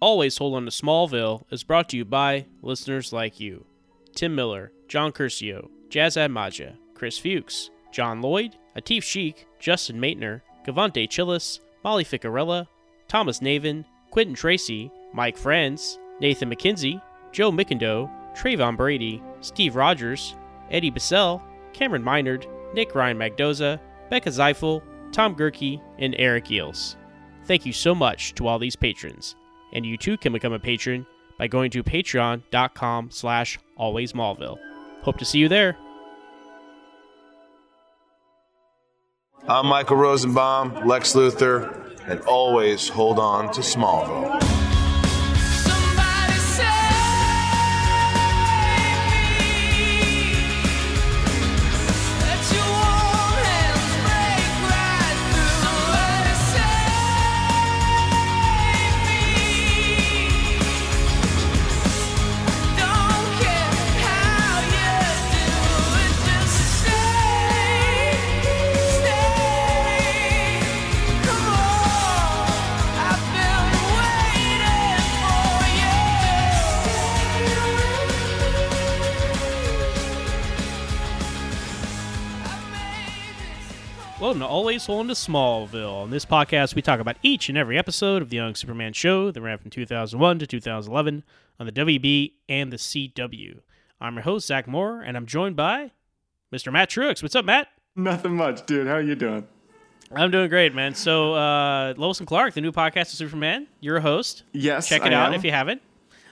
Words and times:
Always 0.00 0.38
Hold 0.38 0.54
On 0.54 0.64
to 0.64 0.70
Smallville 0.70 1.44
is 1.50 1.62
brought 1.62 1.90
to 1.90 1.96
you 1.98 2.06
by 2.06 2.46
listeners 2.62 3.12
like 3.12 3.38
you 3.38 3.66
Tim 4.14 4.34
Miller, 4.34 4.72
John 4.88 5.12
Curcio, 5.12 5.68
Jazz 5.90 6.16
Admaja, 6.16 6.74
Chris 6.94 7.18
Fuchs, 7.18 7.68
John 7.92 8.22
Lloyd, 8.22 8.56
Atif 8.74 9.02
Sheik, 9.02 9.46
Justin 9.58 10.00
Maitner, 10.00 10.40
Gavante 10.66 11.06
Chillis, 11.06 11.60
Molly 11.84 12.04
Ficarella, 12.04 12.66
Thomas 13.08 13.40
Navin, 13.40 13.84
Quentin 14.10 14.34
Tracy, 14.34 14.90
Mike 15.12 15.36
Friends, 15.36 15.98
Nathan 16.18 16.48
McKenzie, 16.48 17.02
Joe 17.32 17.52
Mickendo, 17.52 18.10
Trayvon 18.34 18.78
Brady, 18.78 19.22
Steve 19.42 19.76
Rogers, 19.76 20.34
Eddie 20.70 20.90
Bissell, 20.90 21.42
Cameron 21.74 22.02
Minard, 22.02 22.46
Nick 22.72 22.94
Ryan 22.94 23.18
Magdoza, 23.18 23.78
Becca 24.08 24.30
Zeifel, 24.30 24.82
Tom 25.12 25.34
Gerke, 25.36 25.78
and 25.98 26.14
Eric 26.18 26.50
Eels. 26.50 26.96
Thank 27.44 27.66
you 27.66 27.72
so 27.74 27.94
much 27.94 28.34
to 28.36 28.46
all 28.46 28.58
these 28.58 28.76
patrons. 28.76 29.36
And 29.72 29.86
you 29.86 29.96
too 29.96 30.16
can 30.16 30.32
become 30.32 30.52
a 30.52 30.58
patron 30.58 31.06
by 31.38 31.46
going 31.46 31.70
to 31.70 31.82
patreon.com 31.82 33.10
slash 33.10 33.58
alwaysmallville. 33.78 34.58
Hope 35.02 35.18
to 35.18 35.24
see 35.24 35.38
you 35.38 35.48
there. 35.48 35.76
I'm 39.48 39.66
Michael 39.66 39.96
Rosenbaum, 39.96 40.86
Lex 40.86 41.14
Luthor, 41.14 41.98
and 42.06 42.20
always 42.22 42.88
hold 42.88 43.18
on 43.18 43.50
to 43.52 43.62
Smallville. 43.62 44.59
Welcome 84.30 84.42
to 84.42 84.46
Always 84.46 84.86
Holding 84.86 85.08
to 85.08 85.14
Smallville. 85.14 86.02
On 86.02 86.10
this 86.10 86.24
podcast, 86.24 86.76
we 86.76 86.82
talk 86.82 87.00
about 87.00 87.16
each 87.20 87.48
and 87.48 87.58
every 87.58 87.76
episode 87.76 88.22
of 88.22 88.30
the 88.30 88.36
Young 88.36 88.54
Superman 88.54 88.92
show 88.92 89.32
that 89.32 89.40
ran 89.40 89.58
from 89.58 89.72
2001 89.72 90.38
to 90.38 90.46
2011 90.46 91.24
on 91.58 91.66
the 91.66 91.72
WB 91.72 92.34
and 92.48 92.72
the 92.72 92.76
CW. 92.76 93.58
I'm 94.00 94.14
your 94.14 94.22
host, 94.22 94.46
Zach 94.46 94.68
Moore, 94.68 95.00
and 95.00 95.16
I'm 95.16 95.26
joined 95.26 95.56
by 95.56 95.90
Mr. 96.54 96.72
Matt 96.72 96.90
Truex. 96.90 97.24
What's 97.24 97.34
up, 97.34 97.44
Matt? 97.44 97.70
Nothing 97.96 98.36
much, 98.36 98.64
dude. 98.66 98.86
How 98.86 98.98
you 98.98 99.16
doing? 99.16 99.48
I'm 100.14 100.30
doing 100.30 100.48
great, 100.48 100.76
man. 100.76 100.94
So, 100.94 101.34
uh, 101.34 101.94
Lois 101.96 102.20
and 102.20 102.28
Clark, 102.28 102.54
the 102.54 102.60
new 102.60 102.70
podcast 102.70 103.10
of 103.10 103.18
Superman, 103.18 103.66
you're 103.80 103.96
a 103.96 104.00
host. 104.00 104.44
Yes, 104.52 104.88
Check 104.88 105.04
it 105.04 105.12
I 105.12 105.16
out 105.16 105.32
am. 105.32 105.34
if 105.34 105.42
you 105.42 105.50
haven't. 105.50 105.82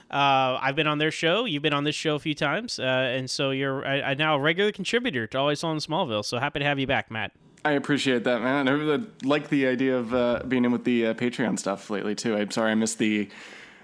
Uh, 0.08 0.56
I've 0.62 0.76
been 0.76 0.86
on 0.86 0.98
their 0.98 1.10
show. 1.10 1.46
You've 1.46 1.64
been 1.64 1.74
on 1.74 1.82
this 1.82 1.96
show 1.96 2.14
a 2.14 2.20
few 2.20 2.36
times, 2.36 2.78
uh, 2.78 2.82
and 2.84 3.28
so 3.28 3.50
you're 3.50 3.84
uh, 3.84 4.14
now 4.14 4.36
a 4.36 4.40
regular 4.40 4.70
contributor 4.70 5.26
to 5.26 5.38
Always 5.38 5.64
on 5.64 5.78
Smallville. 5.78 6.24
So 6.24 6.38
happy 6.38 6.60
to 6.60 6.64
have 6.64 6.78
you 6.78 6.86
back, 6.86 7.10
Matt. 7.10 7.32
I 7.64 7.72
appreciate 7.72 8.24
that, 8.24 8.40
man. 8.42 8.68
I 8.68 8.70
really 8.72 9.04
like 9.22 9.48
the 9.48 9.66
idea 9.66 9.96
of 9.96 10.14
uh, 10.14 10.42
being 10.46 10.64
in 10.64 10.72
with 10.72 10.84
the 10.84 11.08
uh, 11.08 11.14
Patreon 11.14 11.58
stuff 11.58 11.90
lately 11.90 12.14
too. 12.14 12.36
I'm 12.36 12.50
sorry 12.50 12.70
I 12.70 12.74
missed 12.74 12.98
the 12.98 13.28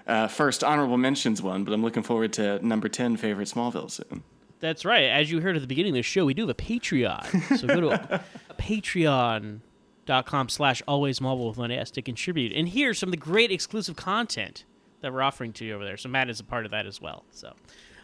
uh, 0.07 0.27
first 0.27 0.63
honorable 0.63 0.97
mentions 0.97 1.41
one, 1.41 1.63
but 1.63 1.73
I'm 1.73 1.81
looking 1.81 2.03
forward 2.03 2.33
to 2.33 2.65
number 2.65 2.87
ten 2.87 3.17
favorite 3.17 3.47
Smallville 3.47 3.91
soon. 3.91 4.23
That's 4.59 4.85
right. 4.85 5.03
As 5.03 5.29
you 5.29 5.41
heard 5.41 5.55
at 5.55 5.61
the 5.61 5.67
beginning 5.67 5.91
of 5.91 5.97
the 5.97 6.01
show, 6.01 6.25
we 6.25 6.33
do 6.33 6.47
have 6.47 6.49
a 6.49 6.53
Patreon. 6.53 7.57
So 7.57 7.67
go 7.67 7.81
to 7.81 8.23
patreon.com 8.57 10.49
slash 10.49 10.81
alwaysmallville 10.87 11.49
with 11.49 11.57
one 11.57 11.71
S 11.71 11.91
to 11.91 12.01
contribute. 12.01 12.53
And 12.53 12.69
here's 12.69 12.97
some 12.97 13.09
of 13.09 13.11
the 13.11 13.17
great 13.17 13.51
exclusive 13.51 13.95
content 13.95 14.63
that 15.01 15.11
we're 15.13 15.21
offering 15.21 15.51
to 15.53 15.65
you 15.65 15.75
over 15.75 15.83
there. 15.83 15.97
So 15.97 16.09
Matt 16.09 16.29
is 16.29 16.39
a 16.39 16.43
part 16.43 16.65
of 16.65 16.71
that 16.71 16.85
as 16.85 17.01
well. 17.01 17.25
So 17.31 17.53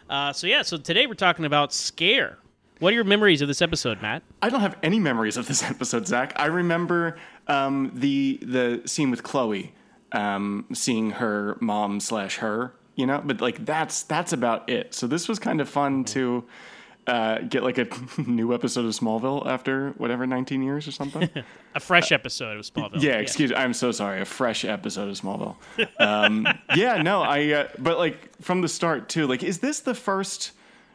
uh, 0.08 0.32
so 0.32 0.46
yeah, 0.46 0.62
so 0.62 0.76
today 0.76 1.06
we're 1.06 1.14
talking 1.14 1.44
about 1.44 1.72
Scare. 1.72 2.38
What 2.82 2.92
are 2.92 2.96
your 2.96 3.04
memories 3.04 3.40
of 3.40 3.46
this 3.46 3.62
episode, 3.62 4.02
Matt? 4.02 4.24
I 4.42 4.48
don't 4.48 4.58
have 4.58 4.76
any 4.82 4.98
memories 4.98 5.36
of 5.36 5.46
this 5.46 5.62
episode, 5.70 6.08
Zach. 6.08 6.32
I 6.34 6.46
remember 6.46 7.16
um, 7.46 7.92
the 7.94 8.40
the 8.42 8.82
scene 8.86 9.12
with 9.12 9.22
Chloe, 9.22 9.72
um, 10.10 10.66
seeing 10.72 11.12
her 11.12 11.56
mom 11.60 12.00
slash 12.00 12.38
her, 12.38 12.74
you 12.96 13.06
know, 13.06 13.22
but 13.24 13.40
like 13.40 13.64
that's 13.64 14.02
that's 14.02 14.32
about 14.32 14.68
it. 14.68 14.94
So 14.94 15.06
this 15.06 15.28
was 15.28 15.38
kind 15.38 15.60
of 15.60 15.68
fun 15.68 16.02
to 16.06 16.42
uh, 17.06 17.38
get 17.42 17.62
like 17.62 17.78
a 17.78 17.86
new 18.26 18.52
episode 18.52 18.84
of 18.84 18.90
Smallville 18.90 19.46
after 19.46 19.90
whatever 19.90 20.26
19 20.26 20.60
years 20.60 20.88
or 20.88 20.90
something. 20.90 21.30
A 21.76 21.80
fresh 21.80 22.10
episode 22.10 22.58
of 22.58 22.64
Smallville. 22.64 23.00
Yeah, 23.00 23.12
excuse 23.18 23.50
me. 23.50 23.56
I'm 23.56 23.74
so 23.74 23.92
sorry. 23.92 24.20
A 24.20 24.24
fresh 24.24 24.64
episode 24.64 25.08
of 25.08 25.20
Smallville. 25.20 25.54
Um, 26.00 26.48
yeah, 26.74 27.00
no, 27.00 27.22
I. 27.22 27.52
Uh, 27.52 27.68
but 27.78 27.98
like 27.98 28.42
from 28.42 28.60
the 28.60 28.68
start 28.68 29.08
too. 29.08 29.28
Like, 29.28 29.44
is 29.44 29.60
this 29.60 29.78
the 29.78 29.94
first 29.94 30.50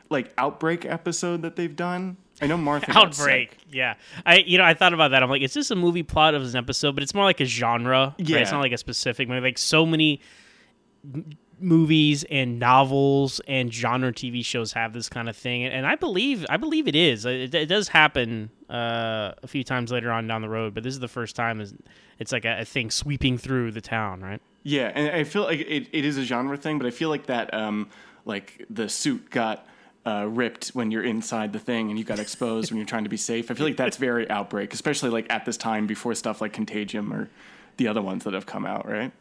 like 0.10 0.34
outbreak 0.38 0.86
episode 0.86 1.42
that 1.42 1.56
they've 1.56 1.76
done? 1.76 2.18
I 2.42 2.48
know 2.48 2.58
Martha. 2.58 2.92
Outbreak. 2.98 3.58
Yeah. 3.72 3.96
I 4.26 4.38
you 4.38 4.58
know, 4.58 4.64
I 4.64 4.74
thought 4.74 4.94
about 4.94 5.12
that. 5.12 5.24
I'm 5.24 5.30
like, 5.30 5.42
is 5.42 5.54
this 5.54 5.72
a 5.72 5.76
movie 5.76 6.04
plot 6.04 6.36
of 6.36 6.44
an 6.44 6.56
episode? 6.56 6.94
But 6.94 7.04
it's 7.04 7.14
more 7.14 7.24
like 7.24 7.40
a 7.40 7.46
genre. 7.46 8.16
right? 8.18 8.30
Yeah. 8.30 8.38
It's 8.38 8.52
not 8.52 8.62
like 8.62 8.72
a 8.74 8.78
specific 8.78 9.28
movie. 9.28 9.42
Like 9.42 9.58
so 9.58 9.86
many 9.86 10.22
m- 11.14 11.32
movies 11.60 12.24
and 12.30 12.60
novels 12.60 13.42
and 13.48 13.74
genre 13.74 14.14
TV 14.14 14.46
shows 14.46 14.74
have 14.74 14.94
this 14.94 15.10
kind 15.10 15.28
of 15.28 15.36
thing. 15.36 15.66
And 15.66 15.88
I 15.88 15.96
believe 15.96 16.46
I 16.50 16.58
believe 16.58 16.88
it 16.88 16.96
is. 16.96 17.26
It, 17.26 17.54
it 17.56 17.66
does 17.66 17.88
happen 17.88 18.52
uh, 18.70 19.32
a 19.42 19.48
few 19.48 19.64
times 19.64 19.92
later 19.92 20.12
on 20.12 20.28
down 20.28 20.42
the 20.42 20.50
road, 20.50 20.74
but 20.74 20.84
this 20.84 20.94
is 20.94 21.00
the 21.00 21.08
first 21.08 21.36
time 21.36 21.60
is 21.60 21.74
it's 22.20 22.32
like 22.32 22.46
a, 22.46 22.62
a 22.62 22.66
thing 22.66 22.92
sweeping 22.92 23.38
through 23.40 23.72
the 23.72 23.82
town, 23.82 24.22
right? 24.22 24.42
Yeah, 24.64 24.92
and 24.94 25.16
I 25.16 25.24
feel 25.24 25.44
like 25.44 25.62
it, 25.62 25.88
it 25.92 26.04
is 26.06 26.18
a 26.18 26.24
genre 26.24 26.58
thing, 26.58 26.78
but 26.78 26.86
I 26.86 26.92
feel 26.92 27.10
like 27.10 27.28
that 27.28 27.54
um, 27.54 27.90
like 28.26 28.66
the 28.70 28.90
suit 28.90 29.30
got. 29.32 29.66
Uh, 30.08 30.24
ripped 30.24 30.70
when 30.70 30.90
you're 30.90 31.04
inside 31.04 31.52
the 31.52 31.60
thing 31.60 31.90
and 31.90 32.00
you 32.00 32.06
got 32.06 32.18
exposed 32.18 32.72
when 32.72 32.78
you're 32.78 32.86
trying 32.86 33.04
to 33.04 33.10
be 33.10 33.18
safe. 33.18 33.52
I 33.52 33.56
feel 33.56 33.66
like 33.66 33.76
that's 33.76 33.98
very 33.98 34.30
outbreak, 34.30 34.74
especially 34.74 35.10
like 35.10 35.26
at 35.30 35.44
this 35.44 35.58
time 35.58 35.86
before 35.86 36.16
stuff 36.16 36.40
like 36.40 36.54
Contagion 36.54 37.12
or 37.12 37.30
the 37.76 37.90
other 37.90 38.02
ones 38.02 38.24
that 38.24 38.34
have 38.34 38.46
come 38.46 38.66
out, 38.66 38.88
right? 38.88 39.12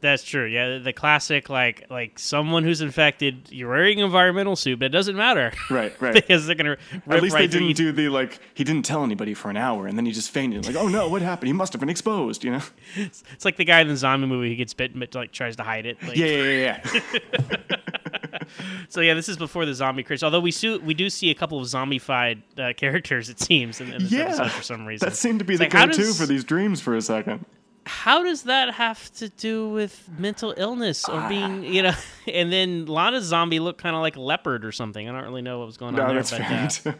That's 0.00 0.22
true. 0.22 0.44
Yeah, 0.44 0.74
the, 0.74 0.78
the 0.80 0.92
classic 0.92 1.48
like 1.48 1.86
like 1.90 2.18
someone 2.18 2.62
who's 2.62 2.82
infected, 2.82 3.48
you're 3.50 3.70
wearing 3.70 4.00
an 4.00 4.04
environmental 4.04 4.54
suit, 4.54 4.78
but 4.78 4.84
it 4.86 4.88
doesn't 4.90 5.16
matter. 5.16 5.50
Right, 5.70 5.98
right. 5.98 6.12
because 6.28 6.46
they're 6.46 6.54
gonna 6.54 6.76
At 7.08 7.22
least 7.22 7.34
right 7.34 7.50
they 7.50 7.58
didn't 7.58 7.76
do 7.76 7.90
the 7.90 8.10
like 8.10 8.38
he 8.54 8.64
didn't 8.64 8.84
tell 8.84 9.02
anybody 9.02 9.32
for 9.32 9.50
an 9.50 9.56
hour 9.56 9.86
and 9.86 9.96
then 9.96 10.04
he 10.04 10.12
just 10.12 10.30
fainted. 10.30 10.66
Like, 10.66 10.76
oh 10.76 10.88
no, 10.88 11.08
what 11.08 11.22
happened? 11.22 11.48
He 11.48 11.52
must 11.52 11.72
have 11.72 11.80
been 11.80 11.88
exposed, 11.88 12.44
you 12.44 12.50
know? 12.50 12.62
It's 12.96 13.46
like 13.46 13.56
the 13.56 13.64
guy 13.64 13.80
in 13.80 13.88
the 13.88 13.96
zombie 13.96 14.26
movie 14.26 14.50
who 14.50 14.56
gets 14.56 14.74
bitten 14.74 15.00
but 15.00 15.14
like 15.14 15.32
tries 15.32 15.56
to 15.56 15.62
hide 15.62 15.86
it. 15.86 15.96
Like, 16.02 16.16
Yeah, 16.16 16.26
yeah, 16.26 16.42
yeah, 16.42 17.00
yeah. 17.14 17.76
So 18.88 19.00
yeah, 19.02 19.14
this 19.14 19.28
is 19.28 19.36
before 19.36 19.66
the 19.66 19.74
zombie 19.74 20.02
craze. 20.02 20.22
Although 20.22 20.40
we 20.40 20.50
see, 20.50 20.78
we 20.78 20.94
do 20.94 21.10
see 21.10 21.30
a 21.30 21.34
couple 21.34 21.58
of 21.60 21.66
zombified 21.66 22.42
uh, 22.58 22.72
characters, 22.74 23.28
it 23.28 23.38
seems, 23.40 23.80
in, 23.80 23.92
in 23.92 24.02
this 24.04 24.12
yeah. 24.12 24.20
episode 24.24 24.50
for 24.52 24.62
some 24.62 24.86
reason. 24.86 25.08
That 25.08 25.14
seemed 25.16 25.38
to 25.40 25.44
be 25.44 25.54
It's 25.54 25.58
the 25.58 25.64
like, 25.64 25.72
go-to 25.90 26.02
does- 26.02 26.18
for 26.18 26.26
these 26.26 26.44
dreams 26.44 26.80
for 26.80 26.96
a 26.96 27.02
second. 27.02 27.44
how 27.86 28.22
does 28.22 28.42
that 28.44 28.74
have 28.74 29.12
to 29.14 29.28
do 29.30 29.68
with 29.68 30.08
mental 30.18 30.54
illness 30.56 31.08
or 31.08 31.26
being, 31.28 31.64
you 31.64 31.82
know? 31.82 31.92
And 32.32 32.52
then 32.52 32.84
Lana's 32.86 33.24
zombie 33.24 33.58
looked 33.60 33.80
kind 33.80 33.96
of 33.96 34.02
like 34.02 34.16
a 34.16 34.20
leopard 34.20 34.64
or 34.64 34.72
something. 34.72 35.08
I 35.08 35.12
don't 35.12 35.24
really 35.24 35.42
know 35.42 35.58
what 35.58 35.66
was 35.66 35.76
going 35.78 35.98
on 35.98 36.14
No, 36.14 36.22
there, 36.22 36.38
but, 36.40 36.86
uh, 36.86 36.92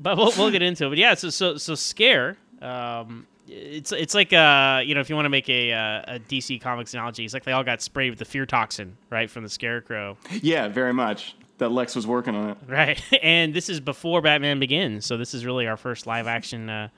but 0.00 0.16
we'll, 0.16 0.32
we'll 0.38 0.50
get 0.50 0.62
into 0.62 0.86
it. 0.86 0.88
But 0.90 0.98
yeah, 0.98 1.14
so 1.14 1.30
so 1.30 1.56
so 1.56 1.74
scare. 1.74 2.36
Um, 2.60 3.26
it's 3.54 3.92
it's 3.92 4.14
like 4.14 4.32
uh 4.32 4.80
you 4.84 4.94
know 4.94 5.00
if 5.00 5.08
you 5.10 5.14
want 5.14 5.26
to 5.26 5.30
make 5.30 5.48
a 5.48 5.72
uh, 5.72 6.14
a 6.16 6.18
DC 6.20 6.60
Comics 6.60 6.94
analogy, 6.94 7.24
it's 7.24 7.34
like 7.34 7.44
they 7.44 7.52
all 7.52 7.64
got 7.64 7.82
sprayed 7.82 8.10
with 8.10 8.18
the 8.18 8.24
fear 8.24 8.46
toxin 8.46 8.96
right 9.10 9.30
from 9.30 9.42
the 9.42 9.48
Scarecrow, 9.50 10.16
yeah, 10.40 10.68
very 10.68 10.92
much. 10.92 11.36
That 11.58 11.70
Lex 11.70 11.94
was 11.94 12.06
working 12.06 12.34
on 12.34 12.50
it. 12.50 12.58
right? 12.66 13.00
And 13.22 13.54
this 13.54 13.68
is 13.68 13.78
before 13.78 14.20
Batman 14.20 14.58
Begins, 14.58 15.06
so 15.06 15.16
this 15.16 15.32
is 15.34 15.44
really 15.46 15.66
our 15.68 15.76
first 15.76 16.06
live 16.06 16.26
action 16.26 16.68
uh, 16.68 16.88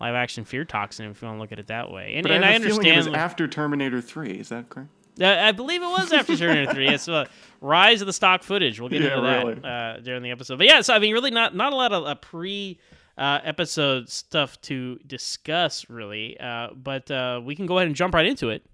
live 0.00 0.14
action 0.14 0.44
fear 0.44 0.64
toxin 0.64 1.10
if 1.10 1.22
you 1.22 1.28
want 1.28 1.36
to 1.38 1.40
look 1.42 1.52
at 1.52 1.58
it 1.60 1.68
that 1.68 1.90
way. 1.92 2.14
And, 2.14 2.22
But 2.24 2.32
and 2.32 2.44
I 2.44 2.48
I, 2.48 2.52
have 2.52 2.62
a 2.62 2.66
feeling 2.66 2.86
it 2.86 2.96
was 2.96 3.06
understand. 3.06 3.16
after 3.16 3.46
Terminator 3.46 4.00
3. 4.00 4.30
Is 4.32 4.48
that 4.48 4.68
correct? 4.70 4.88
Uh, 5.20 5.26
I 5.26 5.52
believe 5.52 5.82
it 5.82 5.86
was 5.86 6.12
after 6.12 6.36
Terminator 6.36 6.72
Three. 6.72 6.86
It's 6.88 7.08
uh, 7.08 7.24
rise 7.60 8.00
of 8.00 8.06
the 8.06 8.12
stock 8.12 8.44
footage. 8.44 8.78
We'll 8.78 8.88
get 8.88 9.02
Yeah, 9.02 9.08
into 9.18 9.22
that 9.22 9.46
really. 9.46 9.60
uh, 9.64 9.96
during 10.00 10.22
the 10.22 10.30
episode. 10.30 10.58
But 10.58 10.68
yeah, 10.68 10.80
so 10.80 10.94
I 10.94 11.00
mean, 11.00 11.12
really 11.12 11.32
not 11.32 11.56
not 11.56 11.72
a 11.72 11.76
lot 11.76 11.92
of 11.92 12.20
pre 12.20 12.78
uh, 13.18 13.40
episode 13.42 14.08
stuff 14.08 14.60
to 14.62 14.98
discuss, 15.06 15.90
really. 15.90 16.38
Uh, 16.38 16.68
but 16.74 17.10
uh, 17.10 17.40
we 17.44 17.54
can 17.56 17.66
go 17.66 17.78
ahead 17.78 17.88
and 17.88 17.96
jump 17.96 18.14
right 18.14 18.26
into 18.26 18.48
it. 18.50 18.64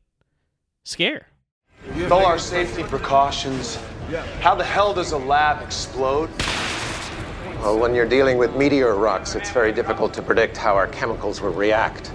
Scare. 0.85 1.27
With 1.97 2.13
all 2.13 2.25
our 2.25 2.39
safety 2.39 2.83
precautions, 2.83 3.77
how 4.41 4.55
the 4.55 4.65
hell 4.65 4.95
does 4.95 5.13
a 5.13 5.19
lab 5.19 5.63
explode? 5.63 6.31
Well, 7.61 7.79
when 7.79 7.95
you're 7.95 8.09
dealing 8.09 8.37
with 8.37 8.55
meteor 8.55 8.95
rocks, 8.95 9.35
it's 9.35 9.51
very 9.51 9.73
difficult 9.73 10.13
to 10.15 10.23
predict 10.23 10.57
how 10.57 10.75
our 10.75 10.87
chemicals 10.89 11.41
will 11.41 11.53
react. 11.53 12.13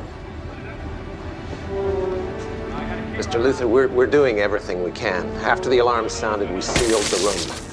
Mr. 3.15 3.41
Luthor, 3.41 3.67
we're, 3.67 3.87
we're 3.89 4.07
doing 4.07 4.39
everything 4.39 4.83
we 4.83 4.91
can. 4.91 5.27
After 5.37 5.69
the 5.69 5.79
alarm 5.79 6.07
sounded, 6.09 6.49
we 6.51 6.61
sealed 6.61 7.03
the 7.03 7.17
room. 7.17 7.68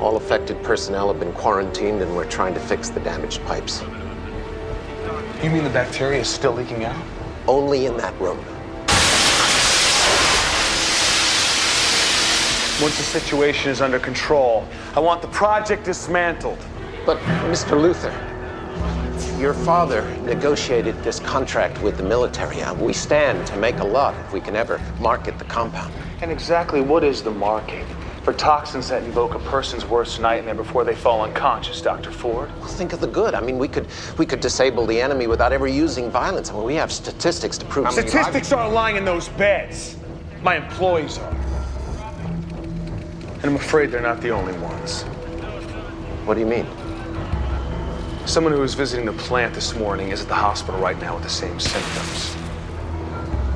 All 0.00 0.16
affected 0.16 0.62
personnel 0.62 1.08
have 1.08 1.20
been 1.20 1.32
quarantined, 1.34 2.00
and 2.00 2.16
we're 2.16 2.24
trying 2.24 2.54
to 2.54 2.60
fix 2.60 2.88
the 2.88 3.00
damaged 3.00 3.44
pipes. 3.44 3.82
You 5.42 5.50
mean 5.50 5.62
the 5.62 5.70
bacteria 5.70 6.20
is 6.20 6.28
still 6.28 6.52
leaking 6.52 6.84
out? 6.84 6.96
Only 7.46 7.84
in 7.84 7.98
that 7.98 8.18
room. 8.18 8.38
Once 12.80 12.96
the 12.96 13.02
situation 13.02 13.70
is 13.70 13.82
under 13.82 13.98
control, 13.98 14.66
I 14.94 15.00
want 15.00 15.20
the 15.20 15.28
project 15.28 15.84
dismantled. 15.84 16.58
But, 17.04 17.18
Mr. 17.50 17.78
Luthor, 17.78 18.14
your 19.38 19.52
father 19.52 20.02
negotiated 20.22 20.96
this 21.02 21.20
contract 21.20 21.82
with 21.82 21.98
the 21.98 22.02
military. 22.02 22.62
We 22.82 22.94
stand 22.94 23.46
to 23.48 23.56
make 23.58 23.80
a 23.80 23.84
lot 23.84 24.14
if 24.24 24.32
we 24.32 24.40
can 24.40 24.56
ever 24.56 24.80
market 24.98 25.38
the 25.38 25.44
compound. 25.44 25.92
And 26.22 26.30
exactly 26.30 26.80
what 26.80 27.04
is 27.04 27.22
the 27.22 27.30
marking 27.30 27.84
for 28.22 28.32
toxins 28.34 28.88
that 28.88 29.02
invoke 29.02 29.34
a 29.34 29.38
person's 29.38 29.84
worst 29.86 30.20
nightmare 30.20 30.54
before 30.54 30.84
they 30.84 30.94
fall 30.94 31.22
unconscious, 31.22 31.80
Dr. 31.80 32.10
Ford? 32.10 32.50
Well, 32.58 32.68
think 32.68 32.92
of 32.92 33.00
the 33.00 33.06
good. 33.06 33.34
I 33.34 33.40
mean, 33.40 33.58
we 33.58 33.66
could 33.68 33.86
we 34.18 34.26
could 34.26 34.40
disable 34.40 34.86
the 34.86 35.00
enemy 35.00 35.26
without 35.26 35.52
ever 35.52 35.66
using 35.66 36.10
violence. 36.10 36.50
I 36.50 36.54
mean, 36.54 36.64
we 36.64 36.74
have 36.74 36.92
statistics 36.92 37.56
to 37.58 37.64
prove. 37.66 37.90
Statistics 37.90 38.52
aren't 38.52 38.74
lying 38.74 38.96
in 38.96 39.04
those 39.04 39.28
beds. 39.30 39.96
My 40.42 40.56
employees 40.56 41.18
are. 41.18 41.30
And 43.42 43.44
I'm 43.44 43.56
afraid 43.56 43.90
they're 43.90 44.02
not 44.02 44.20
the 44.20 44.30
only 44.30 44.52
ones. 44.58 45.02
What 46.26 46.34
do 46.34 46.40
you 46.40 46.46
mean? 46.46 46.66
Someone 48.26 48.52
who 48.52 48.60
was 48.60 48.74
visiting 48.74 49.06
the 49.06 49.14
plant 49.14 49.54
this 49.54 49.74
morning 49.74 50.10
is 50.10 50.20
at 50.20 50.28
the 50.28 50.34
hospital 50.34 50.78
right 50.78 50.98
now 51.00 51.14
with 51.14 51.24
the 51.24 51.30
same 51.30 51.58
symptoms. 51.58 52.36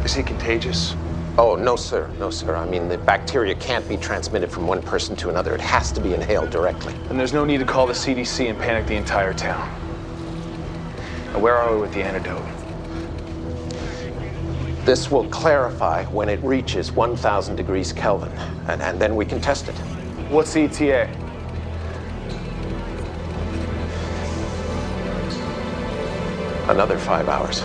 Is 0.05 0.15
he 0.15 0.23
contagious? 0.23 0.97
Oh, 1.37 1.57
no, 1.57 1.75
sir. 1.75 2.09
No, 2.21 2.31
sir. 2.31 2.55
I 2.55 2.65
mean, 2.65 2.89
the 2.89 2.97
bacteria 2.97 3.57
can't 3.57 3.89
be 3.89 3.97
transmitted 3.97 4.53
from 4.53 4.69
one 4.69 4.81
person 4.81 5.17
to 5.17 5.31
another. 5.31 5.53
It 5.53 5.61
has 5.61 5.91
to 5.91 6.01
be 6.01 6.15
inhaled 6.15 6.51
directly. 6.51 6.95
And 7.11 7.19
there's 7.19 7.33
no 7.33 7.45
need 7.45 7.59
to 7.59 7.65
call 7.65 7.89
the 7.89 7.93
CDC 7.93 8.51
and 8.51 8.57
panic 8.57 8.87
the 8.87 8.95
entire 8.95 9.35
town. 9.35 9.69
Now, 11.33 11.41
where 11.41 11.57
are 11.57 11.75
we 11.75 11.81
with 11.81 11.93
the 11.93 12.05
antidote? 12.05 12.45
This 14.85 15.11
will 15.11 15.29
clarify 15.29 16.05
when 16.05 16.29
it 16.29 16.41
reaches 16.45 16.93
1,000 16.93 17.57
degrees 17.57 17.93
Kelvin, 17.93 18.31
and, 18.69 18.81
and 18.81 19.01
then 19.01 19.17
we 19.17 19.25
can 19.25 19.41
test 19.41 19.69
it. 19.69 19.75
What's 20.31 20.53
the 20.53 20.65
ETA? 20.65 21.09
Another 26.69 26.97
five 26.97 27.29
hours. 27.29 27.65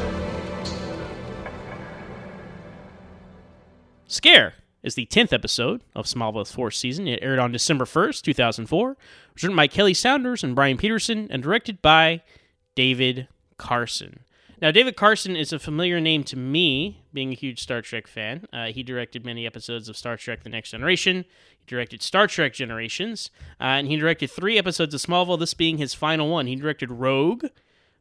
Scare 4.12 4.56
is 4.82 4.96
the 4.96 5.06
10th 5.06 5.32
episode 5.32 5.82
of 5.96 6.08
Smallville's 6.08 6.52
fourth 6.52 6.74
season. 6.74 7.08
It 7.08 7.20
aired 7.22 7.38
on 7.38 7.52
December 7.52 7.86
1st, 7.86 8.24
2004. 8.24 8.92
It 8.92 8.98
was 9.36 9.44
written 9.44 9.56
by 9.56 9.68
Kelly 9.68 9.94
Souders 9.94 10.44
and 10.44 10.56
Brian 10.56 10.78
Peterson 10.78 11.28
and 11.30 11.44
directed 11.44 11.80
by 11.80 12.24
David 12.74 13.28
Carson. 13.58 14.22
Now, 14.60 14.72
David 14.72 14.96
Carson 14.96 15.36
is 15.36 15.54
a 15.54 15.60
familiar 15.60 16.02
name 16.02 16.24
to 16.24 16.36
me, 16.36 17.04
being 17.14 17.32
a 17.32 17.36
huge 17.36 17.62
Star 17.62 17.84
Trek 17.84 18.08
fan. 18.08 18.48
Uh, 18.52 18.68
he 18.68 18.82
directed 18.82 19.24
many 19.24 19.46
episodes 19.46 19.88
of 19.88 19.96
Star 19.96 20.18
Trek 20.18 20.42
The 20.42 20.50
Next 20.50 20.72
Generation. 20.72 21.24
He 21.60 21.66
directed 21.68 22.02
Star 22.02 22.26
Trek 22.26 22.54
Generations. 22.54 23.30
Uh, 23.62 23.78
and 23.78 23.88
he 23.88 23.96
directed 23.96 24.32
three 24.32 24.58
episodes 24.58 24.96
of 24.96 25.02
Smallville, 25.02 25.38
this 25.38 25.54
being 25.54 25.78
his 25.78 25.94
final 25.94 26.28
one. 26.30 26.48
He 26.48 26.56
directed 26.56 26.90
Rogue 26.90 27.46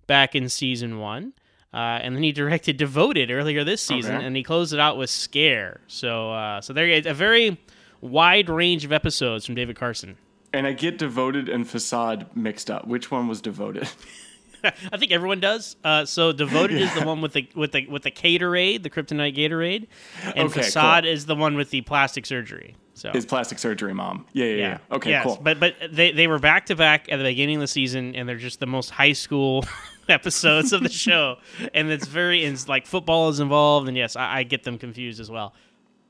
back 0.06 0.34
in 0.34 0.48
season 0.48 0.98
one. 0.98 1.34
Uh, 1.72 1.76
and 2.02 2.14
then 2.16 2.22
he 2.22 2.32
directed 2.32 2.76
Devoted 2.78 3.30
earlier 3.30 3.62
this 3.64 3.82
season, 3.82 4.16
Okay. 4.16 4.24
and 4.24 4.34
he 4.34 4.42
closed 4.42 4.72
it 4.72 4.80
out 4.80 4.96
with 4.96 5.10
Scare. 5.10 5.80
So, 5.86 6.32
uh, 6.32 6.60
so 6.62 6.72
there 6.72 6.88
is 6.88 7.04
a 7.06 7.12
very 7.14 7.58
wide 8.00 8.48
range 8.48 8.84
of 8.84 8.92
episodes 8.92 9.44
from 9.44 9.54
David 9.54 9.76
Carson. 9.76 10.16
And 10.52 10.66
I 10.66 10.72
get 10.72 10.96
devoted 10.96 11.48
and 11.50 11.68
facade 11.68 12.34
mixed 12.34 12.70
up. 12.70 12.86
Which 12.86 13.10
one 13.10 13.28
was 13.28 13.42
devoted? 13.42 13.86
I 14.64 14.96
think 14.96 15.12
everyone 15.12 15.38
does. 15.40 15.76
Uh, 15.84 16.04
so 16.04 16.32
Devoted 16.32 16.80
is 16.80 16.92
the 16.94 17.04
one 17.04 17.20
with 17.20 17.32
the 17.34 17.48
with 17.54 17.70
the 17.70 17.86
with 17.86 18.02
the 18.02 18.10
Gatorade, 18.10 18.82
the 18.82 18.90
Kryptonite 18.90 19.36
Gatorade, 19.36 19.86
and 20.34 20.48
Okay, 20.48 20.62
Facade 20.62 21.04
cool. 21.04 21.12
is 21.12 21.26
the 21.26 21.36
one 21.36 21.54
with 21.54 21.70
the 21.70 21.82
plastic 21.82 22.26
surgery. 22.26 22.74
So 22.94 23.12
His 23.12 23.24
plastic 23.24 23.60
surgery 23.60 23.94
mom. 23.94 24.26
Yeah, 24.32 24.46
yeah, 24.46 24.54
yeah. 24.56 24.78
Okay, 24.90 25.10
Yes, 25.10 25.24
cool. 25.24 25.38
But 25.40 25.60
but 25.60 25.74
they 25.92 26.10
they 26.10 26.26
were 26.26 26.40
back 26.40 26.66
to 26.66 26.74
back 26.74 27.06
at 27.12 27.18
the 27.18 27.22
beginning 27.24 27.56
of 27.56 27.60
the 27.60 27.66
season, 27.68 28.16
and 28.16 28.28
they're 28.28 28.36
just 28.36 28.58
the 28.58 28.66
most 28.66 28.90
high 28.90 29.12
school 29.12 29.64
episodes 30.14 30.72
of 30.72 30.82
the 30.82 30.88
show, 30.88 31.36
and 31.74 31.90
it's 31.90 32.06
very 32.06 32.44
it's 32.44 32.68
like 32.68 32.86
football 32.86 33.28
is 33.28 33.40
involved, 33.40 33.88
and 33.88 33.96
yes, 33.96 34.16
I, 34.16 34.38
I 34.38 34.42
get 34.42 34.64
them 34.64 34.78
confused 34.78 35.20
as 35.20 35.30
well. 35.30 35.54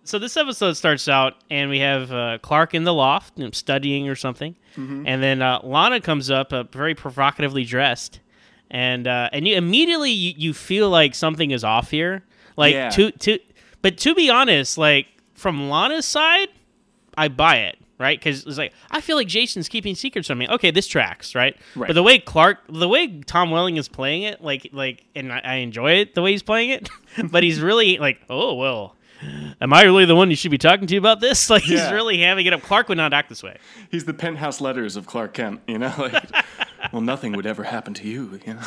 So 0.04 0.18
this 0.18 0.36
episode 0.38 0.72
starts 0.72 1.06
out, 1.08 1.34
and 1.50 1.68
we 1.68 1.80
have 1.80 2.10
uh, 2.12 2.38
Clark 2.40 2.72
in 2.74 2.84
the 2.84 2.94
loft 2.94 3.38
you 3.38 3.44
know, 3.44 3.50
studying 3.50 4.08
or 4.08 4.14
something, 4.14 4.56
Mm-hmm. 4.76 5.04
and 5.06 5.22
then 5.22 5.42
uh, 5.42 5.60
Lana 5.64 6.00
comes 6.00 6.30
up, 6.30 6.52
uh, 6.52 6.62
very 6.62 6.94
provocatively 6.94 7.64
dressed, 7.64 8.20
and 8.70 9.06
uh, 9.06 9.28
and 9.32 9.46
you 9.46 9.56
immediately 9.56 10.10
you, 10.12 10.34
you 10.36 10.54
feel 10.54 10.88
like 10.88 11.14
something 11.14 11.50
is 11.50 11.64
off 11.64 11.90
here, 11.90 12.24
like 12.56 12.74
Yeah. 12.74 12.88
to 12.90 13.10
to, 13.10 13.38
but 13.82 13.98
to 13.98 14.14
be 14.14 14.30
honest, 14.30 14.78
like 14.78 15.06
from 15.34 15.68
Lana's 15.68 16.06
side, 16.06 16.48
I 17.16 17.28
buy 17.28 17.56
it, 17.58 17.78
right? 17.98 18.18
Because 18.18 18.46
it's 18.46 18.58
like 18.58 18.72
I 18.90 19.00
feel 19.00 19.16
like 19.16 19.28
Jason's 19.28 19.68
keeping 19.68 19.94
secrets 19.94 20.28
from 20.28 20.38
me. 20.38 20.48
Okay, 20.48 20.70
this 20.70 20.86
tracks, 20.86 21.34
right? 21.34 21.56
Right. 21.76 21.88
But 21.88 21.94
the 21.94 22.02
way 22.02 22.18
Clark, 22.18 22.58
the 22.68 22.88
way 22.88 23.20
Tom 23.22 23.50
Welling 23.50 23.76
is 23.76 23.88
playing 23.88 24.22
it, 24.22 24.40
like 24.42 24.68
like, 24.72 25.04
and 25.14 25.32
I, 25.32 25.40
I 25.44 25.54
enjoy 25.56 25.92
it 25.92 26.14
the 26.14 26.22
way 26.22 26.32
he's 26.32 26.42
playing 26.42 26.70
it, 26.70 26.88
but 27.30 27.42
he's 27.42 27.60
really 27.60 27.98
like, 27.98 28.20
oh 28.30 28.54
well. 28.54 28.94
Am 29.60 29.72
I 29.72 29.82
really 29.82 30.04
the 30.04 30.14
one 30.14 30.30
you 30.30 30.36
should 30.36 30.52
be 30.52 30.58
talking 30.58 30.86
to 30.86 30.96
about 30.96 31.18
this? 31.18 31.50
Like 31.50 31.64
he's 31.64 31.90
really 31.90 32.20
having 32.20 32.46
it 32.46 32.52
up. 32.52 32.62
Clark 32.62 32.88
would 32.88 32.98
not 32.98 33.12
act 33.12 33.28
this 33.28 33.42
way. 33.42 33.56
He's 33.90 34.04
the 34.04 34.14
penthouse 34.14 34.60
letters 34.60 34.94
of 34.94 35.06
Clark 35.08 35.34
Kent, 35.34 35.60
you 35.66 35.76
know? 35.76 35.92
Like, 35.98 36.30
well, 36.92 37.02
nothing 37.02 37.32
would 37.32 37.44
ever 37.44 37.64
happen 37.64 37.94
to 37.94 38.06
you, 38.06 38.38
you 38.46 38.54
know? 38.54 38.62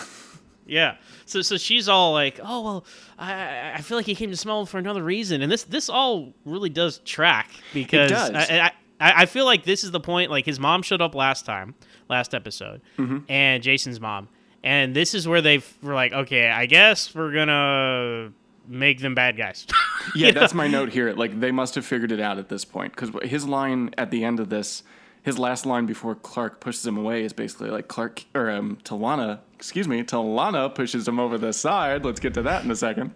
Yeah. 0.65 0.95
So 1.25 1.41
so 1.41 1.55
she's 1.55 1.87
all 1.87 2.11
like, 2.11 2.39
"Oh 2.43 2.61
well, 2.63 2.85
I 3.17 3.73
I- 3.75 3.81
feel 3.81 3.97
like 3.97 4.05
he 4.05 4.13
came 4.15 4.29
to 4.29 4.35
Smallville 4.35 4.67
for 4.67 4.77
another 4.77 5.01
reason," 5.03 5.41
and 5.41 5.49
this 5.49 5.63
this 5.63 5.87
all 5.89 6.33
really 6.43 6.69
does 6.69 6.99
track 6.99 7.49
because 7.73 8.11
it 8.11 8.13
does. 8.13 8.49
I, 8.49 8.59
I 8.59 8.71
I 9.01 9.23
I 9.23 9.25
feel 9.25 9.45
like 9.45 9.63
this 9.65 9.83
is 9.83 9.91
the 9.91 9.99
point. 9.99 10.31
Like 10.31 10.45
his 10.45 10.59
mom 10.59 10.81
showed 10.83 11.01
up 11.01 11.15
last 11.15 11.45
time, 11.45 11.75
last 12.09 12.33
episode, 12.33 12.81
Mm-hmm. 12.97 13.19
and 13.29 13.61
Jason's 13.63 13.99
mom, 13.99 14.29
and 14.63 14.95
this 14.95 15.13
is 15.13 15.27
where 15.27 15.41
they 15.41 15.61
were 15.81 15.93
like, 15.95 16.13
"Okay, 16.13 16.49
I 16.49 16.65
guess 16.67 17.13
we're 17.15 17.33
gonna 17.33 18.31
make 18.67 18.99
them 18.99 19.15
bad 19.15 19.35
guys." 19.37 19.65
Yeah, 20.15 20.31
that's 20.31 20.55
my 20.55 20.67
note 20.67 20.89
here. 20.89 21.13
Like, 21.13 21.39
they 21.39 21.51
must 21.51 21.75
have 21.75 21.85
figured 21.85 22.11
it 22.11 22.19
out 22.19 22.39
at 22.39 22.49
this 22.49 22.65
point. 22.65 22.95
Because 22.95 23.11
his 23.29 23.45
line 23.47 23.93
at 23.99 24.09
the 24.09 24.23
end 24.23 24.39
of 24.39 24.49
this, 24.49 24.81
his 25.21 25.37
last 25.37 25.63
line 25.67 25.85
before 25.85 26.15
Clark 26.15 26.59
pushes 26.59 26.83
him 26.87 26.97
away 26.97 27.23
is 27.23 27.33
basically 27.33 27.69
like, 27.69 27.87
Clark, 27.87 28.25
or 28.33 28.49
um, 28.49 28.79
Talana, 28.83 29.41
excuse 29.53 29.87
me, 29.87 30.01
Talana 30.01 30.73
pushes 30.73 31.07
him 31.07 31.19
over 31.19 31.37
the 31.37 31.53
side. 31.53 32.03
Let's 32.03 32.19
get 32.19 32.33
to 32.33 32.41
that 32.41 32.63
in 32.63 32.71
a 32.71 32.73
2nd 32.73 33.11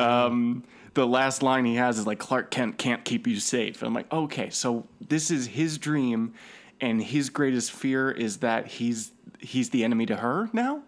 Um, 0.00 0.64
the 0.94 1.06
last 1.06 1.42
line 1.42 1.64
he 1.64 1.74
has 1.76 1.98
is 1.98 2.06
like, 2.06 2.18
Clark 2.18 2.50
Kent 2.50 2.78
can't 2.78 3.04
keep 3.04 3.26
you 3.26 3.38
safe. 3.40 3.82
And 3.82 3.88
I'm 3.88 3.94
like, 3.94 4.12
okay, 4.12 4.50
so 4.50 4.86
this 5.06 5.30
is 5.30 5.46
his 5.48 5.76
dream, 5.78 6.34
and 6.80 7.02
his 7.02 7.30
greatest 7.30 7.72
fear 7.72 8.10
is 8.10 8.38
that 8.38 8.66
he's 8.66 9.12
he's 9.40 9.70
the 9.70 9.84
enemy 9.84 10.06
to 10.06 10.16
her 10.16 10.48
now? 10.52 10.82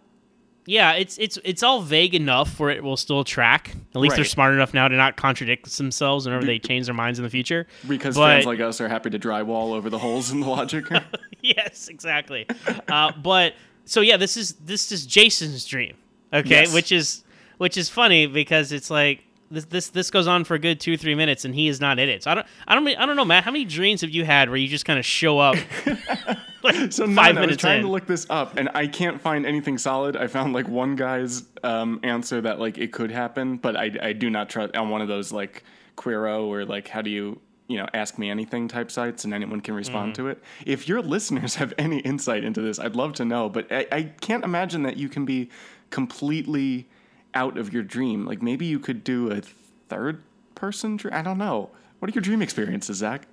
yeah, 0.69 0.95
it's 0.95 1.17
it's 1.19 1.39
it's 1.45 1.63
all 1.63 1.81
vague 1.81 2.13
enough 2.13 2.59
where 2.59 2.71
it 2.71 2.83
will 2.83 2.97
still 2.97 3.23
track. 3.23 3.77
At 3.95 4.01
least 4.01 4.17
they're 4.17 4.25
smart 4.25 4.53
enough 4.53 4.75
now 4.75 4.89
to 4.89 4.97
not 4.97 5.17
contradict 5.17 5.77
themselves 5.79 6.27
whenever 6.27 6.45
they 6.45 6.59
change 6.59 6.87
their 6.87 6.95
minds 6.95 7.21
in 7.21 7.23
the 7.23 7.31
future. 7.31 7.69
Because 7.87 8.17
But- 8.17 8.35
fans 8.35 8.47
like 8.47 8.59
us 8.59 8.81
are 8.81 8.89
happy 8.89 9.11
to 9.11 9.19
drywall 9.19 9.75
over 9.77 9.89
the 9.91 9.99
holes 9.99 10.33
in 10.33 10.41
the 10.41 10.49
logic. 10.49 10.87
yes, 11.41 11.87
exactly. 11.87 12.49
uh, 12.89 13.13
but 13.13 13.55
so 13.85 14.01
yeah, 14.01 14.17
this 14.17 14.37
is 14.37 14.55
this 14.55 14.91
is 14.91 15.07
Jason's 15.07 15.65
dream. 15.65 15.95
Okay, 16.33 16.49
Yes. 16.63 16.75
which 16.75 16.91
is 16.91 17.23
which 17.59 17.77
is 17.77 17.89
funny 17.89 18.27
because 18.27 18.73
it's 18.73 18.91
like 18.91 19.23
this 19.51 19.65
this 19.67 19.89
this 19.91 20.11
goes 20.11 20.27
on 20.27 20.45
for 20.45 20.55
a 20.55 20.59
good 20.59 20.81
two 20.81 20.97
three 20.97 21.15
minutes 21.15 21.45
and 21.45 21.55
he 21.55 21.69
is 21.69 21.81
not 21.81 21.99
in 21.99 22.09
it. 22.09 22.23
So 22.25 22.31
I 22.31 22.35
don't 22.35 22.47
I 22.67 22.75
don't 22.75 22.89
I 22.89 23.07
don't 23.07 23.17
know, 23.17 23.25
Matt. 23.25 23.45
How 23.45 23.51
many 23.51 23.65
dreams 23.65 24.01
have 24.01 24.11
you 24.11 24.25
had 24.25 24.49
where 24.49 24.59
you 24.59 24.69
just 24.69 24.85
kind 24.85 24.99
of 24.99 25.05
show 25.07 25.39
up? 25.39 25.57
like 26.63 26.93
so 26.93 27.05
five 27.07 27.35
none, 27.37 27.39
I 27.39 27.47
was 27.47 27.57
trying 27.57 27.79
in. 27.81 27.85
to 27.87 27.91
look 27.91 28.07
this 28.07 28.27
up, 28.31 28.57
and 28.57 28.69
I 28.75 28.87
can't 28.87 29.21
find 29.21 29.47
anything 29.47 29.79
solid. 29.79 30.17
I 30.17 30.27
found 30.27 30.53
like 30.53 30.69
one 30.69 30.97
guy's 30.97 31.45
um, 31.63 32.01
answer 32.03 32.41
that 32.41 32.59
like 32.59 32.79
it 32.79 32.93
could 32.93 33.11
happen, 33.11 33.57
but 33.57 33.77
I, 33.77 33.91
I 34.03 34.13
do 34.13 34.31
not 34.31 34.49
trust 34.51 34.77
on 34.77 34.91
one 34.91 35.01
of 35.01 35.09
those 35.09 35.33
like 35.33 35.63
Quora 35.97 36.45
or 36.45 36.65
like 36.65 36.89
how 36.89 37.03
do 37.03 37.11
you 37.11 37.41
you 37.69 37.77
know 37.79 37.87
ask 37.95 38.19
me 38.19 38.31
anything 38.31 38.69
type 38.69 38.91
sites, 38.91 39.25
and 39.25 39.33
anyone 39.33 39.61
can 39.61 39.75
respond 39.75 40.15
Mm-hmm. 40.15 40.23
to 40.25 40.29
it. 40.31 40.43
If 40.65 40.89
your 40.89 41.03
listeners 41.03 41.55
have 41.57 41.73
any 41.79 41.99
insight 42.01 42.43
into 42.45 42.61
this, 42.61 42.79
I'd 42.79 42.97
love 42.97 43.13
to 43.15 43.25
know. 43.25 43.49
But 43.49 43.71
I, 43.71 43.87
I 43.93 44.03
can't 44.21 44.45
imagine 44.45 44.83
that 44.85 44.97
you 44.97 45.09
can 45.09 45.25
be 45.25 45.51
completely 45.91 46.89
out 47.37 47.59
of 47.59 47.73
your 47.73 47.83
dream. 47.83 48.25
Like 48.25 48.43
maybe 48.43 48.67
you 48.67 48.81
could 48.81 49.05
do 49.05 49.31
a 49.31 49.43
third 49.89 50.23
person 50.55 50.97
dream. 50.97 51.15
I 51.15 51.23
don't 51.23 51.39
know. 51.39 51.71
What 51.99 52.11
are 52.11 52.15
your 52.15 52.23
dream 52.23 52.43
experiences, 52.43 52.97
Zach? 52.97 53.29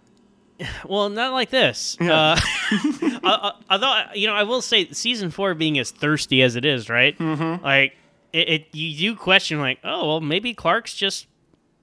Well, 0.88 1.10
not 1.10 1.34
like 1.34 1.50
this. 1.50 1.98
Yeah. 2.00 2.38
Uh, 2.72 3.20
uh, 3.24 3.52
although 3.70 4.04
you 4.14 4.28
know, 4.28 4.36
I 4.36 4.44
will 4.44 4.62
say 4.62 4.88
season 4.92 5.32
four 5.32 5.56
being 5.56 5.80
as 5.80 5.90
thirsty 5.90 6.44
as 6.44 6.56
it 6.56 6.64
is, 6.64 6.90
right? 6.90 7.18
Mm-hmm. 7.18 7.64
Like 7.64 7.98
it, 8.34 8.50
it, 8.50 8.68
you 8.72 8.96
do 8.96 9.16
question 9.16 9.60
like, 9.60 9.80
oh 9.84 10.08
well, 10.08 10.22
maybe 10.22 10.54
Clark's 10.54 10.94
just 10.94 11.28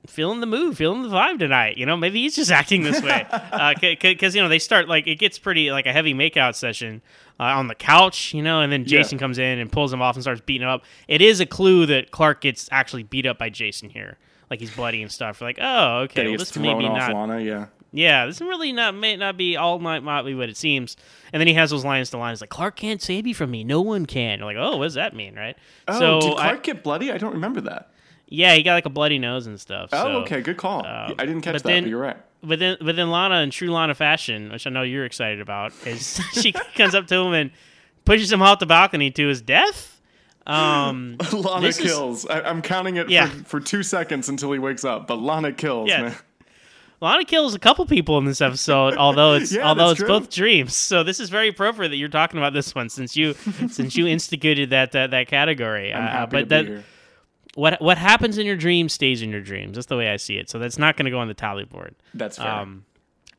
feeling 0.06 0.40
the 0.40 0.46
mood, 0.46 0.76
feeling 0.76 1.02
the 1.02 1.08
vibe 1.08 1.38
tonight. 1.38 1.76
You 1.76 1.86
know, 1.86 1.96
maybe 1.96 2.20
he's 2.22 2.36
just 2.36 2.50
acting 2.60 2.82
this 2.82 3.02
way. 3.02 3.26
Because 4.02 4.34
you 4.34 4.42
know 4.42 4.48
they 4.48 4.58
start 4.58 4.88
like 4.88 5.06
it 5.06 5.16
gets 5.16 5.38
pretty 5.38 5.70
like 5.70 5.86
a 5.86 5.92
heavy 5.92 6.14
makeout 6.14 6.54
session 6.54 7.02
uh, 7.38 7.44
on 7.44 7.68
the 7.68 7.74
couch, 7.74 8.34
you 8.34 8.42
know, 8.42 8.60
and 8.60 8.72
then 8.72 8.84
Jason 8.84 9.18
comes 9.18 9.38
in 9.38 9.58
and 9.58 9.70
pulls 9.70 9.92
him 9.92 10.02
off 10.02 10.16
and 10.16 10.22
starts 10.22 10.40
beating 10.40 10.62
him 10.62 10.68
up. 10.68 10.82
It 11.08 11.20
is 11.22 11.40
a 11.40 11.46
clue 11.46 11.86
that 11.86 12.10
Clark 12.10 12.40
gets 12.42 12.68
actually 12.72 13.02
beat 13.04 13.26
up 13.26 13.38
by 13.38 13.48
Jason 13.50 13.88
here. 13.90 14.18
Like 14.50 14.60
he's 14.60 14.74
bloody 14.74 15.00
and 15.02 15.10
stuff. 15.10 15.40
We're 15.40 15.46
like, 15.48 15.58
oh, 15.60 15.98
okay, 16.00 16.28
well, 16.28 16.38
this 16.38 16.56
maybe 16.56 16.88
not. 16.88 17.12
Lana, 17.14 17.40
yeah. 17.40 17.66
Yeah, 17.92 18.26
this 18.26 18.40
really 18.40 18.72
not 18.72 18.94
may 18.94 19.16
not 19.16 19.36
be 19.36 19.56
all 19.56 19.78
might 19.80 20.04
not 20.04 20.24
be 20.24 20.34
what 20.34 20.48
it 20.48 20.56
seems. 20.56 20.96
And 21.32 21.40
then 21.40 21.48
he 21.48 21.54
has 21.54 21.70
those 21.70 21.84
lines 21.84 22.10
to 22.10 22.18
lines 22.18 22.40
like 22.40 22.50
Clark 22.50 22.76
can't 22.76 23.02
save 23.02 23.26
you 23.26 23.34
from 23.34 23.50
me, 23.50 23.64
no 23.64 23.80
one 23.80 24.06
can. 24.06 24.38
You're 24.38 24.46
like, 24.46 24.56
oh, 24.58 24.76
what 24.76 24.84
does 24.84 24.94
that 24.94 25.14
mean, 25.14 25.34
right? 25.34 25.56
Oh, 25.88 25.98
so 25.98 26.20
did 26.20 26.30
I- 26.32 26.42
Clark 26.48 26.62
get 26.62 26.82
bloody? 26.84 27.10
I 27.10 27.18
don't 27.18 27.32
remember 27.34 27.60
that. 27.62 27.89
Yeah, 28.30 28.54
he 28.54 28.62
got 28.62 28.72
like 28.74 28.86
a 28.86 28.90
bloody 28.90 29.18
nose 29.18 29.46
and 29.46 29.60
stuff. 29.60 29.90
Oh, 29.92 30.02
so- 30.04 30.10
okay, 30.22 30.40
good 30.40 30.56
call. 30.56 30.86
um, 30.86 31.14
I 31.18 31.26
didn't 31.26 31.42
catch 31.42 31.52
that, 31.54 31.64
then- 31.64 31.82
but 31.84 31.90
you're 31.90 32.00
right. 32.00 32.16
But 32.42 32.58
then, 32.58 32.78
but 32.80 32.96
then 32.96 33.10
Lana 33.10 33.42
in 33.42 33.50
true 33.50 33.68
Lana 33.70 33.94
fashion, 33.94 34.50
which 34.50 34.66
I 34.66 34.70
know 34.70 34.80
you're 34.80 35.04
excited 35.04 35.42
about, 35.42 35.74
is 35.84 36.18
she 36.32 36.52
comes 36.74 36.94
up 36.94 37.06
to 37.08 37.16
him 37.16 37.34
and 37.34 37.50
pushes 38.06 38.32
him 38.32 38.40
off 38.40 38.60
the 38.60 38.64
balcony 38.66 39.10
to 39.10 39.28
his 39.28 39.42
death. 39.42 40.00
Um, 40.46 41.16
Lana 41.34 41.66
this 41.66 41.78
is- 41.78 41.84
kills. 41.92 42.26
I, 42.26 42.40
I'm 42.40 42.62
counting 42.62 42.96
it 42.96 43.10
Yeah. 43.10 43.26
for, 43.28 43.44
for 43.44 43.60
two 43.60 43.82
seconds 43.82 44.28
until 44.30 44.50
he 44.52 44.58
wakes 44.58 44.84
up, 44.86 45.06
but 45.06 45.16
Lana 45.20 45.52
kills. 45.52 45.90
Yeah. 45.90 46.02
Man. 46.02 46.16
Lana 47.02 47.24
kills 47.24 47.54
a 47.54 47.58
couple 47.58 47.84
people 47.86 48.18
in 48.18 48.24
this 48.26 48.40
episode, 48.42 48.94
although 48.96 49.34
it's 49.34 49.52
Yeah, 49.52 49.66
although 49.68 49.90
it's 49.90 49.98
true. 50.00 50.08
both 50.08 50.28
dreams. 50.30 50.74
So 50.76 51.02
this 51.02 51.18
is 51.20 51.30
very 51.30 51.48
appropriate 51.48 51.88
that 51.90 51.96
you're 51.96 52.08
talking 52.10 52.38
about 52.38 52.52
this 52.52 52.74
one 52.74 52.88
since 52.90 53.16
you 53.16 53.32
since 53.70 53.96
you 53.96 54.06
instigated 54.06 54.70
that 54.70 54.92
that, 54.92 55.10
that 55.12 55.26
category. 55.28 55.94
I'm 55.94 56.04
Uh, 56.04 56.08
happy 56.08 56.30
but 56.30 56.38
to 56.40 56.44
that 56.46 56.64
here. 56.66 56.84
What 57.54 57.80
what 57.80 57.98
happens 57.98 58.38
in 58.38 58.46
your 58.46 58.56
dreams 58.56 58.92
stays 58.92 59.22
in 59.22 59.30
your 59.30 59.40
dreams. 59.40 59.74
That's 59.74 59.86
the 59.86 59.96
way 59.96 60.08
I 60.10 60.16
see 60.16 60.36
it. 60.36 60.48
So 60.50 60.58
that's 60.58 60.78
not 60.78 60.96
going 60.96 61.04
to 61.06 61.10
go 61.10 61.18
on 61.18 61.28
the 61.28 61.34
tally 61.34 61.64
board. 61.64 61.94
That's 62.14 62.38
fair. 62.38 62.46
Um, 62.48 62.84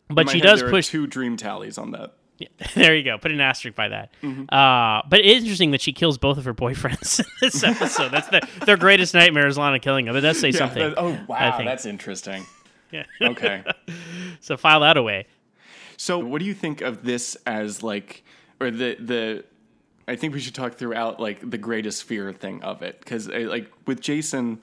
but 0.09 0.29
she 0.29 0.39
head, 0.39 0.45
does 0.47 0.63
push. 0.63 0.87
two 0.87 1.07
dream 1.07 1.37
tallies 1.37 1.77
on 1.77 1.91
that. 1.91 2.13
there 2.75 2.95
you 2.95 3.03
go. 3.03 3.17
Put 3.17 3.31
an 3.31 3.39
asterisk 3.39 3.75
by 3.75 3.89
that. 3.89 4.11
Mm-hmm. 4.23 4.53
Uh, 4.53 5.03
but 5.07 5.19
it 5.19 5.25
is 5.25 5.43
interesting 5.43 5.71
that 5.71 5.81
she 5.81 5.93
kills 5.93 6.17
both 6.17 6.37
of 6.37 6.45
her 6.45 6.53
boyfriends 6.55 7.19
in 7.19 7.25
this 7.41 7.63
episode. 7.63 8.09
That's 8.09 8.27
the, 8.29 8.41
their 8.65 8.77
greatest 8.77 9.13
nightmare 9.13 9.47
is 9.47 9.57
Lana 9.57 9.79
killing 9.79 10.05
them. 10.05 10.13
But 10.15 10.19
it 10.19 10.27
does 10.27 10.39
say 10.39 10.49
Yeah, 10.49 10.57
something. 10.57 10.81
that- 10.89 10.97
oh, 10.97 11.19
wow. 11.27 11.59
That's 11.63 11.85
interesting. 11.85 12.45
Yeah. 12.91 13.05
Okay. 13.21 13.63
so 14.41 14.57
file 14.57 14.81
that 14.81 14.97
away. 14.97 15.25
So, 15.95 16.19
what 16.19 16.39
do 16.39 16.45
you 16.45 16.53
think 16.53 16.81
of 16.81 17.03
this 17.05 17.37
as 17.45 17.81
like, 17.81 18.25
or 18.59 18.69
the 18.69 18.97
the? 18.99 19.45
I 20.11 20.15
think 20.15 20.33
we 20.33 20.39
should 20.39 20.55
talk 20.55 20.75
throughout 20.75 21.19
like 21.19 21.49
the 21.49 21.57
greatest 21.57 22.03
fear 22.03 22.31
thing 22.33 22.61
of 22.63 22.81
it 22.81 22.99
because 22.99 23.27
like 23.29 23.71
with 23.87 24.01
Jason, 24.01 24.59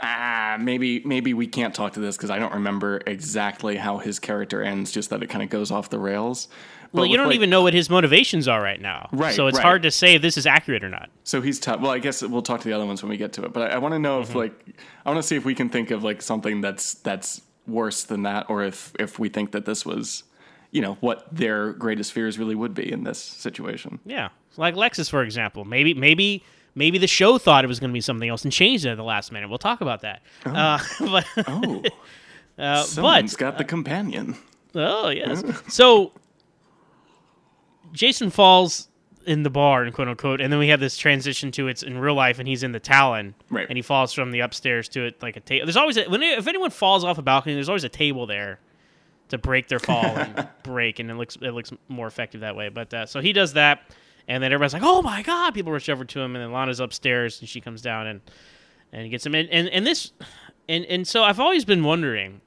ah, 0.00 0.56
maybe 0.60 1.02
maybe 1.04 1.34
we 1.34 1.46
can't 1.46 1.74
talk 1.74 1.92
to 1.94 2.00
this 2.00 2.16
because 2.16 2.30
I 2.30 2.38
don't 2.38 2.54
remember 2.54 3.00
exactly 3.06 3.76
how 3.76 3.98
his 3.98 4.18
character 4.18 4.62
ends. 4.62 4.92
Just 4.92 5.10
that 5.10 5.22
it 5.22 5.28
kind 5.28 5.42
of 5.42 5.50
goes 5.50 5.70
off 5.70 5.90
the 5.90 5.98
rails. 5.98 6.48
But 6.92 7.00
Well, 7.00 7.06
you 7.06 7.16
don't 7.16 7.26
like- 7.26 7.34
even 7.36 7.50
know 7.50 7.62
what 7.62 7.74
his 7.74 7.90
motivations 7.90 8.46
are 8.48 8.62
right 8.62 8.80
now. 8.80 9.08
Right, 9.12 9.34
So 9.34 9.48
it's 9.48 9.56
right. 9.58 9.62
hard 9.64 9.82
to 9.82 9.90
say 9.90 10.14
if 10.14 10.22
this 10.22 10.38
is 10.38 10.46
accurate 10.46 10.84
or 10.84 10.88
not. 10.88 11.10
So 11.24 11.40
he's 11.42 11.58
tough. 11.58 11.80
Well, 11.80 11.90
I 11.90 11.98
guess 11.98 12.22
we'll 12.22 12.42
talk 12.42 12.60
to 12.60 12.68
the 12.68 12.72
other 12.74 12.86
ones 12.86 13.02
when 13.02 13.10
we 13.10 13.16
get 13.16 13.32
to 13.34 13.44
it. 13.44 13.52
But 13.52 13.70
I, 13.72 13.74
I 13.74 13.78
want 13.78 13.92
to 13.94 13.98
know 13.98 14.20
Mm-hmm. 14.20 14.30
if 14.30 14.34
like 14.36 14.54
I 15.04 15.10
want 15.10 15.18
to 15.22 15.26
see 15.26 15.36
if 15.36 15.44
we 15.44 15.54
can 15.54 15.68
think 15.68 15.90
of 15.90 16.04
like 16.04 16.22
something 16.22 16.60
that's 16.60 16.94
that's 16.94 17.42
worse 17.66 18.04
than 18.04 18.22
that, 18.22 18.48
or 18.48 18.62
if 18.64 18.92
if 18.98 19.18
we 19.18 19.28
think 19.28 19.50
that 19.52 19.64
this 19.66 19.84
was, 19.84 20.22
you 20.70 20.80
know, 20.80 20.94
what 21.00 21.26
their 21.34 21.72
greatest 21.72 22.12
fears 22.12 22.38
really 22.38 22.54
would 22.54 22.72
be 22.74 22.90
in 22.90 23.02
this 23.04 23.18
situation. 23.18 23.98
Yeah. 24.06 24.28
Like 24.58 24.74
Lexus, 24.74 25.08
for 25.10 25.22
example. 25.22 25.64
Maybe 25.64 25.94
maybe 25.94 26.42
maybe 26.74 26.98
the 26.98 27.06
show 27.06 27.38
thought 27.38 27.64
it 27.64 27.68
was 27.68 27.80
going 27.80 27.90
to 27.90 27.94
be 27.94 28.00
something 28.00 28.28
else 28.28 28.44
and 28.44 28.52
changed 28.52 28.84
it 28.84 28.90
at 28.90 28.96
the 28.96 29.04
last 29.04 29.32
minute. 29.32 29.48
We'll 29.48 29.58
talk 29.58 29.80
about 29.80 30.02
that. 30.02 30.22
Uh, 30.46 30.78
but 31.00 31.26
Oh, 31.48 31.82
uh, 32.58 32.82
someone's 32.84 33.32
but 33.34 33.38
got 33.38 33.58
the 33.58 33.64
companion. 33.64 34.36
oh 34.74 35.08
yes. 35.10 35.42
So 35.68 36.12
Jason 37.92 38.30
falls 38.30 38.88
in 39.26 39.42
the 39.42 39.50
bar, 39.50 39.84
in 39.84 39.92
quote 39.92 40.08
unquote, 40.08 40.40
and 40.40 40.52
then 40.52 40.58
we 40.60 40.68
have 40.68 40.80
this 40.80 40.96
transition 40.96 41.50
to 41.52 41.68
it's 41.68 41.82
in 41.82 41.98
real 41.98 42.14
life, 42.14 42.38
and 42.38 42.46
he's 42.46 42.62
in 42.62 42.72
the 42.72 42.80
Talon, 42.80 43.34
Right. 43.50 43.66
And 43.68 43.76
he 43.76 43.82
falls 43.82 44.12
from 44.12 44.30
the 44.30 44.40
upstairs 44.40 44.88
to 44.90 45.04
it 45.06 45.20
like 45.22 45.36
a 45.36 45.40
table. 45.40 45.66
There's 45.66 45.76
always 45.76 45.96
a, 45.96 46.04
when 46.08 46.22
if 46.22 46.46
anyone 46.46 46.70
falls 46.70 47.04
off 47.04 47.18
a 47.18 47.22
balcony, 47.22 47.54
there's 47.54 47.68
always 47.68 47.84
a 47.84 47.88
table 47.88 48.26
there 48.26 48.60
to 49.28 49.38
break 49.38 49.66
their 49.68 49.80
fall 49.80 50.04
and 50.04 50.48
break, 50.62 50.98
and 51.00 51.10
it 51.10 51.14
looks 51.14 51.36
it 51.42 51.50
looks 51.50 51.72
more 51.88 52.06
effective 52.06 52.42
that 52.42 52.54
way. 52.56 52.68
But 52.68 52.94
uh, 52.94 53.06
so 53.06 53.20
he 53.20 53.32
does 53.32 53.54
that, 53.54 53.90
and 54.28 54.42
then 54.42 54.52
everybody's 54.52 54.72
like, 54.74 54.82
"Oh 54.84 55.02
my 55.02 55.22
god!" 55.22 55.54
People 55.54 55.72
rush 55.72 55.88
over 55.88 56.04
to 56.04 56.20
him, 56.20 56.34
and 56.36 56.44
then 56.44 56.52
Lana's 56.52 56.80
upstairs, 56.80 57.40
and 57.40 57.48
she 57.48 57.60
comes 57.60 57.82
down 57.82 58.06
and 58.06 58.20
and 58.92 59.10
gets 59.10 59.24
him. 59.26 59.34
And 59.34 59.48
and, 59.50 59.68
and 59.68 59.86
this, 59.86 60.12
and 60.68 60.84
and 60.86 61.06
so 61.06 61.22
I've 61.22 61.40
always 61.40 61.64
been 61.64 61.84
wondering, 61.84 62.40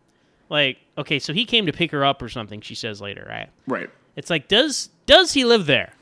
like, 0.50 0.78
okay, 0.98 1.20
so 1.20 1.34
he 1.34 1.46
came 1.46 1.66
to 1.66 1.74
pick 1.74 1.92
her 1.92 2.04
up 2.06 2.22
or 2.22 2.30
something. 2.30 2.62
She 2.62 2.76
says 2.76 3.02
later, 3.02 3.26
right? 3.30 3.50
Right. 3.68 3.90
It's 4.16 4.30
like, 4.30 4.48
does 4.48 4.90
does 5.06 5.34
he 5.34 5.46
live 5.46 5.66
there? 5.66 5.94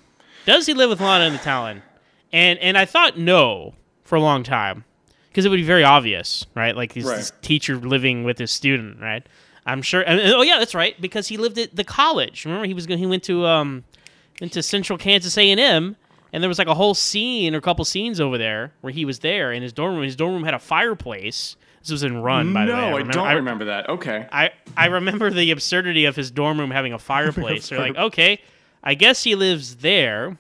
Does 0.46 0.66
he 0.66 0.74
live 0.74 0.90
with 0.90 1.02
Lana 1.02 1.26
in 1.26 1.34
the 1.34 1.40
Talon? 1.40 1.82
And 2.34 2.58
and 2.60 2.78
I 2.78 2.86
thought 2.86 3.18
no 3.18 3.74
for 4.04 4.16
a 4.16 4.22
long 4.22 4.44
time 4.44 4.84
because 5.30 5.46
it 5.46 5.50
would 5.50 5.58
be 5.58 5.64
very 5.64 5.84
obvious, 5.84 6.46
right? 6.56 6.76
Like 6.76 6.94
he's 6.94 7.06
Right. 7.06 7.18
this 7.18 7.32
teacher 7.42 7.76
living 7.76 8.24
with 8.24 8.38
his 8.40 8.52
student, 8.52 9.00
right? 9.02 9.26
I'm 9.66 9.82
sure. 9.82 10.02
And, 10.02 10.20
and- 10.20 10.34
oh 10.34 10.42
yeah, 10.42 10.60
that's 10.60 10.74
right 10.74 11.00
because 11.02 11.28
he 11.28 11.36
lived 11.38 11.58
at 11.58 11.76
the 11.76 11.84
college. 11.84 12.46
Remember, 12.46 12.66
he 12.66 12.74
was 12.74 12.88
going. 12.88 13.00
He 13.00 13.06
went 13.06 13.24
to 13.24 13.46
um 13.46 13.84
into 14.42 14.62
Central 14.62 14.98
Kansas 14.98 15.38
A 15.38 15.52
and 15.52 15.60
M, 15.60 15.96
and 16.34 16.44
there 16.44 16.50
was 16.50 16.60
like 16.60 16.68
a 16.68 16.76
whole 16.76 16.94
scene 16.94 17.56
or 17.56 17.60
a 17.60 17.62
couple 17.62 17.86
scenes 17.86 18.20
over 18.20 18.38
there 18.38 18.74
where 18.82 18.92
he 18.92 19.06
was 19.06 19.20
there 19.20 19.52
in 19.52 19.64
his 19.64 19.74
dorm 19.74 19.96
room. 19.96 20.04
His 20.04 20.16
dorm 20.16 20.34
room 20.34 20.44
had 20.44 20.54
a 20.54 20.60
fireplace. 20.60 21.56
This 21.82 21.92
was 21.92 22.04
in 22.04 22.22
Run, 22.22 22.54
by 22.54 22.66
no, 22.66 22.76
the 22.76 22.96
way. 22.96 23.02
I, 23.02 23.04
don't 23.04 23.36
remember 23.36 23.66
that. 23.66 23.88
Okay. 23.88 24.28
I, 24.32 24.52
I 24.76 24.88
remember 24.88 25.30
the 25.30 25.52
absurdity 25.52 26.06
of 26.06 26.16
his 26.16 26.32
dorm 26.32 26.60
room 26.60 26.72
having 26.72 26.92
a 26.92 27.00
fireplace. 27.00 27.70
They're 27.70 27.80
like, 27.80 27.96
okay, 27.96 28.42
I 28.84 28.94
guess 28.94 29.24
he 29.24 29.36
lives 29.36 29.78
there. 29.78 30.38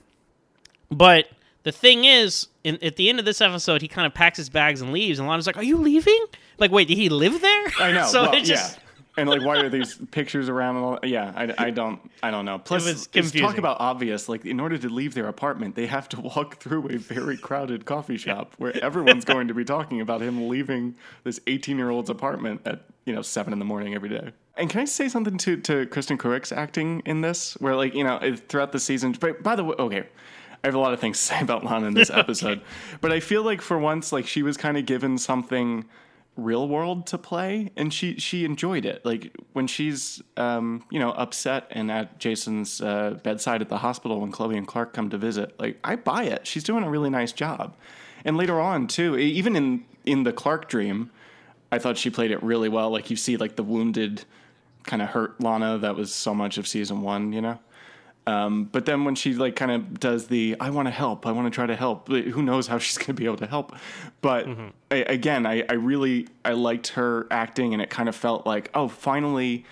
But 0.92 1.30
the 1.63 1.72
thing 1.72 2.06
is, 2.06 2.48
in, 2.63 2.84
at 2.84 2.98
the 2.98 3.10
end 3.10 3.20
of 3.20 3.25
this 3.25 3.39
episode, 3.39 3.82
he 3.82 3.88
kind 3.88 4.06
of 4.06 4.13
packs 4.13 4.38
his 4.38 4.50
bags 4.50 4.82
and 4.82 4.92
leaves, 4.92 5.20
and 5.20 5.27
Lana's 5.27 5.48
like, 5.48 5.58
"Are 5.58 5.63
you 5.63 5.77
leaving? 5.77 6.25
Like, 6.58 6.72
wait, 6.72 6.88
did 6.88 6.98
he 6.98 7.10
live 7.10 7.42
there?" 7.42 7.68
I 7.80 7.92
know. 7.92 8.06
so 8.08 8.24
well, 8.24 8.34
it 8.34 8.44
just 8.44 8.77
yeah. 8.77 8.84
And 9.17 9.27
like, 9.27 9.41
why 9.41 9.57
are 9.57 9.69
these 9.69 9.95
pictures 10.12 10.47
around? 10.47 10.75
And 10.75 10.86
all, 10.86 11.00
yeah, 11.03 11.33
I, 11.36 11.65
I 11.67 11.69
don't, 11.71 12.00
I 12.21 12.29
don't 12.29 12.45
know. 12.45 12.59
Plus, 12.59 12.83
was 12.83 12.91
it's- 12.91 13.07
confusing. 13.07 13.41
talk 13.41 13.57
about 13.57 13.77
obvious. 13.79 14.29
Like, 14.29 14.45
in 14.45 14.59
order 14.59 14.77
to 14.77 14.89
leave 14.89 15.15
their 15.15 15.27
apartment, 15.27 15.75
they 15.75 15.88
have 15.88 16.07
to 16.09 16.21
walk 16.21 16.57
through 16.59 16.88
a 16.89 16.97
very 16.97 17.36
crowded 17.36 17.86
coffee 17.86 18.17
shop 18.17 18.53
where 18.57 18.77
everyone's 18.83 19.25
going 19.25 19.47
to 19.47 19.53
be 19.53 19.65
talking 19.65 20.01
about 20.01 20.21
him 20.21 20.47
leaving 20.47 20.95
this 21.24 21.39
18 21.47 21.77
year 21.77 21.89
old's 21.89 22.09
apartment 22.09 22.62
at 22.65 22.83
you 23.05 23.13
know 23.15 23.21
seven 23.24 23.53
in 23.53 23.59
the 23.59 23.65
morning 23.65 23.95
every 23.95 24.09
day. 24.09 24.31
And 24.55 24.69
can 24.69 24.81
I 24.81 24.86
say 24.86 25.07
something 25.09 25.38
to 25.39 25.57
to 25.57 25.86
Kristin 25.88 26.17
Kreuk's 26.17 26.51
acting 26.51 27.01
in 27.05 27.21
this, 27.21 27.53
where 27.59 27.75
like 27.75 27.95
you 27.95 28.03
know 28.03 28.19
throughout 28.50 28.71
the 28.71 28.79
season. 28.79 29.15
But 29.19 29.41
by 29.43 29.55
the 29.55 29.63
way, 29.63 29.75
okay. 29.79 30.03
I 30.63 30.67
have 30.67 30.75
a 30.75 30.79
lot 30.79 30.91
of 30.91 31.00
things 31.00 31.19
to 31.19 31.24
say 31.25 31.39
about 31.41 31.63
Lana 31.63 31.86
in 31.88 31.93
this 31.93 32.09
episode, 32.13 32.62
but 33.00 33.12
I 33.12 33.19
feel 33.19 33.43
like 33.43 33.62
for 33.62 33.77
once, 33.77 34.12
like 34.12 34.25
she 34.27 34.41
was 34.41 34.57
kind 34.57 34.75
of 34.75 34.86
given 34.88 35.17
something 35.19 35.86
real 36.38 36.67
world 36.67 37.08
to 37.08 37.17
play, 37.17 37.72
and 37.75 37.94
she 37.94 38.20
she 38.20 38.46
enjoyed 38.46 38.86
it. 38.86 39.06
Like 39.06 39.36
when 39.53 39.67
she's 39.67 40.22
um, 40.38 40.84
you 40.89 41.00
know 41.00 41.12
upset 41.12 41.67
and 41.72 41.91
at 41.91 42.20
Jason's 42.20 42.82
uh, 42.82 43.20
bedside 43.24 43.62
at 43.62 43.70
the 43.70 43.79
hospital 43.79 44.22
when 44.22 44.32
Chloe 44.32 44.58
and 44.58 44.67
Clark 44.67 44.94
come 44.94 45.10
to 45.10 45.17
visit, 45.17 45.60
like 45.60 45.79
I 45.84 45.96
buy 45.96 46.24
it. 46.24 46.48
She's 46.48 46.63
doing 46.63 46.84
a 46.84 46.89
really 46.89 47.10
nice 47.10 47.32
job. 47.32 47.75
And 48.24 48.38
later 48.38 48.60
on 48.60 48.88
too, 48.88 49.17
even 49.17 49.56
in 49.56 49.86
in 50.06 50.24
the 50.24 50.34
Clark 50.34 50.70
dream, 50.70 51.12
I 51.72 51.79
thought 51.79 51.98
she 51.98 52.10
played 52.10 52.32
it 52.32 52.41
really 52.44 52.70
well. 52.70 52.89
Like 52.89 53.10
you 53.10 53.15
see 53.15 53.38
like 53.38 53.56
the 53.56 53.63
wounded, 53.63 54.24
kind 54.84 55.01
of 55.01 55.10
hurt 55.10 55.41
Lana 55.41 55.77
that 55.79 55.96
was 55.96 56.13
so 56.13 56.34
much 56.34 56.58
of 56.58 56.67
season 56.67 57.01
one, 57.01 57.34
you 57.34 57.41
know. 57.41 57.60
Um, 58.27 58.65
but 58.65 58.86
then 58.86 59.05
when 59.05 59.15
she 59.15 59.34
like 59.34 59.55
kind 59.55 59.72
of 59.72 60.00
does 60.00 60.27
the 60.27 60.57
I 60.60 60.69
want 60.69 60.88
to 60.88 60.91
help, 60.91 61.25
I 61.25 61.31
want 61.31 61.48
to 61.48 61.55
try 61.55 61.65
to 61.65 61.75
help. 61.75 62.10
Who 62.10 62.41
knows 62.43 62.67
how 62.67 62.77
she's 62.84 62.98
going 62.98 63.07
to 63.07 63.13
be 63.13 63.25
able 63.25 63.38
to 63.38 63.48
help? 63.48 63.74
But 64.22 64.48
I, 64.91 64.96
again, 64.98 65.46
I, 65.46 65.63
I 65.69 65.74
really 65.74 66.27
I 66.43 66.51
liked 66.51 66.89
her 66.89 67.25
acting, 67.31 67.74
and 67.74 67.81
it 67.81 67.89
kind 67.89 68.10
of 68.10 68.15
felt 68.15 68.46
like 68.46 68.69
oh, 68.74 68.89
finally, 68.89 69.65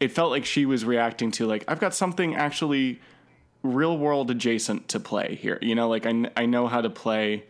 it 0.00 0.10
felt 0.10 0.30
like 0.32 0.44
she 0.44 0.66
was 0.66 0.84
reacting 0.84 1.30
to 1.32 1.46
like 1.46 1.64
I've 1.68 1.78
got 1.80 1.94
something 1.94 2.34
actually 2.34 3.00
real 3.62 3.96
world 3.96 4.28
adjacent 4.32 4.88
to 4.88 4.98
play 4.98 5.36
here. 5.40 5.58
You 5.62 5.76
know, 5.76 5.88
like 5.88 6.04
I 6.04 6.28
I 6.36 6.46
know 6.46 6.66
how 6.66 6.80
to 6.80 6.90
play. 6.90 7.44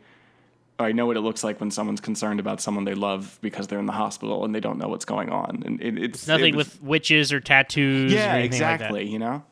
I 0.78 0.92
know 0.92 1.06
what 1.06 1.16
it 1.16 1.20
looks 1.20 1.44
like 1.44 1.60
when 1.60 1.70
someone's 1.70 2.00
concerned 2.00 2.40
about 2.40 2.60
someone 2.60 2.84
they 2.84 2.94
love 2.94 3.38
because 3.40 3.68
they're 3.68 3.78
in 3.78 3.86
the 3.86 3.92
hospital 3.92 4.44
and 4.44 4.52
they 4.54 4.58
don't 4.60 4.78
know 4.78 4.88
what's 4.88 5.04
going 5.04 5.30
on, 5.30 5.62
and 5.64 5.80
it, 5.80 5.96
it's 5.96 6.26
Nothing 6.26 6.54
it 6.54 6.56
was- 6.56 6.74
with 6.74 6.82
witches 6.82 7.32
or 7.32 7.40
tattoos. 7.40 8.12
or 8.12 8.16
yeah, 8.16 8.34
anything 8.34 8.60
like 8.60 8.60
that. 8.60 8.74
exactly. 8.74 9.08
You 9.08 9.18
know. 9.18 9.44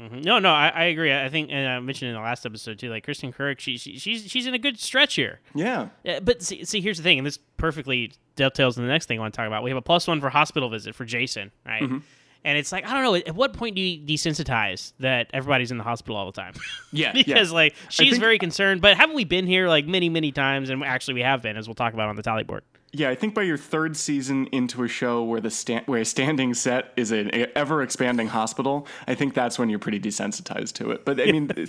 Mhm. 0.00 0.24
No, 0.24 0.38
no, 0.38 0.50
I, 0.50 0.68
I 0.68 0.84
agree. 0.84 1.12
I 1.12 1.28
think, 1.28 1.50
and 1.52 1.68
I 1.68 1.78
mentioned 1.80 2.08
in 2.08 2.14
the 2.14 2.20
last 2.22 2.46
episode 2.46 2.78
too, 2.78 2.88
like 2.88 3.04
Kristin 3.06 3.34
Kreuk, 3.34 3.58
she, 3.58 3.76
she 3.76 3.98
she's 3.98 4.24
she's 4.30 4.46
in 4.46 4.54
a 4.54 4.58
good 4.58 4.78
stretch 4.80 5.14
here. 5.14 5.40
Yeah. 5.54 5.88
Yeah, 6.04 6.20
but 6.20 6.42
see, 6.42 6.64
see, 6.64 6.80
here's 6.80 6.96
the 6.96 7.02
thing, 7.02 7.18
and 7.18 7.26
this 7.26 7.38
perfectly 7.58 8.12
dovetails 8.36 8.78
in 8.78 8.84
the 8.84 8.88
next 8.90 9.06
thing 9.06 9.18
I 9.18 9.20
want 9.20 9.34
to 9.34 9.36
talk 9.36 9.46
about. 9.46 9.62
We 9.62 9.70
have 9.70 9.76
a 9.76 9.82
plus 9.82 10.06
one 10.08 10.20
for 10.20 10.30
hospital 10.30 10.70
visit 10.70 10.94
for 10.94 11.04
Jason, 11.04 11.50
right? 11.66 11.82
Mm-hmm. 11.82 11.98
And 12.42 12.56
it's 12.56 12.72
like 12.72 12.86
I 12.86 12.94
don't 12.94 13.02
know. 13.02 13.14
At 13.16 13.34
what 13.34 13.52
point 13.52 13.76
do 13.76 13.82
you 13.82 14.00
desensitize 14.06 14.94
that 15.00 15.28
everybody's 15.34 15.70
in 15.70 15.76
the 15.76 15.84
hospital 15.84 16.16
all 16.16 16.26
the 16.26 16.32
time? 16.40 16.54
Yeah, 16.92 17.12
because 17.12 17.50
yeah. 17.50 17.54
like 17.54 17.74
she's 17.90 18.12
think- 18.12 18.20
very 18.22 18.38
concerned. 18.38 18.80
But 18.80 18.96
haven't 18.96 19.14
we 19.14 19.24
been 19.24 19.46
here 19.46 19.68
like 19.68 19.86
many, 19.86 20.08
many 20.08 20.32
times? 20.32 20.70
And 20.70 20.82
actually, 20.82 21.14
we 21.14 21.20
have 21.22 21.42
been, 21.42 21.56
as 21.58 21.68
we'll 21.68 21.74
talk 21.74 21.92
about 21.92 22.08
on 22.08 22.16
the 22.16 22.22
tally 22.22 22.42
board. 22.44 22.62
Yeah, 22.92 23.08
I 23.08 23.14
think 23.14 23.34
by 23.34 23.42
your 23.42 23.56
third 23.56 23.96
season 23.96 24.46
into 24.50 24.82
a 24.82 24.88
show 24.88 25.22
where 25.22 25.40
the 25.40 25.82
where 25.86 26.00
a 26.00 26.04
standing 26.04 26.54
set 26.54 26.92
is 26.96 27.12
an 27.12 27.30
ever 27.54 27.82
expanding 27.82 28.26
hospital, 28.28 28.86
I 29.06 29.14
think 29.14 29.34
that's 29.34 29.58
when 29.60 29.68
you're 29.70 29.78
pretty 29.78 30.00
desensitized 30.00 30.72
to 30.74 30.90
it. 30.90 31.04
But 31.04 31.20
I 31.20 31.26
mean, 31.30 31.50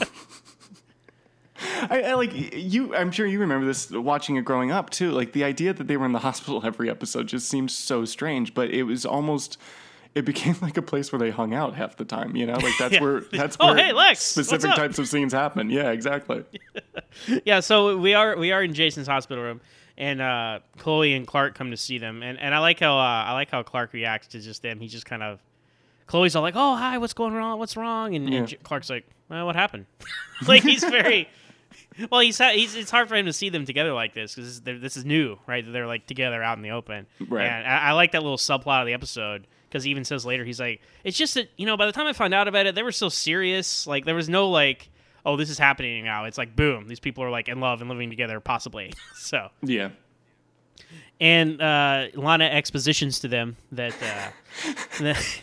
I, 1.90 2.02
I 2.02 2.14
like 2.16 2.32
you. 2.56 2.96
I'm 2.96 3.12
sure 3.12 3.28
you 3.28 3.40
remember 3.40 3.68
this 3.68 3.92
watching 3.92 4.36
it 4.38 4.46
growing 4.46 4.72
up 4.72 4.90
too. 4.90 5.12
Like 5.12 5.34
the 5.34 5.44
idea 5.44 5.74
that 5.74 5.88
they 5.88 5.96
were 5.96 6.06
in 6.08 6.12
the 6.12 6.20
hospital 6.20 6.62
every 6.66 6.90
episode 6.90 7.28
just 7.28 7.48
seems 7.48 7.72
so 7.74 8.04
strange. 8.06 8.54
But 8.54 8.72
it 8.72 8.84
was 8.84 9.06
almost. 9.06 9.58
It 10.14 10.26
became 10.26 10.56
like 10.62 10.76
a 10.76 10.82
place 10.82 11.12
where 11.14 11.20
they 11.20 11.30
hung 11.30 11.54
out 11.54 11.76
half 11.76 11.96
the 11.96 12.04
time, 12.04 12.36
you 12.36 12.46
know. 12.46 12.56
Like 12.56 12.74
that's 12.80 12.94
Yeah. 12.96 13.02
where 13.02 13.20
that's 13.32 13.56
Oh, 13.60 13.68
where 13.76 13.78
hey, 13.86 13.92
Lex, 13.94 14.20
specific 14.22 14.76
types 14.76 14.98
of 15.00 15.08
scenes 15.08 15.34
happen. 15.34 15.70
Yeah, 15.70 15.92
exactly. 15.92 16.44
yeah, 17.46 17.60
so 17.60 17.96
we 17.98 18.14
are 18.16 18.36
we 18.38 18.52
are 18.52 18.64
in 18.64 18.74
Jason's 18.74 19.08
hospital 19.08 19.44
room, 19.44 19.62
and 19.98 20.22
uh, 20.22 20.60
Chloe 20.78 21.14
and 21.14 21.26
Clark 21.28 21.56
come 21.56 21.72
to 21.72 21.78
see 21.78 21.98
them, 21.98 22.24
and, 22.24 22.40
and 22.40 22.54
I 22.56 22.60
like 22.60 22.80
how 22.80 22.98
uh, 22.98 23.02
I 23.28 23.34
like 23.34 23.52
how 23.52 23.64
Clark 23.64 23.94
reacts 23.94 24.28
to 24.30 24.40
just 24.40 24.62
them. 24.62 24.80
He 24.80 24.88
just 24.88 25.06
kind 25.06 25.24
of 25.24 25.40
Chloe's 26.08 26.36
all 26.36 26.42
like, 26.42 26.56
"Oh, 26.58 26.76
hi, 26.76 26.98
what's 26.98 27.14
going 27.14 27.34
wrong? 27.34 27.60
What's 27.60 27.78
wrong?" 27.78 28.16
And, 28.16 28.30
Yeah. 28.30 28.40
and 28.40 28.48
J- 28.48 28.58
Clark's 28.64 28.90
like, 28.90 29.06
well, 29.30 29.46
"What 29.46 29.56
happened?" 29.56 29.86
like 30.48 30.64
he's 30.64 30.84
very 30.84 31.30
well. 32.10 32.22
He's, 32.22 32.38
ha- 32.38 32.52
he's 32.54 32.76
it's 32.76 32.92
hard 32.92 33.08
for 33.10 33.16
him 33.16 33.26
to 33.28 33.34
see 33.34 33.50
them 33.50 33.66
together 33.66 33.94
like 33.94 34.14
this 34.14 34.36
because 34.36 34.62
this, 34.62 34.82
this 34.82 34.98
is 34.98 35.06
new, 35.06 35.38
right? 35.48 35.64
They're 35.66 35.88
like 35.88 36.08
together 36.08 36.42
out 36.44 36.58
in 36.58 36.64
the 36.64 36.72
open. 36.72 37.08
Right. 37.30 37.46
And 37.46 37.68
I, 37.68 37.90
I 37.90 37.92
like 37.94 38.12
that 38.14 38.24
little 38.24 38.38
subplot 38.38 38.82
of 38.82 38.88
the 38.88 38.94
episode 38.94 39.48
because 39.70 39.84
he 39.84 39.92
even 39.92 40.04
says 40.04 40.26
later 40.26 40.44
he's 40.46 40.60
like, 40.60 40.82
"It's 41.04 41.18
just 41.18 41.34
that 41.36 41.50
you 41.58 41.66
know, 41.66 41.78
by 41.78 41.86
the 41.86 41.92
time 41.94 42.08
I 42.08 42.14
found 42.14 42.34
out 42.34 42.48
about 42.48 42.66
it, 42.66 42.76
they 42.76 42.84
were 42.84 42.92
so 42.92 43.10
serious. 43.10 43.88
Like 43.88 44.06
there 44.06 44.16
was 44.16 44.30
no 44.30 44.50
like." 44.50 44.90
Oh, 45.26 45.36
this 45.38 45.50
is 45.50 45.58
happening 45.60 46.04
now. 46.04 46.26
It's 46.26 46.38
like 46.38 46.56
boom. 46.56 46.88
These 46.88 47.00
people 47.00 47.24
are 47.24 47.30
like 47.30 47.48
in 47.48 47.60
love 47.60 47.82
and 47.82 47.90
living 47.90 48.10
together, 48.10 48.40
possibly. 48.40 48.94
so, 49.16 49.50
Yeah. 49.62 49.90
and 51.20 51.62
uh, 51.62 52.08
Lana 52.16 52.46
expositions 52.46 53.20
to 53.20 53.28
them 53.28 53.58
that 53.72 53.94
uh, 54.02 54.74
that, 55.04 55.42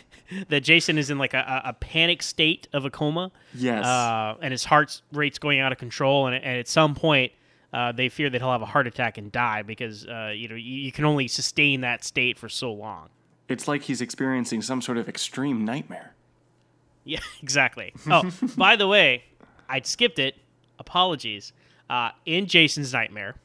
that 0.49 0.59
Jason 0.63 0.97
is 0.97 1.09
in 1.09 1.17
like 1.17 1.33
a, 1.33 1.63
a 1.65 1.69
a 1.69 1.73
panic 1.73 2.21
state 2.23 2.67
of 2.73 2.85
a 2.85 2.89
coma. 2.89 3.31
Yes. 3.53 3.85
Uh, 3.85 4.35
and 4.41 4.51
his 4.51 4.65
heart 4.65 5.01
rate's 5.13 5.39
going 5.39 5.59
out 5.59 5.71
of 5.71 5.77
control, 5.77 6.27
and, 6.27 6.35
and 6.35 6.57
at 6.59 6.67
some 6.67 6.93
point, 6.95 7.31
uh, 7.73 7.91
they 7.91 8.09
fear 8.09 8.29
that 8.29 8.39
he'll 8.41 8.51
have 8.51 8.61
a 8.61 8.65
heart 8.67 8.87
attack 8.87 9.17
and 9.17 9.31
die 9.31 9.61
because 9.61 10.05
uh, 10.07 10.31
you 10.35 10.47
know 10.47 10.55
you, 10.55 10.75
you 10.75 10.91
can 10.91 11.05
only 11.05 11.27
sustain 11.27 11.81
that 11.81 12.03
state 12.03 12.37
for 12.37 12.49
so 12.49 12.71
long. 12.73 13.09
It's 13.47 13.67
like 13.67 13.83
he's 13.83 14.01
experiencing 14.01 14.61
some 14.61 14.81
sort 14.81 14.97
of 14.97 15.07
extreme 15.09 15.65
nightmare. 15.65 16.13
Yeah, 17.05 17.19
exactly. 17.41 17.93
Oh, 18.07 18.29
by 18.57 18.75
the 18.75 18.87
way, 18.87 19.23
I 19.69 19.81
skipped 19.81 20.19
it. 20.19 20.35
Apologies. 20.79 21.53
Uh, 21.89 22.09
in 22.25 22.45
Jason's 22.47 22.93
nightmare 22.93 23.35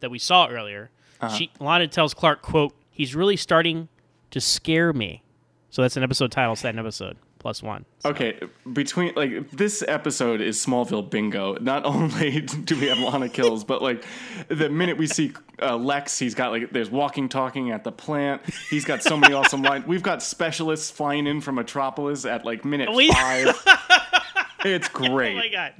that 0.00 0.10
we 0.10 0.18
saw 0.18 0.48
earlier, 0.48 0.90
she 1.36 1.50
Lana 1.60 1.86
tells 1.88 2.14
Clark, 2.14 2.42
"quote 2.42 2.74
He's 2.90 3.14
really 3.14 3.36
starting 3.36 3.88
to 4.30 4.40
scare 4.40 4.92
me." 4.92 5.22
So 5.70 5.82
that's 5.82 5.96
an 5.96 6.02
episode 6.02 6.30
title. 6.32 6.56
Set 6.56 6.74
an 6.74 6.80
episode 6.80 7.16
plus 7.38 7.62
one. 7.62 7.84
Okay, 8.04 8.38
between 8.72 9.12
like 9.14 9.50
this 9.50 9.82
episode 9.86 10.40
is 10.40 10.64
Smallville 10.64 11.08
bingo. 11.10 11.56
Not 11.60 11.84
only 11.86 12.40
do 12.40 12.78
we 12.78 12.86
have 12.88 12.98
Lana 12.98 13.28
kills, 13.28 13.62
but 13.64 13.82
like 13.82 14.04
the 14.48 14.68
minute 14.68 14.96
we 14.98 15.06
see 15.06 15.32
uh, 15.60 15.76
Lex, 15.76 16.18
he's 16.18 16.34
got 16.34 16.50
like 16.50 16.72
there's 16.72 16.90
walking, 16.90 17.28
talking 17.28 17.70
at 17.70 17.84
the 17.84 17.92
plant. 17.92 18.42
He's 18.70 18.84
got 18.84 19.02
so 19.02 19.16
many 19.16 19.34
awesome 19.34 19.62
lines. 19.62 19.86
We've 19.86 20.02
got 20.02 20.22
specialists 20.22 20.90
flying 20.90 21.26
in 21.26 21.40
from 21.40 21.54
Metropolis 21.56 22.24
at 22.24 22.44
like 22.44 22.64
minute 22.64 22.92
We- 22.92 23.12
five. 23.12 23.54
it's 24.64 24.88
great. 24.88 25.32
Oh 25.34 25.38
my 25.38 25.48
god. 25.48 25.74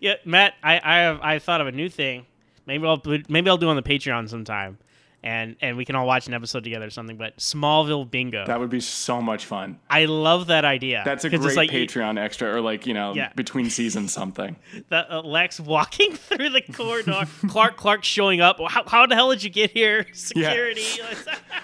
Yeah, 0.00 0.14
Matt, 0.24 0.54
I 0.62 0.80
I 0.82 0.96
have 1.02 1.20
I 1.22 1.38
thought 1.38 1.60
of 1.60 1.66
a 1.66 1.72
new 1.72 1.88
thing. 1.88 2.26
Maybe 2.66 2.86
I'll 2.86 3.00
maybe 3.28 3.48
I'll 3.48 3.56
do 3.58 3.68
on 3.68 3.76
the 3.76 3.82
Patreon 3.82 4.28
sometime, 4.28 4.78
and 5.22 5.54
and 5.60 5.76
we 5.76 5.84
can 5.84 5.94
all 5.94 6.06
watch 6.08 6.26
an 6.26 6.34
episode 6.34 6.64
together 6.64 6.86
or 6.86 6.90
something. 6.90 7.16
But 7.16 7.36
Smallville 7.36 8.10
bingo. 8.10 8.44
That 8.44 8.58
would 8.58 8.70
be 8.70 8.80
so 8.80 9.22
much 9.22 9.44
fun. 9.46 9.78
I 9.88 10.06
love 10.06 10.48
that 10.48 10.64
idea. 10.64 11.02
That's 11.04 11.24
a 11.24 11.30
great 11.30 11.56
like 11.56 11.70
Patreon 11.70 12.18
extra, 12.18 12.52
or 12.52 12.60
like 12.60 12.84
you 12.84 12.94
know, 12.94 13.14
Yeah. 13.14 13.30
between 13.36 13.70
seasons 13.78 14.12
something. 14.12 14.56
the 14.88 15.18
uh, 15.18 15.22
Lex 15.22 15.60
walking 15.60 16.12
through 16.16 16.48
the 16.50 16.62
corridor, 16.62 17.22
Clark 17.46 17.76
Clark 17.76 18.02
showing 18.02 18.40
up. 18.40 18.58
How, 18.68 18.82
how 18.88 19.06
the 19.06 19.14
hell 19.14 19.30
did 19.30 19.44
you 19.44 19.50
get 19.50 19.70
here? 19.70 20.06
Security. 20.12 20.82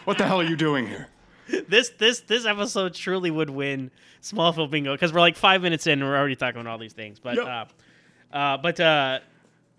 What 0.04 0.18
the 0.18 0.26
hell 0.26 0.40
are 0.40 0.44
you 0.44 0.56
doing 0.56 0.86
here? 0.86 1.08
this 1.68 1.90
this 1.90 2.20
this 2.20 2.46
episode 2.46 2.94
truly 2.94 3.30
would 3.30 3.50
win 3.50 3.90
Smallville 4.22 4.70
bingo 4.70 4.92
because 4.94 5.12
we're 5.12 5.20
like 5.20 5.36
five 5.36 5.62
minutes 5.62 5.86
in 5.86 6.00
and 6.00 6.02
we're 6.08 6.16
already 6.16 6.36
talking 6.36 6.60
about 6.60 6.70
all 6.70 6.78
these 6.78 6.92
things. 6.92 7.18
But 7.18 7.36
Yep. 7.36 7.46
uh, 7.46 8.36
uh, 8.36 8.56
but 8.58 8.80
uh, 8.80 9.18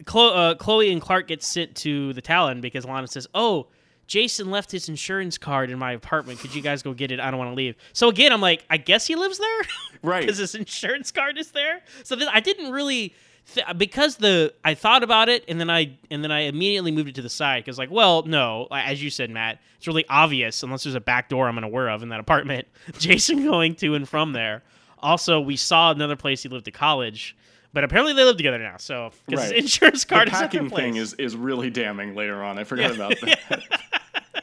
Chloe, 0.06 0.34
uh, 0.36 0.56
Chloe 0.56 0.91
and 0.91 1.02
Clark 1.02 1.28
get 1.28 1.41
sent 1.43 1.76
to 1.78 2.13
the 2.13 2.21
Talon 2.21 2.62
because 2.62 2.86
Lana 2.86 3.08
says, 3.08 3.28
"Oh." 3.34 3.67
Jason 4.06 4.52
left 4.52 4.69
his 4.69 4.89
insurance 4.89 5.38
card 5.38 5.71
in 5.71 5.80
my 5.80 5.93
apartment. 5.93 6.38
Could 6.38 6.54
you 6.54 6.62
guys 6.62 6.84
go 6.84 6.93
get 6.93 7.10
it? 7.10 7.21
I 7.21 7.32
don't 7.32 7.38
want 7.38 7.52
to 7.52 7.56
leave. 7.56 7.76
So 7.93 8.10
again, 8.10 8.34
I'm 8.34 8.41
like, 8.41 8.65
I 8.69 8.76
guess 8.76 9.08
he 9.08 9.15
lives 9.15 9.38
there, 9.39 9.62
Right. 10.04 10.19
Because 10.19 10.38
his 10.39 10.56
insurance 10.56 11.10
card 11.10 11.38
is 11.38 11.52
there. 11.52 11.82
So 12.04 12.17
then 12.17 12.28
I 12.28 12.41
didn't 12.41 12.73
really 12.73 13.15
th- 13.53 13.65
because 13.77 14.17
the 14.17 14.53
I 14.63 14.73
thought 14.73 15.03
about 15.03 15.29
it 15.29 15.43
and 15.47 15.60
then 15.60 15.69
I 15.69 15.97
and 16.12 16.23
then 16.23 16.32
I 16.32 16.41
immediately 16.41 16.91
moved 16.91 17.10
it 17.10 17.15
to 17.15 17.21
the 17.21 17.29
side 17.29 17.63
because 17.63 17.77
like, 17.77 17.91
well, 17.91 18.23
no, 18.23 18.67
as 18.71 19.01
you 19.03 19.10
said, 19.10 19.29
Matt, 19.29 19.60
it's 19.77 19.88
really 19.88 20.06
obvious 20.10 20.62
unless 20.63 20.84
there's 20.84 20.95
a 20.95 20.99
back 21.01 21.29
door 21.29 21.47
I'm 21.47 21.58
unaware 21.58 21.89
of 21.89 22.03
in 22.03 22.10
that 22.10 22.19
apartment. 22.19 22.67
Jason 22.99 23.43
going 23.43 23.75
to 23.75 23.95
and 23.95 24.08
from 24.08 24.34
there. 24.34 24.63
Also, 24.99 25.39
we 25.41 25.56
saw 25.58 25.91
another 25.91 26.15
place 26.15 26.43
he 26.43 26.49
lived 26.49 26.67
at 26.67 26.73
college, 26.73 27.36
but 27.73 27.84
apparently 27.84 28.13
they 28.13 28.23
live 28.23 28.38
together 28.38 28.58
now. 28.60 28.77
So 28.77 29.12
because 29.27 29.49
Right. 29.49 29.58
insurance 29.58 30.06
card 30.06 30.27
the 30.29 30.32
is 30.32 30.38
packing 30.38 30.69
place. 30.69 30.82
thing 30.82 30.95
is 30.95 31.13
is 31.15 31.36
really 31.36 31.69
damning 31.69 32.15
later 32.15 32.41
on. 32.43 32.58
I 32.58 32.63
forgot 32.63 32.91
about 32.91 33.19
that. 33.21 33.63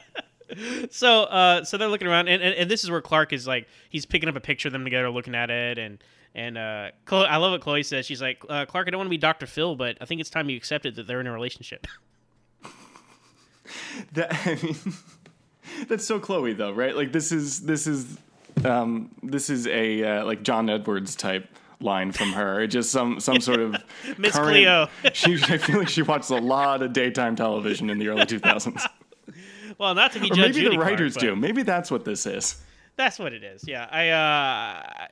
so 0.89 1.23
uh 1.23 1.63
so 1.63 1.77
they're 1.77 1.87
looking 1.87 2.07
around 2.07 2.27
and, 2.27 2.41
and, 2.41 2.55
and 2.55 2.71
this 2.71 2.83
is 2.83 2.91
where 2.91 3.01
clark 3.01 3.33
is 3.33 3.47
like 3.47 3.67
he's 3.89 4.05
picking 4.05 4.29
up 4.29 4.35
a 4.35 4.41
picture 4.41 4.67
of 4.67 4.73
them 4.73 4.83
together 4.83 5.09
looking 5.09 5.35
at 5.35 5.49
it 5.49 5.77
and 5.77 6.03
and 6.35 6.57
uh 6.57 6.89
Chloe, 7.05 7.25
i 7.27 7.37
love 7.37 7.51
what 7.51 7.61
chloe 7.61 7.83
says 7.83 8.05
she's 8.05 8.21
like 8.21 8.43
uh, 8.49 8.65
clark 8.65 8.87
i 8.87 8.91
don't 8.91 8.97
want 8.99 9.07
to 9.07 9.11
be 9.11 9.17
dr 9.17 9.45
phil 9.47 9.75
but 9.75 9.97
i 10.01 10.05
think 10.05 10.21
it's 10.21 10.29
time 10.29 10.49
you 10.49 10.57
accepted 10.57 10.95
that 10.95 11.07
they're 11.07 11.21
in 11.21 11.27
a 11.27 11.31
relationship 11.31 11.87
That 14.13 14.33
I 14.45 14.59
mean, 14.61 14.75
that's 15.87 16.05
so 16.05 16.19
Chloe 16.19 16.53
though, 16.53 16.71
right? 16.71 16.95
Like 16.95 17.11
this 17.11 17.31
is 17.31 17.61
this 17.61 17.87
is 17.87 18.17
um, 18.65 19.11
this 19.23 19.49
is 19.49 19.67
a 19.67 20.03
uh, 20.03 20.25
like 20.25 20.43
John 20.43 20.69
Edwards 20.69 21.15
type 21.15 21.47
line 21.79 22.11
from 22.11 22.33
her. 22.33 22.67
Just 22.67 22.91
some 22.91 23.19
some 23.19 23.39
sort 23.39 23.59
of 23.59 23.75
Miss 24.17 24.37
Cleo. 24.37 24.87
she, 25.13 25.35
I 25.35 25.57
feel 25.57 25.79
like 25.79 25.89
she 25.89 26.01
watched 26.01 26.29
a 26.29 26.37
lot 26.39 26.81
of 26.81 26.93
daytime 26.93 27.35
television 27.35 27.89
in 27.89 27.99
the 27.99 28.09
early 28.09 28.25
2000s. 28.25 28.85
Well 29.81 29.93
not 29.95 30.13
to 30.13 30.19
be 30.21 30.31
or 30.31 30.35
Judge 30.35 30.55
maybe 30.55 30.69
the 30.69 30.77
writers 30.79 31.17
Clark, 31.17 31.33
do. 31.33 31.35
Maybe 31.35 31.63
that's 31.63 31.91
what 31.91 32.05
this 32.05 32.25
is. 32.25 32.61
that's 32.95 33.17
what 33.19 33.33
it 33.33 33.43
is 33.43 33.67
yeah 33.67 33.87
i 33.91 34.09
uh 34.09 35.07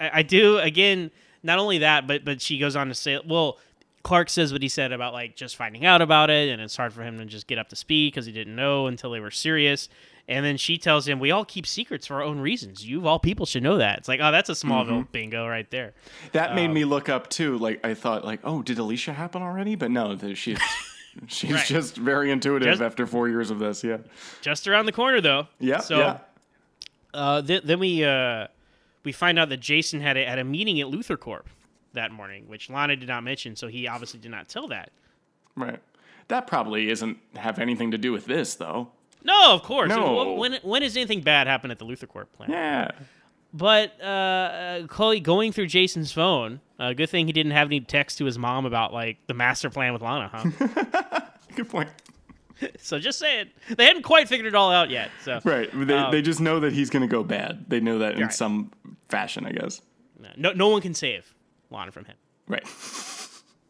I, 0.00 0.18
I 0.18 0.22
do 0.22 0.58
again 0.58 1.10
not 1.42 1.58
only 1.58 1.78
that 1.78 2.06
but 2.06 2.24
but 2.24 2.42
she 2.42 2.58
goes 2.58 2.76
on 2.76 2.88
to 2.88 2.94
say 2.94 3.18
well 3.26 3.58
Clark 4.04 4.30
says 4.30 4.52
what 4.52 4.62
he 4.62 4.68
said 4.68 4.92
about 4.92 5.12
like 5.12 5.36
just 5.36 5.56
finding 5.56 5.84
out 5.84 6.00
about 6.00 6.30
it, 6.30 6.48
and 6.48 6.62
it's 6.62 6.76
hard 6.76 6.92
for 6.94 7.02
him 7.02 7.18
to 7.18 7.26
just 7.26 7.46
get 7.46 7.58
up 7.58 7.68
to 7.70 7.76
speed 7.76 8.12
because 8.14 8.24
he 8.24 8.32
didn't 8.32 8.54
know 8.56 8.86
until 8.86 9.10
they 9.10 9.20
were 9.20 9.30
serious. 9.30 9.88
And 10.28 10.46
then 10.46 10.56
she 10.56 10.78
tells 10.78 11.06
him, 11.06 11.18
"We 11.18 11.30
all 11.32 11.44
keep 11.44 11.66
secrets 11.66 12.06
for 12.06 12.14
our 12.14 12.22
own 12.22 12.38
reasons. 12.38 12.86
You 12.86 12.98
of 13.00 13.06
all 13.06 13.18
people 13.18 13.44
should 13.44 13.64
know 13.64 13.76
that." 13.78 13.98
It's 13.98 14.08
like, 14.08 14.20
oh, 14.22 14.30
that's 14.30 14.48
a 14.48 14.52
Smallville 14.52 15.02
Mhm. 15.08 15.12
bingo 15.12 15.46
right 15.48 15.68
there. 15.70 15.92
That 16.32 16.54
made 16.54 16.66
Um, 16.66 16.74
me 16.74 16.84
look 16.86 17.08
up 17.10 17.28
too. 17.28 17.58
Like 17.58 17.84
I 17.84 17.92
thought, 17.94 18.24
like, 18.24 18.40
oh, 18.44 18.62
did 18.62 18.78
Alicia 18.78 19.12
happen 19.12 19.42
already? 19.42 19.74
But 19.74 19.90
no, 19.90 20.16
she's 20.32 20.58
she's 21.26 21.52
Right. 21.52 21.66
just 21.66 21.96
very 21.96 22.30
intuitive 22.30 22.68
Just- 22.68 22.82
after 22.82 23.06
four 23.06 23.28
years 23.28 23.50
of 23.50 23.58
this. 23.58 23.82
Yeah. 23.84 23.98
just 24.40 24.66
around 24.68 24.86
the 24.86 24.92
corner 24.92 25.20
though. 25.20 25.48
Yeah, 25.58 25.80
So, 25.80 25.98
yeah. 25.98 26.18
Uh, 27.14 27.42
th- 27.42 27.62
then 27.64 27.78
we 27.78 28.04
uh, 28.04 28.46
we 29.04 29.12
find 29.12 29.38
out 29.38 29.48
that 29.48 29.58
Jason 29.60 30.00
had 30.00 30.16
a, 30.16 30.24
had 30.24 30.38
a 30.38 30.44
meeting 30.44 30.80
at 30.80 30.86
LuthorCorp 30.88 31.44
that 31.94 32.12
morning, 32.12 32.46
which 32.48 32.68
Lana 32.68 32.96
did 32.96 33.08
not 33.08 33.24
mention, 33.24 33.56
so 33.56 33.66
he 33.66 33.88
obviously 33.88 34.20
did 34.20 34.30
not 34.30 34.48
tell 34.48 34.68
that. 34.68 34.90
Right. 35.56 35.80
That 36.28 36.46
probably 36.46 36.90
isn't 36.90 37.16
have 37.36 37.58
anything 37.58 37.90
to 37.92 37.98
do 37.98 38.12
with 38.12 38.26
this, 38.26 38.54
though. 38.56 38.90
No, 39.24 39.52
of 39.54 39.62
course. 39.62 39.88
No. 39.88 40.34
When 40.34 40.54
when 40.62 40.82
has 40.82 40.96
anything 40.96 41.22
bad 41.22 41.46
happened 41.46 41.72
at 41.72 41.78
the 41.78 41.86
LuthorCorp 41.86 42.26
plant? 42.36 42.52
Yeah. 42.52 42.90
But 43.52 43.92
uh, 44.00 44.04
uh, 44.04 44.86
Chloe 44.88 45.20
going 45.20 45.52
through 45.52 45.66
Jason's 45.68 46.12
phone. 46.12 46.60
Uh, 46.78 46.92
good 46.92 47.08
thing 47.08 47.26
he 47.26 47.32
didn't 47.32 47.52
have 47.52 47.68
any 47.68 47.80
text 47.80 48.18
to 48.18 48.24
his 48.24 48.38
mom 48.38 48.66
about 48.66 48.92
like 48.92 49.18
the 49.26 49.34
master 49.34 49.70
plan 49.70 49.92
with 49.92 50.02
Lana, 50.02 50.30
huh? 50.32 51.20
Good 51.56 51.68
point. 51.68 51.88
so 52.78 52.98
just 53.00 53.18
saying, 53.18 53.46
they 53.76 53.84
hadn't 53.84 54.02
quite 54.02 54.28
figured 54.28 54.46
it 54.46 54.54
all 54.54 54.70
out 54.70 54.90
yet. 54.90 55.10
So 55.24 55.40
Right. 55.44 55.68
They, 55.72 55.94
um, 55.94 56.12
they 56.12 56.22
just 56.22 56.40
know 56.40 56.60
that 56.60 56.72
he's 56.72 56.88
going 56.90 57.00
to 57.02 57.08
go 57.08 57.24
bad. 57.24 57.64
They 57.68 57.80
know 57.80 57.98
that 57.98 58.14
in 58.14 58.22
Right. 58.22 58.32
some 58.32 58.70
fashion, 59.08 59.44
I 59.46 59.52
guess. 59.52 59.80
no 60.36 60.52
no 60.52 60.68
one 60.68 60.80
can 60.82 60.94
save 60.94 61.34
Lana 61.70 61.90
from 61.90 62.04
him. 62.04 62.16
Right. 62.46 62.64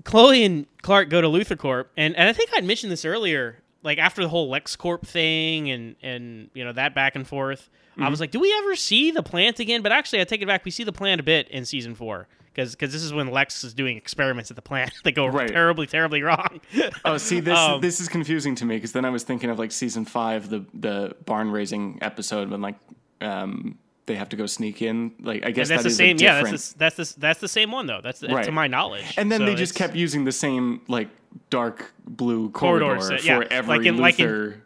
Chloe 0.04 0.44
and 0.44 0.66
Clark 0.82 1.08
go 1.10 1.20
to 1.20 1.28
LuthorCorp, 1.28 1.86
and, 1.96 2.14
and 2.16 2.28
I 2.28 2.32
think 2.32 2.50
I'd 2.54 2.64
mentioned 2.64 2.90
this 2.92 3.04
earlier, 3.04 3.62
like 3.82 3.98
after 3.98 4.22
the 4.22 4.28
whole 4.28 4.50
LexCorp 4.50 5.06
thing 5.06 5.70
and 5.70 5.96
and 6.02 6.50
you 6.54 6.64
know 6.64 6.72
that 6.72 6.94
back 6.94 7.14
and 7.16 7.26
forth. 7.26 7.70
I 7.96 8.02
Mhm. 8.02 8.10
was 8.10 8.20
like, 8.20 8.30
do 8.30 8.38
we 8.38 8.54
ever 8.58 8.76
see 8.76 9.10
the 9.10 9.22
plant 9.24 9.58
again? 9.58 9.82
But 9.82 9.90
actually, 9.92 10.20
I 10.20 10.24
take 10.24 10.40
it 10.40 10.46
back. 10.46 10.64
We 10.64 10.70
see 10.70 10.84
the 10.84 10.92
plant 10.92 11.20
a 11.20 11.24
bit 11.24 11.48
in 11.48 11.64
season 11.64 11.94
four 11.96 12.28
because 12.54 12.72
because 12.76 12.92
this 12.92 13.02
is 13.02 13.12
when 13.12 13.28
Lex 13.28 13.64
is 13.64 13.74
doing 13.74 13.96
experiments 13.96 14.50
at 14.50 14.56
the 14.56 14.62
plant 14.62 14.92
that 15.04 15.12
go 15.12 15.26
Right. 15.26 15.48
terribly, 15.48 15.86
terribly 15.88 16.22
wrong. 16.22 16.60
Oh, 17.04 17.16
see, 17.16 17.40
this 17.48 17.58
Um, 17.58 17.80
this 17.80 18.00
is 18.00 18.08
confusing 18.08 18.54
to 18.56 18.64
me 18.64 18.76
because 18.76 18.92
then 18.92 19.04
I 19.04 19.10
was 19.10 19.24
thinking 19.24 19.50
of 19.50 19.58
like 19.58 19.72
season 19.72 20.04
five, 20.04 20.48
the 20.48 20.64
the 20.74 21.16
barn 21.24 21.50
raising 21.50 21.98
episode 22.00 22.50
when 22.50 22.60
like 22.60 22.76
um 23.20 23.78
they 24.06 24.14
have 24.14 24.28
to 24.30 24.36
go 24.36 24.46
sneak 24.46 24.80
in. 24.80 25.12
Like 25.20 25.44
I 25.44 25.50
guess 25.50 25.68
that's 25.68 25.82
that 25.82 25.88
the 25.90 25.94
same. 25.94 26.16
A 26.18 26.20
Yeah, 26.22 26.42
that's 26.42 26.72
the, 26.72 26.78
that's 26.78 26.96
the 26.96 27.20
that's 27.20 27.40
the 27.40 27.48
same 27.48 27.70
one 27.72 27.86
though. 27.86 28.00
That's 28.02 28.22
Right. 28.22 28.44
to 28.44 28.52
my 28.52 28.66
knowledge. 28.68 29.04
And 29.18 29.30
then 29.30 29.40
So 29.40 29.46
they 29.46 29.54
just 29.54 29.74
kept 29.74 29.94
using 29.96 30.24
the 30.24 30.32
same 30.32 30.80
like 30.88 31.08
dark 31.50 31.92
blue 32.06 32.50
Corridors, 32.50 33.08
corridor 33.08 33.14
uh, 33.22 33.24
yeah, 33.24 33.36
for 33.40 33.52
every 33.52 33.78
like 33.78 33.86
in- 33.86 33.96
like 33.98 34.18
in- 34.20 34.26
Luthor. 34.26 34.60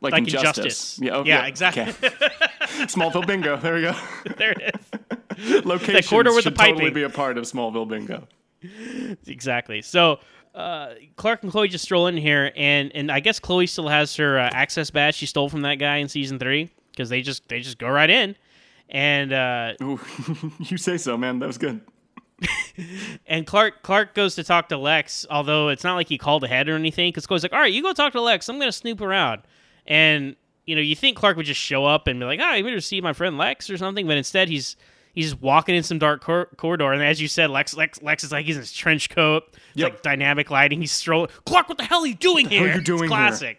Like, 0.00 0.14
in 0.16 0.24
Justice. 0.24 0.54
Justice. 0.64 0.98
Yeah, 1.02 1.16
oh, 1.16 1.24
Yeah, 1.24 1.46
exactly. 1.46 1.82
okay. 1.82 2.08
Smallville 2.86 3.26
bingo. 3.26 3.56
There 3.56 3.74
we 3.74 3.82
go. 3.82 3.92
there 4.38 4.52
it 4.52 4.76
is. 5.36 5.64
Locations 5.64 6.08
corridor 6.08 6.30
with 6.32 6.44
the 6.44 6.50
should 6.50 6.56
totally 6.58 6.90
be 6.90 7.02
a 7.02 7.10
part 7.10 7.36
of 7.36 7.44
Smallville 7.44 7.88
bingo. 7.88 8.26
exactly. 9.26 9.82
So 9.82 10.20
uh, 10.54 10.94
Clark 11.16 11.42
and 11.42 11.50
Chloe 11.50 11.68
just 11.68 11.84
stroll 11.84 12.06
in 12.06 12.16
here, 12.16 12.52
and 12.56 12.90
and 12.94 13.10
I 13.10 13.20
guess 13.20 13.40
Chloe 13.40 13.66
still 13.66 13.88
has 13.88 14.14
her 14.16 14.38
uh, 14.38 14.50
access 14.52 14.90
badge 14.90 15.16
she 15.16 15.26
stole 15.26 15.48
from 15.48 15.62
that 15.62 15.76
guy 15.76 15.96
in 15.96 16.08
season 16.08 16.38
three 16.38 16.70
because 16.92 17.08
they 17.08 17.22
just 17.22 17.48
they 17.48 17.60
just 17.60 17.78
go 17.78 17.88
right 17.88 18.10
in, 18.10 18.36
and 18.88 19.32
uh, 19.32 19.74
you 20.60 20.76
say 20.76 20.96
so, 20.98 21.16
man. 21.16 21.38
That 21.40 21.46
was 21.46 21.58
good. 21.58 21.80
And 23.26 23.46
Clark 23.46 23.82
Clark 23.82 24.14
goes 24.14 24.34
to 24.36 24.44
talk 24.44 24.68
to 24.70 24.76
Lex, 24.76 25.26
although 25.30 25.68
it's 25.68 25.84
not 25.84 25.94
like 25.94 26.08
he 26.08 26.18
called 26.18 26.44
ahead 26.44 26.68
or 26.68 26.74
anything. 26.74 27.08
Because 27.08 27.26
Chloe's 27.26 27.42
like, 27.42 27.52
"All 27.52 27.58
right, 27.60 27.72
you 27.72 27.82
go 27.82 27.92
talk 27.92 28.12
to 28.12 28.20
Lex. 28.20 28.48
I'm 28.48 28.58
gonna 28.58 28.72
snoop 28.72 29.00
around," 29.00 29.42
and 29.86 30.36
you 30.66 30.74
know 30.74 30.80
you 30.82 30.96
think 30.96 31.16
Clark 31.16 31.36
would 31.36 31.46
just 31.46 31.60
show 31.60 31.84
up 31.84 32.06
and 32.06 32.18
be 32.20 32.26
like, 32.26 32.40
"Ah, 32.42 32.54
you 32.54 32.64
better 32.64 32.76
to 32.76 32.80
see 32.82 33.00
my 33.00 33.12
friend 33.12 33.36
Lex 33.38 33.68
or 33.70 33.76
something," 33.76 34.06
but 34.06 34.16
instead 34.16 34.48
he's 34.48 34.76
he's 35.12 35.30
just 35.30 35.42
walking 35.42 35.74
in 35.74 35.82
some 35.82 35.98
dark 35.98 36.22
cor- 36.22 36.48
corridor, 36.56 36.92
and 36.92 37.02
as 37.02 37.20
you 37.20 37.28
said, 37.28 37.50
Lex 37.50 37.76
Lex 37.76 38.00
Lex 38.02 38.24
is 38.24 38.32
like 38.32 38.46
he's 38.46 38.56
in 38.56 38.62
his 38.62 38.72
trench 38.72 39.10
coat, 39.10 39.44
it's 39.74 39.82
like 39.82 40.02
dynamic 40.02 40.50
lighting. 40.50 40.80
He's 40.80 40.92
strolling. 40.92 41.30
Clark, 41.44 41.68
what 41.68 41.78
the 41.78 41.84
hell 41.84 42.02
are 42.02 42.06
you 42.06 42.14
doing 42.14 42.46
What 42.46 42.52
here? 42.52 42.70
are 42.70 42.74
you 42.76 42.80
doing 42.80 43.04
it's 43.04 43.40
here? 43.40 43.56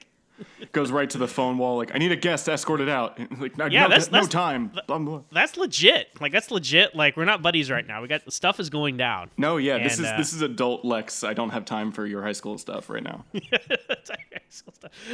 Goes 0.72 0.92
right 0.92 1.10
to 1.10 1.18
the 1.18 1.28
phone 1.28 1.58
wall. 1.58 1.78
Like 1.78 1.94
I 1.94 1.98
need 1.98 2.12
a 2.12 2.16
guest 2.16 2.48
escorted 2.48 2.88
out. 2.90 3.20
Like 3.40 3.54
Yeah, 3.58 3.84
no, 3.84 3.90
that's- 3.90 4.08
no 4.08 4.12
that's- 4.22 4.28
time. 4.30 4.72
Blah, 4.88 5.00
blah. 5.00 5.22
That's 5.32 5.58
legit. 5.58 6.10
Like 6.22 6.32
that's 6.32 6.52
legit. 6.52 6.96
Like 6.96 7.18
we're 7.18 7.26
not 7.26 7.42
buddies 7.42 7.70
right 7.72 7.86
now. 7.86 8.02
We 8.02 8.08
got 8.08 8.32
stuff 8.32 8.60
is 8.60 8.70
going 8.70 8.98
down. 8.98 9.30
No, 9.38 9.58
yeah, 9.58 9.78
this 9.80 10.00
is 10.00 10.06
uh, 10.06 10.16
this 10.18 10.34
is 10.34 10.42
adult 10.42 10.86
Lex. 10.86 11.24
I 11.24 11.34
don't 11.34 11.50
have 11.50 11.66
time 11.66 11.92
for 11.92 12.06
your 12.06 12.22
high 12.24 12.32
school 12.32 12.58
stuff 12.58 12.90
right 12.90 13.04
now. 13.04 13.26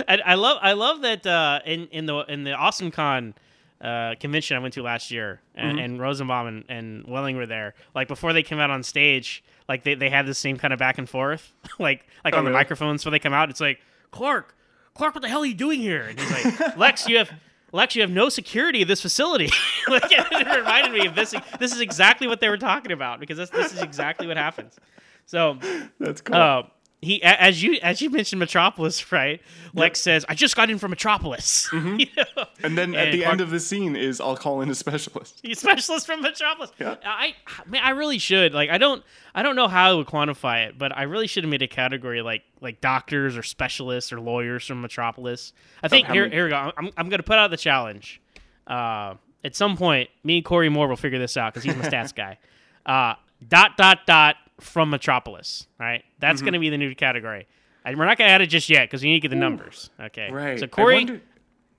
And 0.07 0.21
I 0.25 0.35
love 0.35 0.57
I 0.61 0.73
love 0.73 1.01
that 1.01 1.25
uh, 1.25 1.59
in 1.65 1.87
in 1.87 2.05
the 2.05 2.17
in 2.27 2.43
the 2.43 2.53
Awesome 2.53 2.91
Con 2.91 3.35
uh, 3.81 4.15
convention 4.19 4.57
I 4.57 4.59
went 4.59 4.73
to 4.73 4.81
last 4.81 5.11
year, 5.11 5.39
and, 5.55 5.77
Mhm. 5.77 5.83
and 5.85 6.01
Rosenbaum 6.01 6.47
and, 6.47 6.63
and 6.67 7.05
Welling 7.07 7.37
were 7.37 7.45
there. 7.45 7.75
Like 7.93 8.07
before 8.07 8.33
they 8.33 8.41
came 8.43 8.59
out 8.59 8.71
on 8.71 8.81
stage, 8.81 9.43
like 9.69 9.83
they, 9.83 9.93
they 9.93 10.09
had 10.09 10.25
the 10.25 10.33
same 10.33 10.57
kind 10.57 10.73
of 10.73 10.79
back 10.79 10.97
and 10.97 11.07
forth, 11.07 11.53
like 11.79 12.07
like 12.25 12.33
Oh, 12.33 12.39
on 12.39 12.43
the 12.45 12.49
really? 12.51 12.59
microphones 12.59 13.01
before 13.03 13.11
they 13.11 13.19
come 13.19 13.33
out. 13.33 13.49
It's 13.51 13.61
like 13.61 13.79
Clark, 14.11 14.55
Clark, 14.97 15.13
what 15.13 15.21
the 15.21 15.29
hell 15.29 15.41
are 15.41 15.45
you 15.45 15.53
doing 15.53 15.79
here? 15.79 16.07
And 16.07 16.19
he's 16.19 16.31
like, 16.31 16.77
Lex, 16.77 17.07
you 17.07 17.17
have. 17.19 17.31
Lex, 17.73 17.97
you 17.97 18.01
have 18.01 18.09
no 18.09 18.29
security 18.29 18.81
at 18.81 18.87
this 18.87 19.01
facility. 19.01 19.49
like, 19.89 20.05
it 20.09 20.57
reminded 20.57 20.93
me 20.93 21.05
of 21.05 21.15
this. 21.15 21.35
This 21.59 21.73
is 21.73 21.81
exactly 21.81 22.25
what 22.25 22.39
they 22.39 22.47
were 22.47 22.57
talking 22.57 22.93
about 22.93 23.19
because 23.19 23.37
this, 23.37 23.49
this 23.49 23.73
is 23.73 23.81
exactly 23.81 24.25
what 24.25 24.37
happens. 24.37 24.77
So 25.25 25.59
that's 25.99 26.21
cool. 26.21 26.35
Uh, 26.37 26.63
he, 27.01 27.21
as 27.21 27.61
you 27.61 27.77
as 27.83 28.01
you 28.01 28.09
mentioned, 28.09 28.39
Metropolis, 28.39 29.11
right? 29.11 29.39
Lex 29.75 30.01
says, 30.01 30.25
"I 30.27 30.33
just 30.33 30.55
got 30.55 30.69
in 30.71 30.79
from 30.79 30.89
Metropolis." 30.89 31.69
You 31.73 32.07
know? 32.17 32.45
And 32.63 32.75
then 32.77 32.95
at 32.95 33.05
And 33.09 33.13
the 33.13 33.19
Clark- 33.19 33.31
end 33.33 33.41
of 33.41 33.51
the 33.51 33.59
scene 33.59 33.95
is 33.95 34.19
I'll 34.19 34.35
call 34.35 34.61
in 34.61 34.69
a 34.71 34.75
specialist. 34.75 35.39
He's 35.43 35.57
a 35.63 35.67
specialist 35.67 36.07
from 36.07 36.21
Metropolis. 36.23 36.71
yeah. 36.79 36.95
I, 37.05 37.35
man, 37.67 37.81
I 37.83 37.91
really 37.91 38.17
should. 38.17 38.53
Like, 38.53 38.71
I 38.71 38.77
don't, 38.79 39.03
I 39.35 39.43
don't 39.43 39.55
know 39.55 39.67
how 39.67 39.91
I 39.91 39.93
would 39.93 40.07
quantify 40.07 40.67
it, 40.67 40.77
but 40.79 40.95
I 40.97 41.03
really 41.03 41.27
should 41.27 41.43
have 41.43 41.51
made 41.51 41.61
a 41.61 41.67
category 41.67 42.21
like, 42.23 42.41
like 42.61 42.81
doctors 42.81 43.37
or 43.37 43.43
specialists 43.43 44.11
or 44.11 44.19
lawyers 44.19 44.65
from 44.65 44.81
Metropolis. 44.81 45.53
I 45.83 45.87
think 45.89 46.07
how 46.07 46.13
here, 46.13 46.23
many- 46.23 46.35
here 46.35 46.43
we 46.45 46.49
go. 46.49 46.71
I'm, 46.77 46.89
I'm 46.97 47.09
going 47.09 47.19
to 47.19 47.23
put 47.23 47.37
out 47.37 47.51
the 47.51 47.57
challenge. 47.57 48.19
Uh, 48.65 49.13
at 49.43 49.55
some 49.55 49.77
point, 49.77 50.09
me 50.23 50.37
and 50.37 50.45
Corey 50.45 50.69
Moore 50.69 50.87
will 50.87 50.95
figure 50.95 51.19
this 51.19 51.37
out 51.37 51.53
because 51.53 51.63
he's 51.63 51.75
my 51.75 51.87
stats 51.87 52.13
guy. 52.15 52.39
Uh, 52.87 53.13
dot 53.47 53.77
dot 53.77 53.99
dot 54.07 54.35
from 54.59 54.89
Metropolis. 54.89 55.67
Right, 55.79 56.03
that's 56.19 56.41
Mhm. 56.41 56.45
going 56.45 56.53
to 56.53 56.59
be 56.59 56.69
the 56.69 56.77
new 56.77 56.95
category. 56.95 57.47
And 57.85 57.97
we're 57.97 58.05
not 58.05 58.17
going 58.17 58.27
to 58.27 58.33
add 58.33 58.41
it 58.41 58.47
just 58.47 58.69
yet 58.69 58.83
because 58.89 59.01
we 59.01 59.09
need 59.09 59.15
to 59.17 59.21
get 59.21 59.29
the 59.29 59.35
numbers. 59.37 59.89
Okay, 59.99 60.29
Right. 60.29 60.59
So 60.59 60.67
Corey, 60.67 60.95
wonder- 60.95 61.21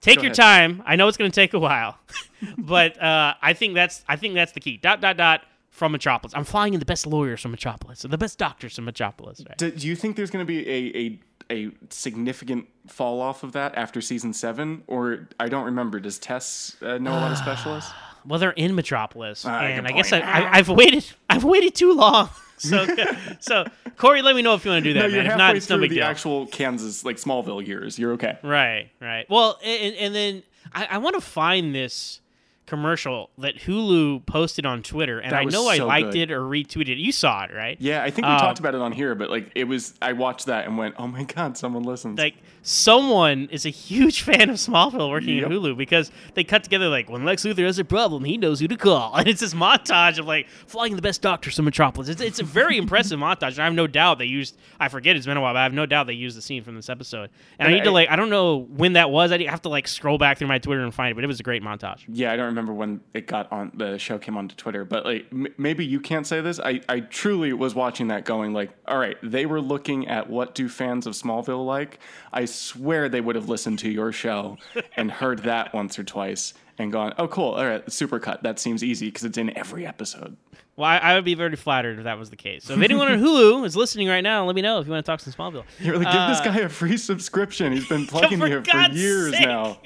take 0.00 0.16
Go 0.16 0.22
your 0.22 0.28
ahead. 0.32 0.36
time. 0.36 0.82
I 0.86 0.96
know 0.96 1.06
it's 1.08 1.18
going 1.18 1.30
to 1.30 1.34
take 1.34 1.52
a 1.54 1.58
while, 1.58 1.98
but 2.58 3.00
uh, 3.02 3.34
I 3.42 3.52
think 3.52 3.74
that's 3.74 4.04
I 4.08 4.16
think 4.16 4.34
that's 4.34 4.52
the 4.52 4.60
key. 4.60 4.76
Dot 4.78 5.00
dot 5.00 5.16
dot 5.16 5.42
from 5.70 5.92
Metropolis. 5.92 6.32
I'm 6.34 6.44
flying 6.44 6.72
in 6.74 6.80
the 6.80 6.86
best 6.86 7.06
lawyers 7.06 7.40
from 7.42 7.50
Metropolis, 7.50 8.04
or 8.04 8.08
the 8.08 8.18
best 8.18 8.38
doctors 8.38 8.74
from 8.76 8.86
Metropolis. 8.86 9.42
Right? 9.46 9.58
Do, 9.58 9.70
do 9.70 9.86
you 9.86 9.94
think 9.96 10.16
there's 10.16 10.30
going 10.30 10.44
to 10.44 10.48
be 10.48 10.66
a, 10.68 10.96
a 10.98 11.18
a 11.50 11.70
significant 11.90 12.66
fall 12.86 13.20
off 13.20 13.42
of 13.42 13.52
that 13.52 13.74
after 13.76 14.00
season 14.00 14.32
seven, 14.34 14.82
or 14.86 15.28
I 15.40 15.48
don't 15.48 15.64
remember. 15.64 15.98
Does 16.00 16.18
Tess 16.18 16.76
uh, 16.82 16.98
know 16.98 17.10
a 17.12 17.20
lot 17.20 17.32
of 17.32 17.38
specialists? 17.38 17.90
Well, 18.26 18.38
they're 18.38 18.50
in 18.50 18.74
Metropolis, 18.74 19.44
Ah, 19.46 19.60
and 19.60 19.86
I 19.86 19.92
guess 19.92 20.12
I. 20.12 20.20
I, 20.20 20.58
I've 20.58 20.68
waited. 20.68 21.04
I've 21.30 21.44
waited 21.44 21.74
too 21.74 21.92
long. 21.92 22.30
So, 22.58 22.86
so 23.40 23.64
Corey, 23.96 24.22
let 24.22 24.36
me 24.36 24.42
know 24.42 24.54
if 24.54 24.64
you 24.64 24.70
want 24.70 24.84
to 24.84 24.90
do 24.90 24.94
that, 24.94 25.00
no, 25.00 25.06
man. 25.06 25.14
you're 25.14 25.20
If 25.22 25.26
halfway 25.30 25.38
not, 25.46 25.56
it's 25.56 25.68
no 25.70 25.78
the 25.78 25.88
deal. 25.88 26.04
actual 26.04 26.46
Kansas, 26.46 27.04
like 27.04 27.16
Smallville 27.16 27.66
years. 27.66 27.98
You're 27.98 28.12
okay. 28.12 28.38
Right, 28.42 28.90
right. 29.00 29.28
Well, 29.28 29.58
and, 29.64 29.94
and 29.96 30.14
then 30.14 30.42
I, 30.72 30.86
I 30.92 30.98
want 30.98 31.14
to 31.14 31.20
find 31.20 31.74
this 31.74 32.20
commercial 32.68 33.30
that 33.38 33.56
Hulu 33.56 34.26
posted 34.26 34.66
on 34.66 34.82
Twitter, 34.82 35.18
and 35.18 35.32
That 35.32 35.40
I 35.40 35.44
know 35.44 35.68
I 35.68 35.78
liked 35.78 36.12
good. 36.12 36.30
it 36.30 36.32
or 36.32 36.42
retweeted 36.42 36.90
it. 36.90 36.98
You 36.98 37.12
saw 37.12 37.44
it, 37.44 37.50
right? 37.54 37.76
Yeah, 37.80 38.02
I 38.02 38.10
think 38.10 38.26
we 38.26 38.32
Um, 38.32 38.38
talked 38.40 38.58
about 38.58 38.74
it 38.74 38.80
on 38.80 38.92
here, 38.92 39.14
but 39.14 39.30
like 39.30 39.50
it 39.54 39.64
was, 39.64 39.94
I 40.02 40.12
watched 40.12 40.46
that 40.46 40.66
and 40.66 40.76
went, 40.78 40.94
"Oh 40.98 41.06
my 41.06 41.24
god, 41.24 41.56
someone 41.56 41.82
listens!" 41.82 42.18
Like 42.18 42.34
someone 42.62 43.48
is 43.50 43.64
a 43.66 43.70
huge 43.70 44.22
fan 44.28 44.50
of 44.50 44.56
Smallville 44.56 45.08
working 45.10 45.36
Yep. 45.38 45.46
at 45.46 45.50
Hulu 45.52 45.76
because 45.76 46.10
they 46.34 46.44
cut 46.44 46.62
together 46.64 46.88
like 46.88 47.08
when 47.08 47.24
Lex 47.24 47.44
Luthor 47.44 47.64
has 47.64 47.78
a 47.78 47.84
problem, 47.84 48.24
he 48.24 48.36
knows 48.36 48.60
who 48.60 48.68
to 48.68 48.76
call, 48.76 49.14
and 49.16 49.26
it's 49.26 49.40
this 49.40 49.54
montage 49.54 50.18
of 50.18 50.26
like 50.26 50.48
flying 50.66 50.94
the 50.96 51.02
best 51.02 51.22
doctors 51.22 51.56
to 51.56 51.62
Metropolis. 51.62 52.08
It's, 52.08 52.20
it's 52.20 52.38
a 52.40 52.44
very 52.44 52.76
impressive 52.82 53.18
montage, 53.18 53.52
and 53.52 53.60
I 53.60 53.64
have 53.64 53.74
no 53.74 53.86
doubt 53.86 54.18
they 54.18 54.24
used. 54.26 54.56
I 54.78 54.88
forget 54.88 55.16
it's 55.16 55.26
been 55.26 55.36
a 55.36 55.40
while, 55.40 55.54
but 55.54 55.60
I 55.60 55.62
have 55.64 55.72
no 55.72 55.86
doubt 55.86 56.06
they 56.06 56.12
used 56.12 56.36
the 56.36 56.42
scene 56.42 56.62
from 56.62 56.76
this 56.76 56.88
episode. 56.88 57.30
And, 57.58 57.66
And 57.66 57.68
I 57.68 57.72
need 57.72 57.84
to 57.84 57.90
like 57.90 58.10
I 58.10 58.16
don't 58.16 58.30
know 58.30 58.58
when 58.76 58.92
that 58.94 59.10
was. 59.10 59.32
I 59.32 59.42
have 59.44 59.62
to 59.62 59.68
like 59.68 59.88
scroll 59.88 60.18
back 60.18 60.38
through 60.38 60.48
my 60.48 60.58
Twitter 60.58 60.82
and 60.82 60.92
find 60.94 61.12
it, 61.12 61.14
but 61.14 61.24
it 61.24 61.28
was 61.28 61.40
a 61.40 61.42
great 61.42 61.62
montage. 61.62 62.04
yeah, 62.08 62.32
I 62.32 62.36
don't 62.36 62.46
remember 62.46 62.57
when 62.66 63.00
it 63.14 63.26
got 63.26 63.50
on 63.52 63.70
the 63.74 63.98
show 63.98 64.18
came 64.18 64.36
onto 64.36 64.54
Twitter, 64.56 64.84
but 64.84 65.04
like 65.04 65.26
m- 65.32 65.46
maybe 65.56 65.84
you 65.86 66.00
can't 66.00 66.26
say 66.26 66.40
this. 66.40 66.58
I 66.58 66.80
I 66.88 67.00
truly 67.00 67.52
was 67.52 67.74
watching 67.74 68.08
that, 68.08 68.24
going 68.24 68.52
like, 68.52 68.70
all 68.86 68.98
right, 68.98 69.16
they 69.22 69.46
were 69.46 69.60
looking 69.60 70.08
at 70.08 70.28
what 70.28 70.54
do 70.54 70.68
fans 70.68 71.06
of 71.06 71.14
Smallville 71.14 71.64
like. 71.66 71.98
I 72.32 72.44
swear 72.44 73.08
they 73.08 73.20
would 73.20 73.36
have 73.36 73.48
listened 73.48 73.78
to 73.80 73.90
your 73.90 74.12
show 74.12 74.58
and 74.96 75.10
heard 75.10 75.40
that 75.44 75.72
once 75.74 75.98
or 75.98 76.04
twice 76.04 76.54
and 76.78 76.92
gone, 76.92 77.12
oh 77.18 77.28
cool, 77.28 77.54
all 77.54 77.66
right, 77.66 77.84
supercut. 77.86 78.42
That 78.42 78.58
seems 78.58 78.82
easy 78.84 79.06
because 79.06 79.24
it's 79.24 79.38
in 79.38 79.56
every 79.56 79.86
episode. 79.86 80.36
Well, 80.76 80.88
I, 80.88 80.98
I 80.98 81.14
would 81.16 81.24
be 81.24 81.34
very 81.34 81.56
flattered 81.56 81.98
if 81.98 82.04
that 82.04 82.20
was 82.20 82.30
the 82.30 82.36
case. 82.36 82.62
So 82.62 82.74
if 82.74 82.80
anyone 82.82 83.10
on 83.10 83.18
Hulu 83.20 83.66
is 83.66 83.74
listening 83.74 84.06
right 84.06 84.20
now, 84.20 84.44
let 84.44 84.54
me 84.54 84.62
know 84.62 84.78
if 84.78 84.86
you 84.86 84.92
want 84.92 85.04
to 85.04 85.10
talk 85.10 85.18
some 85.18 85.32
Smallville. 85.32 85.64
You're 85.80 85.98
like, 85.98 86.06
give 86.06 86.28
this 86.28 86.38
Uh, 86.38 86.44
guy 86.44 86.58
a 86.60 86.68
free 86.68 86.96
subscription. 86.96 87.72
He's 87.72 87.88
been 87.88 88.06
plugging 88.06 88.38
for 88.38 88.46
you 88.46 88.60
for 88.62 88.70
God's 88.70 88.94
years 88.96 89.32
sake. 89.32 89.44
now. 89.44 89.80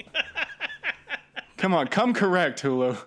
Come 1.63 1.73
on, 1.75 1.87
come 1.87 2.13
correct, 2.13 2.61
Hulu. 2.63 2.99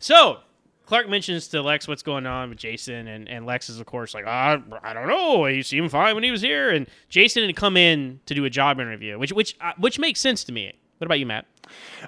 So 0.00 0.38
Clark 0.84 1.08
mentions 1.08 1.48
to 1.48 1.62
Lex 1.62 1.88
what's 1.88 2.02
going 2.02 2.26
on 2.26 2.50
with 2.50 2.58
Jason, 2.58 3.06
and, 3.08 3.28
and 3.28 3.46
Lex 3.46 3.70
is 3.70 3.80
of 3.80 3.86
course 3.86 4.12
like, 4.14 4.24
ah, 4.26 4.58
I 4.82 4.92
don't 4.92 5.06
know. 5.08 5.46
He 5.46 5.62
seemed 5.62 5.90
fine 5.90 6.14
when 6.14 6.24
he 6.24 6.30
was 6.30 6.42
here, 6.42 6.70
and 6.70 6.86
Jason 7.08 7.44
had 7.46 7.56
come 7.56 7.76
in 7.76 8.20
to 8.26 8.34
do 8.34 8.44
a 8.44 8.50
job 8.50 8.78
interview, 8.80 9.18
which 9.18 9.32
which 9.32 9.56
uh, 9.60 9.72
which 9.78 9.98
makes 9.98 10.20
sense 10.20 10.44
to 10.44 10.52
me. 10.52 10.72
What 10.98 11.06
about 11.06 11.18
you, 11.18 11.26
Matt? 11.26 11.46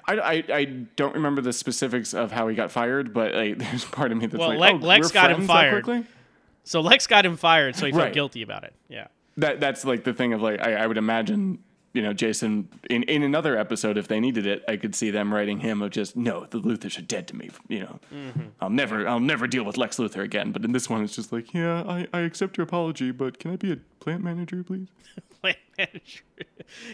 I, 0.07 0.17
I, 0.17 0.43
I 0.51 0.65
don't 0.95 1.13
remember 1.13 1.41
the 1.41 1.53
specifics 1.53 2.13
of 2.13 2.31
how 2.31 2.47
he 2.47 2.55
got 2.55 2.71
fired, 2.71 3.13
but 3.13 3.33
like, 3.35 3.57
there's 3.59 3.85
part 3.85 4.11
of 4.11 4.17
me 4.17 4.25
that's 4.25 4.39
Well, 4.39 4.57
like, 4.57 4.73
Le- 4.73 4.79
oh, 4.79 4.85
Lex 4.87 5.11
got 5.11 5.31
him 5.31 5.45
fired. 5.45 5.83
quickly? 5.83 6.05
So 6.63 6.81
Lex 6.81 7.05
got 7.07 7.25
him 7.25 7.37
fired, 7.37 7.75
so 7.75 7.85
he 7.85 7.91
felt 7.91 8.05
Right. 8.05 8.13
guilty 8.13 8.41
about 8.41 8.63
it. 8.63 8.73
Yeah. 8.87 9.07
That 9.37 9.59
that's 9.59 9.85
like 9.85 10.03
the 10.03 10.13
thing 10.13 10.33
of 10.33 10.41
like 10.41 10.59
I, 10.59 10.73
I 10.75 10.87
would 10.87 10.97
imagine 10.97 11.59
you 11.93 12.01
know 12.01 12.13
Jason 12.13 12.69
in 12.89 13.03
in 13.03 13.23
another 13.23 13.57
episode 13.57 13.97
if 13.97 14.07
they 14.07 14.19
needed 14.19 14.45
it 14.45 14.63
I 14.67 14.77
could 14.77 14.93
see 14.95 15.09
them 15.11 15.33
writing 15.33 15.59
him 15.59 15.81
of 15.81 15.91
just 15.91 16.15
no 16.15 16.45
the 16.49 16.59
Luthors 16.59 16.97
are 16.99 17.01
dead 17.03 17.27
to 17.29 17.35
me 17.35 17.49
you 17.67 17.79
know 17.79 17.99
Mm-hmm. 18.13 18.41
I'll 18.61 18.69
never 18.69 19.07
I'll 19.07 19.19
never 19.19 19.47
deal 19.47 19.63
with 19.63 19.77
Lex 19.77 19.97
Luthor 19.97 20.23
again 20.23 20.51
but 20.51 20.63
in 20.63 20.71
this 20.71 20.89
one 20.89 21.03
it's 21.03 21.15
just 21.15 21.31
like 21.31 21.53
yeah 21.53 21.83
I, 21.87 22.07
I 22.13 22.19
accept 22.21 22.57
your 22.57 22.63
apology 22.65 23.11
but 23.11 23.39
can 23.39 23.51
I 23.51 23.55
be 23.55 23.71
a 23.71 23.77
plant 23.99 24.23
manager 24.23 24.63
please 24.63 24.87
Plant 25.41 25.57
manager. 25.77 26.21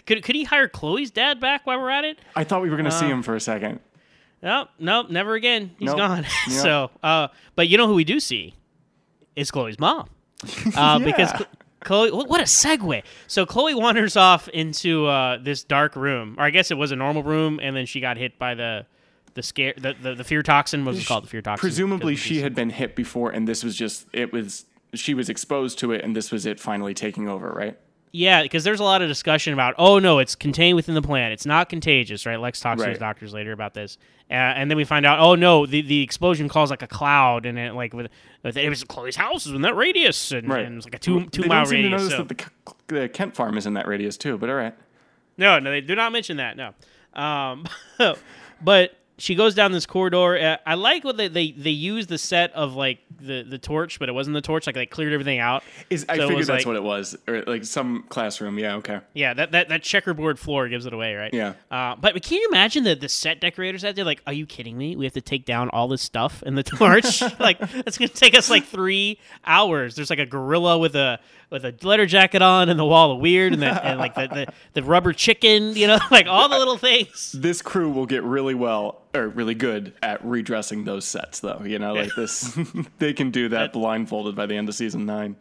could 0.05 0.23
could 0.23 0.35
he 0.35 0.43
hire 0.43 0.67
Chloe's 0.67 1.11
dad 1.11 1.39
back 1.39 1.65
while 1.65 1.79
we're 1.79 1.89
at 1.89 2.05
it? 2.05 2.19
I 2.35 2.43
thought 2.43 2.61
we 2.61 2.69
were 2.69 2.77
gonna 2.77 2.91
see 2.91 3.05
Uh, 3.07 3.09
him 3.09 3.23
for 3.23 3.35
a 3.35 3.39
second 3.39 3.79
Nope, 4.43 4.69
nope, 4.77 5.09
never 5.09 5.33
again. 5.33 5.71
He's 5.79 5.87
Nope. 5.87 5.97
gone. 5.97 6.23
Yep. 6.49 6.61
so, 6.61 6.91
uh, 7.01 7.29
but 7.55 7.67
you 7.67 7.77
know 7.79 7.87
who 7.87 7.95
we 7.95 8.03
do 8.03 8.19
see 8.19 8.53
is 9.35 9.49
Chloe's 9.49 9.79
mom, 9.79 10.07
uh, 10.75 10.99
because 10.99 11.31
Yeah. 11.31 11.37
Cl- 11.37 11.49
Chloe. 11.85 12.11
What 12.11 12.41
a 12.41 12.43
segue! 12.43 13.03
So 13.27 13.45
Chloe 13.45 13.73
wanders 13.73 14.17
off 14.17 14.49
into 14.49 15.05
uh, 15.05 15.37
this 15.41 15.63
dark 15.63 15.95
room, 15.95 16.35
or 16.37 16.43
I 16.43 16.49
guess 16.49 16.71
it 16.71 16.77
was 16.77 16.91
a 16.91 16.95
normal 16.97 17.23
room, 17.23 17.59
and 17.63 17.75
then 17.75 17.85
she 17.85 18.01
got 18.01 18.17
hit 18.17 18.37
by 18.37 18.55
the 18.55 18.85
the 19.35 19.43
scare 19.43 19.73
the 19.77 19.95
the, 20.01 20.15
the 20.15 20.23
fear 20.23 20.43
toxin. 20.43 20.83
What 20.83 20.95
was 20.95 21.03
it 21.03 21.07
called? 21.07 21.23
The 21.23 21.29
fear 21.29 21.41
toxin. 21.41 21.61
presumably 21.61 22.15
she 22.15 22.41
had 22.41 22.55
been 22.55 22.71
hit 22.71 22.95
before 22.95 23.29
and 23.31 23.47
this 23.47 23.63
was 23.63 23.75
just 23.75 24.07
it 24.11 24.33
was 24.33 24.65
she 24.93 25.13
was 25.13 25.29
exposed 25.29 25.77
to 25.79 25.91
it 25.91 26.03
and 26.03 26.15
this 26.15 26.31
was 26.31 26.45
it 26.45 26.59
finally 26.59 26.93
taking 26.93 27.27
over 27.27 27.51
right 27.51 27.77
Yeah, 28.15 28.43
because 28.43 28.63
there's 28.63 28.79
a 28.79 28.83
lot 28.83 29.01
of 29.01 29.09
discussion 29.09 29.51
about, 29.53 29.75
oh 29.77 29.99
no, 29.99 30.19
it's 30.19 30.35
contained 30.35 30.77
within 30.77 30.95
the 30.95 31.01
plant. 31.01 31.33
It's 31.33 31.45
not 31.45 31.67
contagious, 31.67 32.25
right? 32.25 32.39
Lex 32.39 32.61
talks 32.61 32.81
to 32.81 32.89
his 32.89 32.97
doctors 32.97 33.33
later 33.33 33.51
about 33.51 33.73
this, 33.73 33.97
uh, 34.29 34.33
and 34.33 34.71
then 34.71 34.77
we 34.77 34.85
find 34.85 35.05
out, 35.05 35.19
oh 35.19 35.35
no, 35.35 35.65
the, 35.65 35.81
the 35.81 36.01
explosion 36.01 36.47
caused 36.47 36.69
like 36.69 36.81
a 36.81 36.87
cloud, 36.87 37.45
and 37.45 37.59
it 37.59 37.73
like 37.73 37.93
with, 37.93 38.09
with 38.41 38.55
it 38.55 38.69
was 38.69 38.83
Chloe's 38.85 39.17
house 39.17 39.45
in 39.47 39.61
that 39.63 39.75
radius, 39.75 40.31
and, 40.31 40.47
right 40.47 40.65
and 40.65 40.73
it 40.73 40.75
was 40.77 40.85
like 40.85 40.95
a 40.95 40.99
two 40.99 41.25
two 41.25 41.41
they 41.41 41.47
mile 41.49 41.65
seem 41.65 41.83
to 41.83 41.89
notice 41.89 42.09
so- 42.09 42.23
that 42.23 42.37
the, 42.37 42.45
the 42.87 43.09
Kent 43.09 43.35
farm 43.35 43.57
is 43.57 43.65
in 43.65 43.73
that 43.73 43.85
radius 43.87 44.15
too 44.15 44.37
but 44.37 44.49
all 44.49 44.55
right 44.55 44.73
No, 45.37 45.59
no, 45.59 45.69
they 45.69 45.81
do 45.81 45.95
not 45.95 46.13
mention 46.13 46.37
that. 46.37 46.55
No, 46.55 46.73
um, 47.13 47.65
but 48.61 48.97
she 49.17 49.35
goes 49.35 49.55
down 49.55 49.71
this 49.71 49.85
corridor. 49.85 50.37
Uh, 50.37 50.57
I 50.65 50.75
like 50.75 51.03
what 51.03 51.15
they, 51.17 51.27
they 51.27 51.51
they 51.51 51.69
use 51.69 52.07
the 52.07 52.17
set 52.17 52.51
of 52.53 52.75
like 52.75 52.99
the 53.19 53.43
the 53.43 53.57
torch, 53.57 53.97
but 53.99 54.09
it 54.09 54.11
wasn't 54.11 54.33
the 54.33 54.41
torch. 54.41 54.65
Like 54.67 54.75
they 54.75 54.85
cleared 54.85 55.13
everything 55.13 55.39
out. 55.39 55.63
Is 55.89 56.05
I 56.09 56.17
So 56.17 56.27
figured 56.27 56.47
that's 56.47 56.49
like- 56.49 56.65
what 56.65 56.75
it 56.75 56.83
was, 56.83 57.15
or 57.27 57.43
like 57.43 57.63
some 57.65 58.03
classroom. 58.09 58.59
Yeah, 58.59 58.75
okay. 58.75 58.99
Yeah, 59.13 59.33
that, 59.33 59.51
that 59.53 59.69
that 59.69 59.83
checkerboard 59.83 60.37
floor 60.37 60.67
gives 60.67 60.85
it 60.85 60.93
away, 60.93 61.15
right? 61.15 61.33
Yeah. 61.33 61.53
Uh, 61.71 61.95
but 61.95 62.21
can 62.23 62.39
you 62.41 62.47
imagine 62.49 62.83
the 62.83 62.95
the 62.95 63.07
set 63.09 63.39
decorators 63.39 63.85
out 63.85 63.95
there? 63.95 64.05
Like, 64.05 64.21
are 64.27 64.33
you 64.33 64.45
kidding 64.45 64.77
me? 64.77 64.95
We 64.95 65.05
have 65.05 65.13
to 65.13 65.21
take 65.21 65.45
down 65.45 65.69
all 65.69 65.87
this 65.87 66.01
stuff 66.01 66.43
in 66.43 66.55
the 66.55 66.63
torch. 66.63 67.21
like, 67.39 67.57
it's 67.61 67.97
gonna 67.97 68.09
take 68.09 68.35
us 68.37 68.49
like 68.49 68.65
three 68.65 69.19
hours. 69.45 69.95
There's 69.95 70.09
like 70.09 70.19
a 70.19 70.25
gorilla 70.25 70.77
with 70.77 70.95
a 70.95 71.19
with 71.49 71.65
a 71.65 71.73
letter 71.83 72.05
jacket 72.05 72.41
on 72.41 72.69
and 72.69 72.79
the 72.79 72.85
wall 72.85 73.11
of 73.11 73.19
weird 73.19 73.53
and, 73.53 73.61
the, 73.61 73.85
and 73.85 73.99
like 73.99 74.15
the, 74.15 74.27
the 74.27 74.53
the 74.73 74.83
rubber 74.83 75.13
chicken. 75.13 75.75
You 75.75 75.87
know, 75.87 75.99
like 76.11 76.27
all 76.27 76.49
the 76.49 76.57
little 76.57 76.77
things. 76.77 77.31
This 77.31 77.61
crew 77.61 77.89
will 77.89 78.05
get 78.05 78.23
really 78.23 78.55
well 78.55 79.01
or 79.13 79.27
really 79.27 79.55
good 79.55 79.93
at 80.03 80.23
redressing 80.25 80.83
those 80.85 81.05
sets, 81.05 81.39
though. 81.39 81.61
You 81.65 81.79
know, 81.79 81.93
like 81.93 82.11
this, 82.15 82.57
they 82.99 83.13
can 83.13 83.31
do 83.31 83.49
that 83.49 83.73
blindfolded 83.73 84.35
by 84.35 84.45
the 84.45 84.55
end 84.55 84.69
of 84.69 84.75
season 84.75 85.05
nine. 85.05 85.35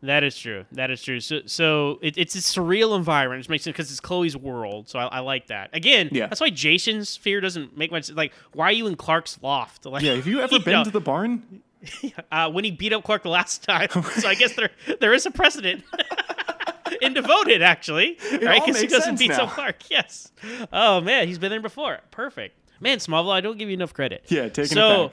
That 0.00 0.22
is 0.22 0.38
true. 0.38 0.64
That 0.70 0.92
is 0.92 1.02
true. 1.02 1.18
So, 1.18 1.40
so 1.46 1.98
it, 2.02 2.16
it's 2.16 2.36
a 2.36 2.38
surreal 2.38 2.96
environment, 2.96 3.40
which 3.40 3.48
makes 3.48 3.64
sense 3.64 3.74
because 3.74 3.90
it's 3.90 3.98
Chloe's 3.98 4.36
world. 4.36 4.88
So 4.88 4.96
I, 5.00 5.06
I 5.06 5.18
like 5.18 5.48
that. 5.48 5.70
Again, 5.72 6.08
Yeah. 6.12 6.28
that's 6.28 6.40
why 6.40 6.50
Jason's 6.50 7.16
fear 7.16 7.40
doesn't 7.40 7.76
make 7.76 7.90
much. 7.90 8.08
Like, 8.12 8.32
why 8.52 8.66
are 8.66 8.72
you 8.72 8.86
in 8.86 8.94
Clark's 8.94 9.40
loft? 9.42 9.84
Like, 9.86 10.04
Yeah, 10.04 10.14
have 10.14 10.28
you 10.28 10.38
ever 10.40 10.60
been 10.60 10.72
know, 10.74 10.84
to 10.84 10.90
the 10.92 11.00
barn? 11.00 11.62
uh, 12.32 12.50
when 12.50 12.64
he 12.64 12.70
beat 12.70 12.92
up 12.92 13.04
Clark 13.04 13.22
the 13.22 13.28
last 13.28 13.62
time. 13.62 13.88
so 14.18 14.28
I 14.28 14.34
guess 14.34 14.54
there 14.54 14.70
there 15.00 15.12
is 15.14 15.26
a 15.26 15.30
precedent. 15.30 15.84
in 17.02 17.12
devoted, 17.14 17.62
actually, 17.62 18.18
right? 18.42 18.64
Because 18.64 18.80
he 18.80 18.86
doesn't 18.86 19.18
beat 19.18 19.28
now. 19.28 19.44
up 19.44 19.50
Clark. 19.50 19.90
Yes. 19.90 20.32
Oh 20.72 21.00
man, 21.00 21.28
he's 21.28 21.38
been 21.38 21.50
there 21.50 21.60
before. 21.60 21.98
Perfect. 22.10 22.56
Man, 22.80 22.98
Smallville, 22.98 23.32
I 23.32 23.40
don't 23.40 23.58
give 23.58 23.68
you 23.68 23.74
enough 23.74 23.92
credit. 23.92 24.24
Yeah, 24.28 24.48
taking 24.48 24.76
so, 24.76 25.12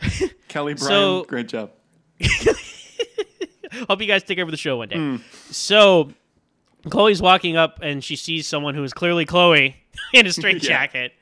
it 0.00 0.20
back. 0.20 0.30
Kelly 0.48 0.74
Bryan, 0.74 0.88
so- 0.88 1.24
great 1.24 1.48
job. 1.48 1.70
Hope 3.88 4.00
you 4.00 4.06
guys 4.06 4.22
take 4.22 4.38
over 4.38 4.50
the 4.50 4.56
show 4.56 4.78
one 4.78 4.88
day. 4.88 4.96
Hmm. 4.96 5.16
So, 5.50 6.10
Chloe's 6.88 7.20
walking 7.20 7.56
up 7.56 7.80
and 7.82 8.02
she 8.02 8.16
sees 8.16 8.46
someone 8.46 8.74
who 8.74 8.82
is 8.84 8.92
clearly 8.92 9.24
Chloe 9.24 9.76
in 10.12 10.26
a 10.26 10.32
straight 10.32 10.62
Yeah. 10.62 10.68
jacket. 10.68 11.12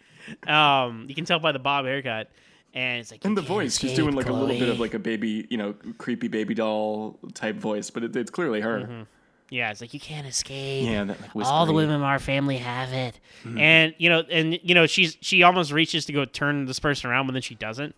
Um, 0.46 1.06
you 1.08 1.14
can 1.14 1.24
tell 1.24 1.38
by 1.38 1.52
the 1.52 1.58
bob 1.58 1.84
haircut, 1.84 2.30
and 2.74 3.00
it's 3.00 3.10
like 3.10 3.24
And 3.24 3.36
the 3.36 3.42
voice, 3.42 3.78
she's 3.78 3.94
doing 3.94 4.14
like 4.14 4.28
a 4.28 4.32
little 4.32 4.58
bit 4.58 4.68
of 4.68 4.78
like 4.80 4.92
a 4.94 4.98
baby, 4.98 5.46
you 5.48 5.56
know, 5.56 5.74
creepy 5.98 6.28
baby 6.28 6.54
doll 6.54 7.18
type 7.32 7.56
voice, 7.56 7.88
but 7.90 8.02
it, 8.04 8.14
it's 8.16 8.30
clearly 8.30 8.60
her. 8.60 8.80
Mm-hmm. 8.80 9.02
Yeah, 9.50 9.70
it's 9.70 9.80
like 9.80 9.94
you 9.94 10.00
can't 10.00 10.26
escape. 10.26 10.86
Yeah, 10.86 11.04
that, 11.04 11.18
like, 11.36 11.46
All 11.46 11.66
the 11.66 11.72
women 11.72 11.96
in 11.96 12.02
our 12.02 12.18
family 12.18 12.56
have 12.56 12.92
it, 12.92 13.20
Mm-hmm. 13.44 13.58
and 13.58 13.94
you 13.98 14.08
know, 14.10 14.20
and 14.30 14.58
you 14.62 14.74
know, 14.74 14.86
she's 14.86 15.16
she 15.20 15.42
almost 15.42 15.70
reaches 15.70 16.06
to 16.06 16.12
go 16.12 16.24
turn 16.24 16.64
this 16.64 16.80
person 16.80 17.10
around, 17.10 17.26
but 17.26 17.32
then 17.34 17.42
she 17.42 17.54
doesn't. 17.54 17.94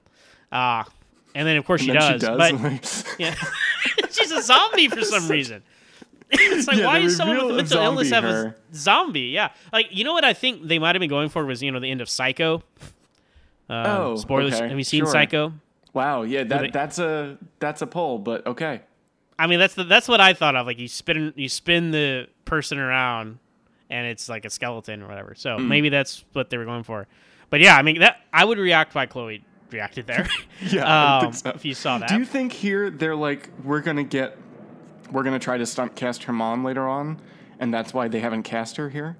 Uh 0.52 0.84
and 1.34 1.46
then 1.46 1.56
of 1.56 1.64
course 1.64 1.80
she, 1.82 1.88
then 1.88 1.96
does, 1.96 2.20
she 2.20 2.26
but 2.26 2.50
does. 2.80 3.04
yeah, 3.18 3.34
she's 4.10 4.30
a 4.32 4.42
zombie 4.42 4.88
for 4.88 5.02
some 5.02 5.28
reason. 5.30 5.62
it's 6.30 6.66
like 6.66 6.78
Yeah, 6.78 6.86
why 6.86 6.98
is 6.98 7.16
someone 7.16 7.36
with 7.38 7.50
a 7.50 7.56
mental 7.58 7.80
illness 7.80 8.08
zombie 8.08 8.26
have 8.28 8.34
a 8.46 8.54
zombie? 8.74 9.20
Yeah, 9.22 9.50
like 9.72 9.86
you 9.90 10.02
know 10.04 10.12
what 10.12 10.24
I 10.24 10.32
think 10.34 10.66
they 10.66 10.78
might 10.80 10.94
have 10.96 11.00
been 11.00 11.08
going 11.10 11.28
for 11.28 11.44
was 11.46 11.62
you 11.62 11.70
know 11.70 11.78
the 11.80 11.90
end 11.90 12.00
of 12.00 12.08
Psycho. 12.08 12.62
Uh, 13.68 13.84
Oh, 13.86 14.16
spoilers! 14.16 14.54
okay, 14.54 14.68
Have 14.68 14.78
you 14.78 14.84
seen 14.84 15.02
sure. 15.04 15.10
Psycho? 15.12 15.52
wow, 15.92 16.22
yeah, 16.22 16.44
that 16.44 16.72
that's 16.72 16.98
a 16.98 17.38
that's 17.58 17.82
a 17.82 17.86
pull, 17.86 18.18
but 18.18 18.46
okay. 18.46 18.82
I 19.38 19.46
mean, 19.46 19.58
that's 19.58 19.74
the 19.74 19.84
that's 19.84 20.08
what 20.08 20.20
I 20.20 20.32
thought 20.34 20.56
of. 20.56 20.66
Like 20.66 20.78
you 20.78 20.88
spin 20.88 21.32
you 21.36 21.48
spin 21.48 21.90
the 21.90 22.28
person 22.44 22.78
around, 22.78 23.38
and 23.90 24.06
it's 24.06 24.28
like 24.28 24.44
a 24.44 24.50
skeleton 24.50 25.02
or 25.02 25.08
whatever. 25.08 25.34
So 25.34 25.56
Mm. 25.58 25.66
maybe 25.68 25.88
that's 25.88 26.24
what 26.32 26.48
they 26.50 26.56
were 26.58 26.64
going 26.64 26.84
for. 26.84 27.06
But 27.50 27.60
yeah, 27.60 27.76
I 27.76 27.82
mean 27.82 27.98
that 28.00 28.20
I 28.32 28.44
would 28.44 28.58
react 28.58 28.94
by 28.94 29.06
Chloe 29.06 29.44
reacted 29.70 30.06
there. 30.06 30.26
Yeah, 30.70 31.18
um, 31.18 31.32
so. 31.32 31.50
if 31.50 31.64
you 31.64 31.74
saw 31.74 31.98
that. 31.98 32.08
Do 32.08 32.18
you 32.18 32.24
think 32.24 32.52
here 32.52 32.88
they're 32.90 33.16
like 33.16 33.50
we're 33.64 33.80
gonna 33.80 34.04
get 34.04 34.38
we're 35.12 35.22
gonna 35.22 35.38
try 35.38 35.58
to 35.58 35.66
stunt 35.66 35.94
cast 35.96 36.24
her 36.24 36.32
mom 36.32 36.64
later 36.64 36.88
on, 36.88 37.20
and 37.60 37.72
that's 37.74 37.92
why 37.92 38.08
they 38.08 38.20
haven't 38.20 38.44
cast 38.44 38.76
her 38.76 38.88
here? 38.90 39.16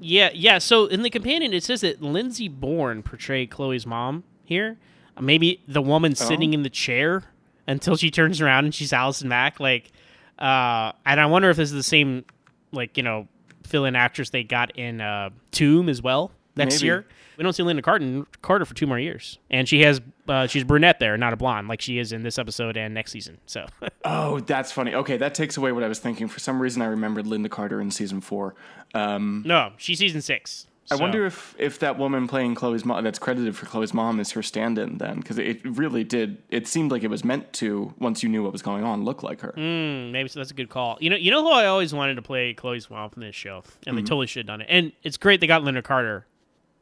Yeah, 0.00 0.30
yeah. 0.34 0.58
So 0.58 0.86
in 0.86 1.02
the 1.02 1.10
companion, 1.10 1.52
it 1.52 1.62
says 1.64 1.80
that 1.80 2.02
Lindsay 2.02 2.48
Bourne 2.48 3.02
portrayed 3.02 3.50
Chloe's 3.50 3.86
mom 3.86 4.24
here. 4.44 4.76
Uh, 5.16 5.22
Maybe 5.22 5.62
the 5.66 5.82
woman 5.82 6.12
Oh. 6.12 6.24
sitting 6.24 6.52
in 6.54 6.62
the 6.62 6.70
chair 6.70 7.24
until 7.66 7.96
she 7.96 8.10
turns 8.10 8.40
around 8.40 8.64
and 8.66 8.74
she's 8.74 8.92
Allison 8.92 9.28
Mack. 9.28 9.58
Like, 9.60 9.90
uh, 10.38 10.92
and 11.06 11.18
I 11.20 11.26
wonder 11.26 11.48
if 11.50 11.56
this 11.56 11.70
is 11.70 11.74
the 11.76 11.82
same, 11.82 12.24
like 12.72 12.96
you 12.96 13.02
know, 13.02 13.26
fill-in 13.64 13.96
actress 13.96 14.30
they 14.30 14.44
got 14.44 14.76
in 14.78 15.00
uh, 15.00 15.30
Tomb 15.50 15.88
as 15.88 16.00
well 16.02 16.30
next 16.56 16.76
Maybe. 16.76 16.86
year. 16.86 17.06
We 17.36 17.42
don't 17.42 17.52
see 17.52 17.62
Lynda 17.62 17.82
Carter 17.82 18.24
Carter 18.42 18.64
for 18.64 18.74
two 18.74 18.86
more 18.86 18.98
years, 18.98 19.38
and 19.50 19.68
she 19.68 19.80
has 19.82 20.00
uh, 20.28 20.46
she's 20.46 20.64
brunette 20.64 20.98
there, 20.98 21.16
not 21.16 21.32
a 21.32 21.36
blonde, 21.36 21.68
like 21.68 21.80
she 21.80 21.98
is 21.98 22.12
in 22.12 22.22
this 22.22 22.38
episode 22.38 22.76
and 22.76 22.94
next 22.94 23.12
season. 23.12 23.38
So 23.46 23.66
Oh, 24.04 24.40
that's 24.40 24.72
funny. 24.72 24.94
Okay, 24.94 25.16
that 25.16 25.34
takes 25.34 25.56
away 25.56 25.72
what 25.72 25.82
I 25.82 25.88
was 25.88 25.98
thinking. 25.98 26.28
For 26.28 26.38
some 26.40 26.60
reason, 26.60 26.82
I 26.82 26.86
remembered 26.86 27.26
Lynda 27.26 27.50
Carter 27.50 27.80
in 27.80 27.90
season 27.90 28.20
four. 28.20 28.54
Um, 28.94 29.42
no, 29.46 29.72
she's 29.76 29.98
season 29.98 30.22
six. 30.22 30.66
I 30.88 30.94
wonder 30.94 31.26
if 31.26 31.56
if 31.58 31.80
that 31.80 31.98
woman 31.98 32.28
playing 32.28 32.54
Chloe's 32.54 32.84
mom, 32.84 33.02
that's 33.02 33.18
credited 33.18 33.56
for 33.56 33.66
Chloe's 33.66 33.92
mom, 33.92 34.20
is 34.20 34.30
her 34.30 34.42
stand-in 34.42 34.98
then, 34.98 35.16
because 35.16 35.36
it 35.36 35.60
really 35.64 36.04
did. 36.04 36.40
It 36.48 36.68
seemed 36.68 36.92
like 36.92 37.02
it 37.02 37.10
was 37.10 37.24
meant 37.24 37.52
to, 37.54 37.92
once 37.98 38.22
you 38.22 38.28
knew 38.28 38.44
what 38.44 38.52
was 38.52 38.62
going 38.62 38.84
on, 38.84 39.04
look 39.04 39.24
like 39.24 39.40
her. 39.40 39.52
Mm, 39.56 40.12
maybe 40.12 40.28
so 40.28 40.38
that's 40.38 40.52
a 40.52 40.54
good 40.54 40.68
call. 40.68 40.96
You 41.00 41.10
know, 41.10 41.16
you 41.16 41.32
know 41.32 41.42
who 41.42 41.50
I 41.50 41.66
always 41.66 41.92
wanted 41.92 42.14
to 42.14 42.22
play 42.22 42.54
Chloe's 42.54 42.88
mom 42.88 43.10
in 43.16 43.22
this 43.22 43.34
show, 43.34 43.64
and 43.84 43.98
they 43.98 44.02
Mhm. 44.02 44.06
totally 44.06 44.26
should 44.28 44.40
have 44.42 44.46
done 44.46 44.60
it. 44.60 44.68
And 44.70 44.92
it's 45.02 45.16
great 45.16 45.40
they 45.40 45.48
got 45.48 45.62
Lynda 45.62 45.82
Carter 45.82 46.24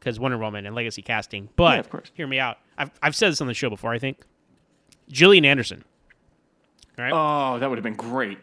because 0.01 0.21
Wonder 0.21 0.37
Woman 0.37 0.67
and 0.67 0.75
legacy 0.77 1.01
casting. 1.01 1.49
But 1.57 1.73
Yeah, 1.73 1.81
of 1.81 1.89
course. 1.89 2.11
hear 2.13 2.27
me 2.27 2.39
out. 2.39 2.59
I've 2.79 2.91
I've 3.03 3.17
said 3.17 3.31
this 3.33 3.41
on 3.41 3.47
the 3.47 3.55
show 3.55 3.71
before. 3.71 3.93
I 3.93 3.99
think 3.99 4.19
Gillian 5.11 5.45
Anderson, 5.45 5.85
right? 6.99 7.13
Oh, 7.13 7.59
that 7.59 7.69
would 7.69 7.79
have 7.79 7.85
been 7.85 7.95
great. 7.95 8.39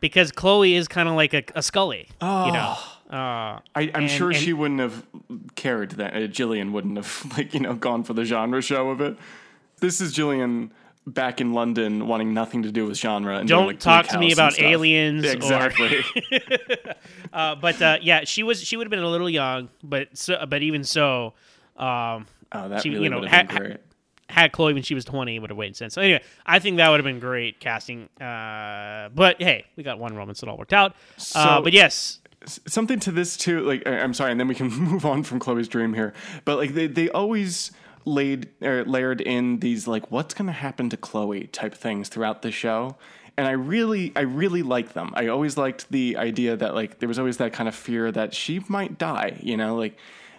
because 0.00 0.30
Chloe 0.32 0.74
is 0.74 0.86
kind 0.88 1.08
of 1.08 1.14
like 1.14 1.34
a, 1.34 1.42
a 1.54 1.62
Scully. 1.62 2.08
You 2.20 2.26
know. 2.26 2.74
Oh. 2.76 2.90
Uh, 3.10 3.16
I, 3.16 3.62
I'm 3.76 3.90
and- 3.94 4.10
sure 4.10 4.30
and- 4.30 4.36
she 4.38 4.52
wouldn't 4.52 4.80
have 4.80 5.06
cared 5.54 5.92
that 5.92 6.14
uh, 6.16 6.26
Gillian 6.26 6.72
wouldn't 6.72 6.96
have 6.96 7.32
like 7.36 7.54
you 7.54 7.60
know 7.60 7.74
gone 7.74 8.02
for 8.04 8.14
the 8.14 8.24
genre 8.24 8.60
show 8.62 8.90
of 8.90 9.00
it. 9.00 9.16
This 9.80 10.00
is 10.00 10.12
Gillian 10.12 10.72
back 11.06 11.38
in 11.40 11.52
London 11.52 12.06
wanting 12.06 12.32
nothing 12.32 12.62
to 12.62 12.72
do 12.72 12.86
with 12.86 12.96
genre. 12.96 13.36
And 13.36 13.46
Don't 13.46 13.66
like, 13.66 13.78
talk 13.78 14.06
to 14.08 14.18
me 14.18 14.32
about 14.32 14.58
aliens 14.58 15.26
or- 15.26 15.32
Exactly. 15.32 16.00
uh, 17.32 17.54
but 17.56 17.80
uh, 17.82 17.98
yeah, 18.00 18.24
she 18.24 18.42
was 18.42 18.62
she 18.62 18.76
would 18.76 18.86
have 18.86 18.90
been 18.90 19.00
a 19.00 19.08
little 19.08 19.28
young, 19.30 19.68
but 19.82 20.08
so, 20.16 20.44
but 20.48 20.62
even 20.62 20.82
so, 20.82 21.34
um, 21.76 22.26
oh, 22.54 22.68
that 22.68 22.82
she, 22.82 22.90
really 22.90 23.04
you 23.04 23.10
know, 23.10 23.20
would 23.20 23.28
have 23.28 23.48
been 23.48 23.56
great. 23.56 23.76
had 24.28 24.52
Chloe 24.52 24.72
when 24.72 24.82
she 24.82 24.94
was 24.94 25.04
20, 25.04 25.36
it 25.36 25.38
would 25.40 25.50
have 25.50 25.58
made 25.58 25.76
sense. 25.76 25.94
So 25.94 26.00
anyway, 26.00 26.22
I 26.46 26.58
think 26.58 26.78
that 26.78 26.88
would 26.88 27.00
have 27.00 27.04
been 27.04 27.20
great 27.20 27.60
casting. 27.60 28.08
Uh, 28.20 29.10
but 29.14 29.40
hey, 29.40 29.66
we 29.76 29.82
got 29.82 29.98
one 29.98 30.16
romance 30.16 30.40
that 30.40 30.48
all 30.48 30.56
worked 30.56 30.72
out. 30.72 30.94
uh, 31.34 31.60
but 31.60 31.72
yes, 31.72 32.20
something 32.46 32.98
to 33.00 33.10
this 33.10 33.36
too 33.36 33.60
like 33.60 33.82
i'm 33.86 34.14
sorry 34.14 34.30
and 34.30 34.38
then 34.38 34.48
we 34.48 34.54
can 34.54 34.68
move 34.78 35.04
on 35.06 35.22
from 35.22 35.38
chloe's 35.38 35.68
dream 35.68 35.94
here 35.94 36.12
but 36.44 36.56
like 36.56 36.74
they, 36.74 36.86
they 36.86 37.08
always 37.10 37.72
laid 38.04 38.48
or 38.60 38.84
layered 38.84 39.20
in 39.20 39.60
these 39.60 39.86
like 39.86 40.10
what's 40.10 40.34
going 40.34 40.46
to 40.46 40.52
happen 40.52 40.90
to 40.90 40.96
chloe 40.96 41.46
type 41.48 41.74
things 41.74 42.08
throughout 42.08 42.42
the 42.42 42.50
show 42.50 42.96
and 43.36 43.46
i 43.46 43.52
really 43.52 44.12
i 44.14 44.20
really 44.20 44.62
like 44.62 44.92
them 44.92 45.10
i 45.14 45.26
always 45.26 45.56
liked 45.56 45.90
the 45.90 46.16
idea 46.16 46.54
that 46.54 46.74
like 46.74 46.98
there 46.98 47.08
was 47.08 47.18
always 47.18 47.38
that 47.38 47.52
kind 47.52 47.68
of 47.68 47.74
fear 47.74 48.12
that 48.12 48.34
she 48.34 48.60
might 48.68 48.98
die 48.98 49.38
you 49.42 49.56
know 49.56 49.74
like 49.76 49.96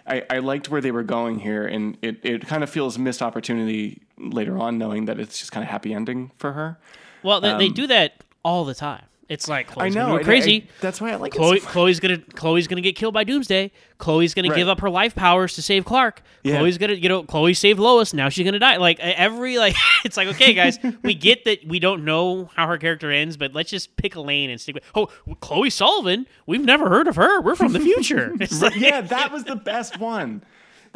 I, 0.08 0.22
I 0.30 0.38
liked 0.38 0.70
where 0.70 0.80
they 0.80 0.92
were 0.92 1.02
going 1.02 1.40
here, 1.40 1.66
and 1.66 1.96
it, 2.02 2.20
it 2.24 2.46
kind 2.46 2.62
of 2.62 2.70
feels 2.70 2.98
missed 2.98 3.22
opportunity 3.22 4.02
later 4.18 4.56
on, 4.58 4.78
knowing 4.78 5.06
that 5.06 5.18
it's 5.18 5.38
just 5.38 5.52
kind 5.52 5.64
of 5.64 5.70
happy 5.70 5.92
ending 5.92 6.30
for 6.38 6.52
her. 6.52 6.78
well, 7.22 7.40
they, 7.40 7.56
they 7.58 7.66
Um, 7.66 7.74
do 7.74 7.86
that 7.88 8.22
all 8.44 8.64
the 8.64 8.74
time. 8.74 9.02
It's 9.28 9.48
like 9.48 9.66
Chloe's 9.66 9.92
know, 9.94 10.06
gonna 10.06 10.18
go 10.20 10.24
crazy. 10.24 10.68
I- 10.68 10.72
that's 10.80 11.00
why 11.00 11.10
I 11.10 11.16
like 11.16 11.34
it 11.34 11.38
Chloe. 11.38 11.58
so. 11.58 11.66
Chloe's 11.66 11.98
gonna 11.98 12.18
Chloe's 12.18 12.68
gonna 12.68 12.80
get 12.80 12.94
killed 12.94 13.12
by 13.12 13.24
Doomsday. 13.24 13.72
Chloe's 13.98 14.34
gonna 14.34 14.48
Right. 14.50 14.56
give 14.56 14.68
up 14.68 14.80
her 14.80 14.88
life 14.90 15.16
powers 15.16 15.54
to 15.54 15.62
save 15.62 15.84
Clark. 15.84 16.22
Yeah. 16.44 16.58
Chloe's 16.58 16.78
gonna 16.78 16.92
you 16.92 17.08
know 17.08 17.24
Chloe 17.24 17.52
saved 17.52 17.80
Lois. 17.80 18.14
Now 18.14 18.28
she's 18.28 18.44
gonna 18.44 18.60
die. 18.60 18.76
Like 18.76 19.00
every 19.00 19.58
like 19.58 19.74
it's 20.04 20.16
like 20.16 20.28
okay 20.28 20.54
guys, 20.54 20.78
we 21.02 21.14
get 21.28 21.44
that 21.44 21.66
we 21.66 21.80
don't 21.80 22.04
know 22.04 22.50
how 22.54 22.68
her 22.68 22.78
character 22.78 23.10
ends, 23.10 23.36
but 23.36 23.52
let's 23.52 23.70
just 23.70 23.96
pick 23.96 24.14
a 24.14 24.20
lane 24.20 24.48
and 24.50 24.60
stick 24.60 24.76
with. 24.76 24.84
Oh, 24.94 25.06
Chloe 25.40 25.70
Sullivan. 25.70 26.26
We've 26.46 26.64
never 26.64 26.88
heard 26.88 27.08
of 27.08 27.16
her. 27.16 27.40
We're 27.40 27.56
from 27.56 27.72
the 27.72 27.80
future. 27.80 28.32
Like- 28.60 28.76
yeah, 28.76 29.00
that 29.00 29.32
was 29.32 29.42
the 29.44 29.56
best 29.56 29.98
one. 29.98 30.42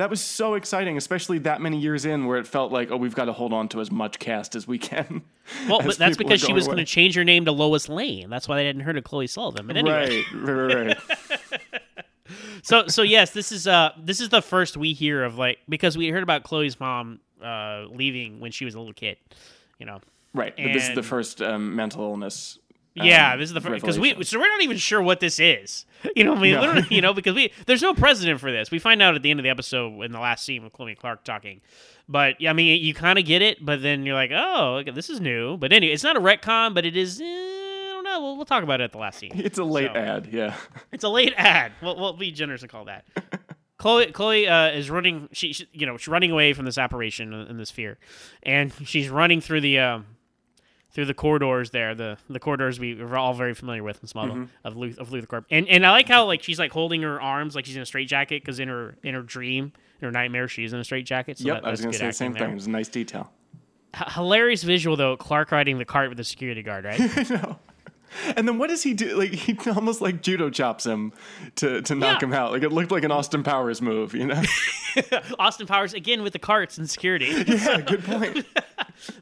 That 0.01 0.09
was 0.09 0.23
so 0.23 0.55
exciting, 0.55 0.97
especially 0.97 1.41
that 1.41 1.61
many 1.61 1.79
years 1.79 2.07
in, 2.07 2.25
where 2.25 2.39
it 2.39 2.47
felt 2.47 2.73
like, 2.73 2.91
oh, 2.91 2.97
we've 2.97 3.15
got 3.15 3.27
to 3.27 3.35
hold 3.35 3.53
on 3.53 3.69
to 3.69 3.83
as 3.83 3.91
much 3.91 4.19
cast 4.19 4.57
as 4.57 4.67
we 4.67 4.79
can. 4.79 5.23
Well, 5.69 5.83
but 5.85 5.99
that's 5.99 6.17
because 6.17 6.41
she 6.41 6.53
was 6.53 6.67
going 6.67 6.79
to 6.79 6.85
change 6.85 7.17
her 7.17 7.25
name 7.25 7.45
to 7.45 7.53
Lois 7.53 7.89
Lane. 7.89 8.31
That's 8.31 8.47
why 8.49 8.57
they 8.57 8.67
hadn't 8.67 8.83
heard 8.83 8.97
of 8.97 9.03
Chloe 9.03 9.27
Sullivan. 9.27 9.67
But 9.67 9.77
anyway, 9.77 10.23
Right, 10.33 10.53
right, 10.53 10.87
right, 10.87 10.99
so 12.63 12.87
so 12.87 13.03
yes, 13.03 13.33
this 13.33 13.51
is 13.51 13.67
uh 13.67 13.91
this 14.01 14.21
is 14.21 14.29
the 14.29 14.43
first 14.43 14.77
we 14.77 14.93
hear 14.93 15.25
of 15.25 15.39
like 15.39 15.59
because 15.69 15.99
we 15.99 16.09
heard 16.09 16.23
about 16.23 16.45
Chloe's 16.45 16.79
mom 16.79 17.19
uh 17.43 17.87
leaving 17.91 18.39
when 18.39 18.53
she 18.53 18.65
was 18.65 18.77
a 18.77 18.79
little 18.79 18.95
kid, 18.95 19.17
you 19.81 19.87
know. 19.87 20.01
right. 20.33 20.55
But 20.57 20.73
this 20.73 20.89
is 20.89 20.95
the 20.95 21.03
first 21.03 21.43
um, 21.43 21.75
mental 21.75 22.05
illness. 22.05 22.59
Um, 22.99 23.07
Yeah, 23.07 23.37
this 23.37 23.49
is 23.49 23.55
the 23.55 23.61
first 23.61 23.81
because 23.81 23.99
we 23.99 24.23
so 24.25 24.39
we're 24.39 24.49
not 24.49 24.63
even 24.63 24.77
sure 24.77 25.01
what 25.03 25.21
this 25.21 25.39
is. 25.39 25.87
You 26.17 26.25
know, 26.25 26.35
I 26.35 26.41
mean, 26.41 26.55
No. 26.55 26.61
literally, 26.63 26.87
you 26.91 27.03
know, 27.03 27.13
because 27.21 27.35
we 27.35 27.53
there's 27.67 27.83
no 27.83 27.93
precedent 27.95 28.41
for 28.41 28.51
this. 28.51 28.71
We 28.71 28.79
find 28.79 29.03
out 29.03 29.15
at 29.15 29.23
the 29.23 29.31
end 29.31 29.39
of 29.39 29.45
the 29.45 29.51
episode 29.51 30.03
in 30.03 30.13
the 30.13 30.19
last 30.21 30.45
scene 30.47 30.65
with 30.65 30.73
Chloe 30.73 30.95
Clark 30.95 31.25
talking, 31.25 31.61
but 32.09 32.41
yeah, 32.41 32.51
I 32.51 32.53
mean, 32.55 32.83
you 32.83 32.95
kind 32.95 33.19
of 33.19 33.25
get 33.27 33.43
it, 33.43 33.65
but 33.65 33.83
then 33.83 34.05
you're 34.07 34.15
like, 34.15 34.31
oh, 34.35 34.77
okay, 34.77 34.91
this 34.93 35.11
is 35.11 35.21
new. 35.21 35.57
But 35.59 35.73
anyway, 35.75 35.93
it's 35.93 36.03
not 36.03 36.17
a 36.17 36.21
retcon, 36.21 36.75
but 36.75 36.87
it 36.87 36.97
is. 36.97 37.21
Eh, 37.21 37.25
I 37.25 37.89
don't 37.93 38.05
know. 38.05 38.21
We'll, 38.23 38.37
we'll 38.39 38.47
talk 38.47 38.63
about 38.63 38.81
it 38.81 38.85
at 38.85 38.93
the 38.93 38.99
last 38.99 39.19
scene. 39.19 39.33
It's 39.37 39.59
a 39.59 39.65
late 39.65 39.91
So- 39.93 39.99
ad, 40.01 40.29
yeah. 40.33 40.57
It's 40.91 41.05
a 41.05 41.09
late 41.11 41.35
ad. 41.37 41.73
We'll, 41.83 41.97
we'll 41.97 42.13
be 42.15 42.33
generous 42.33 42.63
and 42.63 42.71
call 42.71 42.87
that. 42.87 43.05
Chloe, 43.77 44.07
Chloe 44.13 44.47
uh, 44.49 44.69
is 44.71 44.91
running. 44.91 45.29
She, 45.33 45.53
she, 45.53 45.67
you 45.73 45.85
know, 45.87 45.97
she's 45.99 46.09
running 46.09 46.31
away 46.31 46.53
from 46.55 46.65
this 46.67 46.77
apparition 46.79 47.33
and 47.33 47.59
this 47.61 47.71
fear, 47.71 47.99
and 48.43 48.73
she's 48.85 49.09
running 49.11 49.41
through 49.43 49.61
the 49.63 49.79
um, 49.79 50.07
through 50.93 51.05
the 51.07 51.15
corridors 51.15 51.71
there. 51.71 51.95
The 51.95 52.19
the 52.29 52.41
corridors 52.41 52.79
we 52.81 53.01
are 53.01 53.17
all 53.17 53.35
very 53.35 53.55
familiar 53.55 53.83
with 53.83 54.03
in 54.03 54.09
Smallville 54.09 54.31
Mm-hmm. 54.33 54.45
of 54.67 54.77
Luth, 54.77 54.99
of 54.99 55.09
LuthorCorp. 55.11 55.45
And 55.51 55.69
and 55.69 55.87
I 55.87 55.91
like 55.91 56.09
how 56.09 56.25
like 56.27 56.43
she's 56.43 56.59
like 56.59 56.73
holding 56.73 57.03
her 57.03 57.21
arms 57.21 57.55
like 57.55 57.67
she's 57.67 57.77
in 57.77 57.83
a 57.83 57.87
straitjacket 57.87 58.43
because 58.43 58.59
in 58.61 58.69
her 58.69 58.97
in 59.03 59.15
her 59.15 59.23
dream, 59.23 59.73
in 60.01 60.07
her 60.07 60.13
nightmare, 60.13 60.49
she's 60.49 60.73
in 60.73 60.81
a 60.81 60.85
straitjacket. 60.85 61.39
So 61.39 61.47
yep, 61.47 61.63
that, 61.63 61.69
I 61.69 61.71
was 61.71 61.81
going 61.81 61.93
going 61.93 61.93
to 61.93 61.99
to 61.99 62.05
say 62.05 62.07
the 62.29 62.35
same 62.35 62.35
thing. 62.35 62.51
It 62.51 62.55
was 62.55 62.67
a 62.67 62.71
nice 62.71 62.89
detail. 62.89 63.31
H- 63.97 64.13
hilarious 64.15 64.63
visual 64.63 64.97
though. 64.97 65.17
Clark 65.17 65.51
riding 65.53 65.79
the 65.79 65.85
cart 65.85 66.09
with 66.09 66.19
the 66.19 66.25
security 66.25 66.63
guard, 66.63 66.85
right? 66.85 67.01
And 68.37 68.47
then 68.49 68.59
what 68.59 68.69
does 68.71 68.83
he 68.83 68.93
do? 68.95 69.17
Like 69.17 69.31
he 69.33 69.57
almost 69.71 70.01
like 70.01 70.23
judo 70.23 70.51
chops 70.51 70.85
him 70.85 71.13
to 71.57 71.81
to 71.83 71.95
knock 71.95 72.21
Yeah. 72.21 72.29
him 72.29 72.35
out. 72.35 72.53
Like 72.53 72.63
it 72.63 72.71
looked 72.71 72.91
like 72.91 73.05
an 73.05 73.13
Austin 73.13 73.43
Powers 73.43 73.81
move, 73.81 74.15
you 74.15 74.27
know? 74.27 74.43
Austin 75.39 75.67
Powers 75.67 75.95
again 75.95 76.23
with 76.23 76.33
the 76.33 76.39
carts 76.39 76.79
and 76.79 76.89
security. 76.91 77.27
yeah, 77.47 77.81
good 77.81 78.03
point. 78.05 78.45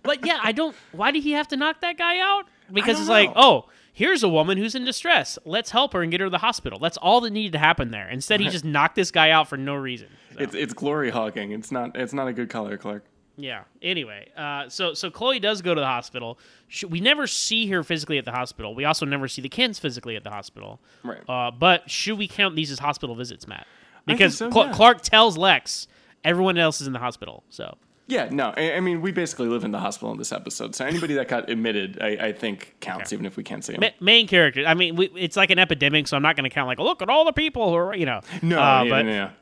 But 0.03 0.25
yeah, 0.27 0.39
I 0.43 0.53
don't. 0.53 0.75
Why 0.93 1.11
did 1.11 1.23
he 1.23 1.33
have 1.33 1.49
to 1.49 1.57
knock 1.57 1.81
that 1.83 1.99
guy 1.99 2.19
out? 2.19 2.47
Because 2.73 2.99
it's 3.01 3.09
like, 3.09 3.31
oh, 3.37 3.67
here's 3.93 4.23
a 4.23 4.29
woman 4.29 4.59
who's 4.59 4.75
in 4.75 4.85
distress. 4.85 5.39
Let's 5.45 5.71
help 5.71 5.93
her 5.93 6.03
and 6.03 6.11
get 6.11 6.21
her 6.21 6.27
to 6.27 6.31
the 6.31 6.39
hospital. 6.39 6.79
That's 6.79 6.97
all 6.97 7.21
that 7.23 7.31
needed 7.31 7.53
to 7.53 7.59
happen 7.59 7.91
there. 7.91 8.09
Instead, 8.09 8.41
he 8.41 8.49
just 8.49 8.65
knocked 8.65 8.95
this 8.97 9.11
guy 9.11 9.31
out 9.31 9.49
for 9.49 9.57
no 9.57 9.75
reason. 9.75 10.09
So, 10.35 10.41
It's 10.41 10.55
it's 10.55 10.73
glory 10.75 11.11
hogging. 11.11 11.53
It's 11.53 11.71
not 11.73 11.97
it's 11.97 12.13
not 12.13 12.29
a 12.29 12.33
good 12.33 12.49
color, 12.51 12.77
Clark. 12.77 13.05
Yeah. 13.41 13.63
Anyway, 13.81 14.29
uh, 14.37 14.69
so 14.69 14.95
so 14.95 15.11
Chloe 15.11 15.39
does 15.39 15.63
go 15.63 15.73
to 15.73 15.81
the 15.81 15.87
hospital. 15.87 16.39
Sh 16.67 16.85
we 16.85 17.01
never 17.01 17.27
see 17.29 17.69
her 17.69 17.85
physically 17.85 18.19
at 18.19 18.25
the 18.25 18.33
hospital. 18.33 18.75
We 18.75 18.85
also 18.85 19.07
never 19.07 19.29
see 19.29 19.41
the 19.41 19.49
Kents 19.49 19.79
physically 19.79 20.17
at 20.17 20.25
the 20.25 20.31
hospital. 20.31 20.81
Right. 21.05 21.21
Uh, 21.29 21.53
but 21.53 21.89
should 21.89 22.19
we 22.19 22.27
count 22.27 22.57
these 22.57 22.71
as 22.73 22.81
hospital 22.81 23.15
visits, 23.15 23.47
Matt? 23.47 23.67
Because 24.07 24.37
so, 24.39 24.51
Cl- 24.51 24.67
yeah. 24.67 24.73
Clark 24.73 25.03
tells 25.03 25.39
Lex 25.39 25.87
everyone 26.25 26.59
else 26.59 26.81
is 26.81 26.89
in 26.89 26.93
the 26.93 26.99
hospital. 26.99 27.45
So 27.49 27.77
Yeah, 28.09 28.29
no, 28.33 28.53
I, 28.57 28.73
I 28.73 28.81
mean 28.81 29.03
we 29.03 29.13
basically 29.13 29.47
live 29.47 29.63
in 29.63 29.71
the 29.71 29.79
hospital 29.79 30.11
in 30.11 30.19
this 30.19 30.33
episode, 30.33 30.75
so 30.75 30.85
anybody 30.85 31.15
that 31.15 31.29
got 31.29 31.49
admitted, 31.49 31.99
I, 32.01 32.09
I 32.29 32.33
think 32.33 32.75
counts, 32.81 33.13
even 33.13 33.25
if 33.25 33.37
we 33.37 33.45
can't 33.45 33.65
see 33.65 33.75
them. 33.75 33.83
Ma- 33.83 34.05
main 34.05 34.27
character. 34.27 34.65
I 34.67 34.75
mean, 34.75 34.97
we, 34.97 35.07
it's 35.15 35.37
like 35.37 35.51
an 35.51 35.61
epidemic, 35.61 36.09
so 36.09 36.17
I'm 36.17 36.23
not 36.23 36.35
going 36.35 36.49
to 36.49 36.53
count 36.53 36.67
like, 36.67 36.79
look 36.81 37.03
at 37.03 37.09
all 37.09 37.25
the 37.25 37.33
people 37.33 37.69
who 37.69 37.77
are, 37.77 37.95
you 37.95 38.07
know. 38.07 38.21
No, 38.43 38.59
uh, 38.61 38.83
yeah, 38.83 38.91
but 38.91 39.03
no, 39.05 39.13
no. 39.13 39.25
y- 39.27 39.33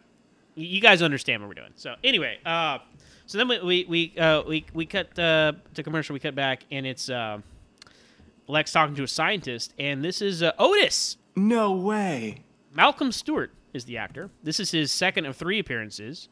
you 0.56 0.80
guys 0.82 1.00
understand 1.00 1.40
what 1.42 1.48
we're 1.48 1.54
doing. 1.54 1.72
So 1.76 1.94
anyway, 2.04 2.38
uh, 2.44 2.78
so 3.26 3.38
then 3.38 3.48
we 3.48 3.58
we 3.60 3.84
we 3.88 4.18
uh, 4.18 4.42
we, 4.42 4.64
we 4.72 4.86
cut 4.86 5.18
uh, 5.18 5.52
to 5.74 5.82
commercial. 5.82 6.14
We 6.14 6.20
cut 6.20 6.34
back, 6.34 6.64
and 6.70 6.86
it's 6.86 7.10
uh, 7.10 7.38
Lex 8.46 8.72
talking 8.72 8.94
to 8.94 9.02
a 9.02 9.08
scientist, 9.08 9.74
and 9.78 10.04
this 10.04 10.22
is 10.22 10.42
uh, 10.42 10.52
Otis. 10.58 11.16
No 11.34 11.72
way. 11.72 12.44
Malcolm 12.72 13.10
Stewart 13.12 13.52
is 13.72 13.84
the 13.84 13.98
actor. 13.98 14.30
This 14.42 14.60
is 14.60 14.70
his 14.70 14.92
second 14.92 15.26
of 15.26 15.36
three 15.36 15.58
appearances 15.58 16.28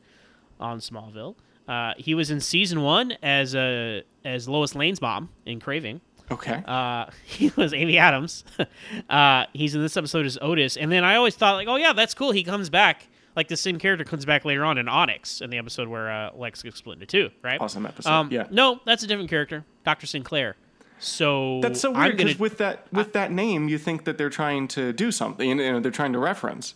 on 0.61 0.78
Smallville. 0.78 1.35
Uh, 1.66 1.94
he 1.96 2.14
was 2.14 2.30
in 2.30 2.40
season 2.40 2.83
one 2.83 3.12
as 3.22 3.54
uh, 3.54 4.02
as 4.24 4.48
Lois 4.48 4.74
Lane's 4.74 5.00
mom 5.00 5.30
in 5.46 5.61
Craving. 5.61 6.00
Okay. 6.30 6.62
Uh, 6.66 7.07
he 7.24 7.50
was 7.57 7.74
Amy 7.74 7.98
Adams. 7.98 8.44
uh, 9.11 9.46
he's 9.52 9.74
in 9.74 9.83
this 9.83 9.96
episode 9.96 10.26
as 10.26 10.38
Otis, 10.40 10.76
and 10.76 10.92
then 10.92 11.02
I 11.04 11.16
always 11.16 11.35
thought 11.35 11.54
like, 11.54 11.68
oh 11.68 11.76
yeah, 11.76 11.92
that's 11.92 12.14
cool. 12.14 12.30
He 12.33 12.44
comes 12.44 12.70
back. 12.70 13.09
Like 13.37 13.49
the 13.49 13.57
same 13.57 13.79
character 13.79 14.05
comes 14.05 14.25
back 14.25 14.44
later 14.44 14.64
on 14.64 14.79
in 14.79 14.88
Onyx 14.88 15.40
in 15.40 15.51
the 15.51 15.59
episode 15.59 15.88
where 15.88 16.11
uh, 16.11 16.31
Lex 16.35 16.62
gets 16.62 16.79
split 16.79 16.94
into 16.94 17.07
two, 17.07 17.31
right? 17.42 17.61
Awesome 17.61 17.85
episode, 17.87 18.11
Um, 18.11 18.31
yeah. 18.31 18.47
No, 18.51 18.81
that's 18.85 19.03
a 19.03 19.07
different 19.07 19.29
character, 19.31 19.64
Doctor 19.85 20.07
Sinclair. 20.07 20.57
So 21.01 21.61
That's 21.61 21.81
so 21.81 21.90
weird 21.90 22.16
because 22.16 22.38
with 22.38 22.59
that 22.59 22.90
with 22.92 23.12
that 23.14 23.33
name, 23.33 23.68
you 23.68 23.79
think 23.79 24.05
that 24.05 24.16
they're 24.16 24.31
trying 24.31 24.68
to 24.68 24.92
do 24.92 25.11
something, 25.11 25.51
and 25.51 25.61
you 25.61 25.73
know, 25.73 25.81
they're 25.81 25.90
trying 25.90 26.12
to 26.12 26.18
reference. 26.18 26.75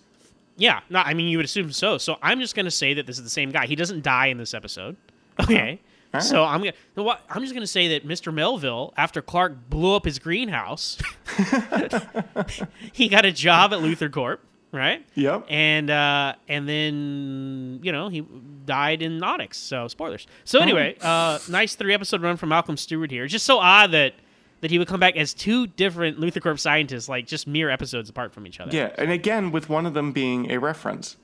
Yeah, 0.56 0.80
no, 0.90 0.98
I 0.98 1.14
mean 1.14 1.28
you 1.28 1.38
would 1.38 1.44
assume 1.46 1.70
so. 1.72 1.98
So 1.98 2.16
I'm 2.20 2.40
just 2.40 2.56
gonna 2.56 2.70
say 2.70 2.94
that 2.94 3.06
this 3.06 3.16
is 3.16 3.24
the 3.24 3.30
same 3.30 3.50
guy. 3.52 3.66
He 3.66 3.76
doesn't 3.76 4.02
die 4.02 4.26
in 4.26 4.36
this 4.36 4.54
episode. 4.54 4.96
Okay. 5.40 5.80
All 6.12 6.20
So 6.20 6.42
I'm 6.42 6.60
gonna 6.60 6.72
what 6.96 7.22
I'm 7.30 7.42
just 7.42 7.54
gonna 7.54 7.66
say 7.66 7.88
that 7.88 8.06
Mr. 8.06 8.34
Melville, 8.34 8.92
after 8.96 9.22
Clark 9.22 9.70
blew 9.70 9.94
up 9.94 10.04
his 10.04 10.18
greenhouse, 10.18 10.98
he 12.92 13.08
got 13.08 13.24
a 13.24 13.32
job 13.32 13.72
at 13.72 13.78
LuthorCorp, 13.78 14.38
right? 14.72 15.04
Yep. 15.14 15.46
And 15.48 15.90
uh, 15.90 16.34
and 16.48 16.68
then 16.68 17.80
you 17.82 17.92
know 17.92 18.08
he 18.08 18.26
died 18.64 19.02
in 19.02 19.22
Onyx. 19.22 19.58
So 19.58 19.88
spoilers. 19.88 20.26
So 20.44 20.60
anyway, 20.60 20.96
uh, 21.00 21.38
nice 21.48 21.74
three 21.74 21.94
episode 21.94 22.22
run 22.22 22.36
from 22.36 22.50
Malcolm 22.50 22.76
Stewart 22.76 23.10
here. 23.10 23.24
It's 23.24 23.32
just 23.32 23.46
so 23.46 23.58
odd 23.58 23.92
that 23.92 24.14
that 24.60 24.70
he 24.70 24.78
would 24.78 24.88
come 24.88 25.00
back 25.00 25.16
as 25.16 25.34
two 25.34 25.66
different 25.66 26.18
LuthorCorp 26.18 26.58
scientists, 26.58 27.08
like 27.08 27.26
just 27.26 27.46
mere 27.46 27.70
episodes 27.70 28.10
apart 28.10 28.32
from 28.32 28.46
each 28.46 28.60
other. 28.60 28.74
Yeah, 28.74 28.90
and 28.98 29.10
again 29.10 29.52
with 29.52 29.68
one 29.68 29.86
of 29.86 29.94
them 29.94 30.12
being 30.12 30.50
a 30.50 30.58
reference. 30.58 31.16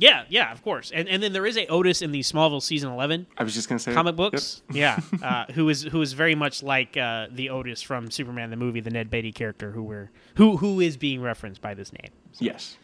Yeah, 0.00 0.24
yeah, 0.28 0.52
of 0.52 0.62
course. 0.62 0.92
And 0.94 1.08
and 1.08 1.20
then 1.22 1.32
there 1.32 1.44
is 1.44 1.56
a 1.56 1.66
Otis 1.66 2.02
in 2.02 2.12
the 2.12 2.20
Smallville 2.20 2.62
season 2.62 2.90
eleven 2.92 3.26
I 3.36 3.42
was 3.44 3.52
just 3.52 3.68
gonna 3.68 3.80
say 3.80 3.92
comic 3.92 4.12
Yep. 4.12 4.16
books. 4.16 4.62
Yeah, 4.70 5.00
uh, 5.22 5.46
who 5.52 5.68
is 5.68 5.82
who 5.82 6.00
is 6.02 6.12
very 6.12 6.36
much 6.36 6.62
like 6.62 6.96
uh, 6.96 7.26
the 7.32 7.50
Otis 7.50 7.82
from 7.82 8.10
Superman 8.10 8.50
the 8.50 8.56
movie, 8.56 8.80
the 8.80 8.90
Ned 8.90 9.10
Beatty 9.10 9.32
character, 9.32 9.72
who 9.72 9.82
we're 9.82 10.10
who 10.36 10.56
who 10.56 10.80
is 10.80 10.96
being 10.96 11.20
referenced 11.20 11.60
by 11.60 11.74
this 11.74 11.92
name. 11.92 12.12
Yes. 12.38 12.76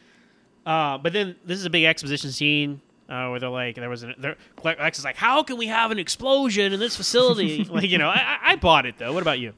Uh, 0.67 0.99
but 0.99 1.13
then 1.13 1.37
this 1.45 1.59
is 1.59 1.65
a 1.67 1.71
big 1.71 1.85
exposition 1.85 2.31
scene. 2.33 2.81
Uh, 3.07 3.29
where 3.29 3.39
they're 3.39 3.51
like, 3.51 3.75
there 3.75 3.91
was 3.91 4.03
an, 4.03 4.15
there, 4.17 4.35
Lex 4.65 4.99
is 4.99 5.05
like, 5.05 5.15
how 5.15 5.43
can 5.43 5.59
we 5.59 5.67
have 5.67 5.91
an 5.91 5.99
explosion 5.99 6.73
in 6.73 6.81
this 6.81 6.97
facility? 6.97 7.63
like, 7.71 7.91
you 7.91 7.99
know, 7.99 8.09
I, 8.09 8.39
I- 8.43 8.53
I 8.53 8.57
bought 8.57 8.87
it 8.87 8.97
though. 8.97 9.13
What 9.13 9.21
about 9.21 9.39
you? 9.39 9.53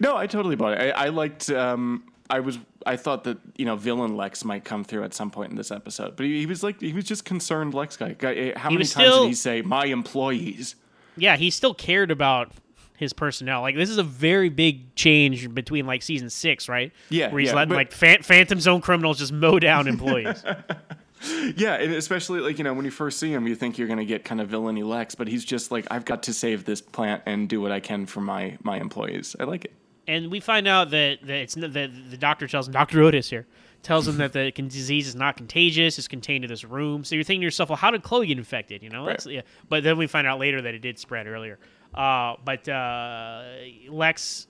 No, 0.00 0.16
I 0.16 0.28
totally 0.28 0.54
bought 0.54 0.74
it. 0.74 0.94
I, 0.94 1.06
I 1.06 1.08
liked. 1.08 1.50
Um, 1.50 2.04
I 2.28 2.40
was. 2.40 2.58
I 2.84 2.96
thought 2.96 3.24
that 3.24 3.38
you 3.56 3.64
know 3.64 3.76
villain 3.76 4.16
Lex 4.16 4.44
might 4.44 4.64
come 4.64 4.84
through 4.84 5.04
at 5.04 5.14
some 5.14 5.30
point 5.30 5.50
in 5.50 5.56
this 5.56 5.70
episode, 5.70 6.16
but 6.16 6.26
he, 6.26 6.40
he 6.40 6.46
was 6.46 6.62
like 6.62 6.80
he 6.80 6.92
was 6.92 7.04
just 7.04 7.24
concerned 7.24 7.74
Lex 7.74 7.96
guy. 7.96 8.12
guy 8.18 8.34
eh, 8.34 8.58
how 8.58 8.70
many 8.70 8.78
times 8.84 8.90
still- 8.90 9.22
did 9.22 9.28
he 9.28 9.34
say 9.34 9.62
my 9.62 9.86
employees? 9.86 10.74
Yeah, 11.16 11.36
he 11.36 11.50
still 11.50 11.72
cared 11.74 12.10
about 12.10 12.50
his 12.96 13.12
personnel. 13.12 13.60
Like 13.62 13.74
this 13.76 13.90
is 13.90 13.98
a 13.98 14.02
very 14.02 14.48
big 14.48 14.94
change 14.94 15.52
between 15.54 15.86
like 15.86 16.02
season 16.02 16.30
six, 16.30 16.68
right? 16.68 16.92
Yeah, 17.10 17.30
where 17.30 17.40
he's 17.40 17.48
yeah, 17.50 17.54
letting 17.54 17.70
but- 17.70 17.76
like 17.76 17.92
Phan- 17.92 18.22
Phantom 18.22 18.58
Zone 18.60 18.80
criminals 18.80 19.18
just 19.18 19.32
mow 19.32 19.58
down 19.58 19.86
employees. 19.88 20.42
Yeah, 21.56 21.74
and 21.74 21.92
especially 21.94 22.40
like 22.40 22.58
you 22.58 22.64
know 22.64 22.74
when 22.74 22.84
you 22.84 22.90
first 22.90 23.18
see 23.18 23.32
him, 23.32 23.46
you 23.46 23.54
think 23.54 23.78
you're 23.78 23.88
gonna 23.88 24.04
get 24.04 24.24
kind 24.24 24.40
of 24.40 24.48
villainy 24.48 24.82
Lex, 24.82 25.14
but 25.14 25.26
he's 25.28 25.44
just 25.44 25.70
like 25.70 25.86
I've 25.90 26.04
got 26.04 26.22
to 26.24 26.32
save 26.34 26.64
this 26.66 26.80
plant 26.80 27.22
and 27.26 27.48
do 27.48 27.60
what 27.60 27.72
I 27.72 27.80
can 27.80 28.04
for 28.06 28.20
my 28.20 28.58
my 28.62 28.78
employees. 28.78 29.34
I 29.40 29.44
like 29.44 29.64
it. 29.64 29.72
And 30.06 30.30
we 30.30 30.40
find 30.40 30.68
out 30.68 30.90
that, 30.90 31.18
that 31.22 31.36
it's 31.36 31.54
that 31.54 31.72
the 31.72 32.16
doctor 32.16 32.46
tells 32.46 32.66
him, 32.66 32.72
Doctor 32.72 33.02
Otis 33.02 33.30
here 33.30 33.46
tells 33.82 34.08
him 34.08 34.16
that 34.18 34.32
the 34.32 34.50
disease 34.68 35.08
is 35.08 35.14
not 35.14 35.36
contagious; 35.36 35.98
it's 35.98 36.08
contained 36.08 36.44
in 36.44 36.50
this 36.50 36.64
room. 36.64 37.04
So 37.04 37.14
you're 37.14 37.24
thinking 37.24 37.42
to 37.42 37.44
yourself, 37.44 37.70
well, 37.70 37.76
how 37.76 37.90
did 37.90 38.02
Chloe 38.02 38.26
get 38.26 38.38
infected? 38.38 38.82
You 38.82 38.90
know, 38.90 39.06
Right. 39.06 39.26
Yeah. 39.26 39.42
But 39.68 39.84
then 39.84 39.96
we 39.98 40.06
find 40.06 40.26
out 40.26 40.38
later 40.38 40.62
that 40.62 40.74
it 40.74 40.80
did 40.80 40.98
spread 40.98 41.26
earlier. 41.26 41.58
Uh, 41.94 42.36
but 42.44 42.68
uh, 42.68 43.44
Lex 43.88 44.46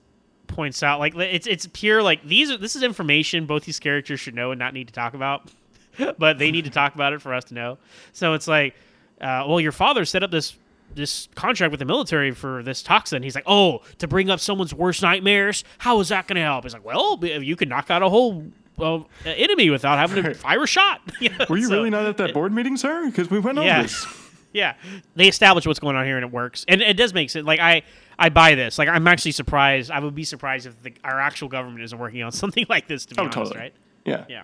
points 0.47 0.81
out, 0.83 0.99
like 0.99 1.15
it's 1.15 1.47
it's 1.47 1.67
pure 1.73 2.01
like 2.01 2.23
these 2.23 2.51
are 2.51 2.57
this 2.57 2.75
is 2.75 2.83
information 2.83 3.45
both 3.45 3.63
these 3.65 3.79
characters 3.79 4.19
should 4.19 4.35
know 4.35 4.51
and 4.51 4.59
not 4.59 4.73
need 4.73 4.87
to 4.87 4.93
talk 4.93 5.13
about, 5.13 5.49
but 6.17 6.39
they 6.39 6.51
need 6.51 6.65
to 6.65 6.71
talk 6.71 6.95
about 6.95 7.13
it 7.13 7.21
for 7.21 7.33
us 7.33 7.45
to 7.45 7.53
know. 7.53 7.77
So 8.13 8.33
it's 8.33 8.47
like, 8.47 8.75
uh, 9.21 9.45
well, 9.47 9.59
your 9.59 9.71
father 9.71 10.05
set 10.05 10.23
up 10.23 10.31
this 10.31 10.55
this 10.97 11.29
contract 11.35 11.71
with 11.71 11.79
the 11.79 11.85
military 11.85 12.31
for 12.31 12.61
this 12.63 12.83
toxin. 12.83 13.23
He's 13.23 13.35
like, 13.35 13.45
oh, 13.47 13.81
to 13.99 14.07
bring 14.07 14.29
up 14.29 14.39
someone's 14.41 14.73
worst 14.73 15.01
nightmares. 15.01 15.63
How 15.77 15.99
is 16.01 16.09
that 16.09 16.27
going 16.27 16.35
to 16.35 16.41
help? 16.41 16.63
He's 16.65 16.73
like, 16.73 16.83
well, 16.83 17.17
you 17.23 17.55
can 17.55 17.69
knock 17.69 17.89
out 17.89 18.03
a 18.03 18.09
whole 18.09 18.43
uh, 18.79 18.99
enemy 19.25 19.69
without 19.69 19.97
having 19.97 20.23
to 20.23 20.33
fire 20.35 20.63
a 20.63 20.67
shot. 20.67 21.01
You 21.21 21.29
know, 21.29 21.45
Were 21.49 21.57
you 21.57 21.67
so- 21.67 21.75
really 21.75 21.89
not 21.89 22.05
at 22.05 22.17
that 22.17 22.33
board 22.33 22.51
meeting, 22.51 22.75
sir? 22.77 23.05
Because 23.07 23.29
we 23.29 23.39
went 23.39 23.57
over 23.57 23.65
Yeah. 23.67 23.83
this. 23.83 24.05
yeah, 24.53 24.73
they 25.15 25.27
establish 25.27 25.65
what's 25.65 25.79
going 25.79 25.95
on 25.95 26.05
here 26.05 26.17
and 26.17 26.25
it 26.25 26.31
works, 26.31 26.65
and 26.67 26.81
it 26.81 26.97
does 26.97 27.13
make 27.13 27.29
sense. 27.29 27.45
Like 27.45 27.59
I, 27.59 27.83
I 28.19 28.29
buy 28.29 28.55
this. 28.55 28.77
Like 28.79 28.89
I'm 28.89 29.07
actually 29.07 29.31
surprised. 29.33 29.91
I 29.91 29.99
would 29.99 30.15
be 30.15 30.23
surprised 30.23 30.65
if 30.65 30.81
the, 30.83 30.93
our 31.03 31.19
actual 31.19 31.47
government 31.47 31.83
isn't 31.83 31.97
working 31.97 32.23
on 32.23 32.31
something 32.31 32.65
like 32.69 32.87
this. 32.87 33.05
To 33.07 33.15
be 33.15 33.19
Oh, 33.21 33.23
honest, 33.23 33.35
totally. 33.37 33.57
right? 33.59 33.73
Yeah. 34.05 34.25
Yeah. 34.29 34.43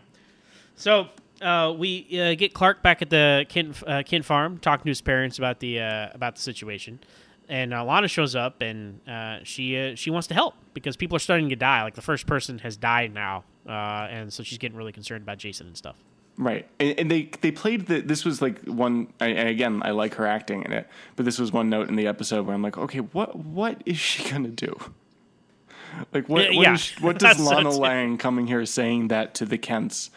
So 0.75 1.07
uh, 1.43 1.73
we 1.73 2.07
uh, 2.19 2.35
get 2.35 2.53
Clark 2.53 2.81
back 2.81 3.01
at 3.01 3.09
the 3.09 3.45
Kent, 3.49 3.83
uh, 3.85 4.03
Kent 4.03 4.25
farm, 4.25 4.57
talking 4.57 4.83
to 4.85 4.89
his 4.89 5.01
parents 5.01 5.37
about 5.37 5.59
the 5.59 5.79
uh, 5.79 6.09
about 6.13 6.35
the 6.35 6.41
situation, 6.41 6.99
and 7.49 7.73
uh, 7.73 7.83
Lana 7.83 8.07
shows 8.07 8.35
up 8.35 8.61
and 8.61 8.99
uh, 9.07 9.39
she 9.43 9.77
uh, 9.77 9.95
she 9.95 10.09
wants 10.09 10.27
to 10.27 10.33
help 10.33 10.55
because 10.73 10.95
people 10.95 11.15
are 11.15 11.19
starting 11.19 11.49
to 11.49 11.55
die. 11.55 11.83
Like 11.83 11.95
the 11.95 12.01
first 12.01 12.25
person 12.25 12.59
has 12.59 12.77
died 12.77 13.13
now, 13.13 13.43
uh, 13.67 14.07
and 14.09 14.31
so 14.31 14.43
she's 14.43 14.57
getting 14.57 14.77
really 14.77 14.91
concerned 14.91 15.23
about 15.23 15.37
Jason 15.37 15.67
and 15.67 15.77
stuff. 15.77 15.95
Right, 16.37 16.67
and, 16.79 16.99
and 16.99 17.11
they 17.11 17.29
they 17.41 17.51
played 17.51 17.85
the. 17.87 18.01
This 18.01 18.25
was 18.25 18.41
like 18.41 18.59
one. 18.63 19.13
And 19.19 19.47
again, 19.49 19.81
I 19.85 19.91
like 19.91 20.15
her 20.15 20.25
acting 20.25 20.63
in 20.63 20.71
it, 20.71 20.87
but 21.15 21.25
this 21.25 21.37
was 21.37 21.51
one 21.51 21.69
note 21.69 21.89
in 21.89 21.95
the 21.95 22.07
episode 22.07 22.45
where 22.45 22.55
I'm 22.55 22.63
like, 22.63 22.77
okay, 22.77 22.99
what 22.99 23.35
what 23.35 23.81
is 23.85 23.97
she 23.97 24.27
gonna 24.31 24.49
do? 24.49 24.75
Like 26.11 26.27
what 26.27 26.51
Yeah, 26.51 26.57
what, 26.57 26.63
yeah. 26.63 26.73
is 26.73 26.91
what 27.01 27.19
does 27.19 27.39
Lana 27.39 27.69
Lang 27.69 28.17
coming 28.17 28.47
here 28.47 28.65
saying 28.65 29.09
that 29.09 29.35
to 29.35 29.45
the 29.45 29.59
Kents 29.59 30.09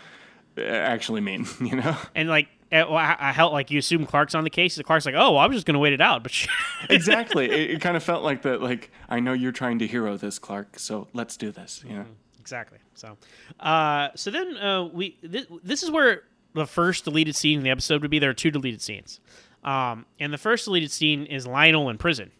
actually 0.59 1.21
mean? 1.21 1.47
You 1.61 1.77
know, 1.77 1.97
And 2.15 2.29
like. 2.29 2.49
well, 2.73 2.97
I, 2.97 3.33
felt 3.35 3.53
like 3.53 3.71
you 3.71 3.79
assume 3.79 4.07
Clark's 4.07 4.35
on 4.35 4.45
the 4.45 4.51
case. 4.51 4.75
The 4.77 4.85
Clark's 4.85 5.07
like, 5.07 5.15
"Oh, 5.15 5.33
well, 5.33 5.39
I 5.39 5.47
was 5.47 5.57
just 5.57 5.67
going 5.67 5.75
to 5.75 5.79
wait 5.81 5.93
it 5.93 6.01
out," 6.01 6.23
but 6.23 6.33
exactly. 6.91 7.47
it, 7.47 7.71
it 7.71 7.81
kind 7.81 7.97
of 7.97 8.03
felt 8.03 8.25
like 8.25 8.43
that. 8.43 8.61
Like 8.61 8.91
I 9.09 9.21
know 9.21 9.33
you're 9.33 9.53
trying 9.53 9.79
to 9.81 9.87
hero 9.87 10.17
this, 10.17 10.39
Clark, 10.39 10.79
so 10.79 11.07
let's 11.13 11.37
do 11.37 11.51
this. 11.53 11.85
You 11.87 11.97
know. 11.97 12.07
Exactly. 12.41 12.79
So, 12.95 13.17
uh, 13.61 14.09
so 14.15 14.31
then 14.31 14.57
uh, 14.57 14.85
we 14.93 15.11
th- 15.11 15.49
this 15.65 15.83
is 15.83 15.91
where 15.91 16.23
the 16.55 16.67
first 16.67 17.05
deleted 17.05 17.35
scene 17.37 17.59
in 17.59 17.65
the 17.65 17.71
episode 17.71 18.03
would 18.03 18.11
be. 18.11 18.19
There 18.19 18.31
are 18.31 18.35
two 18.35 18.51
deleted 18.51 18.81
scenes, 18.83 19.21
um, 19.65 20.07
and 20.21 20.33
the 20.33 20.39
first 20.39 20.65
deleted 20.65 20.91
scene 20.93 21.25
is 21.27 21.47
Lionel 21.47 21.89
in 21.89 21.99
prison, 21.99 22.31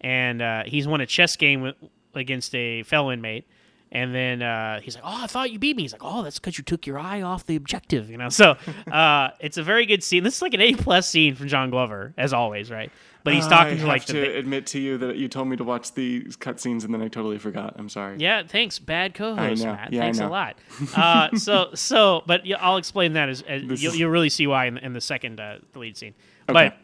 and 0.00 0.40
uh, 0.40 0.62
he's 0.66 0.86
won 0.86 1.00
a 1.00 1.06
chess 1.06 1.36
game 1.36 1.62
with, 1.62 1.74
against 2.14 2.54
a 2.54 2.82
fellow 2.84 3.10
inmate. 3.12 3.46
And 3.92 4.14
then 4.14 4.40
uh, 4.40 4.80
he's 4.80 4.94
like, 4.94 5.02
"Oh, 5.04 5.24
I 5.24 5.26
thought 5.26 5.50
you 5.50 5.58
beat 5.58 5.76
me." 5.76 5.82
He's 5.82 5.92
like, 5.92 6.04
"Oh, 6.04 6.22
that's 6.22 6.38
because 6.38 6.56
you 6.56 6.62
took 6.62 6.86
your 6.86 6.96
eye 6.98 7.22
off 7.22 7.46
the 7.46 7.56
objective." 7.56 8.08
You 8.08 8.18
know, 8.18 8.28
so 8.28 8.56
uh, 8.92 9.30
it's 9.40 9.56
a 9.56 9.64
very 9.64 9.84
good 9.84 10.04
scene. 10.04 10.22
This 10.22 10.36
is 10.36 10.42
like 10.42 10.54
an 10.54 10.60
A 10.60 10.74
plus 10.74 11.08
scene 11.08 11.34
from 11.34 11.48
John 11.48 11.70
Glover, 11.70 12.14
as 12.16 12.32
always, 12.32 12.70
right? 12.70 12.92
But 13.24 13.34
he's 13.34 13.46
Uh, 13.46 13.50
talking 13.50 13.72
I 13.72 13.74
to 13.74 13.78
have 13.80 13.88
like 13.88 14.04
to 14.06 14.12
the 14.12 14.38
admit 14.38 14.66
to 14.68 14.78
you 14.80 14.96
that 14.98 15.16
you 15.16 15.28
told 15.28 15.48
me 15.48 15.56
to 15.56 15.64
watch 15.64 15.92
these 15.92 16.36
cutscenes 16.36 16.84
and 16.84 16.94
then 16.94 17.02
I 17.02 17.08
totally 17.08 17.36
forgot. 17.38 17.74
I'm 17.76 17.88
sorry. 17.88 18.16
Yeah, 18.18 18.44
thanks, 18.46 18.78
bad 18.78 19.12
co-host, 19.12 19.62
know. 19.64 19.72
Matt. 19.72 19.92
Yeah, 19.92 20.00
I 20.00 20.02
thanks 20.04 20.20
a 20.20 20.28
lot. 20.28 20.56
Uh, 20.96 21.36
so, 21.36 21.70
so, 21.74 22.22
but 22.26 22.46
yeah, 22.46 22.56
I'll 22.60 22.76
explain 22.78 23.12
that 23.14 23.28
as, 23.28 23.42
as 23.42 23.82
you'll, 23.82 23.94
you'll 23.94 24.10
really 24.10 24.30
see 24.30 24.46
why 24.46 24.66
in 24.66 24.74
the, 24.74 24.84
in 24.86 24.92
the 24.94 25.00
second 25.02 25.38
uh, 25.40 25.58
lead 25.74 25.96
scene. 25.96 26.14
Okay. 26.48 26.52
But 26.70 26.76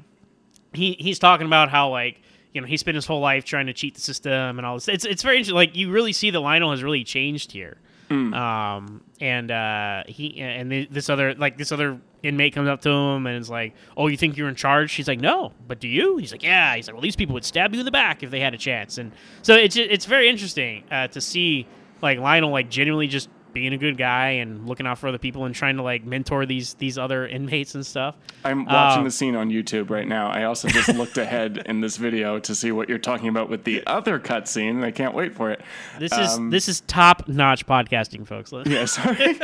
he 0.77 0.93
he's 0.93 1.19
talking 1.19 1.47
about 1.47 1.71
how 1.71 1.89
like 1.89 2.21
you 2.57 2.63
know 2.63 2.67
he 2.67 2.79
spent 2.79 2.95
his 2.95 3.05
whole 3.05 3.21
life 3.21 3.45
trying 3.45 3.67
to 3.67 3.75
cheat 3.75 3.95
the 3.95 4.01
system 4.01 4.59
and 4.59 4.65
all 4.65 4.77
this. 4.77 4.89
It's 4.89 5.05
it's 5.05 5.23
very 5.23 5.37
interesting. 5.37 5.55
Like 5.55 5.77
you 5.77 5.91
really 5.91 6.15
see 6.15 6.31
that 6.31 6.41
Lionel 6.41 6.71
has 6.71 6.83
really 6.83 7.05
changed 7.05 7.53
here. 7.53 7.77
Hmm. 8.09 8.33
Um, 8.33 9.03
and 9.21 9.51
uh, 9.51 10.05
he 10.07 10.41
and 10.41 10.71
th- 10.71 10.89
this 10.89 11.11
other 11.11 11.35
like 11.35 11.59
this 11.59 11.71
other 11.71 12.01
inmate 12.23 12.55
comes 12.55 12.69
up 12.69 12.81
to 12.83 12.89
him 12.89 13.27
and 13.27 13.37
is 13.37 13.51
like, 13.51 13.75
"Oh, 13.95 14.07
you 14.07 14.17
think 14.17 14.39
you're 14.39 14.49
in 14.49 14.55
charge?" 14.55 14.91
She's 14.91 15.07
like, 15.07 15.21
"No, 15.21 15.53
but 15.69 15.81
do 15.81 15.89
you?" 15.89 16.17
He's 16.17 16.33
like, 16.33 16.43
"Yeah." 16.43 16.75
He's 16.77 16.87
like, 16.87 16.95
"Well, 16.95 17.03
these 17.03 17.17
people 17.17 17.35
would 17.35 17.45
stab 17.45 17.75
you 17.75 17.81
in 17.81 17.85
the 17.85 17.93
back 17.93 18.23
if 18.23 18.31
they 18.31 18.41
had 18.41 18.55
a 18.55 18.59
chance." 18.59 18.97
And 18.97 19.13
so 19.43 19.55
it's 19.55 19.77
it's 19.77 20.07
very 20.07 20.27
interesting 20.31 20.85
uh, 20.91 21.09
to 21.09 21.21
see 21.21 21.67
like 22.01 22.19
Lionel 22.19 22.51
like 22.51 22.71
genuinely 22.71 23.07
just 23.07 23.29
being 23.57 23.73
a 23.73 23.79
good 23.79 23.97
guy 23.97 24.29
and 24.33 24.69
looking 24.69 24.87
out 24.87 24.99
for 24.99 25.09
other 25.09 25.17
people 25.17 25.47
and 25.47 25.55
trying 25.55 25.77
to 25.79 25.83
like 25.83 26.05
mentor 26.05 26.45
these 26.45 26.75
these 26.75 26.99
other 26.99 27.27
inmates 27.37 27.75
and 27.75 27.87
stuff. 27.87 28.15
I'm 28.45 28.67
watching 28.67 28.99
Um, 28.99 29.05
the 29.05 29.11
scene 29.11 29.35
on 29.35 29.49
YouTube 29.51 29.89
right 29.89 30.07
now. 30.07 30.29
I 30.29 30.45
also 30.45 30.69
just 30.69 30.89
looked 30.95 31.17
ahead 31.17 31.63
in 31.65 31.81
this 31.81 31.97
video 31.97 32.39
to 32.39 32.55
see 32.55 32.71
what 32.71 32.89
you're 32.91 32.99
talking 32.99 33.29
about 33.29 33.49
with 33.49 33.65
the 33.65 33.83
other 33.87 34.19
cutscene, 34.21 34.71
and 34.73 34.85
I 34.85 34.91
can't 34.91 35.15
wait 35.15 35.35
for 35.35 35.51
it. 35.51 35.63
This 35.99 36.13
is 36.13 36.35
Um, 36.37 36.51
this 36.51 36.69
is 36.69 36.81
top 36.83 37.27
notch 37.29 37.67
podcasting, 37.67 38.27
folks. 38.27 38.53
Yeah, 38.67 38.85
sorry. 38.85 39.39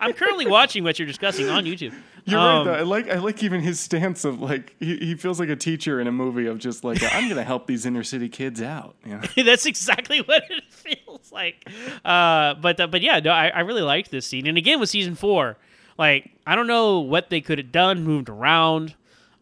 I'm 0.00 0.12
currently 0.12 0.46
watching 0.46 0.82
what 0.82 0.98
you're 0.98 1.06
discussing 1.06 1.48
on 1.48 1.64
YouTube. 1.64 1.94
You're 2.24 2.38
Um, 2.38 2.66
right 2.68 2.74
though. 2.76 2.80
I 2.80 2.82
like 2.82 3.10
I 3.10 3.18
like 3.18 3.42
even 3.42 3.60
his 3.60 3.80
stance 3.80 4.24
of 4.24 4.40
like 4.40 4.76
he, 4.78 4.96
he 4.98 5.14
feels 5.16 5.40
like 5.40 5.48
a 5.48 5.56
teacher 5.56 6.00
in 6.00 6.06
a 6.06 6.12
movie 6.12 6.46
of 6.46 6.58
just 6.58 6.84
like 6.84 7.02
I'm 7.02 7.28
gonna 7.28 7.42
help 7.44 7.66
these 7.66 7.84
inner 7.84 8.04
city 8.04 8.28
kids 8.28 8.62
out. 8.62 8.94
You 9.04 9.18
know? 9.18 9.22
That's 9.44 9.66
exactly 9.66 10.20
what 10.22 10.44
it 10.50 10.64
feels 10.70 11.32
like. 11.32 11.68
Uh, 12.04 12.54
but 12.54 12.78
uh, 12.80 12.86
but 12.86 13.02
yeah, 13.02 13.18
no, 13.20 13.30
I, 13.32 13.48
I 13.48 13.60
really 13.60 13.82
liked 13.82 14.10
this 14.10 14.26
scene. 14.26 14.46
And 14.46 14.56
again, 14.56 14.78
with 14.78 14.88
season 14.88 15.14
four, 15.14 15.56
like 15.98 16.30
I 16.46 16.54
don't 16.54 16.66
know 16.68 17.00
what 17.00 17.30
they 17.30 17.40
could 17.40 17.58
have 17.58 17.72
done, 17.72 18.04
moved 18.04 18.28
around. 18.28 18.94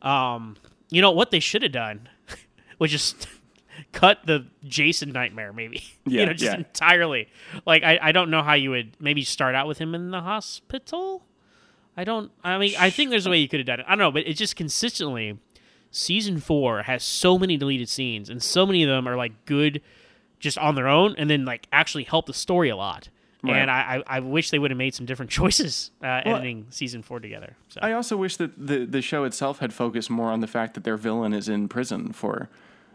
Um, 0.02 0.56
you 0.90 1.02
know 1.02 1.10
what 1.10 1.30
they 1.30 1.40
should 1.40 1.62
have 1.62 1.72
done, 1.72 2.08
was 2.78 2.90
just 2.90 3.28
cut 3.92 4.20
the 4.24 4.46
Jason 4.64 5.10
nightmare, 5.12 5.52
maybe. 5.52 5.82
Yeah, 6.06 6.20
you 6.20 6.26
know, 6.26 6.32
just 6.32 6.52
yeah. 6.52 6.56
entirely. 6.58 7.28
Like 7.66 7.82
I, 7.82 7.98
I 8.00 8.12
don't 8.12 8.30
know 8.30 8.42
how 8.42 8.54
you 8.54 8.70
would 8.70 8.96
maybe 8.98 9.22
start 9.22 9.54
out 9.54 9.66
with 9.68 9.78
him 9.78 9.94
in 9.94 10.10
the 10.10 10.22
hospital. 10.22 11.24
I 12.00 12.04
don't. 12.04 12.30
I 12.42 12.56
mean, 12.56 12.74
I 12.78 12.88
think 12.88 13.10
there's 13.10 13.26
a 13.26 13.30
way 13.30 13.36
you 13.38 13.48
could 13.48 13.60
have 13.60 13.66
done 13.66 13.80
it. 13.80 13.86
I 13.86 13.90
don't 13.90 13.98
know, 13.98 14.10
but 14.10 14.26
it 14.26 14.34
just 14.34 14.56
consistently. 14.56 15.38
Season 15.92 16.38
four 16.38 16.84
has 16.84 17.02
so 17.04 17.36
many 17.36 17.56
deleted 17.58 17.88
scenes, 17.90 18.30
and 18.30 18.42
so 18.42 18.64
many 18.64 18.82
of 18.84 18.88
them 18.88 19.06
are 19.06 19.16
like 19.16 19.32
good, 19.44 19.82
just 20.38 20.56
on 20.56 20.76
their 20.76 20.88
own, 20.88 21.14
and 21.18 21.28
then 21.28 21.44
like 21.44 21.66
actually 21.72 22.04
help 22.04 22.24
the 22.24 22.32
story 22.32 22.70
a 22.70 22.76
lot. 22.76 23.10
Right. 23.42 23.56
And 23.56 23.70
I, 23.70 24.02
I, 24.06 24.16
I 24.16 24.20
wish 24.20 24.50
they 24.50 24.58
would 24.58 24.70
have 24.70 24.78
made 24.78 24.94
some 24.94 25.04
different 25.04 25.30
choices 25.40 25.90
uh, 26.02 26.22
Well, 26.24 26.36
editing 26.36 26.66
season 26.70 27.02
four 27.02 27.20
together. 27.20 27.56
So 27.68 27.80
I 27.82 27.92
also 27.92 28.16
wish 28.16 28.36
that 28.38 28.52
the 28.56 28.86
the 28.86 29.02
show 29.02 29.24
itself 29.24 29.58
had 29.58 29.74
focused 29.74 30.08
more 30.08 30.30
on 30.30 30.40
the 30.40 30.46
fact 30.46 30.72
that 30.74 30.84
their 30.84 30.96
villain 30.96 31.34
is 31.34 31.50
in 31.50 31.68
prison 31.68 32.12
for 32.12 32.48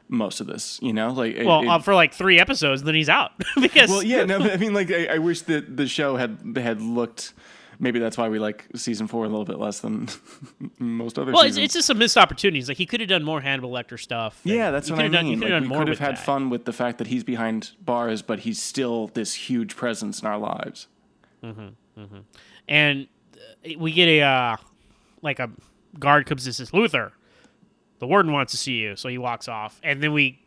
most 0.08 0.40
of 0.42 0.48
this. 0.48 0.80
You 0.82 0.94
know, 0.94 1.10
like 1.12 1.36
well, 1.44 1.62
it- 1.62 1.68
uh, 1.68 1.80
for 1.80 1.94
like 1.94 2.14
three 2.14 2.40
episodes, 2.40 2.82
then 2.82 2.96
he's 2.96 3.10
out 3.10 3.34
because 3.62 3.90
well, 3.92 4.02
yeah, 4.02 4.24
no, 4.24 4.40
but 4.40 4.52
I 4.52 4.58
mean, 4.58 4.74
like, 4.74 4.90
I, 4.92 5.06
I 5.06 5.18
wish 5.20 5.42
that 5.42 5.78
the 5.78 5.88
show 5.88 6.16
had 6.16 6.40
had 6.58 6.82
looked. 6.82 7.34
Maybe 7.80 8.00
that's 8.00 8.18
why 8.18 8.30
we 8.30 8.40
like 8.40 8.66
season 8.76 9.08
four 9.08 9.26
a 9.26 9.28
little 9.30 9.46
bit 9.46 9.60
less 9.60 9.80
than 9.80 10.08
most 10.80 11.20
other. 11.20 11.32
well, 11.32 11.44
it's, 11.44 11.58
it's 11.58 11.74
just 11.74 11.88
some 11.88 11.98
missed 11.98 12.18
opportunities. 12.18 12.68
Like 12.68 12.78
he 12.78 12.86
could 12.86 13.00
have 13.02 13.10
done 13.10 13.24
more 13.24 13.42
Hannibal 13.42 13.72
Lecter 13.72 14.00
stuff. 14.00 14.40
yeah, 14.44 14.72
that's 14.72 14.90
what 14.90 15.00
I 15.00 15.04
mean. 15.04 15.12
Done, 15.12 15.28
you 15.28 15.38
could 15.38 15.44
Like, 15.52 15.62
have 15.64 15.72
we 15.72 15.78
could 15.78 15.88
have 15.90 16.00
had 16.00 16.16
that. 16.18 16.24
fun 16.26 16.50
with 16.50 16.66
the 16.66 16.74
fact 16.74 16.98
that 17.00 17.08
he's 17.08 17.24
behind 17.24 17.72
bars, 17.82 18.22
but 18.22 18.40
he's 18.40 18.62
still 18.62 19.08
this 19.14 19.34
huge 19.34 19.76
presence 19.76 20.22
in 20.22 20.28
our 20.28 20.38
lives. 20.38 20.88
and 22.68 23.08
uh, 23.66 23.70
we 23.78 23.92
get 23.92 24.08
a 24.08 24.22
uh, 24.22 24.58
like 25.22 25.40
a 25.40 25.50
guard 26.00 26.26
comes 26.26 26.46
and 26.46 26.56
says, 26.56 26.72
"Luthor, 26.72 27.12
the 28.00 28.08
warden 28.08 28.32
wants 28.32 28.52
to 28.52 28.58
see 28.58 28.74
you," 28.74 28.96
so 28.96 29.10
he 29.10 29.18
walks 29.18 29.48
off, 29.48 29.80
and 29.84 30.02
then 30.02 30.14
we 30.14 30.40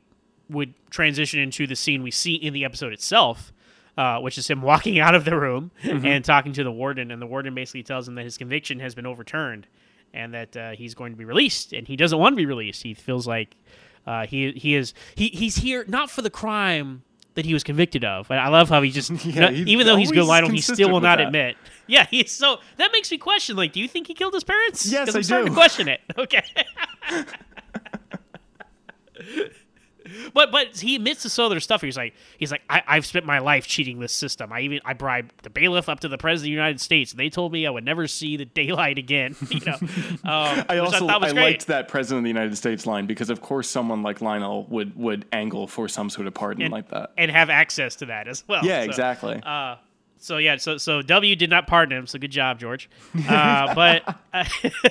would 0.51 0.73
transition 0.91 1.41
into 1.41 1.67
the 1.67 1.77
scene 1.77 2.03
we 2.03 2.11
see 2.11 2.35
in 2.35 2.53
the 2.55 2.65
episode 2.65 2.93
itself, 2.93 3.53
uh, 3.99 4.19
which 4.21 4.39
is 4.39 4.49
him 4.49 4.63
walking 4.63 4.99
out 5.07 5.15
of 5.15 5.25
the 5.27 5.37
room 5.37 5.71
Mm-hmm. 5.83 6.07
and 6.07 6.25
talking 6.25 6.53
to 6.55 6.63
the 6.65 6.73
warden, 6.73 7.11
and 7.11 7.21
the 7.21 7.27
warden 7.27 7.55
basically 7.55 7.83
tells 7.83 8.07
him 8.09 8.15
that 8.15 8.25
his 8.25 8.39
conviction 8.39 8.79
has 8.81 8.95
been 8.95 9.07
overturned. 9.07 9.67
and 10.15 10.33
that 10.33 10.57
uh, 10.57 10.71
he's 10.71 10.95
going 10.95 11.13
to 11.13 11.19
be 11.19 11.25
released, 11.27 11.73
and 11.75 11.87
he 11.87 11.97
doesn't 11.97 12.19
want 12.19 12.33
to 12.33 12.37
be 12.37 12.47
released. 12.47 12.83
He 12.83 12.95
feels 12.95 13.27
like 13.27 13.57
uh, 14.07 14.25
he 14.27 14.53
he 14.53 14.75
is 14.75 14.95
he 15.15 15.29
he's 15.29 15.57
here 15.57 15.85
not 15.89 16.09
for 16.11 16.23
the 16.23 16.31
crime 16.31 17.03
that 17.35 17.45
he 17.45 17.53
was 17.53 17.63
convicted 17.63 18.05
of. 18.05 18.31
I 18.31 18.49
love 18.49 18.69
how 18.71 18.81
he 18.83 18.91
just 18.91 19.11
Yeah, 19.27 19.51
no- 19.51 19.51
even 19.51 19.87
though 19.87 19.97
he's 19.97 20.11
good 20.11 20.25
Lionel, 20.25 20.51
he 20.51 20.61
still 20.63 20.91
will 20.91 21.01
not 21.03 21.19
that. 21.19 21.27
admit. 21.27 21.57
Yeah, 21.91 22.07
he's 22.11 22.31
so 22.33 22.59
that 22.77 22.91
makes 22.93 23.11
me 23.11 23.17
question. 23.19 23.57
Like, 23.57 23.73
do 23.73 23.81
you 23.81 23.89
think 23.89 24.07
he 24.09 24.15
killed 24.15 24.35
his 24.35 24.45
parents? 24.45 24.91
Yes, 24.93 25.09
I'm 25.15 25.19
I 25.19 25.23
starting 25.23 25.47
do. 25.47 25.55
to 25.55 25.59
question 25.61 25.89
it. 25.89 26.01
Okay. 26.19 26.43
But 30.35 30.51
but 30.51 30.77
he 30.77 30.97
admits 30.97 31.23
to 31.23 31.29
some 31.29 31.47
other 31.47 31.61
stuff. 31.61 31.83
He's 31.83 31.97
like 31.97 32.15
he's 32.39 32.51
like 32.51 32.63
I, 32.69 32.83
I've 32.87 33.07
spent 33.07 33.27
my 33.27 33.39
life 33.39 33.67
cheating 33.67 34.01
this 34.01 34.13
system. 34.13 34.53
I 34.53 34.61
even 34.61 34.81
I 34.85 34.93
bribed 34.95 35.33
the 35.43 35.51
bailiff 35.51 35.89
up 35.89 36.01
to 36.01 36.09
the 36.09 36.19
president 36.19 36.41
of 36.41 36.45
the 36.45 36.51
United 36.51 36.81
States. 36.81 37.13
They 37.13 37.31
told 37.31 37.53
me 37.53 37.67
I 37.67 37.71
would 37.71 37.85
never 37.85 38.07
see 38.07 38.37
the 38.37 38.45
daylight 38.45 38.99
again. 38.99 39.37
You 39.51 39.61
know, 39.65 39.75
um, 40.31 40.65
I 40.69 40.79
also 40.79 41.07
was 41.07 41.33
I 41.33 41.33
liked 41.33 41.67
that 41.69 41.89
President 41.89 42.19
of 42.19 42.25
the 42.25 42.29
United 42.29 42.57
States 42.57 42.87
line 42.87 43.07
because 43.07 43.31
of 43.31 43.41
course 43.41 43.69
someone 43.69 44.03
like 44.03 44.21
Lionel 44.21 44.67
would 44.67 44.95
would 44.97 45.25
angle 45.33 45.67
for 45.67 45.89
some 45.89 46.11
sort 46.11 46.27
of 46.27 46.35
pardon 46.35 46.65
and, 46.65 46.73
like 46.73 46.91
that. 46.91 47.13
and 47.17 47.31
have 47.31 47.51
access 47.51 47.97
to 47.97 48.07
that 48.07 48.29
as 48.29 48.45
well. 48.47 48.65
Yeah, 48.65 48.83
So, 48.83 48.85
exactly. 48.85 49.41
Uh, 49.45 49.77
so 50.19 50.37
yeah, 50.39 50.57
so 50.57 50.77
so 50.79 51.01
W 51.03 51.37
did 51.37 51.51
not 51.51 51.67
pardon 51.67 51.97
him. 51.99 52.07
So 52.07 52.19
good 52.19 52.31
job, 52.31 52.59
George. 52.59 52.91
Uh, 53.29 53.75
but 53.75 54.17
uh, 54.33 54.45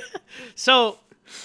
so 0.56 0.98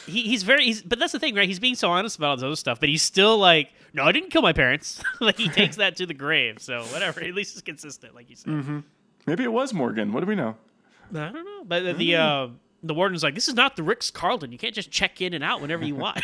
he, 0.07 0.23
he's 0.23 0.43
very. 0.43 0.65
He's, 0.65 0.83
but 0.83 0.99
that's 0.99 1.13
the 1.13 1.19
thing, 1.19 1.35
right? 1.35 1.49
He's 1.49 1.61
being 1.61 1.75
so 1.75 1.91
honest 1.91 2.17
about 2.17 2.31
all 2.31 2.37
this 2.37 2.45
other 2.45 2.57
stuff, 2.57 2.81
but 2.81 2.89
he's 2.89 3.03
still 3.03 3.39
like, 3.39 3.71
no, 3.93 4.05
I 4.05 4.13
didn't 4.13 4.31
kill 4.31 4.43
my 4.43 4.53
parents. 4.53 5.03
like 5.21 5.39
he 5.39 5.49
takes 5.49 5.77
that 5.77 5.97
to 5.97 6.07
the 6.07 6.15
grave. 6.15 6.61
So 6.61 6.83
whatever. 6.85 7.21
At 7.21 7.35
least 7.35 7.55
it's 7.55 7.63
consistent, 7.63 8.15
like 8.15 8.31
you 8.31 8.37
said. 8.37 8.53
Mm-hmm. 8.53 8.81
Maybe 9.27 9.45
it 9.45 9.53
was 9.53 9.73
Morgan. 9.73 10.13
What 10.13 10.21
do 10.21 10.27
we 10.27 10.35
know? 10.35 10.57
I 11.11 11.31
don't 11.31 11.45
know, 11.45 11.65
but 11.65 11.85
the 11.85 11.93
the, 11.93 12.17
uh, 12.17 12.49
the 12.83 12.95
warden's 12.95 13.23
like, 13.23 13.35
this 13.35 13.49
is 13.49 13.55
not 13.55 13.77
the 13.77 13.83
Ritz-Carlton. 13.83 14.51
You 14.51 14.59
can't 14.59 14.75
just 14.75 14.91
check 14.91 15.21
in 15.21 15.35
and 15.35 15.45
out 15.45 15.61
whenever 15.61 15.85
you 15.85 15.95
want. 15.95 16.23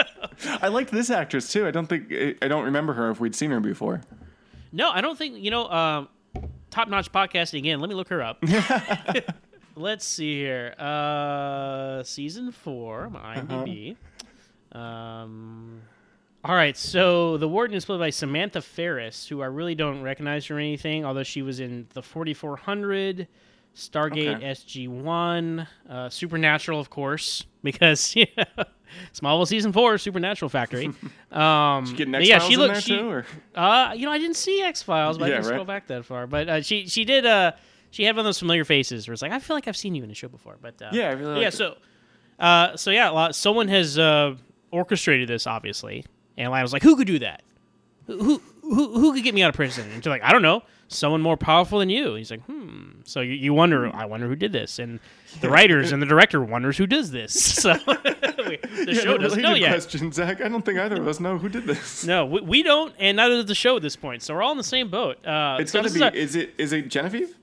I 0.62 0.68
liked 0.68 0.92
this 0.92 1.10
actress 1.10 1.52
too. 1.52 1.66
I 1.66 1.72
don't 1.72 1.86
think 1.86 2.12
I 2.40 2.48
don't 2.48 2.64
remember 2.64 2.92
her 2.94 3.10
if 3.10 3.18
we'd 3.18 3.34
seen 3.34 3.50
her 3.50 3.60
before. 3.60 4.02
No, 4.72 4.90
I 4.90 5.00
don't 5.00 5.18
think 5.18 5.38
you 5.38 5.50
know. 5.50 5.68
Um, 5.68 6.08
Top 6.70 6.88
notch 6.88 7.10
podcasting 7.10 7.58
again. 7.58 7.80
Let 7.80 7.88
me 7.88 7.96
look 7.96 8.08
her 8.08 8.22
up. 8.22 8.42
Let's 9.80 10.04
see 10.04 10.34
here. 10.40 10.74
Uh, 10.78 12.02
season 12.02 12.52
four, 12.52 13.10
IMDb. 13.14 13.96
Um, 14.72 15.80
all 16.44 16.54
right. 16.54 16.76
So 16.76 17.36
the 17.38 17.48
warden 17.48 17.76
is 17.76 17.84
played 17.84 17.98
by 17.98 18.10
Samantha 18.10 18.60
Ferris, 18.62 19.26
who 19.26 19.42
I 19.42 19.46
really 19.46 19.74
don't 19.74 20.02
recognize 20.02 20.46
her 20.46 20.58
anything, 20.58 21.04
although 21.04 21.22
she 21.22 21.42
was 21.42 21.60
in 21.60 21.86
the 21.94 22.02
4400, 22.02 23.26
Stargate 23.74 24.36
Okay. 24.36 24.44
SG 24.50 24.88
One, 24.88 25.66
uh, 25.88 26.08
Supernatural, 26.08 26.78
of 26.80 26.90
course, 26.90 27.46
because 27.62 28.14
yeah, 28.16 28.26
Smallville 29.14 29.46
season 29.46 29.72
four, 29.72 29.96
Supernatural 29.96 30.48
Factory. 30.48 30.90
Um, 31.32 31.84
Did 31.84 31.90
you 31.90 31.96
get 32.06 32.12
but 32.12 32.26
yeah, 32.26 32.38
she 32.40 32.56
looked. 32.56 32.82
she, 32.82 32.96
too, 32.98 33.22
uh, 33.54 33.92
you 33.96 34.06
know, 34.06 34.12
I 34.12 34.18
didn't 34.18 34.36
see 34.36 34.60
X 34.62 34.82
Files, 34.82 35.16
but 35.18 35.24
I 35.24 35.28
Yeah, 35.28 35.34
didn't 35.36 35.46
scroll 35.46 35.58
right. 35.60 35.66
back 35.66 35.86
that 35.86 36.04
far. 36.04 36.26
But 36.26 36.48
uh, 36.48 36.60
she 36.62 36.86
she 36.88 37.04
did. 37.04 37.24
She 37.90 38.04
had 38.04 38.14
one 38.14 38.20
of 38.20 38.24
those 38.26 38.38
familiar 38.38 38.64
faces 38.64 39.08
where 39.08 39.12
it's 39.12 39.22
like 39.22 39.32
I 39.32 39.38
feel 39.38 39.56
like 39.56 39.66
I've 39.68 39.76
seen 39.76 39.94
you 39.94 40.04
in 40.04 40.10
a 40.10 40.14
show 40.14 40.28
before. 40.28 40.56
But 40.60 40.80
uh, 40.80 40.90
Yeah, 40.92 41.08
I 41.10 41.12
really 41.12 41.40
yeah. 41.42 41.50
So, 41.50 41.76
uh, 42.38 42.76
so 42.76 42.90
yeah, 42.90 43.08
lot- 43.10 43.34
someone 43.34 43.68
has 43.68 43.98
uh, 43.98 44.34
orchestrated 44.70 45.28
this, 45.28 45.46
obviously, 45.46 46.04
and 46.36 46.50
Lionel's 46.50 46.72
like, 46.72 46.82
who 46.82 46.96
could 46.96 47.06
do 47.06 47.18
that? 47.20 47.42
Who 48.06 48.16
who 48.18 48.40
who, 48.62 48.98
who 49.00 49.12
could 49.14 49.24
get 49.24 49.34
me 49.34 49.42
out 49.42 49.48
of 49.50 49.54
prison? 49.56 49.84
And 49.90 50.02
she's 50.02 50.06
like, 50.10 50.22
I 50.22 50.32
don't 50.32 50.42
know. 50.42 50.62
Someone 50.92 51.20
more 51.20 51.36
powerful 51.36 51.78
than 51.78 51.88
you. 51.88 52.14
He's 52.14 52.32
like, 52.32 52.42
hmm. 52.46 53.00
So 53.04 53.20
you, 53.20 53.34
you 53.34 53.54
wonder, 53.54 53.94
I 53.94 54.06
wonder 54.06 54.26
who 54.26 54.34
did 54.34 54.50
this, 54.50 54.80
and 54.80 54.98
the 55.40 55.48
writers 55.48 55.92
and 55.92 56.02
the 56.02 56.06
director 56.06 56.42
wonders 56.42 56.76
who 56.76 56.86
does 56.86 57.10
this. 57.12 57.32
So 57.62 57.74
the 57.74 58.86
yeah, 58.88 58.94
show 59.00 59.16
doesn't 59.18 59.40
know 59.40 59.54
yet. 59.54 59.70
question, 59.70 60.10
Zach. 60.10 60.40
I 60.40 60.48
don't 60.48 60.64
think 60.64 60.78
either 60.80 60.96
of 61.00 61.06
us 61.06 61.20
know 61.20 61.38
who 61.38 61.48
did 61.48 61.64
this. 61.64 62.04
No, 62.04 62.26
we, 62.26 62.40
we 62.40 62.62
don't, 62.64 62.92
and 62.98 63.16
neither 63.18 63.36
does 63.36 63.46
the 63.46 63.54
show 63.54 63.76
at 63.76 63.82
this 63.82 63.94
point. 63.94 64.22
So 64.22 64.34
we're 64.34 64.42
all 64.42 64.50
in 64.50 64.56
the 64.58 64.64
same 64.64 64.88
boat. 64.90 65.24
Uh, 65.24 65.58
It's 65.60 65.70
so 65.70 65.82
to 65.82 65.90
be. 65.92 66.02
a- 66.02 66.10
Is 66.10 66.34
it? 66.34 66.54
Is 66.58 66.72
it 66.72 66.88
Genevieve? 66.88 67.36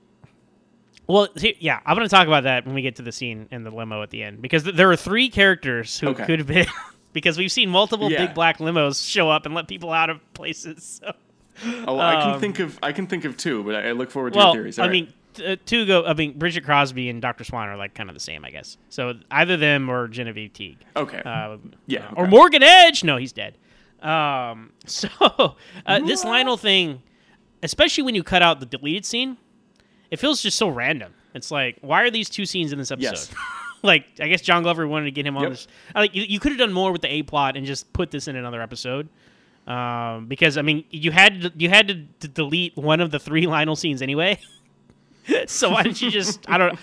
Well, 1.08 1.28
yeah, 1.58 1.80
I'm 1.86 1.96
going 1.96 2.06
to 2.06 2.14
talk 2.14 2.26
about 2.26 2.44
that 2.44 2.66
when 2.66 2.74
we 2.74 2.82
get 2.82 2.96
to 2.96 3.02
the 3.02 3.12
scene 3.12 3.48
in 3.50 3.64
the 3.64 3.70
limo 3.70 4.02
at 4.02 4.10
the 4.10 4.22
end 4.22 4.42
because 4.42 4.64
th- 4.64 4.76
there 4.76 4.90
are 4.90 4.96
three 4.96 5.30
characters 5.30 5.98
who 5.98 6.08
Okay. 6.08 6.26
could 6.26 6.38
have 6.38 6.46
been 6.48 6.66
because 7.14 7.38
we've 7.38 7.50
seen 7.50 7.70
multiple 7.70 8.10
Yeah. 8.10 8.26
big 8.26 8.34
black 8.34 8.58
limos 8.58 9.08
show 9.10 9.30
up 9.30 9.46
and 9.46 9.54
let 9.54 9.68
people 9.68 9.90
out 9.92 10.10
of 10.10 10.20
places. 10.34 11.00
So. 11.02 11.12
Oh, 11.88 11.98
I 11.98 12.16
can 12.22 12.30
Um, 12.34 12.40
think 12.40 12.58
of. 12.60 12.78
I 12.82 12.92
can 12.92 13.06
think 13.06 13.24
of 13.24 13.36
two, 13.38 13.64
but 13.64 13.74
I, 13.74 13.88
I 13.88 13.92
look 13.92 14.10
forward 14.10 14.34
to 14.34 14.36
Well, 14.38 14.48
your 14.48 14.54
theories. 14.62 14.78
I 14.78 14.82
All 14.82 14.88
right. 14.90 14.92
mean, 15.38 15.44
uh, 15.52 15.56
two 15.64 15.86
go. 15.86 16.04
I 16.04 16.12
mean, 16.14 16.34
Bridgette 16.38 16.64
Crosby 16.64 17.08
and 17.08 17.20
Dr. 17.22 17.42
Swan 17.42 17.68
are 17.68 17.76
like 17.76 17.94
kind 17.94 18.10
of 18.10 18.14
the 18.14 18.20
same, 18.20 18.44
I 18.44 18.50
guess. 18.50 18.76
So 18.90 19.14
either 19.30 19.56
them 19.56 19.88
or 19.88 20.08
Genevieve 20.08 20.52
Teague. 20.52 20.78
Okay. 20.94 21.22
Uh, 21.24 21.56
Yeah, 21.86 22.10
Or 22.16 22.24
okay. 22.24 22.30
Morgan 22.30 22.62
Edge. 22.62 23.02
No, 23.02 23.16
he's 23.16 23.32
dead. 23.32 23.56
Um, 24.02 24.72
so 24.86 25.08
uh, 25.86 25.98
this 26.00 26.22
Lionel 26.24 26.58
thing, 26.58 27.02
especially 27.62 28.04
when 28.04 28.14
you 28.14 28.22
cut 28.22 28.42
out 28.42 28.60
the 28.60 28.66
deleted 28.66 29.04
scene, 29.06 29.36
it 30.10 30.18
feels 30.18 30.42
just 30.42 30.56
so 30.56 30.68
random. 30.68 31.12
It's 31.34 31.50
like, 31.50 31.78
why 31.80 32.02
are 32.02 32.10
these 32.10 32.28
two 32.30 32.46
scenes 32.46 32.72
in 32.72 32.78
this 32.78 32.90
episode? 32.90 33.10
Yes. 33.10 33.30
like, 33.82 34.06
I 34.20 34.28
guess 34.28 34.40
John 34.40 34.62
Glover 34.62 34.86
wanted 34.88 35.04
to 35.06 35.10
get 35.12 35.26
him 35.26 35.36
on 35.36 35.44
Yep. 35.44 35.52
this. 35.52 35.68
Like, 35.94 36.14
you, 36.14 36.22
you 36.22 36.40
could 36.40 36.52
have 36.52 36.58
done 36.58 36.72
more 36.72 36.90
with 36.90 37.02
the 37.02 37.12
A 37.12 37.22
plot 37.22 37.56
and 37.56 37.66
just 37.66 37.92
put 37.92 38.10
this 38.10 38.26
in 38.28 38.36
another 38.36 38.62
episode. 38.62 39.08
Um, 39.66 40.26
because 40.26 40.56
I 40.56 40.62
mean, 40.62 40.84
you 40.90 41.10
had 41.10 41.42
to, 41.42 41.52
you 41.56 41.68
had 41.68 41.88
to, 42.20 42.28
delete 42.28 42.74
one 42.76 43.00
of 43.00 43.10
the 43.10 43.18
three 43.18 43.46
Lionel 43.46 43.76
scenes 43.76 44.00
anyway. 44.00 44.40
so 45.46 45.70
why 45.70 45.82
didn't 45.82 46.00
you 46.00 46.10
just? 46.10 46.48
I 46.48 46.56
don't. 46.56 46.78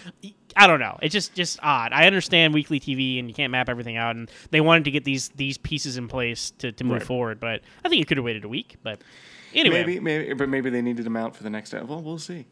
I 0.55 0.67
don't 0.67 0.79
know. 0.79 0.97
It's 1.01 1.11
just 1.11 1.33
just 1.33 1.59
odd. 1.63 1.91
I 1.93 2.05
understand 2.05 2.53
weekly 2.53 2.79
TV 2.79 3.17
and 3.19 3.27
you 3.27 3.33
can't 3.33 3.51
map 3.51 3.69
everything 3.69 3.97
out, 3.97 4.15
and 4.15 4.29
they 4.51 4.61
wanted 4.61 4.83
to 4.85 4.91
get 4.91 5.03
these 5.03 5.29
these 5.29 5.57
pieces 5.57 5.97
in 5.97 6.07
place 6.07 6.51
to, 6.59 6.71
to 6.73 6.83
move 6.83 6.93
Right. 6.99 7.03
forward. 7.03 7.39
But 7.39 7.61
I 7.83 7.89
think 7.89 7.99
you 7.99 8.05
could 8.05 8.17
have 8.17 8.23
waited 8.23 8.45
a 8.45 8.47
week. 8.47 8.75
But 8.83 9.01
anyway, 9.53 9.83
maybe, 9.83 9.99
maybe, 9.99 10.33
but 10.33 10.47
maybe 10.47 10.69
they 10.69 10.83
needed 10.83 11.07
him 11.07 11.17
out 11.17 11.35
for 11.35 11.41
the 11.43 11.49
next. 11.49 11.73
Well, 11.73 12.01
we'll 12.01 12.19
see. 12.19 12.45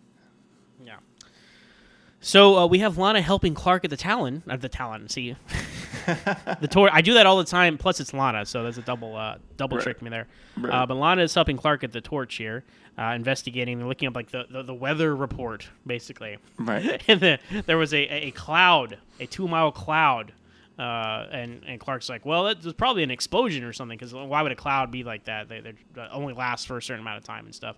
So 2.24 2.57
uh, 2.57 2.65
we 2.67 2.80
have 2.80 2.97
Lana 2.97 3.21
helping 3.21 3.53
Clark 3.53 3.84
at 3.84 3.89
the 3.89 3.97
Talon. 3.97 4.43
At 4.47 4.61
the 4.61 4.69
Talon, 4.69 5.09
see, 5.09 5.36
the 6.05 6.67
tour. 6.71 6.89
I 6.91 7.01
do 7.01 7.15
that 7.15 7.26
all 7.26 7.38
the 7.38 7.43
time. 7.43 7.78
Plus, 7.78 7.99
it's 7.99 8.13
Lana, 8.13 8.45
so 8.45 8.63
that's 8.63 8.78
a 8.78 8.82
double 8.82 9.15
uh, 9.15 9.36
double 9.57 9.78
Right. 9.78 9.84
trick 9.84 10.01
me 10.01 10.09
there. 10.09 10.28
Right. 10.57 10.74
Uh, 10.74 10.86
but 10.86 10.95
Lana 10.95 11.21
is 11.24 11.34
helping 11.36 11.57
Clark 11.57 11.84
at 11.84 11.91
the 11.91 11.99
torch 11.99 12.36
here, 12.36 12.63
uh, 12.97 13.07
investigating. 13.07 13.78
They're 13.78 13.88
looking 13.88 14.07
up 14.07 14.15
like 14.15 14.32
the, 14.32 14.45
the, 14.49 14.63
the 14.63 14.74
weather 14.74 15.13
report, 15.15 15.67
basically. 15.86 16.38
Right. 16.57 17.03
and 17.09 17.19
the, 17.19 17.39
there 17.65 17.78
was 17.78 17.93
a, 17.93 18.03
a 18.28 18.32
cloud, 18.32 18.97
a 19.19 19.26
two 19.26 19.47
mile 19.47 19.71
cloud. 19.74 20.32
Uh, 20.80 21.28
and, 21.32 21.61
and 21.67 21.80
Clark's 21.80 22.09
like, 22.09 22.26
well, 22.26 22.47
it 22.47 22.63
was 22.63 22.74
probably 22.74 23.03
an 23.03 23.11
explosion 23.11 23.63
or 23.63 23.74
something 23.74 23.95
because 23.97 24.11
why 24.13 24.41
would 24.41 24.51
a 24.51 24.55
cloud 24.55 24.89
be 24.91 25.03
like 25.03 25.26
that? 25.26 25.47
They, 25.47 25.59
they 25.59 25.74
only 26.11 26.34
last 26.34 26.65
for 26.67 26.78
a 26.78 26.82
certain 26.82 27.01
amount 27.01 27.17
of 27.19 27.24
time 27.26 27.45
and 27.45 27.53
stuff. 27.53 27.76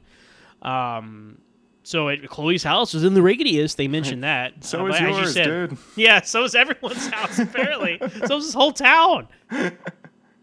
Um, 0.62 1.40
so 1.86 2.10
at 2.10 2.28
Chloe's 2.28 2.64
house 2.64 2.94
was 2.94 3.04
in 3.04 3.14
the 3.14 3.22
riggediest. 3.22 3.78
They 3.78 3.88
mentioned 3.88 4.24
that. 4.24 4.64
So 4.64 4.82
Uh, 4.82 4.88
is 4.90 4.92
but 4.94 5.02
as 5.04 5.10
you 5.10 5.16
yours, 5.18 5.34
said- 5.34 5.46
dude. 5.70 5.78
Yeah, 5.96 6.22
so 6.22 6.44
is 6.44 6.56
everyone's 6.56 7.08
house 7.08 7.40
apparently. 7.40 8.00
so 8.26 8.38
is 8.38 8.46
this 8.46 8.54
whole 8.54 8.72
town. 8.74 9.28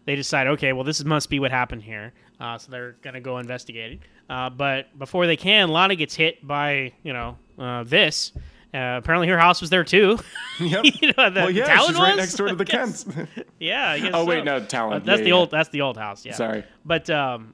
They 0.05 0.15
decide, 0.15 0.47
okay, 0.47 0.73
well, 0.73 0.83
this 0.83 1.03
must 1.05 1.29
be 1.29 1.39
what 1.39 1.51
happened 1.51 1.83
here. 1.83 2.13
Uh, 2.39 2.57
so 2.57 2.71
they're 2.71 2.97
gonna 3.01 3.21
go 3.21 3.37
investigating. 3.37 3.99
Uh, 4.29 4.49
but 4.49 4.97
before 4.99 5.27
they 5.27 5.37
can, 5.37 5.69
Lana 5.69 5.95
gets 5.95 6.15
hit 6.15 6.45
by 6.45 6.91
you 7.03 7.13
know 7.13 7.37
uh, 7.57 7.83
this. 7.83 8.31
Uh, 8.73 8.97
apparently, 8.97 9.27
her 9.27 9.37
house 9.37 9.61
was 9.61 9.69
there 9.69 9.83
too. 9.83 10.17
Yep. 10.59 10.83
you 11.01 11.07
know, 11.17 11.29
the 11.31 11.39
well, 11.41 11.49
yeah, 11.49 11.65
Talon 11.65 11.87
she's 11.89 11.99
right 11.99 12.15
next 12.15 12.33
door 12.35 12.47
to 12.47 12.55
the 12.55 12.63
I. 12.63 12.65
Kents. 12.65 13.05
Yeah. 13.59 13.89
I 13.89 13.99
guess 13.99 14.11
Oh, 14.13 14.23
wait, 14.25 14.43
no, 14.45 14.63
Talon. 14.63 14.93
Uh, 14.93 14.99
that's 14.99 15.19
Yeah, 15.19 15.23
the 15.23 15.29
yeah. 15.29 15.35
old. 15.35 15.49
That's 15.51 15.69
the 15.69 15.81
old 15.81 15.97
house. 15.97 16.25
Yeah. 16.25 16.33
Sorry. 16.33 16.63
But 16.85 17.09
um, 17.09 17.53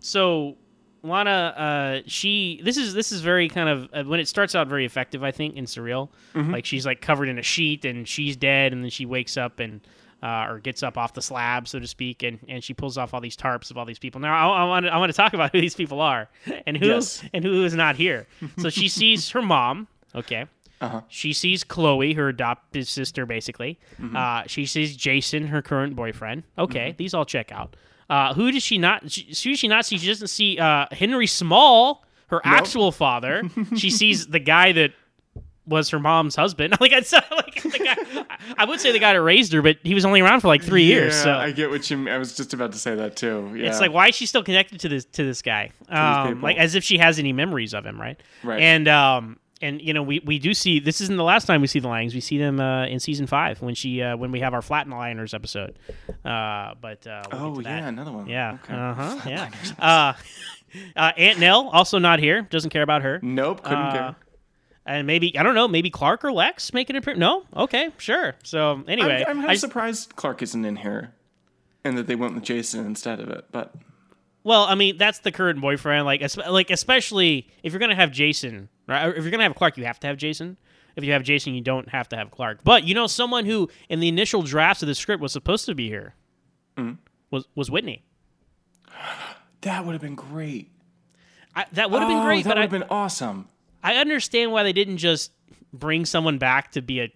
so 0.00 0.56
Lana, 1.02 1.30
uh, 1.56 2.02
she 2.06 2.60
this 2.64 2.76
is 2.76 2.94
this 2.94 3.10
is 3.12 3.20
very 3.20 3.48
kind 3.48 3.68
of 3.68 3.88
uh, 3.92 4.02
when 4.08 4.20
it 4.20 4.28
starts 4.28 4.54
out 4.54 4.68
very 4.68 4.84
effective. 4.84 5.22
I 5.24 5.30
think 5.32 5.56
in 5.56 5.64
surreal, 5.64 6.08
Mm-hmm. 6.34 6.52
like 6.52 6.64
she's 6.64 6.86
like 6.86 7.00
covered 7.00 7.28
in 7.28 7.38
a 7.38 7.42
sheet 7.42 7.84
and 7.84 8.06
she's 8.06 8.36
dead, 8.36 8.72
and 8.72 8.82
then 8.82 8.90
she 8.90 9.06
wakes 9.06 9.36
up 9.36 9.60
and. 9.60 9.80
Uh, 10.24 10.46
or 10.48 10.60
gets 10.60 10.84
up 10.84 10.96
off 10.96 11.14
the 11.14 11.20
slab, 11.20 11.66
so 11.66 11.80
to 11.80 11.86
speak, 11.88 12.22
and, 12.22 12.38
and 12.46 12.62
she 12.62 12.72
pulls 12.72 12.96
off 12.96 13.12
all 13.12 13.20
these 13.20 13.36
tarps 13.36 13.72
of 13.72 13.76
all 13.76 13.84
these 13.84 13.98
people. 13.98 14.20
Now 14.20 14.52
I, 14.52 14.62
I 14.62 14.64
want 14.66 14.86
to 14.86 14.94
I 14.94 14.96
want 14.98 15.10
to 15.10 15.16
talk 15.16 15.34
about 15.34 15.50
who 15.50 15.60
these 15.60 15.74
people 15.74 16.00
are 16.00 16.28
and 16.64 16.76
who 16.76 16.86
Yes. 16.86 17.24
and 17.34 17.44
who 17.44 17.64
is 17.64 17.74
not 17.74 17.96
here. 17.96 18.28
So 18.58 18.70
she 18.70 18.86
sees 19.00 19.30
her 19.30 19.42
mom. 19.42 19.88
Okay. 20.14 20.46
Uh-huh. 20.80 21.00
She 21.08 21.32
sees 21.32 21.64
Chloe, 21.64 22.12
her 22.14 22.28
adopted 22.28 22.86
sister, 22.86 23.26
basically. 23.26 23.80
Mm-hmm. 24.00 24.14
Uh, 24.16 24.42
she 24.46 24.64
sees 24.64 24.96
Jason, 24.96 25.48
her 25.48 25.60
current 25.60 25.96
boyfriend. 25.96 26.44
Okay, 26.56 26.94
these 26.96 27.14
all 27.14 27.24
check 27.24 27.50
out. 27.50 27.74
Uh, 28.12 28.34
who 28.34 28.52
does 28.52 28.62
she 28.62 28.76
not? 28.76 29.10
She, 29.10 29.22
who 29.22 29.52
does 29.52 29.58
she 29.58 29.68
not 29.68 29.86
see? 29.86 29.96
She 29.96 30.06
doesn't 30.06 30.28
see 30.28 30.58
uh, 30.58 30.84
Henry 30.92 31.26
Small, 31.26 32.04
her 32.26 32.42
actual 32.44 32.92
father. 32.92 33.42
she 33.76 33.88
sees 33.88 34.26
the 34.26 34.38
guy 34.38 34.72
that 34.72 34.92
was 35.66 35.88
her 35.88 35.98
mom's 35.98 36.36
husband. 36.36 36.76
Like 36.82 36.92
I 36.92 37.00
said, 37.00 37.24
like 37.30 37.62
the 37.62 37.78
guy, 37.78 38.36
I 38.58 38.66
would 38.66 38.80
say 38.80 38.92
the 38.92 38.98
guy 38.98 39.14
that 39.14 39.22
raised 39.22 39.54
her, 39.54 39.62
but 39.62 39.78
he 39.82 39.94
was 39.94 40.04
only 40.04 40.20
around 40.20 40.40
for 40.40 40.48
like 40.48 40.62
three 40.62 40.82
years. 40.82 41.14
So 41.14 41.32
I 41.32 41.52
get 41.52 41.70
what 41.70 41.88
you. 41.90 41.96
mean. 41.96 42.12
I 42.12 42.18
was 42.18 42.36
just 42.36 42.52
about 42.52 42.72
to 42.72 42.78
say 42.78 42.94
that 42.96 43.16
too. 43.16 43.50
Yeah. 43.56 43.70
it's 43.70 43.80
like 43.80 43.94
why 43.94 44.08
is 44.08 44.14
she 44.14 44.26
still 44.26 44.42
connected 44.42 44.80
to 44.80 44.90
this 44.90 45.06
to 45.06 45.24
this 45.24 45.40
guy? 45.40 45.70
Um, 45.88 46.42
like 46.42 46.58
as 46.58 46.74
if 46.74 46.84
she 46.84 46.98
has 46.98 47.18
any 47.18 47.32
memories 47.32 47.72
of 47.72 47.86
him, 47.86 47.98
right? 47.98 48.20
Right. 48.42 48.60
And 48.60 48.88
um, 48.88 49.38
and 49.62 49.80
you 49.80 49.94
know 49.94 50.02
we, 50.02 50.20
we 50.26 50.38
do 50.38 50.52
see 50.54 50.78
this 50.80 51.00
isn't 51.00 51.16
the 51.16 51.24
last 51.24 51.46
time 51.46 51.60
we 51.60 51.66
see 51.66 51.78
the 51.80 51.88
Langs. 51.88 52.14
We 52.14 52.20
see 52.20 52.36
them 52.38 52.60
uh, 52.60 52.86
in 52.86 53.00
season 53.00 53.26
five 53.26 53.62
when 53.62 53.74
she 53.74 54.02
uh, 54.02 54.16
when 54.16 54.32
we 54.32 54.40
have 54.40 54.52
our 54.54 54.60
Flatliners 54.60 55.32
episode. 55.34 55.78
Uh, 56.24 56.74
but 56.80 57.06
uh, 57.06 57.22
we'll 57.32 57.42
Oh 57.42 57.50
get 57.54 57.56
to 57.58 57.62
that. 57.64 57.78
yeah, 57.82 57.88
another 57.88 58.12
one. 58.12 58.26
yeah, 58.26 58.58
Okay. 58.64 58.74
uh 58.76 58.94
huh, 58.94 59.20
yeah. 59.28 59.50
Uh, 59.78 60.12
uh, 60.96 61.12
Aunt 61.16 61.38
Nell 61.38 61.68
also 61.68 61.98
not 61.98 62.18
here. 62.18 62.42
Doesn't 62.42 62.70
care 62.70 62.82
about 62.82 63.02
her. 63.02 63.20
Nope, 63.22 63.62
couldn't 63.62 63.92
care. 63.92 64.16
And 64.84 65.06
maybe 65.06 65.38
I 65.38 65.42
don't 65.44 65.54
know. 65.54 65.68
Maybe 65.68 65.90
Clark 65.90 66.24
or 66.24 66.32
Lex 66.32 66.72
make 66.74 66.90
an 66.90 66.96
appearance. 66.96 67.20
No, 67.20 67.44
okay, 67.56 67.90
sure. 67.98 68.34
So 68.42 68.82
anyway, 68.88 69.24
I'm, 69.26 69.38
I'm 69.38 69.42
half 69.42 69.50
just- 69.52 69.60
surprised 69.60 70.16
Clark 70.16 70.42
isn't 70.42 70.64
in 70.64 70.76
here, 70.76 71.14
and 71.84 71.96
that 71.96 72.06
they 72.08 72.16
went 72.16 72.34
with 72.34 72.42
Jason 72.42 72.84
instead 72.86 73.20
of 73.20 73.28
it. 73.28 73.44
But 73.52 73.72
Well, 74.42 74.64
I 74.64 74.74
mean, 74.74 74.96
that's 74.98 75.20
the 75.20 75.30
current 75.30 75.60
boyfriend. 75.60 76.04
Like, 76.04 76.22
like 76.50 76.70
especially 76.70 77.48
if 77.62 77.72
you're 77.72 77.78
gonna 77.80 77.94
have 77.94 78.10
Jason, 78.10 78.68
right? 78.86 79.08
If 79.16 79.22
you're 79.22 79.30
gonna 79.30 79.42
have 79.44 79.54
Clark, 79.54 79.76
you 79.78 79.84
have 79.84 80.00
to 80.00 80.06
have 80.06 80.16
Jason. 80.16 80.56
If 80.96 81.04
you 81.04 81.12
have 81.12 81.22
Jason, 81.22 81.54
you 81.54 81.62
don't 81.62 81.88
have 81.88 82.08
to 82.10 82.16
have 82.16 82.30
Clark. 82.30 82.60
But 82.64 82.84
you 82.84 82.94
know, 82.94 83.06
someone 83.06 83.46
who 83.46 83.68
in 83.88 84.00
the 84.00 84.08
initial 84.08 84.42
drafts 84.42 84.82
of 84.82 84.86
the 84.88 84.94
script 84.94 85.22
was 85.22 85.32
supposed 85.32 85.66
to 85.66 85.74
be 85.74 85.88
here 85.88 86.14
Mm-hmm. 86.76 86.94
was 87.30 87.46
was 87.54 87.70
Whitney. 87.70 88.02
that 89.62 89.84
would 89.84 89.92
have 89.92 90.02
been 90.02 90.14
great. 90.14 90.70
I, 91.54 91.66
that 91.72 91.90
would 91.90 92.00
have 92.00 92.08
been 92.08 92.18
Oh, 92.18 92.24
great, 92.24 92.44
That 92.44 92.56
would 92.56 92.62
have 92.62 92.70
been 92.70 92.84
awesome. 92.90 93.46
I 93.82 93.96
understand 93.96 94.52
why 94.52 94.62
they 94.62 94.72
didn't 94.72 94.96
just 94.98 95.32
bring 95.72 96.06
someone 96.06 96.38
back 96.38 96.72
to 96.72 96.80
be 96.82 97.00
a, 97.00 97.12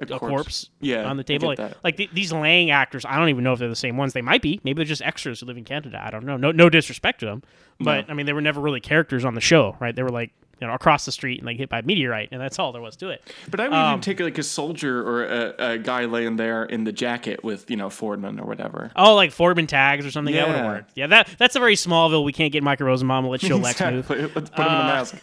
a 0.00 0.06
corpse, 0.18 0.68
Yeah, 0.80 1.04
on 1.04 1.16
the 1.16 1.24
table. 1.24 1.48
Like, 1.48 1.58
like 1.82 1.96
th- 1.96 2.10
these 2.12 2.32
Lang 2.32 2.70
actors, 2.70 3.04
I 3.04 3.16
don't 3.18 3.28
even 3.28 3.42
know 3.42 3.52
if 3.52 3.58
they're 3.58 3.68
the 3.68 3.74
same 3.76 3.96
ones. 3.96 4.12
They 4.12 4.22
might 4.22 4.40
be. 4.42 4.60
Maybe 4.62 4.76
they're 4.76 4.84
just 4.84 5.02
extras 5.02 5.40
who 5.40 5.46
live 5.46 5.56
in 5.56 5.64
Canada. 5.64 6.00
I 6.04 6.10
don't 6.10 6.24
know. 6.24 6.36
No, 6.36 6.52
no 6.52 6.68
disrespect 6.70 7.20
to 7.20 7.26
them, 7.26 7.42
but 7.80 8.08
I 8.08 8.14
mean, 8.14 8.26
they 8.26 8.32
were 8.32 8.40
never 8.40 8.60
really 8.60 8.80
characters 8.80 9.24
on 9.24 9.34
the 9.34 9.40
show, 9.40 9.76
right? 9.80 9.94
They 9.96 10.02
were 10.04 10.10
like 10.10 10.30
you 10.60 10.66
know 10.66 10.74
across 10.74 11.04
the 11.04 11.12
street 11.12 11.38
and 11.38 11.46
like 11.46 11.56
hit 11.56 11.68
by 11.68 11.78
a 11.78 11.82
meteorite, 11.82 12.28
and 12.32 12.40
that's 12.40 12.58
all 12.58 12.72
there 12.72 12.82
was 12.82 12.96
to 12.96 13.08
it. 13.10 13.22
But 13.50 13.60
I 13.60 13.64
would 13.68 13.72
Um, 13.74 13.90
even 13.92 14.00
take 14.00 14.20
like 14.20 14.38
a 14.38 14.42
soldier 14.42 15.02
or 15.06 15.24
a, 15.24 15.54
a 15.72 15.78
guy 15.78 16.04
laying 16.04 16.36
there 16.36 16.64
in 16.64 16.84
the 16.84 16.92
jacket 16.92 17.42
with 17.44 17.70
you 17.70 17.76
know 17.76 17.88
Fordman 17.88 18.40
or 18.40 18.46
whatever. 18.46 18.90
Oh, 18.96 19.14
like 19.14 19.30
Fordman 19.30 19.66
tags 19.68 20.04
or 20.06 20.10
something. 20.10 20.34
That 20.34 20.46
would 20.46 20.56
have 20.56 20.64
Yeah. 20.64 20.70
worked. 20.72 20.92
Yeah, 20.94 21.06
that 21.08 21.28
that's 21.38 21.56
a 21.56 21.60
very 21.60 21.74
Smallville. 21.76 22.24
We 22.24 22.32
can't 22.32 22.52
get 22.52 22.62
Michael 22.62 22.86
Rosenbaum. 22.86 23.26
Let's 23.26 23.44
show 23.46 23.56
Lex 23.56 23.80
move. 23.80 24.08
Let's 24.10 24.50
put 24.50 24.66
him 24.66 24.66
in 24.66 24.72
a 24.72 24.78
Uh, 24.80 24.84
mask. 24.84 25.16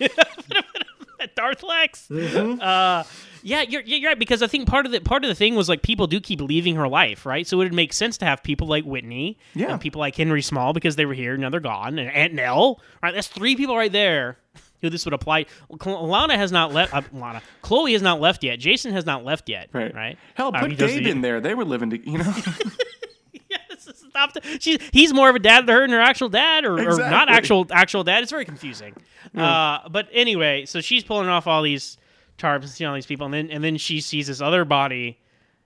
Darth 1.34 1.62
Lex. 1.64 2.10
Uh, 2.10 3.02
yeah, 3.42 3.62
you're, 3.62 3.82
you're 3.82 4.08
right 4.10 4.18
because 4.18 4.42
I 4.42 4.46
think 4.46 4.68
part 4.68 4.86
of 4.86 4.92
the 4.92 5.00
part 5.00 5.24
of 5.24 5.28
the 5.28 5.34
thing 5.34 5.54
was 5.56 5.68
like 5.68 5.82
people 5.82 6.06
do 6.06 6.20
keep 6.20 6.40
leaving 6.40 6.76
her 6.76 6.88
life, 6.88 7.26
right? 7.26 7.46
So 7.46 7.60
it 7.60 7.64
would 7.64 7.74
make 7.74 7.92
sense 7.92 8.18
to 8.18 8.24
have 8.24 8.42
people 8.42 8.66
like 8.68 8.84
Whitney 8.84 9.38
Yeah. 9.54 9.72
and 9.72 9.80
people 9.80 9.98
like 10.00 10.16
Henry 10.16 10.42
Small 10.42 10.72
because 10.72 10.96
they 10.96 11.06
were 11.06 11.14
here, 11.14 11.32
and 11.34 11.42
now 11.42 11.50
they're 11.50 11.60
gone, 11.60 11.98
and 11.98 12.08
Aunt 12.10 12.34
Nell, 12.34 12.80
right? 13.02 13.14
That's 13.14 13.26
three 13.28 13.56
people 13.56 13.76
right 13.76 13.90
there 13.92 14.38
who 14.80 14.90
this 14.90 15.04
would 15.04 15.14
apply. 15.14 15.46
Lana 15.84 16.36
has 16.36 16.52
not 16.52 16.72
left. 16.72 16.94
Uh, 16.94 17.02
Lana, 17.12 17.42
Chloe 17.62 17.92
has 17.92 18.02
not 18.02 18.20
left 18.20 18.44
yet. 18.44 18.58
Jason 18.58 18.92
has 18.92 19.04
not 19.06 19.24
left 19.24 19.48
yet. 19.48 19.68
Right. 19.72 19.94
Right. 19.94 20.18
Hell, 20.34 20.52
put 20.52 20.76
does 20.76 20.92
Gabe 20.92 21.04
the- 21.04 21.10
in 21.10 21.20
there. 21.20 21.40
They 21.40 21.54
were 21.54 21.64
living, 21.64 21.90
to, 21.90 22.10
you 22.10 22.18
know. 22.18 22.32
Stop. 23.78 24.32
The, 24.32 24.58
she's 24.60 24.78
he's 24.92 25.12
more 25.14 25.30
of 25.30 25.36
a 25.36 25.38
dad 25.38 25.66
to 25.66 25.72
her 25.72 25.80
than 25.82 25.90
her 25.90 26.00
actual 26.00 26.28
dad, 26.28 26.64
or, 26.64 26.74
or 26.78 26.96
not 26.98 27.28
actual 27.30 27.66
actual 27.70 28.04
dad. 28.04 28.22
It's 28.22 28.32
very 28.32 28.44
confusing. 28.44 28.94
Uh, 29.36 29.88
but 29.88 30.08
anyway, 30.12 30.64
so 30.66 30.80
she's 30.80 31.04
pulling 31.04 31.28
off 31.28 31.46
all 31.46 31.62
these 31.62 31.96
tarps 32.38 32.62
and 32.62 32.68
seeing 32.70 32.88
all 32.88 32.94
these 32.94 33.06
people, 33.06 33.26
and 33.26 33.34
then 33.34 33.50
and 33.50 33.62
then 33.62 33.76
she 33.76 34.00
sees 34.00 34.26
this 34.26 34.40
other 34.40 34.64
body 34.64 35.18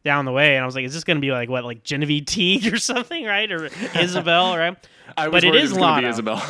down 0.04 0.24
the 0.24 0.32
way, 0.32 0.56
and 0.56 0.62
I 0.62 0.66
was 0.66 0.74
like, 0.74 0.84
is 0.84 0.92
this 0.92 1.04
going 1.04 1.16
to 1.16 1.20
be 1.20 1.30
like 1.32 1.48
what, 1.48 1.64
like 1.64 1.82
Genevieve 1.82 2.26
Teague 2.26 2.72
or 2.72 2.76
something, 2.78 3.24
right, 3.24 3.50
or 3.50 3.68
Isabel, 3.98 4.56
right? 4.56 4.76
I 5.16 5.28
was 5.28 5.32
but 5.42 5.44
it 5.44 5.54
is 5.54 5.70
it 5.70 5.74
was 5.74 5.80
Lana. 5.82 6.08
Isabel. 6.08 6.42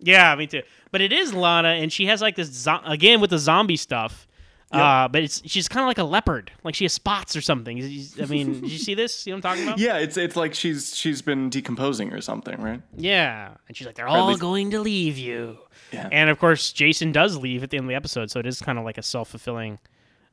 Yeah, 0.00 0.34
me 0.34 0.46
too. 0.46 0.62
But 0.96 1.02
it 1.02 1.12
is 1.12 1.34
Lana, 1.34 1.68
and 1.68 1.92
she 1.92 2.06
has 2.06 2.22
like 2.22 2.36
this 2.36 2.48
zo- 2.48 2.80
again 2.86 3.20
with 3.20 3.28
the 3.28 3.38
zombie 3.38 3.76
stuff. 3.76 4.26
Uh, 4.72 5.06
but 5.08 5.22
it's 5.22 5.42
she's 5.44 5.68
kind 5.68 5.82
of 5.84 5.88
like 5.88 5.98
a 5.98 6.04
leopard, 6.04 6.50
like 6.64 6.74
she 6.74 6.84
has 6.86 6.92
spots 6.94 7.36
or 7.36 7.42
something. 7.42 7.76
I 7.78 8.24
mean, 8.24 8.62
did 8.62 8.70
you 8.70 8.78
see 8.78 8.94
this? 8.94 9.26
You 9.26 9.32
know 9.32 9.36
what 9.36 9.44
I'm 9.44 9.50
talking 9.52 9.64
about? 9.68 9.78
yeah, 9.86 9.98
it's 9.98 10.16
it's 10.16 10.36
like 10.36 10.54
she's 10.54 10.96
she's 10.96 11.20
been 11.20 11.50
decomposing 11.50 12.14
or 12.14 12.22
something, 12.22 12.58
right? 12.62 12.80
Yeah. 12.96 13.50
And 13.68 13.76
she's 13.76 13.86
like, 13.86 13.94
they're 13.96 14.06
Or 14.06 14.16
all 14.16 14.28
least- 14.28 14.40
going 14.40 14.70
to 14.70 14.80
leave 14.80 15.18
you. 15.18 15.58
Yeah. 15.92 16.08
And 16.10 16.30
of 16.30 16.38
course, 16.38 16.72
Jason 16.72 17.12
does 17.12 17.36
leave 17.36 17.62
at 17.62 17.68
the 17.68 17.76
end 17.76 17.84
of 17.84 17.88
the 17.90 17.94
episode, 17.94 18.30
so 18.30 18.40
it 18.40 18.46
is 18.46 18.62
kind 18.62 18.78
of 18.78 18.84
like 18.86 18.96
a 18.96 19.02
self 19.02 19.28
fulfilling 19.28 19.78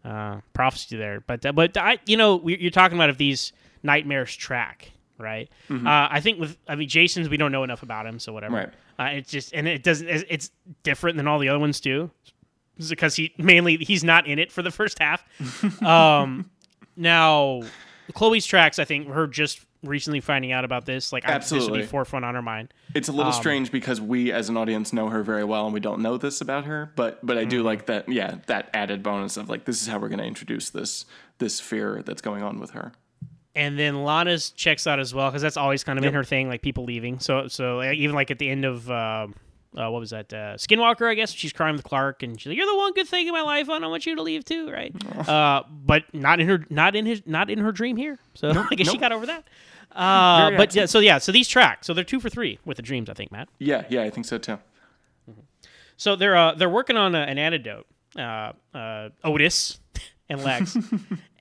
uh, 0.05 0.37
prophecy 0.53 0.95
there. 0.95 1.19
But 1.19 1.45
uh, 1.45 1.51
but 1.51 1.75
I, 1.75 1.99
you 2.05 2.15
know, 2.15 2.37
we, 2.37 2.57
you're 2.57 2.71
talking 2.71 2.97
about 2.97 3.09
if 3.09 3.17
these 3.17 3.51
nightmares 3.83 4.33
track, 4.33 4.91
right? 5.19 5.49
Mhm. 5.69 5.85
Uh, 5.85 6.07
I 6.09 6.21
think 6.21 6.39
with 6.39 6.57
I 6.69 6.75
mean 6.75 6.87
Jason's, 6.87 7.27
we 7.27 7.35
don't 7.37 7.51
know 7.51 7.63
enough 7.65 7.83
about 7.83 8.05
him, 8.07 8.17
so 8.17 8.31
whatever. 8.31 8.55
Right. 8.55 8.69
Uh, 8.99 9.03
it's 9.13 9.29
just 9.31 9.53
and 9.53 9.67
it 9.67 9.83
doesn't. 9.83 10.07
It's 10.07 10.23
it's 10.29 10.51
different 10.83 11.17
than 11.17 11.27
all 11.27 11.39
the 11.39 11.49
other 11.49 11.59
ones 11.59 11.79
too, 11.79 12.11
because 12.89 13.15
he 13.15 13.33
mainly 13.37 13.77
he's 13.77 14.03
not 14.03 14.27
in 14.27 14.39
it 14.39 14.51
for 14.51 14.61
the 14.61 14.71
first 14.71 14.99
half. 14.99 15.23
um, 15.83 16.49
now, 16.95 17.61
Chloe's 18.13 18.45
tracks, 18.45 18.77
I 18.79 18.85
think, 18.85 19.07
her 19.07 19.25
just 19.27 19.61
recently 19.83 20.21
finding 20.21 20.51
out 20.53 20.63
about 20.63 20.85
this, 20.85 21.11
like 21.11 21.25
I, 21.27 21.37
this 21.39 21.51
would 21.51 21.57
Absolutely. 21.57 21.81
be 21.81 21.85
forefront 21.87 22.23
on 22.23 22.35
her 22.35 22.41
mind. 22.41 22.73
It's 22.95 23.09
a 23.09 23.11
little 23.11 23.33
Um, 23.33 23.37
strange 23.37 23.69
because 23.71 23.99
we, 23.99 24.31
as 24.31 24.47
an 24.47 24.55
audience, 24.55 24.93
know 24.93 25.09
her 25.09 25.23
very 25.23 25.43
well, 25.43 25.65
and 25.65 25.73
we 25.73 25.79
don't 25.81 26.01
know 26.01 26.17
this 26.17 26.39
about 26.39 26.65
her. 26.65 26.91
But 26.95 27.25
but 27.25 27.37
I 27.37 27.41
Mm-hmm. 27.41 27.49
do 27.49 27.63
like 27.63 27.87
that. 27.87 28.07
Yeah, 28.07 28.35
that 28.47 28.69
added 28.73 29.01
bonus 29.03 29.35
of 29.37 29.49
like 29.49 29.65
this 29.65 29.81
is 29.81 29.87
how 29.87 29.97
we're 29.97 30.09
going 30.09 30.19
to 30.19 30.25
introduce 30.25 30.69
this 30.69 31.05
this 31.39 31.59
fear 31.59 32.01
that's 32.05 32.21
going 32.21 32.43
on 32.43 32.59
with 32.59 32.71
her. 32.71 32.93
And 33.55 33.77
then 33.77 34.03
Lana's 34.03 34.49
checks 34.51 34.87
out 34.87 34.99
as 34.99 35.13
well 35.13 35.29
because 35.29 35.41
that's 35.41 35.57
always 35.57 35.83
kind 35.83 35.97
of 35.99 36.03
in 36.03 36.09
Yep. 36.09 36.13
her 36.15 36.23
thing, 36.23 36.47
like 36.49 36.61
people 36.61 36.83
leaving. 36.85 37.19
So 37.19 37.47
so 37.47 37.81
even 37.83 38.15
like 38.15 38.31
at 38.31 38.39
the 38.39 38.49
end 38.49 38.65
of 38.65 38.89
uh, 38.89 39.27
uh, 39.75 39.89
what 39.89 39.99
was 39.99 40.11
that 40.11 40.31
uh, 40.33 40.55
Skinwalker? 40.55 41.09
I 41.09 41.15
guess 41.15 41.31
she's 41.31 41.51
crying 41.53 41.75
with 41.75 41.83
Clark, 41.83 42.21
and 42.23 42.39
she's 42.39 42.47
like, 42.49 42.57
"You're 42.57 42.67
the 42.67 42.77
one 42.77 42.93
good 42.93 43.07
thing 43.07 43.27
in 43.27 43.33
my 43.33 43.41
life. 43.41 43.69
And 43.69 43.83
I 43.83 43.87
want 43.87 44.05
you 44.05 44.15
to 44.15 44.21
leave 44.21 44.45
too, 44.45 44.69
right?" 44.71 44.93
Uh, 45.27 45.63
but 45.69 46.03
not 46.13 46.39
in 46.39 46.47
her, 46.47 46.65
not 46.69 46.95
in 46.95 47.05
his, 47.05 47.21
not 47.25 47.49
in 47.49 47.59
her 47.59 47.71
dream 47.71 47.95
here. 47.97 48.19
So 48.35 48.49
I 48.71 48.75
guess 48.75 48.89
she 48.89 48.97
got 48.97 49.11
over 49.11 49.25
that. 49.27 49.43
Uh, 49.95 50.49
but 50.57 50.73
yeah, 50.73 50.87
so 50.87 50.97
yeah, 50.97 51.19
so 51.19 51.31
these 51.31 51.47
tracks, 51.47 51.85
so 51.85 51.93
they're 51.93 52.03
two 52.03 52.19
for 52.19 52.27
three 52.27 52.57
with 52.65 52.77
the 52.77 52.81
dreams, 52.81 53.11
I 53.11 53.13
think, 53.13 53.31
Matt. 53.31 53.47
Yeah, 53.59 53.85
yeah, 53.89 54.01
I 54.01 54.09
think 54.09 54.25
so 54.25 54.39
too. 54.39 54.57
So 55.97 56.15
they're 56.15 56.35
uh, 56.35 56.55
they're 56.55 56.67
working 56.69 56.97
on 56.97 57.13
an 57.13 57.37
antidote. 57.37 57.85
Uh, 58.17 58.53
uh, 58.73 59.09
Otis 59.23 59.79
and 60.29 60.43
Lex, 60.43 60.75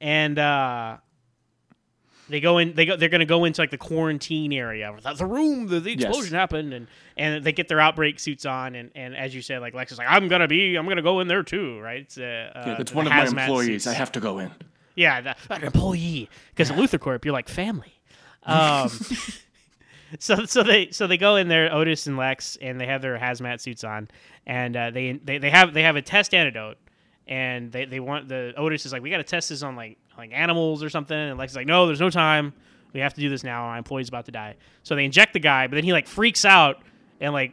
and 0.03 0.39
uh, 0.39 0.99
they 2.33 2.41
go 2.41 2.59
in. 2.59 2.75
They 2.75 2.85
go. 2.87 2.97
They're 2.97 3.09
going 3.09 3.21
to 3.21 3.25
go 3.27 3.45
into 3.45 3.61
like 3.63 3.71
the 3.71 3.79
quarantine 3.79 4.53
area. 4.53 4.93
The 5.03 5.13
the 5.15 5.27
room. 5.27 5.69
The, 5.69 5.79
the 5.81 5.93
Yes. 5.93 6.05
explosion 6.09 6.35
happened, 6.35 6.73
and 6.75 6.87
and 7.17 7.45
they 7.45 7.53
get 7.53 7.69
their 7.69 7.79
outbreak 7.81 8.19
suits 8.19 8.45
on. 8.47 8.75
And, 8.75 8.91
and 8.95 9.15
as 9.17 9.35
you 9.35 9.43
said, 9.43 9.61
like 9.61 9.75
Lex 9.75 9.93
is 9.93 9.99
like, 9.99 10.09
I'm 10.11 10.27
gonna 10.29 10.49
be. 10.49 10.75
I'm 10.77 10.89
gonna 10.89 11.03
go 11.03 11.21
in 11.21 11.29
there 11.29 11.43
too, 11.43 11.79
right? 11.81 12.01
It's, 12.01 12.19
uh, 12.19 12.23
Yeah, 12.55 12.61
uh, 12.61 12.77
that's 12.79 12.91
the 12.91 12.97
one 12.97 13.07
of 13.07 13.13
my 13.13 13.25
employees. 13.25 13.67
suits. 13.85 13.87
I 13.87 13.93
have 13.95 14.11
to 14.13 14.21
go 14.21 14.39
in. 14.39 14.51
Yeah, 14.97 15.21
the, 15.21 15.37
an 15.51 15.63
employee. 15.65 16.29
Because 16.51 16.71
at 16.71 16.77
LuthorCorp, 16.77 17.25
you're 17.25 17.33
like 17.33 17.49
family. 17.49 17.95
Um, 18.45 18.91
so 20.19 20.45
so 20.45 20.63
they 20.63 20.91
so 20.91 21.07
they 21.07 21.17
go 21.17 21.37
in 21.37 21.49
there, 21.49 21.73
Otis 21.73 22.07
and 22.07 22.17
Lex, 22.17 22.57
and 22.61 22.81
they 22.81 22.87
have 22.87 23.03
their 23.03 23.19
hazmat 23.19 23.61
suits 23.61 23.85
on, 23.85 24.09
and 24.47 24.77
uh, 24.77 24.91
they, 24.91 25.13
they 25.13 25.39
they 25.39 25.51
have 25.51 25.73
they 25.73 25.83
have 25.83 25.97
a 25.97 26.03
test 26.03 26.35
antidote, 26.35 26.77
and 27.27 27.73
they, 27.73 27.85
they 27.87 28.01
want 28.01 28.29
the 28.29 28.53
Otis 28.57 28.85
is 28.87 28.93
like 28.93 29.03
we 29.03 29.11
got 29.11 29.19
to 29.19 29.25
test 29.25 29.49
this 29.49 29.63
on 29.63 29.77
like 29.77 29.97
like 30.19 30.31
animals 30.33 30.83
or 30.83 30.91
something, 30.91 31.17
and 31.17 31.39
Lex 31.39 31.53
is 31.53 31.57
like 31.57 31.67
no, 31.67 31.87
there's 31.87 32.01
no 32.01 32.11
time, 32.11 32.53
we 32.93 33.01
have 33.01 33.15
to 33.15 33.21
do 33.21 33.29
this 33.29 33.45
now. 33.45 33.67
My 33.67 33.79
employee's 33.79 34.09
about 34.09 34.27
to 34.27 34.33
die, 34.33 34.57
so 34.83 34.95
they 34.95 35.05
inject 35.05 35.33
the 35.33 35.41
guy, 35.41 35.67
but 35.67 35.75
then 35.77 35.85
he 35.85 35.93
like 35.93 36.07
freaks 36.07 36.45
out 36.45 36.83
and 37.21 37.33
like 37.33 37.53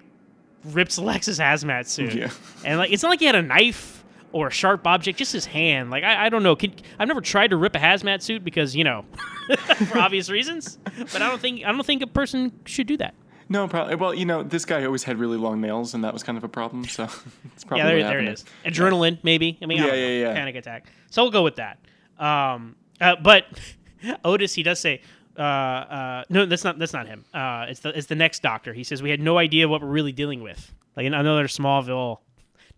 rips 0.66 0.98
Lex's 1.00 1.40
hazmat 1.40 1.88
suit, 1.88 2.14
Yeah. 2.14 2.30
and 2.66 2.78
like 2.80 2.92
it's 2.92 3.04
not 3.04 3.10
like 3.10 3.20
he 3.20 3.26
had 3.26 3.36
a 3.36 3.42
knife 3.42 4.04
or 4.32 4.48
a 4.48 4.52
sharp 4.52 4.86
object, 4.86 5.18
just 5.18 5.34
his 5.34 5.46
hand. 5.46 5.90
Like 5.90 6.04
I, 6.04 6.26
I 6.26 6.30
don't 6.30 6.44
know. 6.44 6.56
Can, 6.56 6.74
I've 7.00 7.08
never 7.08 7.22
tried 7.22 7.50
to 7.52 7.58
rip 7.58 7.76
a 7.76 7.80
hazmat 7.80 8.22
suit 8.22 8.44
because 8.44 8.76
you 8.76 8.84
know, 8.84 9.06
for 9.88 9.98
obvious 10.00 10.30
reasons. 10.30 10.78
But 10.98 11.16
I 11.22 11.30
don't 11.30 11.42
think 11.42 11.64
I 11.66 11.72
don't 11.72 11.86
think 11.86 12.02
a 12.04 12.08
person 12.08 12.52
should 12.66 12.88
do 12.88 12.98
that. 12.98 13.16
No, 13.52 13.68
probably. 13.68 13.96
Well, 13.96 14.14
you 14.14 14.26
know, 14.26 14.44
this 14.44 14.64
guy 14.64 14.86
always 14.86 15.04
had 15.04 15.18
really 15.18 15.38
long 15.38 15.60
nails, 15.60 15.96
and 15.96 16.04
that 16.04 16.14
was 16.14 16.22
kind 16.22 16.38
of 16.38 16.44
a 16.44 16.48
problem. 16.48 16.84
So 16.86 17.06
it's 17.56 17.64
probably 17.64 17.80
yeah, 17.80 17.88
there, 17.88 18.04
there 18.04 18.20
it 18.20 18.28
is. 18.28 18.46
Adrenaline, 18.64 19.18
maybe. 19.24 19.58
I 19.60 19.66
mean, 19.66 19.80
I 19.80 19.86
Yeah, 19.86 19.92
know. 19.92 19.98
yeah, 19.98 20.28
yeah. 20.28 20.34
Panic 20.36 20.56
attack. 20.56 20.86
So 21.10 21.24
we'll 21.24 21.32
go 21.32 21.42
with 21.44 21.56
that. 21.56 21.80
Um, 22.20 22.76
uh, 23.02 23.16
but 23.22 23.46
Otis, 24.26 24.54
he 24.54 24.64
does 24.64 24.80
say, 24.80 25.02
uh, 25.38 25.42
uh, 25.42 26.24
no, 26.30 26.46
that's 26.46 26.64
not 26.64 26.78
that's 26.78 26.94
not 26.94 27.08
him. 27.08 27.24
Uh, 27.34 27.66
it's 27.70 27.80
the 27.80 27.90
it's 27.98 28.08
the 28.08 28.16
next 28.16 28.42
doctor. 28.44 28.74
He 28.74 28.84
says 28.84 29.02
we 29.02 29.10
had 29.10 29.22
no 29.22 29.38
idea 29.38 29.68
what 29.68 29.82
we're 29.82 29.88
really 29.88 30.12
dealing 30.12 30.42
with. 30.44 30.74
Like 30.98 31.06
in 31.06 31.14
another 31.14 31.46
Smallville, 31.48 32.18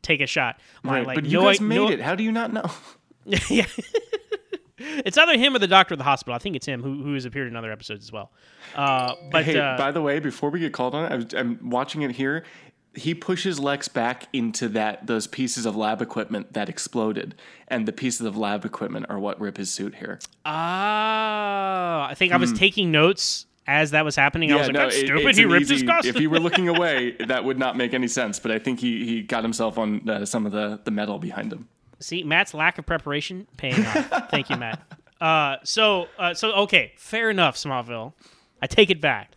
take 0.03 0.21
a 0.21 0.27
shot. 0.27 0.59
I'm 0.83 0.91
Right, 0.91 1.07
like, 1.07 1.15
but 1.15 1.25
you 1.25 1.39
no, 1.39 1.45
guys 1.45 1.59
I- 1.59 1.63
made 1.63 1.75
no- 1.77 1.89
it. 1.89 1.99
How 2.01 2.13
do 2.15 2.23
you 2.23 2.31
not 2.31 2.53
know? 2.53 2.69
yeah. 3.49 3.65
it's 4.77 5.17
either 5.17 5.37
him 5.37 5.55
or 5.55 5.59
the 5.59 5.67
doctor 5.67 5.93
of 5.93 5.97
the 5.97 6.03
hospital. 6.03 6.33
I 6.35 6.39
think 6.39 6.55
it's 6.55 6.65
him 6.67 6.81
who, 6.83 7.03
who 7.03 7.13
has 7.13 7.25
appeared 7.25 7.47
in 7.47 7.55
other 7.55 7.71
episodes 7.71 8.05
as 8.05 8.11
well. 8.11 8.31
Uh, 8.75 9.13
but 9.31 9.45
hey, 9.45 9.57
uh, 9.59 9.77
by 9.77 9.91
the 9.91 10.01
way, 10.01 10.19
before 10.19 10.49
we 10.49 10.59
get 10.59 10.73
called 10.73 10.95
on 10.95 11.05
it, 11.05 11.11
I 11.11 11.15
was, 11.15 11.33
I'm 11.35 11.69
watching 11.69 12.01
it 12.03 12.11
here. 12.11 12.43
He 12.93 13.15
pushes 13.15 13.57
Lex 13.59 13.87
back 13.87 14.27
into 14.33 14.67
that 14.69 15.07
those 15.07 15.25
pieces 15.25 15.65
of 15.65 15.75
lab 15.77 16.01
equipment 16.01 16.53
that 16.53 16.67
exploded, 16.67 17.35
and 17.69 17.87
the 17.87 17.93
pieces 17.93 18.25
of 18.27 18.35
lab 18.35 18.65
equipment 18.65 19.05
are 19.09 19.17
what 19.19 19.39
rip 19.39 19.55
his 19.57 19.71
suit 19.71 19.95
here. 19.95 20.19
Ah, 20.45 22.07
I 22.07 22.13
think 22.15 22.33
I 22.33 22.37
was 22.37 22.51
Hmm. 22.51 22.55
taking 22.57 22.91
notes 22.91 23.45
as 23.67 23.91
that 23.91 24.03
was 24.03 24.15
happening. 24.15 24.51
I 24.51 24.55
was 24.57 24.67
like, 24.67 24.73
no, 24.73 24.79
that's 24.83 24.95
it- 24.97 25.05
stupid. 25.07 25.35
He 25.37 25.43
an 25.43 25.49
ripped 25.49 25.61
his 25.69 25.71
easy- 25.79 25.87
costume. 25.87 26.15
If 26.15 26.21
you 26.21 26.29
were 26.29 26.39
looking 26.39 26.67
away, 26.75 27.11
that 27.27 27.43
would 27.45 27.57
not 27.57 27.77
make 27.77 27.93
any 27.93 28.07
sense. 28.07 28.39
But 28.39 28.51
I 28.51 28.59
think 28.59 28.79
he, 28.79 29.05
he 29.05 29.21
got 29.21 29.43
himself 29.43 29.77
on 29.77 30.07
uh, 30.09 30.25
some 30.25 30.45
of 30.45 30.51
the, 30.51 30.79
the 30.83 30.91
metal 30.91 31.19
behind 31.19 31.53
him. 31.53 31.67
See, 31.99 32.23
Matt's 32.23 32.53
lack 32.53 32.77
of 32.77 32.85
preparation 32.85 33.47
paying 33.57 33.85
off. 33.85 34.29
Thank 34.31 34.49
you, 34.49 34.57
Matt. 34.57 34.81
Uh, 35.21 35.57
so, 35.63 36.07
uh, 36.17 36.33
so 36.33 36.51
okay, 36.51 36.93
fair 36.97 37.29
enough, 37.29 37.55
Smallville. 37.55 38.13
I 38.61 38.67
take 38.67 38.89
it 38.91 39.01
back. 39.01 39.35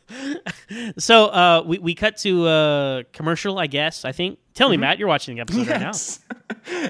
so, 0.99 1.27
uh, 1.27 1.63
we 1.67 1.79
we 1.79 1.95
cut 1.95 2.17
to 2.19 2.47
uh, 2.47 3.03
commercial, 3.13 3.59
I 3.59 3.67
guess. 3.67 4.05
I 4.05 4.13
think. 4.13 4.39
Tell 4.55 4.69
me, 4.69 4.77
Matt, 4.77 4.99
you're 4.99 5.09
watching 5.09 5.35
the 5.35 5.41
episode 5.41 5.67
right 5.69 5.81
now. 5.81 5.93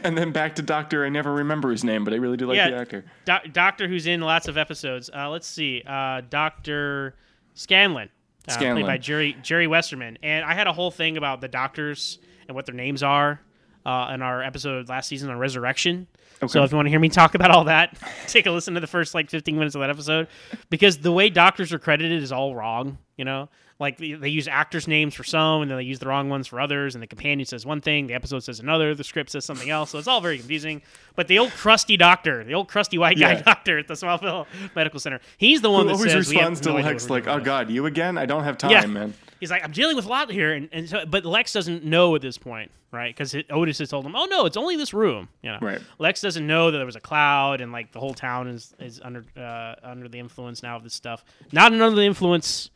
And 0.04 0.16
then 0.18 0.30
back 0.32 0.56
to 0.56 0.62
Doctor. 0.62 1.04
I 1.04 1.08
never 1.08 1.32
remember 1.32 1.70
his 1.70 1.82
name, 1.82 2.04
but 2.04 2.12
I 2.12 2.16
really 2.16 2.36
do 2.36 2.46
like 2.46 2.56
Yeah. 2.56 2.70
the 2.70 2.76
actor. 2.76 3.04
Do- 3.24 3.48
doctor 3.50 3.88
who's 3.88 4.06
in 4.06 4.20
lots 4.20 4.46
of 4.46 4.56
episodes. 4.58 5.10
Uh, 5.12 5.30
let's 5.30 5.46
see, 5.48 5.82
uh, 5.86 6.22
Doctor 6.30 7.16
Scanlon, 7.54 8.08
uh, 8.48 8.56
played 8.56 8.86
by 8.86 8.98
Jerry 8.98 9.36
Jerry 9.42 9.66
Wasserman. 9.66 10.18
And 10.22 10.44
I 10.44 10.54
had 10.54 10.66
a 10.68 10.72
whole 10.72 10.90
thing 10.92 11.16
about 11.16 11.40
the 11.40 11.48
doctors 11.48 12.18
and 12.46 12.54
what 12.54 12.66
their 12.66 12.74
names 12.74 13.02
are 13.02 13.40
uh, 13.86 14.10
in 14.14 14.22
our 14.22 14.42
episode 14.42 14.88
last 14.88 15.08
season 15.08 15.30
on 15.30 15.38
Resurrection. 15.38 16.06
So 16.48 16.62
if 16.64 16.70
you 16.72 16.76
want 16.76 16.86
to 16.86 16.90
hear 16.90 17.00
me 17.00 17.08
talk 17.08 17.34
about 17.34 17.50
all 17.50 17.64
that, 17.64 17.96
take 18.26 18.46
a 18.46 18.50
listen 18.50 18.74
to 18.74 18.80
the 18.80 18.86
first 18.86 19.14
like 19.14 19.30
15 19.30 19.56
minutes 19.56 19.74
of 19.74 19.80
that 19.80 19.90
episode 19.90 20.28
because 20.70 20.98
the 20.98 21.12
way 21.12 21.30
doctors 21.30 21.72
are 21.72 21.78
credited 21.78 22.22
is 22.22 22.32
all 22.32 22.54
wrong. 22.54 22.98
You 23.16 23.24
know, 23.24 23.48
like 23.78 23.96
they, 23.98 24.14
they 24.14 24.28
use 24.28 24.48
actors' 24.48 24.88
names 24.88 25.14
for 25.14 25.22
some, 25.22 25.62
and 25.62 25.70
then 25.70 25.78
they 25.78 25.84
use 25.84 26.00
the 26.00 26.08
wrong 26.08 26.28
ones 26.28 26.48
for 26.48 26.60
others. 26.60 26.96
And 26.96 27.02
the 27.02 27.06
companion 27.06 27.46
says 27.46 27.64
one 27.64 27.80
thing, 27.80 28.08
the 28.08 28.14
episode 28.14 28.40
says 28.40 28.58
another, 28.58 28.92
the 28.94 29.04
script 29.04 29.30
says 29.30 29.44
something 29.44 29.70
else. 29.70 29.90
So 29.90 29.98
it's 29.98 30.08
all 30.08 30.20
very 30.20 30.36
confusing. 30.38 30.82
But 31.14 31.28
the 31.28 31.38
old 31.38 31.52
crusty 31.52 31.96
doctor, 31.96 32.42
the 32.42 32.54
old 32.54 32.66
crusty 32.68 32.98
white 32.98 33.16
guy 33.18 33.32
Yeah. 33.34 33.42
doctor 33.46 33.78
at 33.78 33.86
the 33.86 33.94
Smallville 33.94 34.46
Medical 34.74 34.98
Center, 34.98 35.20
he's 35.38 35.60
the 35.60 35.70
one 35.70 35.82
Who 35.82 35.88
that 35.88 35.94
always 35.94 36.12
says 36.12 36.28
responds 36.28 36.60
to 36.62 36.70
no 36.70 36.74
Lex 36.76 37.08
like, 37.08 37.28
"Oh 37.28 37.38
God, 37.38 37.70
you 37.70 37.86
again? 37.86 38.18
I 38.18 38.26
don't 38.26 38.42
have 38.42 38.58
time, 38.58 38.70
Yeah. 38.72 38.86
man." 38.86 39.14
He's 39.44 39.50
like, 39.50 39.62
I'm 39.62 39.72
dealing 39.72 39.94
with 39.94 40.06
a 40.06 40.08
lot 40.08 40.30
here, 40.30 40.54
and, 40.54 40.70
and 40.72 40.88
so, 40.88 41.04
but 41.04 41.26
Lex 41.26 41.52
doesn't 41.52 41.84
know 41.84 42.14
at 42.14 42.22
this 42.22 42.38
point, 42.38 42.70
right? 42.92 43.14
Because 43.14 43.36
Otis 43.50 43.78
has 43.78 43.90
told 43.90 44.06
him, 44.06 44.16
"Oh 44.16 44.24
no, 44.24 44.46
it's 44.46 44.56
only 44.56 44.74
this 44.76 44.94
room." 44.94 45.28
You 45.42 45.52
know, 45.52 45.58
Right. 45.60 45.80
Lex 45.98 46.22
doesn't 46.22 46.46
know 46.46 46.70
that 46.70 46.78
there 46.78 46.86
was 46.86 46.96
a 46.96 47.00
cloud, 47.00 47.60
and 47.60 47.70
like 47.70 47.92
the 47.92 48.00
whole 48.00 48.14
town 48.14 48.48
is 48.48 48.74
is 48.78 49.00
under 49.04 49.22
uh, 49.36 49.74
under 49.82 50.08
the 50.08 50.18
influence 50.18 50.62
now 50.62 50.76
of 50.76 50.82
this 50.82 50.94
stuff. 50.94 51.24
Not 51.52 51.72
under 51.72 51.90
the 51.90 52.02
influence 52.06 52.70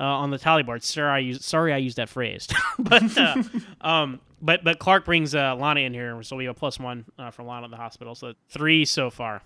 uh, 0.00 0.04
on 0.04 0.30
the 0.30 0.38
tally 0.38 0.62
board. 0.64 0.82
Sorry, 0.82 1.10
I 1.10 1.18
used 1.18 1.42
sorry 1.42 1.72
I 1.72 1.76
used 1.76 1.96
that 1.98 2.08
phrase, 2.08 2.48
but 2.78 3.16
uh, 3.16 3.42
um, 3.80 4.20
but 4.42 4.64
but 4.64 4.80
Clark 4.80 5.04
brings 5.04 5.34
uh, 5.34 5.54
Lana 5.54 5.80
in 5.80 5.94
here, 5.94 6.20
so 6.24 6.34
we 6.34 6.46
have 6.46 6.56
a 6.56 6.58
plus 6.58 6.80
one 6.80 7.04
uh, 7.18 7.30
for 7.30 7.44
Lana 7.44 7.66
at 7.66 7.70
the 7.70 7.76
hospital. 7.76 8.14
So 8.16 8.34
three 8.48 8.84
so 8.84 9.10
far. 9.10 9.42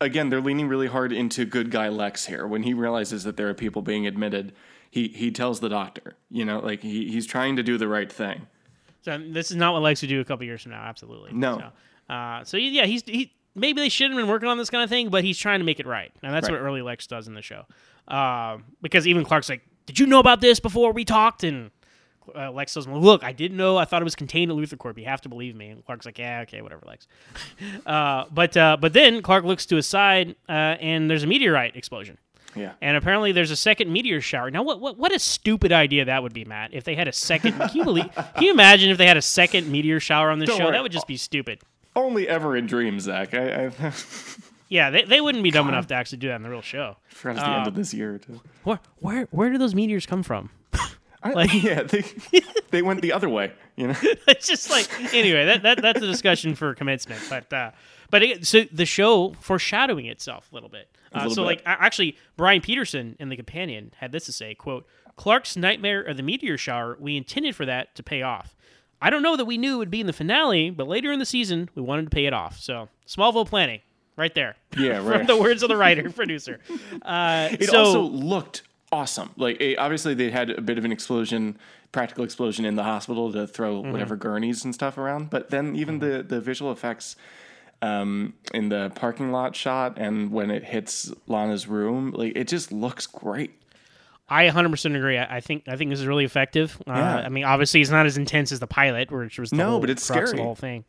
again, 0.00 0.30
they're 0.30 0.40
leaning 0.40 0.66
really 0.66 0.88
hard 0.88 1.12
into 1.12 1.44
good 1.44 1.70
guy 1.70 1.88
Lex 1.88 2.26
here. 2.26 2.46
When 2.46 2.62
he 2.64 2.74
realizes 2.74 3.22
that 3.24 3.36
there 3.36 3.48
are 3.48 3.54
people 3.54 3.82
being 3.82 4.06
admitted, 4.06 4.54
he 4.90 5.08
he 5.08 5.30
tells 5.30 5.60
the 5.60 5.68
doctor, 5.68 6.16
you 6.30 6.44
know, 6.44 6.58
like 6.60 6.82
he, 6.82 7.10
he's 7.10 7.26
trying 7.26 7.56
to 7.56 7.62
do 7.62 7.78
the 7.78 7.88
right 7.88 8.10
thing. 8.10 8.46
So 9.02 9.16
this 9.18 9.50
is 9.50 9.56
not 9.56 9.72
what 9.72 9.82
Lex 9.82 10.02
would 10.02 10.08
do 10.08 10.20
a 10.20 10.24
couple 10.24 10.44
years 10.44 10.62
from 10.62 10.72
now. 10.72 10.82
Absolutely. 10.82 11.32
No. 11.32 11.58
So, 12.08 12.14
uh, 12.14 12.44
so 12.44 12.56
yeah, 12.56 12.84
he's 12.86 13.02
he. 13.04 13.32
Maybe 13.54 13.80
they 13.80 13.88
shouldn't 13.88 14.14
have 14.14 14.22
been 14.22 14.30
working 14.30 14.48
on 14.48 14.58
this 14.58 14.70
kind 14.70 14.84
of 14.84 14.90
thing, 14.90 15.08
but 15.08 15.24
he's 15.24 15.36
trying 15.38 15.58
to 15.58 15.64
make 15.64 15.80
it 15.80 15.86
right, 15.86 16.12
and 16.22 16.32
that's 16.32 16.48
Right. 16.48 16.60
what 16.60 16.64
early 16.64 16.82
Lex 16.82 17.06
does 17.08 17.26
in 17.26 17.34
the 17.34 17.42
show. 17.42 17.64
Um, 18.06 18.64
because 18.80 19.06
even 19.08 19.24
Clark's 19.24 19.48
like, 19.48 19.62
"Did 19.86 19.98
you 19.98 20.06
know 20.06 20.18
about 20.20 20.40
this 20.40 20.60
before 20.60 20.92
we 20.92 21.04
talked?" 21.04 21.42
And 21.44 21.70
uh, 22.34 22.52
Lex 22.52 22.72
says, 22.72 22.86
"Well, 22.86 23.00
look, 23.00 23.24
I 23.24 23.32
didn't 23.32 23.56
know. 23.56 23.76
I 23.76 23.84
thought 23.84 24.02
it 24.02 24.04
was 24.04 24.14
contained 24.14 24.50
at 24.52 24.56
Luthor 24.56 24.78
Corp. 24.78 24.98
You 24.98 25.04
have 25.06 25.20
to 25.22 25.28
believe 25.28 25.56
me." 25.56 25.68
And 25.70 25.84
Clark's 25.84 26.06
like, 26.06 26.18
"Yeah, 26.18 26.40
okay, 26.42 26.62
whatever, 26.62 26.82
Lex." 26.86 27.08
uh, 27.86 28.24
but 28.32 28.56
uh, 28.56 28.76
but 28.80 28.92
then 28.92 29.20
Clark 29.22 29.44
looks 29.44 29.66
to 29.66 29.76
his 29.76 29.86
side, 29.86 30.36
uh, 30.48 30.52
and 30.52 31.10
there's 31.10 31.24
a 31.24 31.26
meteorite 31.26 31.74
explosion. 31.76 32.18
Yeah. 32.54 32.72
And 32.80 32.96
apparently, 32.96 33.32
there's 33.32 33.50
a 33.50 33.56
second 33.56 33.92
meteor 33.92 34.20
shower. 34.20 34.50
Now, 34.50 34.62
what, 34.62 34.80
what 34.80 34.98
what 34.98 35.12
a 35.12 35.18
stupid 35.18 35.72
idea 35.72 36.04
that 36.06 36.22
would 36.22 36.32
be, 36.34 36.44
Matt. 36.44 36.74
If 36.74 36.84
they 36.84 36.94
had 36.94 37.08
a 37.08 37.12
second, 37.12 37.52
can 37.52 37.70
you 37.74 37.84
believe? 37.84 38.12
Can 38.34 38.42
you 38.42 38.50
imagine 38.50 38.90
if 38.90 38.98
they 38.98 39.06
had 39.06 39.16
a 39.16 39.22
second 39.22 39.70
meteor 39.70 40.00
shower 40.00 40.30
on 40.30 40.38
this 40.38 40.48
Don't 40.48 40.58
show? 40.58 40.64
worry. 40.64 40.72
That 40.72 40.82
would 40.82 40.92
just 40.92 41.06
be 41.06 41.16
stupid. 41.16 41.60
Only 41.94 42.28
ever 42.28 42.56
in 42.56 42.66
dreams, 42.66 43.04
Zach. 43.04 43.34
I, 43.34 43.66
I 43.66 43.92
Yeah, 44.68 44.90
they, 44.90 45.02
they 45.02 45.20
wouldn't 45.20 45.42
be 45.42 45.50
dumb 45.50 45.68
enough 45.68 45.88
to 45.88 45.94
actually 45.94 46.18
do 46.18 46.28
that 46.28 46.36
in 46.36 46.42
the 46.42 46.48
real 46.48 46.62
show. 46.62 46.96
forgot 47.08 47.36
it's 47.38 47.44
the 47.44 47.50
end 47.50 47.62
of 47.62 47.74
um, 47.74 47.74
this 47.74 47.92
year 47.92 48.18
too. 48.18 48.40
Where 48.62 48.78
where 49.00 49.24
where 49.32 49.50
do 49.50 49.58
those 49.58 49.74
meteors 49.74 50.06
come 50.06 50.22
from? 50.22 50.50
I, 51.22 51.32
Like- 51.32 51.52
yeah, 51.62 51.82
they 51.82 52.04
they 52.70 52.82
went 52.82 53.02
the 53.02 53.12
other 53.12 53.28
way. 53.28 53.52
You 53.76 53.88
know. 53.88 53.94
it's 54.02 54.46
just 54.48 54.70
like 54.70 54.88
anyway, 55.14 55.44
that, 55.46 55.62
that 55.62 55.82
that's 55.82 56.02
a 56.02 56.06
discussion 56.06 56.54
for 56.54 56.74
commencement. 56.74 57.20
But 57.28 57.52
uh, 57.52 57.70
but 58.10 58.22
it, 58.22 58.46
so 58.46 58.64
the 58.72 58.86
show 58.86 59.32
foreshadowing 59.40 60.06
itself 60.06 60.50
a 60.50 60.54
little 60.54 60.68
bit. 60.70 60.88
Uh, 61.14 61.18
little 61.20 61.34
so 61.34 61.42
bit. 61.42 61.46
like 61.46 61.62
actually, 61.64 62.16
Brian 62.36 62.60
Peterson 62.60 63.16
in 63.18 63.28
the 63.28 63.36
companion 63.36 63.92
had 63.96 64.12
this 64.12 64.24
to 64.26 64.32
say: 64.32 64.54
"quote 64.54 64.86
Clark's 65.16 65.56
nightmare 65.56 66.00
of 66.02 66.16
the 66.16 66.22
meteor 66.22 66.56
shower. 66.56 66.96
We 67.00 67.16
intended 67.16 67.54
for 67.56 67.66
that 67.66 67.94
to 67.96 68.02
pay 68.02 68.22
off. 68.22 68.56
I 69.02 69.08
don't 69.10 69.22
know 69.22 69.36
that 69.36 69.46
we 69.46 69.56
knew 69.58 69.74
it 69.76 69.78
would 69.78 69.90
be 69.90 70.00
in 70.00 70.06
the 70.06 70.12
finale, 70.12 70.68
but 70.70 70.86
later 70.86 71.10
in 71.10 71.18
the 71.18 71.26
season, 71.26 71.70
we 71.74 71.80
wanted 71.82 72.04
to 72.04 72.10
pay 72.10 72.26
it 72.26 72.34
off. 72.34 72.58
So 72.58 72.88
Smallville 73.06 73.46
planning, 73.48 73.80
right 74.16 74.34
there. 74.34 74.56
Yeah, 74.76 74.98
From 74.98 75.08
right. 75.08 75.26
the 75.26 75.36
words 75.38 75.62
of 75.62 75.68
the 75.70 75.76
writer 75.76 76.10
producer. 76.10 76.60
Uh, 77.02 77.48
It 77.52 77.70
so, 77.70 77.78
also 77.78 78.00
looked 78.02 78.62
awesome. 78.92 79.30
Like 79.36 79.58
eh, 79.60 79.74
obviously 79.78 80.14
they 80.14 80.30
had 80.30 80.50
a 80.50 80.60
bit 80.60 80.78
of 80.78 80.84
an 80.84 80.92
explosion, 80.92 81.58
practical 81.92 82.24
explosion 82.24 82.64
in 82.64 82.76
the 82.76 82.82
hospital 82.84 83.32
to 83.32 83.46
throw 83.46 83.82
Mm-hmm. 83.82 83.92
whatever 83.92 84.16
gurneys 84.16 84.64
and 84.64 84.74
stuff 84.74 84.98
around. 84.98 85.30
But 85.30 85.50
then 85.50 85.76
even 85.76 85.98
the 85.98 86.22
the 86.22 86.40
visual 86.40 86.72
effects 86.72 87.16
um, 87.82 88.34
in 88.52 88.68
the 88.68 88.92
parking 88.94 89.32
lot 89.32 89.56
shot 89.56 89.94
and 89.96 90.30
when 90.32 90.50
it 90.50 90.64
hits 90.64 91.12
Lana's 91.26 91.66
room, 91.66 92.10
like 92.12 92.32
it 92.36 92.48
just 92.48 92.72
looks 92.72 93.06
great. 93.06 93.52
I 94.32 94.46
100% 94.48 94.96
agree. 94.96 95.18
I, 95.18 95.40
think 95.40 95.64
I 95.66 95.74
think 95.74 95.90
this 95.90 95.98
is 95.98 96.06
really 96.06 96.24
effective. 96.24 96.80
Uh, 96.86 96.92
Yeah. 96.92 97.16
I 97.16 97.28
mean, 97.30 97.42
obviously, 97.42 97.80
it's 97.80 97.90
not 97.90 98.06
as 98.06 98.16
intense 98.16 98.52
as 98.52 98.60
the 98.60 98.66
pilot, 98.68 99.10
which 99.10 99.40
was 99.40 99.50
the 99.50 99.56
No, 99.56 99.80
but 99.80 99.90
it's 99.90 100.04
scary. 100.04 100.36
the 100.36 100.42
whole 100.44 100.54
thing. 100.54 100.84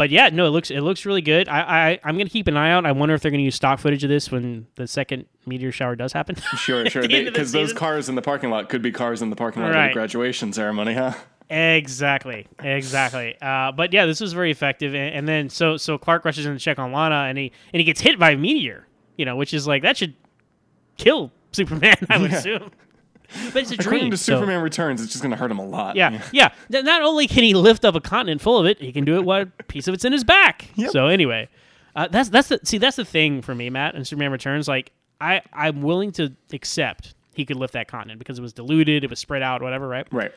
But 0.00 0.08
yeah, 0.08 0.30
no, 0.32 0.46
it 0.46 0.48
looks 0.48 0.70
it 0.70 0.80
looks 0.80 1.04
really 1.04 1.20
good. 1.20 1.46
I, 1.46 1.90
I 1.90 2.00
I'm 2.04 2.16
gonna 2.16 2.30
keep 2.30 2.48
an 2.48 2.56
eye 2.56 2.70
out. 2.70 2.86
I 2.86 2.92
wonder 2.92 3.14
if 3.14 3.20
they're 3.20 3.30
gonna 3.30 3.42
use 3.42 3.54
stock 3.56 3.78
footage 3.80 4.02
of 4.02 4.08
this 4.08 4.30
when 4.30 4.66
the 4.76 4.86
second 4.86 5.26
meteor 5.44 5.72
shower 5.72 5.94
does 5.94 6.14
happen. 6.14 6.36
Sure, 6.56 6.86
sure. 6.88 7.02
the 7.06 7.14
end 7.14 7.28
of 7.28 7.34
the 7.34 7.38
Because 7.38 7.52
those 7.52 7.74
cars 7.74 8.08
in 8.08 8.14
the 8.14 8.22
parking 8.22 8.48
lot 8.48 8.70
could 8.70 8.80
be 8.80 8.92
cars 8.92 9.20
in 9.20 9.28
the 9.28 9.36
parking 9.36 9.60
lot 9.60 9.72
of 9.72 9.74
Right. 9.74 9.88
the 9.88 9.92
graduation 9.92 10.54
ceremony, 10.54 10.94
huh? 10.94 11.12
Exactly, 11.50 12.46
exactly. 12.60 13.36
Uh, 13.42 13.72
but 13.72 13.92
yeah, 13.92 14.06
this 14.06 14.22
was 14.22 14.32
very 14.32 14.50
effective. 14.50 14.94
And, 14.94 15.14
and 15.14 15.28
then 15.28 15.50
so 15.50 15.76
so 15.76 15.98
Clark 15.98 16.24
rushes 16.24 16.46
in 16.46 16.54
to 16.54 16.58
check 16.58 16.78
on 16.78 16.92
Lana, 16.92 17.26
and 17.28 17.36
he 17.36 17.52
and 17.74 17.78
he 17.80 17.84
gets 17.84 18.00
hit 18.00 18.18
by 18.18 18.30
a 18.30 18.36
meteor. 18.38 18.86
You 19.18 19.26
know, 19.26 19.36
which 19.36 19.52
is 19.52 19.66
like 19.66 19.82
that 19.82 19.98
should 19.98 20.14
kill 20.96 21.30
Superman. 21.52 21.96
I 22.08 22.16
would 22.16 22.32
assume. 22.32 22.70
But 23.52 23.62
it's 23.62 23.70
a 23.70 23.74
According 23.74 24.00
dream. 24.00 24.10
to 24.12 24.16
so- 24.16 24.34
Superman 24.34 24.62
Returns, 24.62 25.02
it's 25.02 25.12
just 25.12 25.22
going 25.22 25.30
to 25.32 25.36
hurt 25.36 25.50
him 25.50 25.58
a 25.58 25.66
lot. 25.66 25.96
Yeah, 25.96 26.22
yeah. 26.32 26.50
Th- 26.70 26.84
Not 26.84 27.02
only 27.02 27.26
can 27.26 27.42
he 27.44 27.54
lift 27.54 27.84
up 27.84 27.94
a 27.94 28.00
continent 28.00 28.40
full 28.40 28.58
of 28.58 28.66
it, 28.66 28.80
he 28.80 28.92
can 28.92 29.04
do 29.04 29.16
it 29.16 29.24
while 29.24 29.42
a 29.42 29.46
piece 29.64 29.86
of 29.88 29.94
it's 29.94 30.04
in 30.04 30.12
his 30.12 30.24
back. 30.24 30.68
Yep. 30.76 30.90
So 30.90 31.06
anyway, 31.06 31.48
uh, 31.96 32.08
that's 32.08 32.28
that's 32.28 32.48
the 32.48 32.60
see 32.64 32.78
that's 32.78 32.96
the 32.96 33.04
thing 33.04 33.42
for 33.42 33.54
me, 33.54 33.70
Matt. 33.70 33.94
And 33.94 34.06
Superman 34.06 34.32
Returns, 34.32 34.66
like 34.68 34.92
I 35.20 35.42
I'm 35.52 35.82
willing 35.82 36.12
to 36.12 36.32
accept 36.52 37.14
he 37.34 37.44
could 37.44 37.56
lift 37.56 37.72
that 37.74 37.88
continent 37.88 38.18
because 38.18 38.38
it 38.38 38.42
was 38.42 38.52
diluted, 38.52 39.04
it 39.04 39.10
was 39.10 39.18
spread 39.18 39.42
out, 39.42 39.62
whatever, 39.62 39.86
right? 39.88 40.06
Right. 40.12 40.32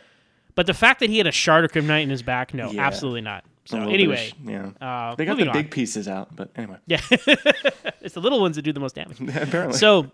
But 0.55 0.67
the 0.67 0.73
fact 0.75 0.99
that 0.99 1.09
he 1.09 1.17
had 1.17 1.25
a 1.25 1.31
shard 1.31 1.65
of 1.65 1.71
kryptonite 1.71 2.03
in 2.03 2.09
his 2.11 2.21
back, 2.21 2.53
no, 2.53 2.69
Yeah. 2.71 2.85
absolutely 2.85 3.21
not. 3.21 3.43
So 3.65 3.79
anyway, 3.79 4.27
sh- 4.27 4.33
yeah. 4.45 4.69
uh, 4.81 5.15
they 5.15 5.25
got 5.25 5.37
the 5.37 5.47
on. 5.47 5.53
big 5.53 5.71
pieces 5.71 6.07
out, 6.07 6.35
but 6.35 6.49
anyway. 6.55 6.77
yeah, 6.85 6.99
it's 8.01 8.13
the 8.13 8.19
little 8.21 8.39
ones 8.41 8.55
that 8.57 8.61
do 8.61 8.73
the 8.73 8.79
most 8.79 8.93
damage. 8.95 9.19
Apparently. 9.35 9.77
So, 9.77 10.11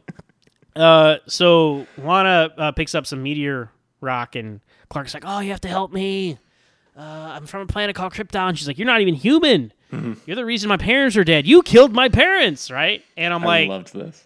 uh, 0.75 1.17
so 1.27 1.85
Lana 1.97 2.49
uh, 2.57 2.71
picks 2.71 2.95
up 2.95 3.05
some 3.07 3.21
meteor 3.23 3.69
rock, 4.01 4.35
and 4.35 4.61
Clark's 4.89 5.13
like, 5.13 5.23
"Oh, 5.25 5.39
you 5.39 5.51
have 5.51 5.61
to 5.61 5.67
help 5.67 5.91
me. 5.91 6.37
Uh, 6.97 7.01
I'm 7.01 7.45
from 7.45 7.61
a 7.61 7.65
planet 7.65 7.95
called 7.95 8.13
Krypton." 8.13 8.57
She's 8.57 8.67
like, 8.67 8.77
"You're 8.77 8.85
not 8.87 9.01
even 9.01 9.13
human. 9.15 9.73
You're 10.25 10.35
the 10.35 10.45
reason 10.45 10.69
my 10.69 10.77
parents 10.77 11.17
are 11.17 11.23
dead. 11.23 11.47
You 11.47 11.63
killed 11.63 11.93
my 11.93 12.09
parents, 12.09 12.69
right?" 12.71 13.03
And 13.17 13.33
I'm 13.33 13.43
I 13.43 13.45
like, 13.45 13.69
loved 13.69 13.93
this. 13.93 14.25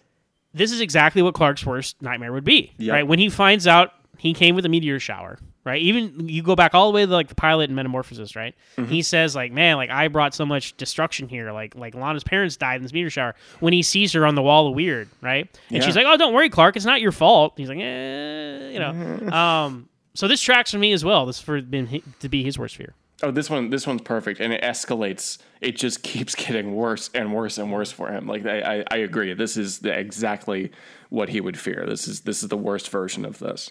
"This 0.52 0.72
is 0.72 0.80
exactly 0.80 1.22
what 1.22 1.34
Clark's 1.34 1.64
worst 1.64 2.00
nightmare 2.02 2.32
would 2.32 2.44
be, 2.44 2.72
Yep. 2.78 2.92
right? 2.92 3.06
When 3.06 3.18
he 3.18 3.28
finds 3.30 3.66
out 3.66 3.92
he 4.18 4.32
came 4.34 4.54
with 4.54 4.64
a 4.66 4.68
meteor 4.68 4.98
shower." 5.00 5.38
Right, 5.64 5.80
even 5.80 6.28
you 6.28 6.42
go 6.42 6.54
back 6.54 6.74
all 6.74 6.92
the 6.92 6.94
way 6.94 7.06
to 7.06 7.12
like 7.12 7.28
the 7.28 7.34
pilot 7.34 7.70
and 7.70 7.76
Metamorphosis, 7.76 8.36
right? 8.36 8.54
Mm-hmm. 8.76 8.90
He 8.90 9.00
says 9.00 9.34
like, 9.34 9.50
"Man, 9.50 9.76
like 9.76 9.88
I 9.88 10.08
brought 10.08 10.34
so 10.34 10.44
much 10.44 10.76
destruction 10.76 11.26
here. 11.26 11.52
Like, 11.52 11.74
like 11.74 11.94
Lana's 11.94 12.22
parents 12.22 12.56
died 12.56 12.76
in 12.76 12.82
this 12.82 12.92
meteor 12.92 13.08
shower." 13.08 13.34
When 13.60 13.72
he 13.72 13.82
sees 13.82 14.12
her 14.12 14.26
on 14.26 14.34
the 14.34 14.42
wall 14.42 14.68
of 14.68 14.74
weird, 14.74 15.08
right? 15.22 15.48
And 15.70 15.82
she's 15.82 15.96
like, 15.96 16.04
"Oh, 16.06 16.18
don't 16.18 16.34
worry, 16.34 16.50
Clark. 16.50 16.76
It's 16.76 16.84
not 16.84 17.00
your 17.00 17.12
fault." 17.12 17.54
He's 17.56 17.70
like, 17.70 17.78
eh, 17.78 18.70
you 18.72 18.78
know. 18.78 19.28
um, 19.32 19.88
so 20.12 20.28
this 20.28 20.40
tracks 20.40 20.70
for 20.70 20.78
me 20.78 20.92
as 20.92 21.04
well. 21.04 21.24
This 21.24 21.40
for 21.40 21.60
been 21.62 21.86
hi- 21.86 22.02
to 22.20 22.28
be 22.28 22.42
his 22.42 22.58
worst 22.58 22.76
fear. 22.76 22.94
Oh, 23.22 23.30
this 23.30 23.48
one, 23.48 23.70
this 23.70 23.86
one's 23.86 24.02
perfect, 24.02 24.40
and 24.40 24.52
it 24.52 24.62
escalates. 24.62 25.38
It 25.60 25.76
just 25.76 26.02
keeps 26.02 26.34
getting 26.46 26.74
worse 26.74 27.10
and 27.14 27.32
worse 27.32 27.58
and 27.58 27.72
worse 27.72 27.90
for 27.90 28.10
him. 28.10 28.26
Like 28.26 28.44
I, 28.44 28.60
I, 28.60 28.84
I 28.90 28.96
agree. 28.98 29.32
This 29.34 29.56
is 29.56 29.78
the, 29.78 29.98
exactly 29.98 30.72
what 31.08 31.30
he 31.30 31.40
would 31.40 31.58
fear. 31.58 31.84
This 31.88 32.06
is 32.06 32.20
this 32.22 32.42
is 32.42 32.48
the 32.48 32.56
worst 32.56 32.90
version 32.90 33.24
of 33.24 33.38
this. 33.38 33.70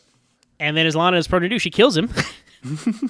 And 0.59 0.77
then 0.77 0.85
as 0.85 0.95
Lana 0.95 1.17
is 1.17 1.27
prone 1.27 1.41
to 1.41 1.49
do, 1.49 1.59
she 1.59 1.69
kills 1.69 1.97
him. 1.97 2.09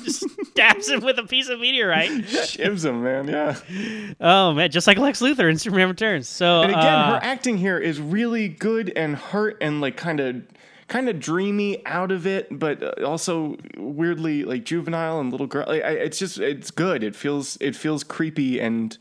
Just 0.03 0.27
stabs 0.47 0.89
him 0.89 1.01
with 1.01 1.19
a 1.19 1.23
piece 1.23 1.47
of 1.49 1.59
meteorite. 1.59 2.09
Shivs 2.09 2.85
him, 2.85 3.03
man. 3.03 3.27
Yeah. 3.27 4.13
Oh 4.19 4.53
man, 4.53 4.71
just 4.71 4.87
like 4.87 4.97
Lex 4.97 5.21
Luthor 5.21 5.47
in 5.47 5.57
Superman 5.59 5.89
Returns. 5.89 6.27
So 6.27 6.61
And 6.63 6.71
again, 6.71 6.83
uh, 6.83 7.11
her 7.11 7.19
acting 7.23 7.57
here 7.57 7.77
is 7.77 8.01
really 8.01 8.47
good 8.47 8.91
and 8.95 9.15
hurt 9.15 9.57
and 9.61 9.79
like 9.79 9.95
kind 9.95 10.19
of 10.19 10.41
kind 10.87 11.07
of 11.07 11.19
dreamy 11.19 11.85
out 11.85 12.11
of 12.11 12.25
it, 12.25 12.47
but 12.51 12.81
uh, 12.81 13.05
also 13.05 13.57
weirdly 13.77 14.43
like 14.43 14.63
juvenile 14.63 15.19
and 15.19 15.31
little 15.31 15.47
girl. 15.47 15.65
Like, 15.67 15.83
I, 15.83 15.91
it's 15.91 16.17
just 16.17 16.39
it's 16.39 16.71
good. 16.71 17.03
It 17.03 17.15
feels 17.15 17.57
it 17.61 17.75
feels 17.75 18.03
creepy 18.03 18.59
and 18.59 18.97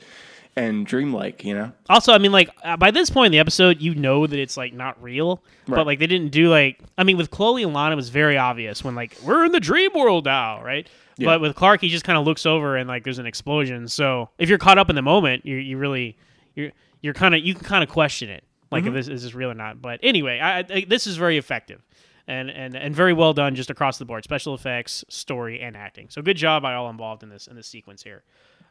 and 0.56 0.86
dreamlike. 0.86 1.44
You 1.44 1.54
know. 1.54 1.72
Also, 1.88 2.12
I 2.12 2.18
mean, 2.18 2.32
like 2.32 2.50
uh, 2.64 2.76
by 2.76 2.90
this 2.90 3.10
point 3.10 3.26
in 3.26 3.32
the 3.32 3.38
episode, 3.38 3.80
you 3.80 3.94
know 3.94 4.26
that 4.26 4.38
it's 4.38 4.56
like 4.56 4.72
not 4.72 5.02
real, 5.02 5.42
but 5.66 5.86
like 5.86 5.98
they 5.98 6.06
didn't 6.06 6.30
do 6.30 6.48
like. 6.50 6.78
I 6.98 7.04
mean, 7.04 7.16
with 7.16 7.30
Chloe 7.30 7.62
and 7.62 7.72
Lana, 7.72 7.92
it 7.92 7.96
was 7.96 8.08
very 8.10 8.36
obvious 8.36 8.84
when 8.84 8.94
like 8.94 9.16
we're 9.24 9.44
in 9.44 9.52
the 9.52 9.60
dream 9.60 9.90
world 9.94 10.24
now, 10.24 10.62
right? 10.62 10.88
Yeah. 11.18 11.26
But 11.26 11.40
with 11.42 11.54
Clark, 11.54 11.80
he 11.82 11.88
just 11.88 12.04
kind 12.04 12.18
of 12.18 12.24
looks 12.24 12.46
over 12.46 12.76
and 12.76 12.88
like 12.88 13.04
there's 13.04 13.18
an 13.18 13.26
explosion. 13.26 13.86
So 13.88 14.30
if 14.38 14.48
you're 14.48 14.58
caught 14.58 14.78
up 14.78 14.88
in 14.90 14.96
the 14.96 15.02
moment, 15.02 15.44
you 15.46 15.56
you 15.56 15.76
really 15.78 16.16
you're 16.54 16.72
you're 17.00 17.14
kind 17.14 17.34
of 17.34 17.42
you 17.42 17.54
can 17.54 17.64
kind 17.64 17.84
of 17.84 17.90
question 17.90 18.28
it, 18.30 18.44
like 18.70 18.84
Mm-hmm. 18.84 18.88
if 18.96 19.06
this 19.06 19.08
is 19.08 19.22
this 19.22 19.34
real 19.34 19.50
or 19.50 19.54
not. 19.54 19.82
But 19.82 20.00
anyway, 20.02 20.38
I, 20.40 20.58
I 20.60 20.86
this 20.88 21.06
is 21.06 21.16
very 21.16 21.36
effective. 21.38 21.82
And, 22.28 22.50
and, 22.50 22.76
and 22.76 22.94
very 22.94 23.12
well 23.12 23.32
done 23.34 23.56
just 23.56 23.68
across 23.68 23.98
the 23.98 24.04
board 24.04 24.22
special 24.22 24.54
effects 24.54 25.04
story 25.08 25.60
and 25.60 25.76
acting 25.76 26.06
so 26.08 26.22
good 26.22 26.36
job 26.36 26.62
by 26.62 26.72
all 26.74 26.88
involved 26.88 27.24
in 27.24 27.28
this 27.28 27.48
in 27.48 27.56
this 27.56 27.66
sequence 27.66 28.00
here 28.04 28.22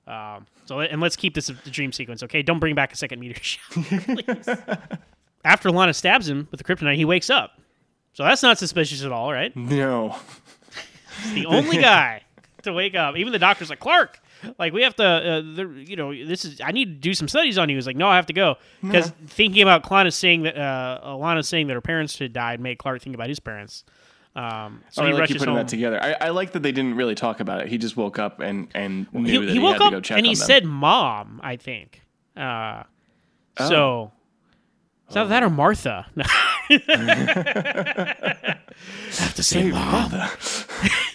um, 0.08 0.48
so 0.66 0.80
and 0.80 1.02
let's 1.02 1.16
keep 1.16 1.36
this 1.36 1.50
a 1.50 1.54
the 1.54 1.70
dream 1.70 1.92
sequence, 1.92 2.24
okay? 2.24 2.42
Don't 2.42 2.60
bring 2.60 2.76
back 2.76 2.92
a 2.94 2.96
second 2.96 3.20
meteor 3.20 3.36
shower, 3.42 3.84
please. 4.02 4.50
After 5.44 5.72
Lana 5.72 5.94
stabs 5.94 6.30
him 6.30 6.48
with 6.52 6.60
the 6.60 6.64
kryptonite, 6.64 6.96
he 6.96 7.06
wakes 7.06 7.30
up. 7.30 7.60
So 8.14 8.24
that's 8.24 8.44
not 8.44 8.58
suspicious 8.58 9.04
at 9.04 9.12
all, 9.12 9.32
right? 9.32 9.56
No. 9.56 10.16
The 11.34 11.46
only 11.46 11.78
guy 11.78 12.24
to 12.64 12.74
wake 12.74 12.96
up. 12.96 13.16
Even 13.16 13.32
the 13.32 13.40
doctor's 13.40 13.70
like, 13.70 13.80
Clark, 13.80 14.20
like 14.60 14.74
we 14.74 14.84
have 14.84 14.96
to, 14.96 15.04
uh, 15.04 15.42
the, 15.42 15.84
you 15.86 15.96
know, 15.96 16.14
this 16.14 16.46
is. 16.46 16.62
I 16.62 16.72
need 16.72 16.86
to 16.86 17.00
do 17.10 17.14
some 17.14 17.28
studies 17.28 17.58
on 17.58 17.70
you. 17.70 17.76
He's 17.76 17.88
like, 17.88 17.96
no, 17.96 18.08
I 18.08 18.16
have 18.16 18.26
to 18.28 18.34
go 18.34 18.58
because 18.82 19.12
thinking 19.28 19.62
about 19.62 19.90
Lana 19.90 20.12
saying 20.12 20.44
that, 20.44 20.58
uh, 20.58 21.00
Alana 21.04 21.46
saying 21.46 21.68
that 21.68 21.74
her 21.74 21.82
parents 21.82 22.18
had 22.18 22.34
died 22.34 22.60
made 22.60 22.78
Clark 22.78 23.02
think 23.02 23.16
about 23.16 23.30
his 23.30 23.40
parents. 23.40 23.84
Um, 24.36 24.82
so 24.90 25.02
So 25.02 25.08
he 25.08 25.14
I 25.14 25.20
like 25.20 25.30
you 25.30 25.36
putting 25.36 25.54
home. 25.56 25.58
that 25.64 25.68
together. 25.68 26.02
I, 26.02 26.16
I 26.28 26.30
like 26.30 26.54
that 26.54 26.64
they 26.64 26.72
didn't 26.72 26.96
really 26.96 27.16
talk 27.16 27.42
about 27.42 27.60
it. 27.62 27.68
He 27.68 27.78
just 27.78 27.98
woke 27.98 28.18
up 28.18 28.40
and 28.40 28.70
and 28.74 29.08
knew 29.14 29.26
he, 29.30 29.38
that 29.40 29.48
he 29.48 29.54
he, 29.54 29.60
woke 29.60 29.74
had 29.74 29.80
to 29.80 29.86
up 29.86 29.92
go 29.92 30.00
check 30.02 30.18
and 30.18 30.26
he 30.26 30.34
them. 30.36 30.46
said 30.46 30.64
mom 30.66 31.40
i 31.44 31.58
think 31.58 32.02
uh, 32.38 32.84
Oh. 33.60 33.68
so 33.70 34.12
is 35.10 35.16
that 35.16 35.28
that 35.30 35.44
or 35.44 35.50
martha 35.50 36.06
No. 36.16 36.24
have 39.18 39.34
to 39.36 39.44
say 39.44 39.70
mom 39.72 40.12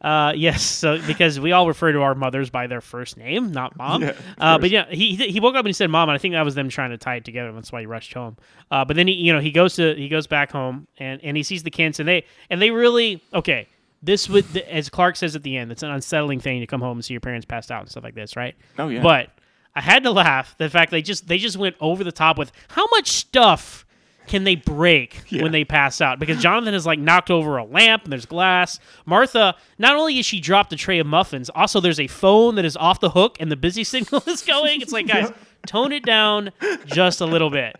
uh, 0.00 0.32
yes 0.36 0.62
so 0.62 1.00
because 1.06 1.38
we 1.40 1.52
all 1.52 1.66
refer 1.66 1.92
to 1.92 2.00
our 2.02 2.14
mothers 2.14 2.50
by 2.50 2.66
their 2.66 2.80
first 2.80 3.16
name 3.16 3.52
not 3.52 3.76
mom. 3.76 4.02
Yeah, 4.02 4.12
uh, 4.38 4.58
but 4.58 4.70
yeah 4.70 4.86
he, 4.90 5.14
he 5.16 5.40
woke 5.40 5.54
up 5.54 5.60
and 5.60 5.68
he 5.68 5.72
said 5.72 5.90
mom 5.90 6.08
and 6.08 6.14
i 6.14 6.18
think 6.18 6.34
that 6.34 6.44
was 6.44 6.54
them 6.54 6.68
trying 6.68 6.90
to 6.90 6.98
tie 6.98 7.16
it 7.16 7.24
together 7.24 7.52
that's 7.52 7.72
why 7.72 7.80
he 7.80 7.86
rushed 7.86 8.12
home. 8.12 8.36
Uh, 8.70 8.84
but 8.84 8.96
then 8.96 9.06
he 9.06 9.14
you 9.14 9.32
know 9.32 9.40
he 9.40 9.50
goes 9.50 9.74
to 9.76 9.94
he 9.94 10.08
goes 10.08 10.26
back 10.26 10.50
home 10.50 10.86
and 10.98 11.20
and 11.22 11.36
he 11.36 11.42
sees 11.42 11.62
the 11.62 11.70
kids 11.70 12.00
and 12.00 12.08
they 12.08 12.24
and 12.50 12.60
they 12.60 12.70
really 12.70 13.22
okay 13.32 13.68
this 14.02 14.28
would 14.28 14.44
as 14.68 14.88
clark 14.88 15.16
says 15.16 15.34
at 15.34 15.42
the 15.42 15.56
end 15.56 15.72
it's 15.72 15.82
an 15.82 15.90
unsettling 15.90 16.40
thing 16.40 16.60
to 16.60 16.66
come 16.66 16.80
home 16.80 16.98
and 16.98 17.04
see 17.04 17.14
your 17.14 17.20
parents 17.20 17.46
passed 17.46 17.70
out 17.70 17.80
and 17.80 17.90
stuff 17.90 18.04
like 18.04 18.14
this 18.14 18.36
right? 18.36 18.54
Oh, 18.78 18.88
yeah. 18.88 19.02
but 19.02 19.30
I 19.76 19.80
had 19.80 20.04
to 20.04 20.10
laugh 20.10 20.54
the 20.58 20.70
fact 20.70 20.90
they 20.90 21.02
just 21.02 21.26
they 21.26 21.38
just 21.38 21.56
went 21.56 21.76
over 21.80 22.04
the 22.04 22.12
top 22.12 22.38
with 22.38 22.52
how 22.68 22.86
much 22.92 23.08
stuff 23.08 23.83
can 24.26 24.44
they 24.44 24.56
break 24.56 25.20
when 25.30 25.52
they 25.52 25.64
pass 25.64 26.00
out 26.00 26.18
because 26.18 26.42
Jonathan 26.42 26.72
has 26.72 26.86
like 26.86 26.98
knocked 26.98 27.30
over 27.30 27.56
a 27.56 27.64
lamp 27.64 28.04
and 28.04 28.12
there's 28.12 28.26
glass. 28.26 28.78
Martha, 29.04 29.56
not 29.78 29.96
only 29.96 30.18
is 30.18 30.26
she 30.26 30.40
dropped 30.40 30.72
a 30.72 30.76
tray 30.76 30.98
of 30.98 31.06
muffins, 31.06 31.50
also 31.50 31.80
there's 31.80 32.00
a 32.00 32.06
phone 32.06 32.54
that 32.54 32.64
is 32.64 32.76
off 32.76 33.00
the 33.00 33.10
hook 33.10 33.36
and 33.40 33.50
the 33.50 33.56
busy 33.56 33.84
signal 33.84 34.22
is 34.26 34.42
going. 34.42 34.80
It's 34.80 34.92
like 34.92 35.06
guys, 35.06 35.30
tone 35.66 35.92
it 35.92 36.04
down 36.04 36.52
just 36.86 37.20
a 37.20 37.26
little 37.26 37.50
bit. 37.50 37.76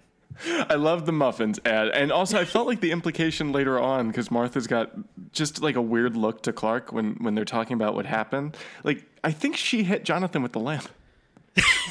I 0.69 0.75
love 0.75 1.07
the 1.07 1.13
muffins 1.13 1.61
ad, 1.65 1.89
and 1.91 2.11
also 2.11 2.41
I 2.41 2.45
felt 2.45 2.67
like 2.67 2.81
the 2.81 2.91
implication 2.91 3.53
later 3.53 3.79
on 3.79 4.09
because 4.09 4.33
Martha's 4.33 4.67
got 4.67 4.91
just 5.33 5.63
like 5.63 5.77
a 5.77 5.83
weird 5.83 6.17
look 6.17 6.43
to 6.43 6.53
Clark 6.53 6.93
when 6.93 7.15
when 7.21 7.37
they're 7.37 7.45
talking 7.45 7.75
about 7.75 7.95
what 7.95 8.07
happened. 8.07 8.57
Like 8.83 9.05
I 9.23 9.31
think 9.31 9.57
she 9.57 9.85
hit 9.85 10.05
Jonathan 10.05 10.43
with 10.43 10.53
the 10.53 10.61
lamp. 10.61 10.89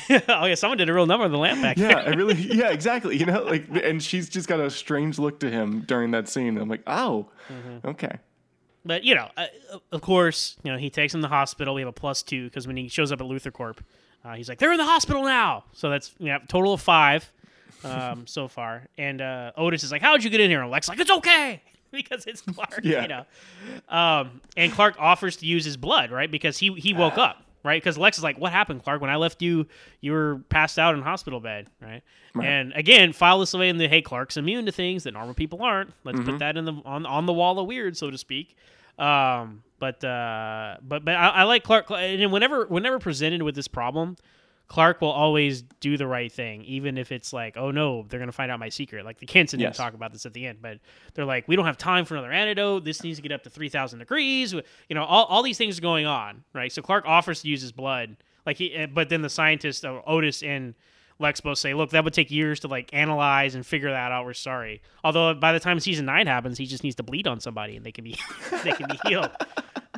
oh 0.29 0.45
yeah, 0.45 0.55
someone 0.55 0.77
did 0.77 0.89
a 0.89 0.93
real 0.93 1.05
number 1.05 1.25
on 1.25 1.31
the 1.31 1.37
lamp 1.37 1.61
back 1.61 1.77
Yeah. 1.77 1.97
I 1.99 2.09
really. 2.09 2.33
Yeah, 2.53 2.69
exactly. 2.71 3.17
You 3.17 3.25
know, 3.25 3.43
like, 3.43 3.65
and 3.83 4.01
she's 4.01 4.29
just 4.29 4.47
got 4.47 4.59
a 4.59 4.69
strange 4.69 5.19
look 5.19 5.39
to 5.41 5.49
him 5.49 5.81
during 5.81 6.11
that 6.11 6.27
scene. 6.29 6.57
I'm 6.57 6.69
like, 6.69 6.83
oh, 6.87 7.27
Mm-hmm. 7.51 7.87
okay. 7.89 8.17
But 8.85 9.03
you 9.03 9.15
know, 9.15 9.29
uh, 9.37 9.45
of 9.91 10.01
course, 10.01 10.57
you 10.63 10.71
know 10.71 10.77
he 10.77 10.89
takes 10.89 11.13
him 11.13 11.21
to 11.21 11.27
the 11.27 11.33
hospital. 11.33 11.73
We 11.73 11.81
have 11.81 11.87
a 11.89 11.93
plus 11.93 12.21
two 12.23 12.45
because 12.45 12.67
when 12.67 12.75
he 12.75 12.87
shows 12.89 13.11
up 13.13 13.21
at 13.21 13.27
LuthorCorp, 13.27 13.77
uh, 14.25 14.33
he's 14.35 14.49
like, 14.49 14.57
"They're 14.59 14.73
in 14.73 14.77
the 14.77 14.83
hospital 14.85 15.23
now." 15.23 15.63
So 15.73 15.89
that's 15.89 16.13
yeah, 16.19 16.39
total 16.49 16.73
of 16.73 16.81
five 16.81 17.31
um, 17.85 18.27
so 18.27 18.49
far. 18.49 18.87
And 18.97 19.21
uh, 19.21 19.51
Otis 19.55 19.83
is 19.85 19.91
like, 19.91 20.01
"How'd 20.01 20.21
you 20.23 20.29
get 20.29 20.41
in 20.41 20.49
here?" 20.49 20.61
And 20.61 20.69
Lex 20.69 20.89
like, 20.89 20.99
"It's 20.99 21.11
okay." 21.11 21.61
Because 21.91 22.25
it's 22.25 22.41
Clark, 22.41 22.79
Yeah. 22.83 23.03
you 23.03 23.07
know. 23.07 23.25
Um, 23.87 24.41
and 24.57 24.71
Clark 24.71 24.95
offers 24.97 25.35
to 25.37 25.45
use 25.45 25.63
his 25.63 25.77
blood, 25.77 26.09
right? 26.11 26.29
Because 26.29 26.57
he 26.57 26.73
he 26.73 26.91
woke 26.93 27.17
up, 27.19 27.45
right? 27.63 27.81
Because 27.81 27.97
Lex 27.97 28.17
is 28.17 28.23
like, 28.23 28.37
"What 28.37 28.51
happened, 28.51 28.83
Clark? 28.83 29.01
When 29.01 29.09
I 29.09 29.15
left 29.15 29.41
you, 29.41 29.67
you 30.01 30.11
were 30.11 30.41
passed 30.49 30.77
out 30.77 30.95
in 30.95 31.01
hospital 31.01 31.39
bed, 31.39 31.67
right?" 31.81 32.01
And 32.45 32.73
again, 32.73 33.13
file 33.13 33.39
this 33.39 33.53
away 33.53 33.69
in 33.69 33.77
the 33.77 33.87
hey, 33.87 34.01
Clark's 34.01 34.37
immune 34.37 34.65
to 34.65 34.71
things 34.71 35.03
that 35.03 35.13
normal 35.13 35.33
people 35.35 35.61
aren't. 35.61 35.91
Let's 36.03 36.19
put 36.19 36.39
that 36.39 36.57
in 36.57 36.65
the 36.65 36.73
on 36.85 37.05
on 37.05 37.25
the 37.25 37.33
wall 37.33 37.59
of 37.59 37.67
weird, 37.67 37.95
so 37.95 38.09
to 38.09 38.17
speak. 38.17 38.55
Um, 38.97 39.63
but 39.79 40.03
uh, 40.03 40.77
but 40.81 41.03
but 41.05 41.15
I, 41.15 41.29
I 41.29 41.43
like 41.43 41.63
Clark. 41.63 41.89
And 41.91 42.31
whenever 42.31 42.65
whenever 42.65 42.99
presented 42.99 43.41
with 43.41 43.55
this 43.55 43.67
problem, 43.67 44.15
Clark 44.67 45.01
will 45.01 45.11
always 45.11 45.61
do 45.61 45.97
the 45.97 46.07
right 46.07 46.31
thing, 46.31 46.63
even 46.63 46.97
if 46.97 47.11
it's 47.11 47.31
like, 47.31 47.57
oh 47.57 47.69
no, 47.71 48.05
they're 48.07 48.19
gonna 48.19 48.31
find 48.31 48.51
out 48.51 48.59
my 48.59 48.69
secret. 48.69 49.05
Like 49.05 49.19
the 49.19 49.25
Kenson 49.25 49.59
didn't 49.59 49.75
talk 49.75 49.93
about 49.93 50.11
this 50.11 50.25
at 50.25 50.33
the 50.33 50.45
end, 50.45 50.59
but 50.61 50.79
they're 51.13 51.25
like, 51.25 51.47
we 51.47 51.55
don't 51.55 51.65
have 51.65 51.77
time 51.77 52.05
for 52.05 52.15
another 52.15 52.31
antidote. 52.31 52.83
This 52.83 53.03
needs 53.03 53.17
to 53.17 53.21
get 53.21 53.31
up 53.31 53.43
to 53.43 53.49
three 53.49 53.69
thousand 53.69 53.99
degrees. 53.99 54.53
You 54.53 54.63
know, 54.95 55.03
all, 55.03 55.25
all 55.25 55.43
these 55.43 55.57
things 55.57 55.77
are 55.77 55.81
going 55.81 56.05
on, 56.05 56.43
right? 56.53 56.71
So 56.71 56.81
Clark 56.81 57.05
offers 57.05 57.41
to 57.41 57.49
use 57.49 57.61
his 57.61 57.71
blood, 57.71 58.17
like 58.45 58.57
he, 58.57 58.73
eh, 58.73 58.87
but 58.87 59.09
then 59.09 59.21
the 59.21 59.29
scientist 59.29 59.85
uh, 59.85 60.01
Otis 60.07 60.41
and 60.41 60.75
Lex 61.19 61.41
both 61.41 61.57
say, 61.57 61.73
look, 61.73 61.91
that 61.91 62.03
would 62.03 62.13
take 62.13 62.31
years 62.31 62.59
to 62.61 62.67
like 62.67 62.89
analyze 62.93 63.55
and 63.55 63.65
figure 63.65 63.91
that 63.91 64.11
out. 64.11 64.25
We're 64.25 64.33
sorry. 64.33 64.81
Although 65.03 65.33
by 65.35 65.53
the 65.53 65.59
time 65.59 65.79
season 65.79 66.05
nine 66.05 66.27
happens, 66.27 66.57
he 66.57 66.65
just 66.65 66.83
needs 66.83 66.95
to 66.95 67.03
bleed 67.03 67.27
on 67.27 67.39
somebody 67.39 67.75
and 67.75 67.85
they 67.85 67.91
can 67.91 68.03
be 68.03 68.17
they 68.63 68.71
can 68.71 68.87
be 68.89 68.99
healed. 69.07 69.29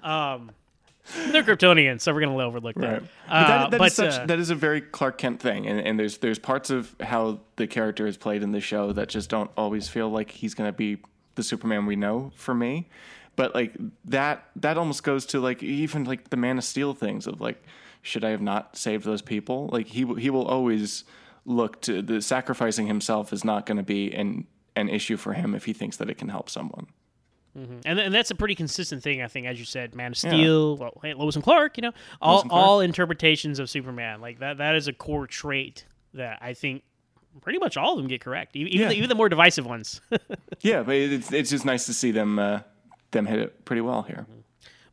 Um, 0.04 0.52
they're 1.32 1.44
Kryptonians, 1.44 2.02
so 2.02 2.14
we're 2.14 2.22
gonna 2.22 2.38
overlook 2.38 2.76
that. 2.76 2.92
Right. 2.92 3.02
But 3.28 3.34
Uh, 3.34 3.48
that, 3.48 3.72
that 3.72 3.78
but, 3.78 3.88
is 3.88 3.94
such, 3.96 4.14
uh, 4.14 4.26
that 4.26 4.40
is 4.40 4.50
a 4.50 4.56
very 4.56 4.82
Clark 4.82 5.18
Kent 5.18 5.40
thing, 5.40 5.68
and, 5.68 5.80
and 5.80 6.00
there's 6.00 6.18
there's 6.18 6.40
parts 6.40 6.70
of 6.70 6.96
how 7.00 7.40
the 7.58 7.68
character 7.68 8.08
is 8.08 8.18
played 8.18 8.44
in 8.44 8.52
the 8.52 8.62
show 8.62 8.92
that 8.94 9.10
just 9.10 9.30
don't 9.30 9.52
always 9.56 9.88
feel 9.88 10.10
like 10.10 10.32
he's 10.32 10.54
going 10.54 10.68
to 10.68 10.76
be 10.76 10.98
the 11.36 11.44
Superman 11.44 11.86
we 11.86 11.96
know 11.96 12.32
for 12.36 12.54
me. 12.56 12.88
But 13.36 13.54
like 13.54 13.76
that 14.06 14.46
that 14.56 14.78
almost 14.78 15.04
goes 15.04 15.26
to 15.28 15.40
like 15.40 15.62
even 15.62 16.06
like 16.06 16.30
the 16.30 16.38
Man 16.38 16.58
of 16.58 16.64
Steel 16.64 16.94
things 16.94 17.28
of 17.28 17.42
like 17.42 17.62
should 18.02 18.24
I 18.24 18.30
have 18.30 18.42
not 18.42 18.78
saved 18.78 19.04
those 19.04 19.22
people? 19.22 19.70
Like 19.72 19.88
he 19.88 20.06
will- 20.06 20.16
he 20.16 20.30
will 20.30 20.46
always 20.46 21.04
look 21.46 21.82
to 21.82 22.02
the 22.02 22.22
sacrificing 22.22 22.88
himself 22.88 23.32
is 23.34 23.44
not 23.44 23.66
going 23.66 23.78
to 23.78 23.84
be 23.84 24.12
an 24.14 24.48
an 24.76 24.90
issue 24.90 25.18
for 25.18 25.34
him 25.34 25.54
if 25.54 25.66
he 25.66 25.74
thinks 25.74 25.98
that 25.98 26.10
it 26.10 26.18
can 26.18 26.30
help 26.30 26.50
someone. 26.50 26.88
And, 27.56 28.00
and 28.00 28.14
that's 28.14 28.32
a 28.32 28.36
pretty 28.36 28.56
consistent 28.56 29.02
thing, 29.02 29.22
I 29.22 29.28
think, 29.28 29.48
as 29.48 29.58
you 29.58 29.66
said, 29.66 29.96
Man 29.96 30.12
of 30.12 30.18
Steel, 30.18 30.76
well, 30.78 31.00
hey, 31.02 31.14
Lois 31.14 31.36
and 31.36 31.44
Clark, 31.44 31.78
you 31.78 31.82
know, 31.84 31.92
all 32.22 32.42
Clark. 32.44 32.54
all 32.54 32.80
interpretations 32.82 33.60
of 33.60 33.70
Superman, 33.70 34.20
like 34.22 34.40
that 34.40 34.58
that 34.58 34.76
is 34.76 34.88
a 34.88 34.94
core 34.94 35.26
trait 35.28 35.86
that 36.14 36.38
I 36.42 36.54
think 36.54 36.84
pretty 37.42 37.60
much 37.60 37.78
all 37.78 37.94
of 37.94 37.98
them 37.98 38.08
get 38.08 38.22
correct, 38.22 38.56
even 38.56 38.72
even, 38.74 38.82
Yeah. 38.84 38.90
the, 38.90 38.96
even 38.98 39.10
the 39.10 39.16
more 39.16 39.30
divisive 39.30 39.66
ones. 39.66 40.02
Yeah, 40.62 40.84
but 40.84 40.96
it's 40.96 41.32
it's 41.32 41.50
just 41.50 41.64
nice 41.66 41.86
to 41.86 41.94
see 41.94 42.12
them 42.12 42.40
uh, 42.40 42.60
them 43.12 43.26
hit 43.26 43.40
it 43.40 43.64
pretty 43.66 43.82
well 43.82 44.02
here. 44.04 44.26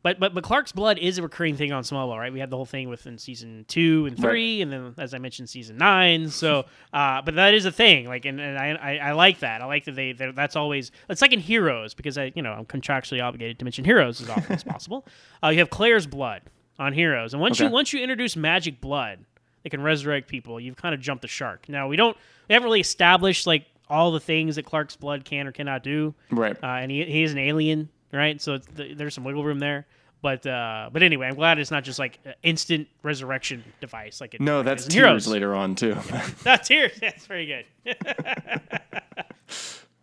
But 0.03 0.19
but 0.19 0.33
but 0.33 0.43
Clark's 0.43 0.73
blood 0.73 0.97
is 0.99 1.17
a 1.17 1.21
recurring 1.23 1.55
thing 1.55 1.71
on 1.71 1.83
Smallville, 1.83 2.19
right? 2.19 2.31
We 2.31 2.39
had 2.39 2.49
the 2.49 2.57
whole 2.57 2.65
thing 2.65 2.89
within 2.89 3.17
season 3.17 3.63
two 3.69 4.05
and 4.05 4.17
three, 4.17 4.61
and 4.61 4.71
then 4.71 4.93
as 4.97 5.13
I 5.13 5.17
mentioned, 5.17 5.49
season 5.49 5.77
nine. 5.77 6.29
So, 6.29 6.65
uh, 6.93 7.21
but 7.21 7.35
that 7.35 7.53
is 7.53 7.65
a 7.65 7.71
thing. 7.71 8.05
Like, 8.07 8.25
and, 8.25 8.39
and 8.41 8.57
I, 8.57 8.71
I 8.73 8.97
I 8.97 9.11
like 9.13 9.39
that. 9.39 9.61
I 9.61 9.65
like 9.65 9.85
that 9.85 9.95
they 9.95 10.11
that's 10.11 10.55
always 10.57 10.91
it's 11.09 11.21
like 11.21 11.31
in 11.31 11.39
Heroes 11.39 11.93
because 11.93 12.17
I 12.17 12.33
you 12.35 12.41
know 12.41 12.51
I'm 12.51 12.65
contractually 12.65 13.23
obligated 13.23 13.59
to 13.59 13.65
mention 13.65 13.85
Heroes 13.85 14.19
as 14.21 14.29
often 14.29 14.51
as 14.53 14.63
possible. 14.65 15.07
Uh, 15.41 15.47
you 15.49 15.59
have 15.59 15.69
Claire's 15.69 16.05
blood 16.05 16.41
on 16.77 16.91
Heroes, 16.91 17.33
and 17.33 17.41
once 17.41 17.59
you 17.61 17.69
once 17.69 17.93
you 17.93 18.01
introduce 18.01 18.35
magic 18.35 18.81
blood 18.81 19.19
that 19.63 19.69
can 19.69 19.81
resurrect 19.81 20.27
people, 20.27 20.59
you've 20.59 20.75
kind 20.75 20.93
of 20.93 20.99
jumped 20.99 21.21
the 21.21 21.27
shark. 21.29 21.69
Now 21.69 21.87
we 21.87 21.95
don't 21.95 22.17
we 22.49 22.53
haven't 22.53 22.65
really 22.65 22.81
established 22.81 23.47
like 23.47 23.67
all 23.89 24.11
the 24.11 24.19
things 24.19 24.57
that 24.57 24.65
Clark's 24.65 24.97
blood 24.97 25.23
can 25.23 25.47
or 25.47 25.51
cannot 25.53 25.81
do 25.83 26.13
Right. 26.31 26.57
uh, 26.61 26.65
and 26.67 26.91
he, 26.91 27.03
he 27.05 27.23
is 27.23 27.31
an 27.31 27.37
alien, 27.37 27.89
right? 28.13 28.41
So 28.41 28.53
it's, 28.55 28.67
th- 28.75 28.97
there's 28.97 29.13
some 29.13 29.23
wiggle 29.23 29.43
room 29.43 29.59
there. 29.59 29.85
But 30.21 30.45
uh, 30.47 30.89
but 30.93 31.03
anyway, 31.03 31.27
I'm 31.27 31.35
glad 31.35 31.59
it's 31.59 31.69
not 31.71 31.83
just 31.83 31.99
like 31.99 32.17
an 32.23 32.35
instant 32.43 32.87
resurrection 33.01 33.61
device 33.81 34.21
like 34.21 34.33
it. 34.33 34.39
No, 34.39 34.57
like 34.57 34.65
that's 34.67 34.85
tears 34.85 34.93
Heroes. 34.93 35.27
later 35.27 35.53
on 35.53 35.75
too. 35.75 35.97
That's 36.43 36.69
tears. 36.69 36.97
That's 37.01 37.25
very 37.25 37.45
good. 37.45 37.97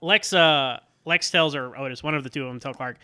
Lex 0.02 0.32
uh, 0.34 0.80
Lex 1.06 1.30
tells 1.30 1.54
or 1.54 1.74
Otis, 1.76 2.02
one 2.02 2.14
of 2.14 2.22
the 2.22 2.30
two 2.30 2.42
of 2.42 2.48
them, 2.48 2.60
tell 2.60 2.74
Clark, 2.74 2.98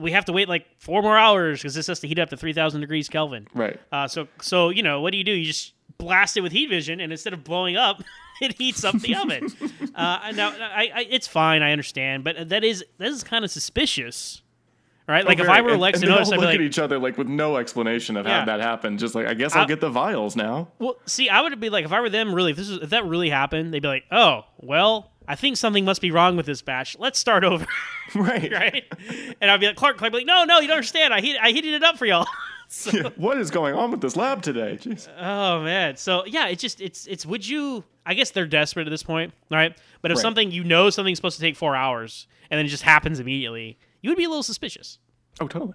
we 0.00 0.12
have 0.12 0.24
to 0.26 0.32
wait 0.32 0.48
like 0.48 0.66
four 0.78 1.02
more 1.02 1.18
hours 1.18 1.60
because 1.60 1.74
this 1.74 1.86
has 1.88 2.00
to 2.00 2.08
heat 2.08 2.18
up 2.18 2.30
to 2.30 2.36
three 2.36 2.52
thousand 2.54 2.80
degrees 2.80 3.08
Kelvin. 3.08 3.46
Right. 3.54 3.78
Uh, 3.90 4.08
so 4.08 4.28
so 4.40 4.70
you 4.70 4.82
know 4.82 5.00
what 5.00 5.12
do 5.12 5.18
you 5.18 5.24
do? 5.24 5.32
You 5.32 5.44
just 5.44 5.74
blast 5.98 6.36
it 6.36 6.40
with 6.40 6.52
heat 6.52 6.68
vision, 6.70 7.00
and 7.00 7.12
instead 7.12 7.32
of 7.34 7.44
blowing 7.44 7.76
up, 7.76 8.02
it 8.40 8.56
heats 8.56 8.82
up 8.84 8.98
the 9.00 9.14
oven. 9.14 9.48
Uh, 9.94 10.32
now 10.34 10.50
I, 10.58 10.90
I, 10.94 11.06
it's 11.10 11.26
fine, 11.28 11.62
I 11.62 11.72
understand, 11.72 12.24
but 12.24 12.48
that 12.48 12.64
is 12.64 12.82
that 12.98 13.08
is 13.08 13.22
kind 13.22 13.44
of 13.44 13.50
suspicious, 13.50 14.40
right? 15.08 15.24
Oh, 15.24 15.28
like 15.28 15.40
Oh, 15.40 15.44
if. 15.44 15.48
I 15.48 15.60
were 15.60 15.70
and, 15.72 15.80
Lex 15.80 15.96
and 15.98 16.04
and 16.04 16.12
all 16.12 16.18
Otis, 16.20 16.32
I'd 16.32 16.36
look 16.38 16.46
like, 16.46 16.54
at 16.56 16.60
each 16.60 16.78
other 16.78 16.98
like 16.98 17.18
with 17.18 17.28
no 17.28 17.56
explanation 17.56 18.16
of 18.16 18.26
Yeah. 18.26 18.40
how 18.40 18.44
that 18.46 18.60
happened. 18.60 18.98
Just 18.98 19.14
like 19.14 19.26
I 19.26 19.34
guess 19.34 19.54
I'll 19.54 19.62
I- 19.62 19.66
get 19.66 19.80
the 19.80 19.90
vials 19.90 20.36
now. 20.36 20.68
Well, 20.78 20.96
see, 21.06 21.28
I 21.28 21.40
would 21.40 21.58
be 21.60 21.70
like, 21.70 21.84
if 21.84 21.92
I 21.92 22.00
were 22.00 22.10
them, 22.10 22.34
really, 22.34 22.52
if 22.52 22.56
this 22.56 22.68
is 22.68 22.78
if 22.82 22.90
that 22.90 23.04
really 23.06 23.30
happened, 23.30 23.72
they'd 23.72 23.80
be 23.82 23.88
like, 23.88 24.04
oh, 24.12 24.44
well, 24.58 25.10
I 25.28 25.34
think 25.36 25.56
something 25.56 25.84
must 25.84 26.00
be 26.00 26.10
wrong 26.10 26.36
with 26.36 26.46
this 26.46 26.62
batch. 26.62 26.96
Let's 26.98 27.18
start 27.18 27.44
over, 27.44 27.66
right? 28.14 28.52
right? 28.52 28.84
And 29.40 29.50
I'd 29.50 29.60
be 29.60 29.66
like, 29.66 29.76
Clark, 29.76 29.96
Clark, 29.98 30.12
be 30.12 30.18
like, 30.18 30.26
no, 30.26 30.44
no, 30.44 30.58
you 30.60 30.66
don't 30.66 30.76
understand. 30.76 31.14
I 31.14 31.20
heat, 31.20 31.36
I 31.40 31.50
heated 31.50 31.74
it 31.74 31.82
up 31.84 31.96
for 31.98 32.06
y'all. 32.06 32.26
Yeah, 32.90 33.10
what 33.16 33.36
is 33.36 33.50
going 33.50 33.74
on 33.74 33.90
with 33.90 34.00
this 34.00 34.16
lab 34.16 34.40
today? 34.40 34.78
Jeez. 34.80 35.06
oh 35.20 35.62
man, 35.62 35.94
so 35.98 36.24
yeah, 36.24 36.46
it's 36.48 36.62
just 36.62 36.80
it's 36.80 37.06
it's. 37.06 37.26
Would 37.26 37.46
you? 37.46 37.84
I 38.06 38.14
guess 38.14 38.30
they're 38.30 38.46
desperate 38.46 38.86
at 38.86 38.90
this 38.90 39.02
point, 39.02 39.34
right? 39.50 39.76
But 40.00 40.10
if 40.10 40.16
Right. 40.16 40.22
something 40.22 40.50
you 40.50 40.64
know 40.64 40.88
something's 40.88 41.18
supposed 41.18 41.36
to 41.36 41.42
take 41.42 41.54
four 41.54 41.76
hours 41.76 42.26
and 42.50 42.56
then 42.56 42.64
it 42.64 42.70
just 42.70 42.82
happens 42.82 43.20
immediately, 43.20 43.76
you 44.02 44.10
would 44.10 44.18
be 44.18 44.24
a 44.24 44.28
little 44.28 44.42
suspicious, 44.42 44.98
Oh, 45.40 45.48
totally. 45.48 45.74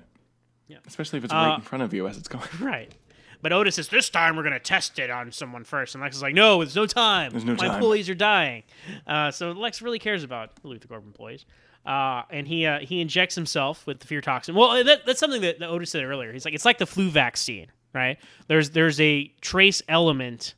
Yeah. 0.67 0.77
Especially 0.85 1.17
if 1.17 1.23
it's 1.25 1.33
Uh, 1.33 1.37
right 1.37 1.55
in 1.55 1.61
front 1.61 1.81
of 1.83 1.93
you 1.93 2.07
as 2.07 2.17
it's 2.17 2.27
going. 2.27 2.45
right? 2.61 2.93
But 3.41 3.53
Otis 3.53 3.75
says 3.75 3.87
this 3.87 4.09
time 4.09 4.35
we're 4.35 4.43
gonna 4.43 4.59
test 4.59 4.99
it 4.99 5.09
on 5.09 5.31
someone 5.31 5.63
first, 5.63 5.95
and 5.95 6.01
Lex 6.03 6.15
is 6.15 6.21
like, 6.21 6.33
"No, 6.33 6.57
there's 6.59 6.75
no 6.75 6.85
time. 6.85 7.31
There's 7.31 7.45
no 7.45 7.53
My 7.53 7.67
time." 7.67 7.75
employees 7.75 8.09
are 8.09 8.15
dying." 8.15 8.63
Uh, 9.05 9.31
so 9.31 9.51
Lex 9.51 9.81
really 9.81 9.99
cares 9.99 10.23
about 10.23 10.55
the 10.55 10.67
LuthorCorp 10.67 11.03
employees, 11.05 11.45
uh, 11.85 12.23
and 12.31 12.47
he 12.47 12.65
uh, 12.65 12.79
he 12.79 12.99
injects 12.99 13.35
himself 13.35 13.85
with 13.87 13.99
the 13.99 14.07
fear 14.07 14.21
toxin. 14.21 14.55
Well, 14.55 14.83
that, 14.83 15.05
that's 15.05 15.19
something 15.19 15.41
that, 15.41 15.59
that 15.59 15.69
Otis 15.69 15.91
said 15.91 16.03
earlier. 16.03 16.33
He's 16.33 16.45
like, 16.45 16.53
"It's 16.55 16.65
like 16.65 16.79
the 16.79 16.87
flu 16.87 17.09
vaccine, 17.09 17.67
right? 17.93 18.17
There's 18.47 18.71
there's 18.71 18.99
a 18.99 19.31
trace 19.41 19.81
element 19.87 20.55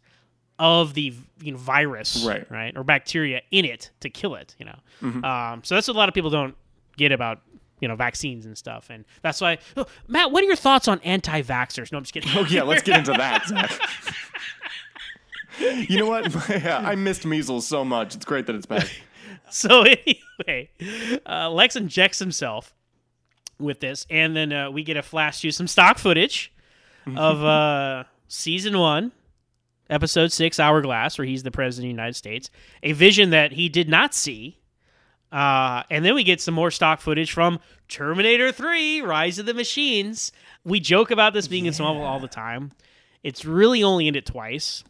of 0.58 0.94
the 0.94 1.14
you 1.42 1.52
know, 1.52 1.58
virus, 1.58 2.24
Right. 2.26 2.50
right, 2.50 2.76
or 2.78 2.84
bacteria 2.84 3.42
in 3.52 3.66
it 3.66 3.92
to 4.02 4.10
kill 4.10 4.36
it. 4.36 4.56
You 4.58 4.66
know, 4.66 4.80
Mhm. 5.02 5.24
um, 5.26 5.64
so 5.66 5.76
that's 5.76 5.88
what 5.88 5.96
a 5.96 6.00
lot 6.00 6.08
of 6.10 6.16
people 6.16 6.30
don't 6.32 6.56
get 6.98 7.12
about." 7.12 7.42
You 7.80 7.88
know, 7.88 7.96
vaccines 7.96 8.46
and 8.46 8.58
stuff, 8.58 8.90
and 8.90 9.06
that's 9.22 9.40
why. 9.42 9.58
Oh, 9.78 9.86
Matt, 10.08 10.32
what 10.32 10.44
are 10.44 10.48
your 10.48 10.56
thoughts 10.56 10.88
on 10.88 11.00
anti-vaxxers? 11.02 11.92
No, 11.92 11.98
I'm 11.98 12.04
just 12.04 12.14
kidding. 12.14 12.30
Oh 12.36 12.46
yeah, 12.46 12.64
let's 12.64 12.84
get 12.84 13.00
into 13.00 13.14
that, 13.14 13.48
Zach. 13.48 13.72
you 15.90 15.98
know 15.98 16.08
what? 16.08 16.50
yeah, 16.50 16.78
I 16.78 16.96
missed 16.96 17.26
measles 17.26 17.68
so 17.68 17.86
much. 17.86 18.16
It's 18.16 18.26
great 18.26 18.48
that 18.48 18.56
it's 18.56 18.66
back. 18.66 18.90
so 19.50 19.84
anyway, 19.84 20.70
uh, 21.26 21.50
Lex 21.50 21.76
injects 21.76 22.20
himself 22.20 22.74
with 23.60 23.80
this, 23.80 24.06
and 24.10 24.36
then 24.36 24.54
uh, 24.54 24.72
we 24.72 24.84
get 24.84 24.98
a 24.98 25.02
flash 25.02 25.42
to 25.42 25.52
some 25.52 25.68
stock 25.68 25.98
footage 25.98 26.54
of 27.16 27.44
uh, 27.44 28.04
season 28.28 28.78
one, 28.78 29.12
episode 29.90 30.32
six, 30.32 30.60
Hourglass, 30.60 31.18
where 31.18 31.26
he's 31.26 31.44
the 31.44 31.52
president 31.52 31.86
of 31.86 31.88
the 31.90 32.02
United 32.02 32.16
States. 32.16 32.50
A 32.84 32.92
vision 32.92 33.32
that 33.32 33.54
he 33.54 33.70
did 33.70 33.90
not 33.90 34.14
see. 34.14 34.59
Uh, 35.32 35.84
and 35.92 36.04
then 36.04 36.16
we 36.16 36.24
get 36.24 36.42
some 36.42 36.54
more 36.54 36.72
stock 36.72 37.02
footage 37.02 37.32
from 37.32 37.60
Terminator 37.88 38.52
3, 38.52 39.02
Rise 39.02 39.38
of 39.40 39.46
the 39.46 39.54
Machines. 39.54 40.32
We 40.64 40.80
joke 40.80 41.12
about 41.12 41.34
this 41.34 41.48
being 41.48 41.66
in 41.66 41.74
Smallville 41.74 42.06
all 42.06 42.20
the 42.20 42.28
time. 42.28 42.72
It's 43.24 43.46
really 43.46 43.84
only 43.84 44.08
in 44.08 44.16
it 44.16 44.26
twice. 44.26 44.84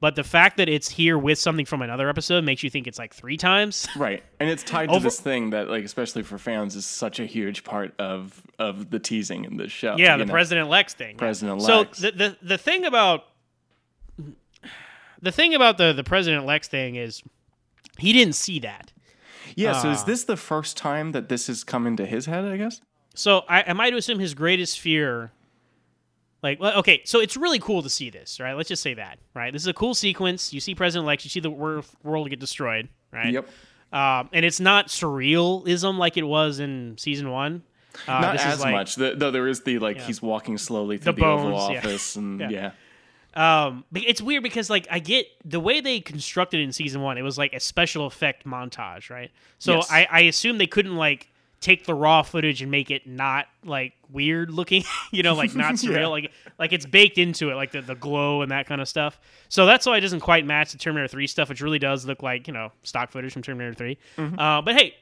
But 0.00 0.14
the 0.16 0.24
fact 0.24 0.56
that 0.56 0.68
it's 0.68 0.88
here 0.88 1.18
with 1.18 1.38
something 1.38 1.66
from 1.66 1.82
another 1.82 2.08
episode 2.08 2.42
makes 2.42 2.62
you 2.62 2.70
think 2.70 2.86
it's 2.86 2.98
like 2.98 3.12
three 3.12 3.36
times. 3.36 3.86
Right, 3.96 4.22
and 4.38 4.48
it's 4.48 4.62
tied 4.62 4.88
to 4.88 4.94
Over- 4.94 5.04
this 5.04 5.20
thing 5.20 5.50
that, 5.50 5.68
like, 5.68 5.84
especially 5.84 6.22
for 6.22 6.38
fans, 6.38 6.74
is 6.74 6.86
such 6.86 7.20
a 7.20 7.26
huge 7.26 7.64
part 7.64 7.92
of 7.98 8.42
of 8.58 8.88
the 8.90 8.98
teasing 8.98 9.44
in 9.44 9.58
this 9.58 9.70
show. 9.70 9.96
Yeah, 9.98 10.16
the 10.16 10.24
know? 10.24 10.32
President 10.32 10.70
Lex 10.70 10.94
thing. 10.94 11.16
President 11.18 11.60
So 11.60 11.80
Lex. 11.80 11.98
the, 11.98 12.12
the 12.12 12.36
the 12.40 12.58
thing 12.58 12.86
about 12.86 13.24
the 15.20 15.32
thing 15.32 15.54
about 15.54 15.76
the 15.76 15.92
the 15.92 16.04
President 16.04 16.46
Lex 16.46 16.66
thing 16.66 16.94
is 16.96 17.22
he 17.98 18.14
didn't 18.14 18.36
see 18.36 18.58
that. 18.60 18.92
Yeah. 19.56 19.72
So 19.80 19.90
is 19.90 20.02
Uh, 20.02 20.04
this 20.06 20.24
the 20.24 20.36
first 20.36 20.76
time 20.76 21.12
that 21.12 21.28
this 21.28 21.46
has 21.48 21.64
come 21.64 21.86
into 21.86 22.06
his 22.06 22.26
head? 22.26 22.44
I 22.44 22.56
guess. 22.56 22.80
So 23.14 23.44
I 23.48 23.60
am 23.60 23.80
I 23.80 23.90
to 23.90 23.96
assume 23.96 24.18
his 24.18 24.34
greatest 24.34 24.78
fear 24.80 25.32
like 26.42 26.58
well, 26.60 26.78
okay, 26.78 27.02
so 27.04 27.20
it's 27.20 27.36
really 27.36 27.58
cool 27.58 27.82
to 27.82 27.90
see 27.90 28.08
this, 28.10 28.40
right? 28.40 28.54
Let's 28.54 28.68
just 28.68 28.82
say 28.82 28.94
that, 28.94 29.18
right? 29.34 29.52
This 29.52 29.62
is 29.62 29.68
a 29.68 29.74
cool 29.74 29.94
sequence. 29.94 30.52
You 30.54 30.60
see 30.60 30.74
President 30.74 31.06
Lex, 31.06 31.24
you 31.24 31.30
see 31.30 31.40
the 31.40 31.50
wor- 31.50 31.82
world 32.02 32.30
get 32.30 32.40
destroyed, 32.40 32.88
right? 33.12 33.32
Yep. 33.32 33.48
Um, 33.92 34.28
and 34.32 34.44
it's 34.46 34.60
not 34.60 34.86
surrealism 34.88 35.98
like 35.98 36.16
it 36.16 36.22
was 36.22 36.60
in 36.60 36.96
season 36.96 37.30
one. 37.30 37.62
Uh, 38.06 38.20
Not 38.20 38.32
this 38.34 38.42
is 38.42 38.46
as 38.54 38.60
like- 38.60 38.72
much, 38.72 38.94
the, 38.94 39.14
though. 39.16 39.32
There 39.32 39.48
is 39.48 39.62
the 39.64 39.80
like 39.80 39.96
Yeah. 39.96 40.06
he's 40.06 40.22
walking 40.22 40.56
slowly 40.58 40.96
through 40.96 41.14
The 41.14 41.20
the, 41.22 41.26
Oval 41.26 41.50
bones, 41.50 41.72
yeah. 41.72 41.78
Office, 41.78 42.16
and 42.16 42.40
Yeah. 42.40 42.48
yeah. 42.50 42.70
Um, 43.34 43.84
but 43.92 44.02
it's 44.06 44.20
weird 44.20 44.42
because 44.42 44.68
like 44.70 44.86
I 44.90 44.98
get 44.98 45.26
the 45.44 45.60
way 45.60 45.80
they 45.80 46.00
constructed 46.00 46.60
it 46.60 46.64
in 46.64 46.72
season 46.72 47.00
one. 47.00 47.16
It 47.18 47.22
was 47.22 47.38
like 47.38 47.52
a 47.52 47.60
special 47.60 48.06
effect 48.06 48.44
montage, 48.44 49.08
right? 49.10 49.30
So 49.58 49.76
Yes. 49.76 49.90
I, 49.90 50.08
I 50.10 50.20
assume 50.22 50.58
they 50.58 50.66
couldn't 50.66 50.96
like 50.96 51.28
take 51.60 51.84
the 51.84 51.94
raw 51.94 52.22
footage 52.22 52.62
and 52.62 52.70
make 52.70 52.90
it 52.90 53.06
not 53.06 53.46
like 53.64 53.92
weird 54.10 54.50
looking, 54.50 54.82
you 55.12 55.22
know, 55.22 55.34
like 55.34 55.54
not 55.54 55.74
surreal, 55.74 56.00
Yeah. 56.00 56.06
like 56.08 56.32
like 56.58 56.72
it's 56.72 56.86
baked 56.86 57.18
into 57.18 57.50
it, 57.50 57.54
like 57.54 57.70
the, 57.70 57.82
the 57.82 57.94
glow 57.94 58.42
and 58.42 58.50
that 58.50 58.66
kind 58.66 58.80
of 58.80 58.88
stuff. 58.88 59.20
So 59.48 59.66
that's 59.66 59.86
why 59.86 59.96
it 59.96 60.00
doesn't 60.00 60.20
quite 60.20 60.44
match 60.44 60.72
the 60.72 60.78
Terminator 60.78 61.06
Three 61.08 61.26
stuff, 61.26 61.48
which 61.50 61.60
really 61.60 61.78
does 61.78 62.04
look 62.06 62.22
like 62.22 62.46
you 62.48 62.52
know 62.54 62.72
stock 62.82 63.10
footage 63.12 63.32
from 63.32 63.42
Terminator 63.42 63.74
3 63.74 63.98
Mhm. 64.18 64.38
Uh, 64.40 64.62
but 64.62 64.74
hey. 64.76 64.94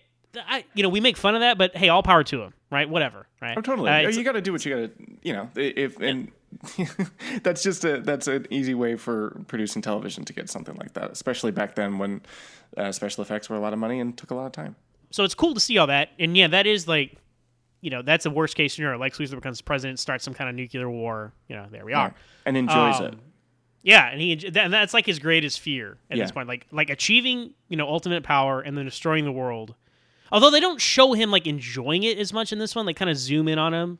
I, 0.46 0.62
you 0.74 0.82
know, 0.82 0.90
we 0.90 1.00
make 1.00 1.16
fun 1.16 1.34
of 1.34 1.40
that, 1.40 1.56
but 1.56 1.74
hey, 1.74 1.88
all 1.88 2.02
power 2.02 2.22
to 2.22 2.42
him, 2.42 2.52
right? 2.70 2.88
Whatever, 2.88 3.26
right? 3.40 3.56
Oh, 3.56 3.62
totally. 3.62 3.90
Uh, 3.90 4.08
you 4.10 4.22
got 4.22 4.32
to 4.32 4.42
do 4.42 4.52
what 4.52 4.62
you 4.64 4.76
got 4.76 4.94
to, 4.98 5.04
you 5.22 5.32
know. 5.32 5.48
If 5.56 5.98
and 6.00 6.30
that's 7.42 7.62
just 7.62 7.84
a 7.84 8.00
that's 8.00 8.26
an 8.26 8.46
easy 8.50 8.74
way 8.74 8.96
for 8.96 9.40
producing 9.48 9.82
television 9.82 10.24
to 10.24 10.32
get 10.32 10.48
something 10.50 10.74
like 10.76 10.94
that, 10.94 11.10
especially 11.10 11.50
back 11.52 11.74
then 11.74 11.98
when 11.98 12.22
uh, 12.76 12.92
special 12.92 13.22
effects 13.22 13.48
were 13.48 13.56
a 13.56 13.60
lot 13.60 13.72
of 13.72 13.78
money 13.78 14.00
and 14.00 14.16
took 14.16 14.30
a 14.30 14.34
lot 14.34 14.46
of 14.46 14.52
time. 14.52 14.76
so 15.10 15.24
it's 15.24 15.34
cool 15.34 15.54
to 15.54 15.60
see 15.60 15.78
all 15.78 15.86
that. 15.86 16.10
And 16.18 16.36
yeah, 16.36 16.48
that 16.48 16.66
is 16.66 16.86
like, 16.88 17.16
you 17.80 17.90
know, 17.90 18.02
that's 18.02 18.26
a 18.26 18.30
worst 18.30 18.56
case 18.56 18.74
scenario. 18.74 18.98
Lex 18.98 19.18
Luthor 19.18 19.36
becomes 19.36 19.60
president, 19.60 19.98
starts 19.98 20.24
some 20.24 20.34
kind 20.34 20.50
of 20.50 20.56
nuclear 20.56 20.88
war. 20.90 21.32
You 21.48 21.56
know, 21.56 21.66
there 21.70 21.84
we 21.84 21.92
are. 21.92 22.06
Right. 22.08 22.14
And 22.46 22.56
enjoys 22.56 22.96
Um, 23.00 23.04
it. 23.06 23.14
Yeah, 23.82 24.08
and 24.10 24.20
he 24.20 24.34
that, 24.34 24.56
and 24.64 24.72
that's 24.74 24.92
like 24.92 25.06
his 25.06 25.18
greatest 25.20 25.60
fear 25.60 25.98
at 26.10 26.18
this 26.18 26.32
point, 26.32 26.48
like 26.48 26.66
like 26.72 26.90
achieving 26.90 27.52
you 27.68 27.76
know 27.76 27.86
ultimate 27.88 28.24
power 28.24 28.60
and 28.60 28.76
then 28.76 28.84
destroying 28.84 29.24
the 29.24 29.32
world. 29.32 29.74
Although 30.30 30.50
they 30.50 30.60
don't 30.60 30.80
show 30.80 31.14
him 31.14 31.30
like 31.30 31.46
enjoying 31.46 32.02
it 32.02 32.18
as 32.18 32.32
much 32.32 32.52
in 32.52 32.58
this 32.58 32.74
one, 32.74 32.84
they 32.86 32.92
kind 32.92 33.10
of 33.10 33.16
zoom 33.16 33.48
in 33.48 33.58
on 33.58 33.72
him. 33.72 33.98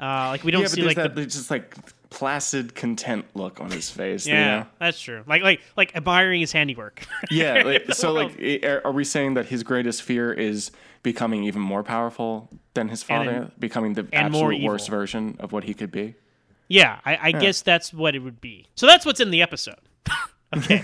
Uh, 0.00 0.28
like 0.28 0.44
we 0.44 0.50
don't 0.50 0.62
yeah, 0.62 0.66
see 0.68 0.82
like 0.82 0.96
that 0.96 1.14
the 1.14 1.24
just 1.24 1.50
like 1.50 1.76
placid 2.10 2.74
content 2.74 3.24
look 3.34 3.60
on 3.60 3.70
his 3.70 3.90
face. 3.90 4.26
you 4.26 4.34
yeah, 4.34 4.58
know? 4.60 4.66
that's 4.78 5.00
true. 5.00 5.22
Like 5.26 5.42
like 5.42 5.60
like 5.76 5.94
admiring 5.96 6.40
his 6.40 6.52
handiwork. 6.52 7.06
Yeah. 7.30 7.62
Like, 7.64 7.92
so, 7.94 8.14
world. 8.14 8.32
like, 8.40 8.64
are 8.84 8.92
we 8.92 9.04
saying 9.04 9.34
that 9.34 9.46
his 9.46 9.62
greatest 9.62 10.02
fear 10.02 10.32
is 10.32 10.70
becoming 11.02 11.44
even 11.44 11.62
more 11.62 11.82
powerful 11.82 12.48
than 12.74 12.88
his 12.88 13.02
father, 13.02 13.30
then- 13.32 13.52
becoming 13.58 13.94
the 13.94 14.06
and 14.12 14.26
absolute 14.34 14.62
worst 14.62 14.88
version 14.88 15.36
of 15.40 15.52
what 15.52 15.64
he 15.64 15.74
could 15.74 15.90
be? 15.90 16.14
Yeah, 16.68 16.98
I, 17.04 17.16
I 17.16 17.28
Yeah. 17.28 17.40
guess 17.40 17.62
that's 17.62 17.92
what 17.92 18.14
it 18.14 18.20
would 18.20 18.40
be. 18.40 18.66
So 18.74 18.86
that's 18.86 19.04
what's 19.04 19.20
in 19.20 19.30
the 19.30 19.42
episode. 19.42 19.76
okay. 20.56 20.82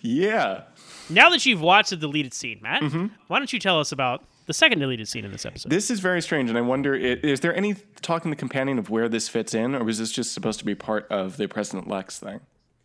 Yeah. 0.00 0.62
Now 1.10 1.28
that 1.30 1.44
you've 1.44 1.60
watched 1.60 1.90
the 1.90 1.96
deleted 1.96 2.32
scene, 2.34 2.58
Matt, 2.62 2.82
Mm-hmm. 2.82 3.06
why 3.28 3.38
don't 3.38 3.52
you 3.52 3.58
tell 3.58 3.78
us 3.80 3.92
about 3.92 4.24
the 4.46 4.54
second 4.54 4.80
deleted 4.80 5.08
scene 5.08 5.24
in 5.24 5.32
this 5.32 5.46
episode? 5.46 5.70
This 5.70 5.90
is 5.90 6.00
very 6.00 6.22
strange, 6.22 6.48
and 6.48 6.58
I 6.58 6.62
wonder 6.62 6.94
is 6.94 7.40
there 7.40 7.54
any 7.54 7.74
talk 8.00 8.24
in 8.24 8.30
the 8.30 8.36
companion 8.36 8.78
of 8.78 8.90
where 8.90 9.08
this 9.08 9.28
fits 9.28 9.54
in, 9.54 9.74
or 9.74 9.84
was 9.84 9.98
this 9.98 10.12
just 10.12 10.32
supposed 10.32 10.58
to 10.58 10.64
be 10.64 10.74
part 10.74 11.06
of 11.10 11.36
the 11.36 11.46
President 11.46 11.88
Lex 11.88 12.18
thing? 12.18 12.40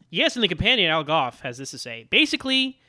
yes, 0.10 0.36
and 0.36 0.44
the 0.44 0.48
companion 0.48 0.90
Al 0.90 1.04
Gough 1.04 1.42
has 1.42 1.58
this 1.58 1.72
to 1.72 1.78
say. 1.78 2.08
Basically, 2.10 2.80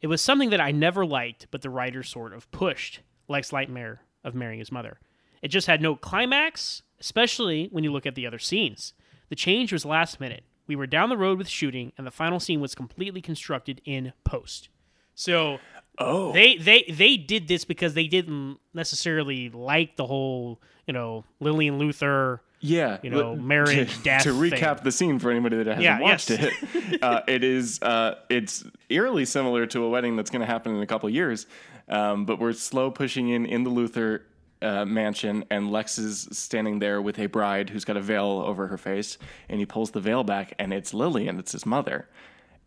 it 0.00 0.08
was 0.08 0.20
something 0.20 0.50
that 0.50 0.60
I 0.60 0.72
never 0.72 1.06
liked, 1.06 1.46
but 1.50 1.62
the 1.62 1.70
writer 1.70 2.02
sort 2.02 2.32
of 2.34 2.50
pushed 2.50 3.00
Lex 3.28 3.52
Lightmare 3.52 4.02
of 4.24 4.34
marrying 4.34 4.58
his 4.58 4.72
mother. 4.72 4.98
It 5.42 5.48
just 5.48 5.66
had 5.66 5.80
no 5.80 5.96
climax, 5.96 6.82
especially 7.00 7.68
when 7.70 7.84
you 7.84 7.92
look 7.92 8.06
at 8.06 8.14
the 8.14 8.26
other 8.26 8.38
scenes. 8.38 8.92
The 9.28 9.36
change 9.36 9.72
was 9.72 9.84
last 9.84 10.20
minute. 10.20 10.44
We 10.66 10.76
were 10.76 10.86
down 10.86 11.08
the 11.08 11.16
road 11.16 11.38
with 11.38 11.48
shooting, 11.48 11.92
and 11.96 12.06
the 12.06 12.10
final 12.10 12.40
scene 12.40 12.60
was 12.60 12.74
completely 12.74 13.20
constructed 13.20 13.80
in 13.84 14.12
post. 14.24 14.68
So 15.14 15.58
Oh. 15.98 16.32
they 16.32 16.56
they 16.56 16.82
they 16.92 17.16
did 17.16 17.48
this 17.48 17.64
because 17.64 17.94
they 17.94 18.06
didn't 18.06 18.58
necessarily 18.74 19.48
like 19.50 19.96
the 19.96 20.06
whole 20.06 20.60
you 20.86 20.92
know 20.92 21.24
Lillian 21.40 21.78
Luthor 21.78 22.40
Yeah, 22.60 22.98
you 23.02 23.10
know 23.10 23.34
marriage 23.54 23.96
to, 23.96 24.02
death 24.02 24.22
To 24.24 24.32
thing. 24.38 24.52
recap 24.52 24.82
the 24.82 24.92
scene 24.92 25.18
for 25.18 25.30
anybody 25.30 25.56
that 25.56 25.66
hasn't 25.66 25.84
Yeah, 25.84 26.00
watched 26.00 26.30
yes. 26.30 26.52
it, 26.74 27.02
uh, 27.02 27.22
it 27.28 27.42
is 27.44 27.80
uh, 27.82 28.16
it's 28.28 28.64
eerily 28.90 29.24
similar 29.24 29.66
to 29.66 29.84
a 29.84 29.88
wedding 29.88 30.16
that's 30.16 30.30
going 30.30 30.40
to 30.40 30.46
happen 30.46 30.74
in 30.76 30.82
a 30.82 30.86
couple 30.86 31.08
years, 31.08 31.46
um, 31.88 32.24
but 32.26 32.38
we're 32.38 32.52
slow 32.52 32.90
pushing 32.90 33.30
in 33.30 33.46
in 33.46 33.64
the 33.64 33.70
Luthor 33.70 34.20
uh, 34.62 34.84
mansion, 34.84 35.44
and 35.50 35.70
Lex 35.70 35.98
is 35.98 36.28
standing 36.32 36.78
there 36.78 37.00
with 37.02 37.18
a 37.18 37.26
bride 37.26 37.68
who's 37.70 37.84
got 37.84 37.96
a 37.96 38.00
veil 38.00 38.42
over 38.46 38.66
her 38.68 38.78
face, 38.78 39.18
and 39.48 39.60
he 39.60 39.66
pulls 39.66 39.90
the 39.90 40.00
veil 40.00 40.24
back, 40.24 40.54
and 40.58 40.72
it's 40.72 40.92
Lillian, 40.94 41.38
it's 41.38 41.52
his 41.52 41.66
mother. 41.66 42.08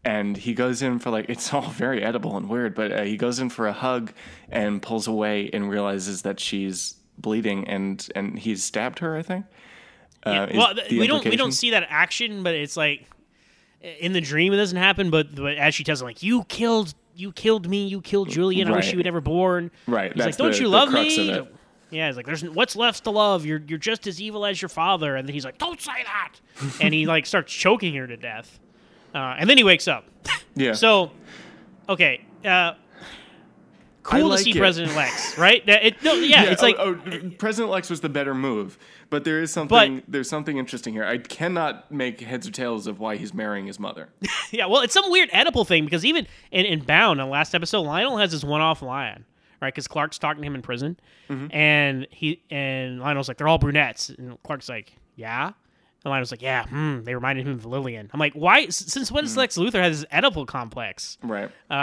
And 0.06 0.38
he 0.38 0.54
goes 0.54 0.82
in 0.82 1.00
for 1.00 1.10
like 1.10 1.26
it's 1.30 1.54
all 1.54 1.70
very 1.70 2.02
Oedipal 2.02 2.38
and 2.38 2.50
weird, 2.50 2.76
but 2.76 2.92
uh, 2.92 3.02
he 3.04 3.18
goes 3.18 3.40
in 3.40 3.50
for 3.50 3.68
a 3.68 3.74
hug 3.74 4.12
and 4.50 4.82
pulls 4.82 5.08
away 5.08 5.50
and 5.52 5.70
realizes 5.70 6.22
that 6.24 6.40
she's 6.40 6.96
bleeding 7.18 7.68
and 7.68 8.08
and 8.16 8.40
he's 8.40 8.64
stabbed 8.64 9.00
her. 9.00 9.16
I 9.16 9.22
think. 9.22 9.46
Uh, 10.24 10.48
well, 10.54 10.74
we 10.90 11.08
don't 11.08 11.24
we 11.26 11.36
don't 11.38 11.54
see 11.54 11.72
that 11.72 11.86
action, 11.90 12.44
but 12.44 12.54
it's 12.54 12.76
like 12.76 13.08
in 13.82 14.12
the 14.14 14.22
dream 14.22 14.54
it 14.54 14.58
doesn't 14.58 14.78
happen. 14.78 15.10
But, 15.10 15.34
but 15.36 15.58
as 15.58 15.74
she 15.76 15.84
tells 15.84 16.02
him, 16.02 16.08
like 16.08 16.24
you 16.24 16.44
killed 16.46 16.94
you 17.16 17.32
killed 17.32 17.70
me, 17.70 17.88
you 17.88 18.02
killed 18.02 18.30
Julian. 18.30 18.68
I 18.70 18.76
wish 18.76 18.86
Right. 18.86 18.94
you 18.94 19.00
were 19.00 19.04
never 19.04 19.22
born. 19.22 19.72
Right, 19.88 20.14
He's 20.14 20.26
like, 20.26 20.38
don't 20.38 20.52
the- 20.52 20.60
you 20.60 20.68
love 20.70 20.92
me? 20.92 21.42
Yeah, 21.92 22.08
he's 22.08 22.16
like, 22.18 22.26
there's 22.26 22.44
what's 22.44 22.76
left 22.76 23.04
to 23.06 23.10
love. 23.12 23.46
You're 23.46 23.62
you're 23.68 23.80
just 23.80 24.08
as 24.08 24.22
evil 24.22 24.46
as 24.46 24.62
your 24.62 24.70
father. 24.70 25.16
And 25.16 25.28
then 25.28 25.34
he's 25.34 25.44
like, 25.46 25.58
don't 25.58 25.82
say 25.82 26.04
that. 26.04 26.34
and 26.82 26.94
he 26.94 27.06
like 27.06 27.26
starts 27.26 27.52
choking 27.52 27.96
her 27.96 28.06
to 28.08 28.16
death. 28.18 28.60
Uh, 29.14 29.36
and 29.38 29.50
then 29.50 29.58
he 29.58 29.64
wakes 29.64 29.88
up. 29.88 30.06
Yeah. 30.56 30.74
So, 30.74 31.12
okay. 31.88 32.24
Uh, 32.46 32.74
cool 34.04 34.28
like 34.30 34.38
to 34.40 34.44
see 34.46 34.52
it. 34.52 34.58
President 34.58 34.96
Lex, 34.96 35.38
right? 35.38 35.66
That- 35.66 35.86
It, 35.86 36.04
no, 36.04 36.14
yeah, 36.14 36.44
it's 36.44 36.64
oh, 36.64 36.66
like 36.66 36.76
oh, 36.80 36.96
President 37.38 37.72
Lex 37.72 37.90
was 37.90 38.02
the 38.02 38.10
better 38.10 38.34
move, 38.34 38.78
but 39.10 39.24
there 39.24 39.42
is 39.42 39.52
something 39.52 39.98
But- 39.98 40.04
there's 40.08 40.30
something 40.30 40.58
interesting 40.58 40.94
here. 40.94 41.04
I 41.06 41.18
cannot 41.18 41.92
make 41.92 42.22
heads 42.22 42.48
or 42.48 42.52
tails 42.52 42.88
of 42.88 43.00
why 43.00 43.18
he's 43.18 43.34
marrying 43.34 43.68
his 43.68 43.80
mother. 43.80 44.10
Yeah, 44.52 44.66
well, 44.66 44.82
it's 44.82 44.96
some 44.96 45.12
weird 45.12 45.30
Oedipal 45.30 45.68
thing 45.68 45.86
because 45.86 46.04
even 46.04 46.26
in, 46.52 46.66
in 46.66 46.80
Bound, 46.80 47.22
on 47.22 47.28
the 47.28 47.32
last 47.32 47.54
episode, 47.54 47.82
Lionel 47.82 48.18
has 48.18 48.32
this 48.32 48.44
one-off 48.44 48.82
line, 48.82 49.24
right? 49.62 49.72
Because 49.72 49.88
Clark's 49.88 50.18
talking 50.18 50.42
to 50.42 50.48
him 50.48 50.56
in 50.56 50.64
prison, 50.64 51.00
Mm-hmm. 51.30 51.48
and 51.56 52.08
he 52.10 52.42
and 52.50 53.00
Lionel's 53.00 53.28
like, 53.28 53.38
"They're 53.38 53.48
all 53.48 53.60
brunettes," 53.60 54.10
and 54.10 54.42
Clark's 54.42 54.68
like, 54.68 54.94
"Yeah," 55.16 55.52
and 56.06 56.12
Lionel's 56.12 56.32
like, 56.32 56.42
"Yeah, 56.42 56.66
hmm, 56.66 57.02
they 57.04 57.14
reminded 57.14 57.46
him 57.46 57.54
of 57.54 57.66
Lillian." 57.66 58.10
I'm 58.14 58.20
like, 58.20 58.34
"Why? 58.34 58.68
Since 58.70 59.12
when 59.12 59.24
does 59.24 59.36
Lex 59.36 59.58
Luthor 59.58 59.82
have 59.84 59.92
this 59.92 60.06
Oedipal 60.14 60.48
complex?" 60.48 61.18
Right. 61.22 61.50
Uh, 61.70 61.74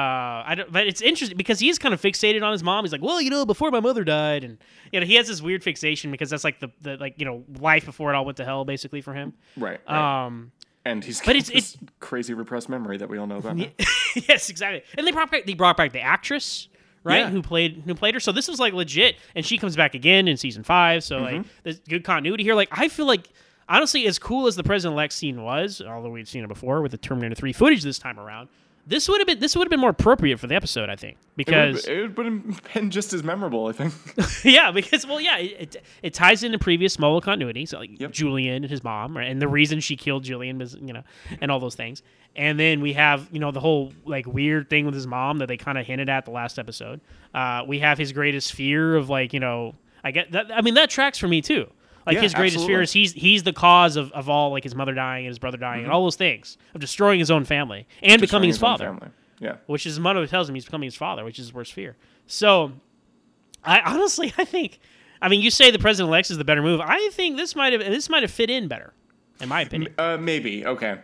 I 0.46 0.54
don't, 0.56 0.72
but 0.72 0.86
it's 0.86 1.00
interesting 1.02 1.36
because 1.36 1.58
he's 1.58 1.78
kind 1.78 1.92
of 1.92 2.00
fixated 2.00 2.42
on 2.42 2.52
his 2.52 2.62
mom. 2.62 2.84
He's 2.84 2.92
like, 2.92 3.02
well, 3.02 3.20
you 3.20 3.28
know, 3.30 3.44
before 3.44 3.70
my 3.70 3.80
mother 3.80 4.04
died, 4.04 4.42
and 4.44 4.58
you 4.92 5.00
know, 5.00 5.06
he 5.06 5.14
has 5.16 5.26
this 5.28 5.42
weird 5.42 5.62
fixation 5.62 6.10
because 6.10 6.30
that's 6.30 6.44
like 6.44 6.60
the, 6.60 6.68
the 6.80 6.96
like 6.96 7.14
you 7.18 7.24
know 7.26 7.44
life 7.60 7.84
before 7.84 8.12
it 8.12 8.16
all 8.16 8.24
went 8.24 8.36
to 8.38 8.44
hell, 8.44 8.64
basically 8.64 9.00
for 9.02 9.12
him. 9.14 9.34
Right. 9.56 9.80
right. 9.88 10.24
Um, 10.26 10.52
and 10.84 11.02
he's 11.04 11.20
but 11.20 11.36
it's- 11.36 11.50
this 11.50 11.76
crazy 12.00 12.32
repressed 12.32 12.68
memory 12.68 12.96
that 12.96 13.08
we 13.08 13.18
all 13.18 13.26
know 13.26 13.38
about. 13.38 13.58
yes, 14.28 14.48
exactly. 14.50 14.82
And 14.96 15.06
they 15.06 15.10
brought 15.12 15.30
back 15.30 15.44
they 15.44 15.54
brought 15.54 15.76
back 15.76 15.92
the 15.92 16.00
actress, 16.00 16.68
right? 17.04 17.18
Yeah. 17.18 17.30
Who 17.30 17.42
played 17.42 17.82
who 17.84 17.94
played 17.94 18.14
her. 18.14 18.20
So 18.20 18.32
this 18.32 18.48
was 18.48 18.58
like 18.60 18.72
legit, 18.72 19.16
and 19.34 19.44
she 19.44 19.58
comes 19.58 19.76
back 19.76 19.94
again 19.94 20.26
in 20.28 20.36
season 20.36 20.62
five. 20.62 21.02
So 21.04 21.18
like 21.18 21.34
Mm-hmm. 21.34 21.48
there's 21.64 21.80
good 21.80 22.04
continuity 22.04 22.44
here. 22.44 22.54
Like 22.54 22.68
I 22.72 22.88
feel 22.88 23.06
like 23.06 23.28
honestly, 23.68 24.06
as 24.06 24.18
cool 24.18 24.46
as 24.46 24.56
the 24.56 24.64
President 24.64 24.96
Lex 24.96 25.14
scene 25.14 25.42
was, 25.42 25.80
although 25.80 26.10
we'd 26.10 26.28
seen 26.28 26.44
it 26.44 26.48
before 26.48 26.82
with 26.82 26.92
the 26.92 26.98
Terminator 26.98 27.34
Three 27.34 27.52
footage 27.52 27.82
this 27.82 27.98
time 27.98 28.18
around, 28.18 28.48
this 28.88 29.08
would 29.08 29.18
have 29.18 29.26
been 29.26 29.40
this 29.40 29.56
would 29.56 29.64
have 29.64 29.70
been 29.70 29.80
more 29.80 29.90
appropriate 29.90 30.38
for 30.38 30.46
the 30.46 30.54
episode, 30.54 30.88
I 30.88 30.94
think, 30.96 31.16
because 31.36 31.86
it 31.86 32.16
would 32.16 32.26
have 32.26 32.72
been 32.72 32.90
just 32.90 33.12
as 33.12 33.22
memorable, 33.24 33.66
I 33.66 33.72
think. 33.72 33.92
yeah, 34.44 34.70
because 34.70 35.06
well, 35.06 35.20
yeah, 35.20 35.38
it, 35.38 35.74
it, 35.74 35.82
it 36.02 36.14
ties 36.14 36.44
into 36.44 36.58
previous 36.58 36.96
Smallville 36.96 37.22
continuity. 37.22 37.66
So 37.66 37.78
like 37.80 37.98
Yep. 38.00 38.12
Julian 38.12 38.62
and 38.62 38.70
his 38.70 38.84
mom, 38.84 39.16
right, 39.16 39.28
and 39.28 39.42
the 39.42 39.48
reason 39.48 39.80
she 39.80 39.96
killed 39.96 40.22
Julian 40.22 40.58
was 40.58 40.74
you 40.80 40.92
know, 40.92 41.02
and 41.40 41.50
all 41.50 41.58
those 41.58 41.74
things. 41.74 42.02
And 42.36 42.60
then 42.60 42.80
we 42.80 42.92
have 42.92 43.28
you 43.32 43.40
know 43.40 43.50
the 43.50 43.60
whole 43.60 43.92
like 44.04 44.26
weird 44.26 44.70
thing 44.70 44.84
with 44.86 44.94
his 44.94 45.06
mom 45.06 45.38
that 45.38 45.46
they 45.48 45.56
kind 45.56 45.78
of 45.78 45.86
hinted 45.86 46.08
at 46.08 46.24
the 46.24 46.30
last 46.30 46.58
episode. 46.58 47.00
Uh, 47.34 47.64
we 47.66 47.80
have 47.80 47.98
his 47.98 48.12
greatest 48.12 48.52
fear 48.52 48.94
of 48.94 49.08
like 49.10 49.32
you 49.32 49.40
know 49.40 49.74
I 50.04 50.12
get 50.12 50.30
that. 50.30 50.56
I 50.56 50.62
mean 50.62 50.74
that 50.74 50.90
tracks 50.90 51.18
for 51.18 51.26
me 51.26 51.42
too. 51.42 51.68
Like 52.06 52.14
Yeah, 52.14 52.20
his 52.22 52.34
greatest 52.34 52.66
fear 52.66 52.82
is 52.82 52.92
he's 52.92 53.12
he's 53.12 53.42
the 53.42 53.52
cause 53.52 53.96
of, 53.96 54.12
of 54.12 54.28
all 54.28 54.50
like 54.52 54.62
his 54.62 54.74
mother 54.74 54.94
dying 54.94 55.26
and 55.26 55.30
his 55.30 55.38
brother 55.40 55.58
dying 55.58 55.82
and 55.84 55.92
all 55.92 56.04
those 56.04 56.16
things 56.16 56.56
of 56.74 56.80
destroying 56.80 57.18
his 57.18 57.30
own 57.30 57.44
family 57.44 57.86
and 58.02 58.20
becoming 58.20 58.48
his 58.48 58.56
Mm-hmm. 58.58 58.64
Father. 58.94 59.12
Yeah. 59.38 59.56
which 59.66 59.84
his 59.84 60.00
mother 60.00 60.26
tells 60.26 60.48
him 60.48 60.54
he's 60.54 60.64
becoming 60.64 60.86
his 60.86 60.94
father, 60.94 61.22
which 61.24 61.38
is 61.38 61.46
his 61.46 61.52
worst 61.54 61.74
fear. 61.74 61.94
So, 62.26 62.72
I 63.64 63.80
honestly, 63.80 64.32
I 64.38 64.44
think, 64.46 64.78
I 65.20 65.28
mean, 65.28 65.40
you 65.42 65.50
say 65.50 65.70
the 65.70 65.78
President 65.78 66.10
Lex 66.10 66.30
is 66.30 66.38
the 66.38 66.44
better 66.44 66.62
move. 66.62 66.80
I 66.80 67.10
think 67.12 67.36
this 67.36 67.54
might 67.54 67.72
have 67.74 67.82
this 67.82 68.08
might 68.08 68.22
have 68.22 68.30
fit 68.30 68.48
in 68.48 68.66
better, 68.68 68.94
in 69.40 69.48
my 69.50 69.60
opinion. 69.62 69.92
Uh, 69.98 70.16
maybe. 70.16 70.64
Okay. 70.64 70.98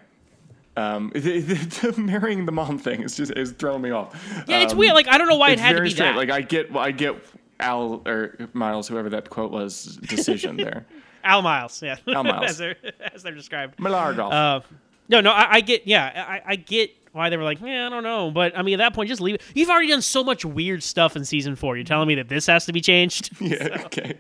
Um, 0.77 1.11
the, 1.15 1.41
the, 1.41 1.91
the 1.93 2.01
marrying 2.01 2.47
the 2.47 2.53
mom 2.53 2.79
thing 2.79 3.03
is 3.03 3.17
just 3.17 3.33
is 3.37 3.53
throwing 3.53 3.83
me 3.83 3.91
off. 3.91 4.15
Yeah, 4.49 4.61
it's 4.61 4.73
Um, 4.73 4.79
weird. 4.79 4.95
Like 4.95 5.09
I 5.09 5.19
don't 5.19 5.29
know 5.29 5.37
why 5.37 5.51
it 5.51 5.59
had 5.59 5.77
to 5.77 5.83
be 5.83 5.91
strange. 5.91 6.15
that. 6.15 6.17
Like 6.17 6.31
I 6.31 6.41
get, 6.41 6.75
I 6.75 6.91
get 6.91 7.17
Al 7.63 8.03
or 8.07 8.37
Miles, 8.53 8.89
whoever 8.89 9.09
that 9.11 9.31
quote 9.31 9.51
was, 9.51 9.97
decision 9.97 10.57
there. 10.57 10.85
Al 11.25 11.41
Miles, 11.43 11.81
yeah, 11.83 11.97
Al 12.09 12.25
Miles. 12.25 12.51
as 12.51 12.59
they're 12.59 12.77
as 13.15 13.23
they're 13.23 13.35
described. 13.35 13.79
Millar-Gough. 13.79 14.33
Uh, 14.33 14.61
no, 15.09 15.21
no, 15.21 15.31
I, 15.31 15.55
I 15.55 15.61
get, 15.61 15.87
yeah, 15.87 16.25
I, 16.29 16.53
I 16.53 16.57
get 16.57 16.91
why 17.13 17.29
they 17.29 17.37
were 17.37 17.45
like, 17.45 17.61
yeah, 17.61 17.87
I 17.87 17.91
don't 17.91 18.03
know, 18.03 18.31
but 18.31 18.57
I 18.57 18.63
mean, 18.63 18.75
at 18.75 18.79
that 18.79 18.95
point, 18.95 19.09
just 19.09 19.21
leave 19.21 19.37
it. 19.37 19.43
You've 19.55 19.69
already 19.69 19.89
done 19.89 20.03
so 20.03 20.25
much 20.25 20.45
weird 20.45 20.83
stuff 20.83 21.15
in 21.15 21.25
season 21.25 21.55
four. 21.57 21.77
You're 21.77 21.85
telling 21.85 22.09
me 22.09 22.15
that 22.17 22.29
this 22.29 22.47
has 22.47 22.67
to 22.67 22.73
be 22.73 22.81
changed? 22.81 23.31
yeah. 23.41 23.83
Okay. 23.85 24.19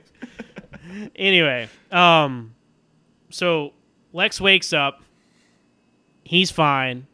anyway, 1.17 1.69
um, 1.91 2.55
so 3.31 3.73
Lex 4.13 4.41
wakes 4.41 4.73
up. 4.73 5.03
He's 6.25 6.51
fine. 6.51 7.07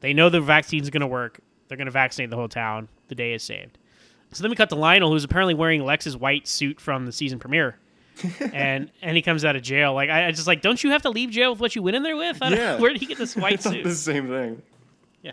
They 0.00 0.12
know 0.12 0.28
the 0.28 0.40
vaccine's 0.40 0.90
going 0.90 1.00
to 1.00 1.06
work. 1.06 1.40
They're 1.66 1.76
going 1.76 1.86
to 1.86 1.92
vaccinate 1.92 2.30
the 2.30 2.36
whole 2.36 2.48
town. 2.48 2.88
The 3.08 3.14
day 3.14 3.32
is 3.32 3.42
saved. 3.42 3.78
So 4.32 4.42
then 4.42 4.50
we 4.50 4.56
cut 4.56 4.68
to 4.70 4.74
Lionel, 4.76 5.10
who's 5.10 5.24
apparently 5.24 5.54
wearing 5.54 5.84
Lex's 5.84 6.16
white 6.16 6.46
suit 6.46 6.80
from 6.80 7.06
the 7.06 7.12
season 7.12 7.38
premiere. 7.38 7.78
and 8.52 8.90
and 9.00 9.16
he 9.16 9.22
comes 9.22 9.44
out 9.44 9.54
of 9.56 9.62
jail. 9.62 9.94
Like 9.94 10.10
I, 10.10 10.26
I 10.26 10.30
just 10.32 10.46
like, 10.46 10.60
don't 10.60 10.82
you 10.82 10.90
have 10.90 11.02
to 11.02 11.10
leave 11.10 11.30
jail 11.30 11.52
with 11.52 11.60
what 11.60 11.76
you 11.76 11.82
went 11.82 11.96
in 11.96 12.02
there 12.02 12.16
with? 12.16 12.38
I 12.42 12.50
don't- 12.50 12.58
Yeah. 12.58 12.78
Where 12.80 12.92
did 12.92 13.00
he 13.00 13.06
get 13.06 13.16
this 13.18 13.36
white 13.36 13.62
suit? 13.62 13.84
the 13.84 13.94
same 13.94 14.26
thing. 14.28 14.62
Yeah. 15.22 15.32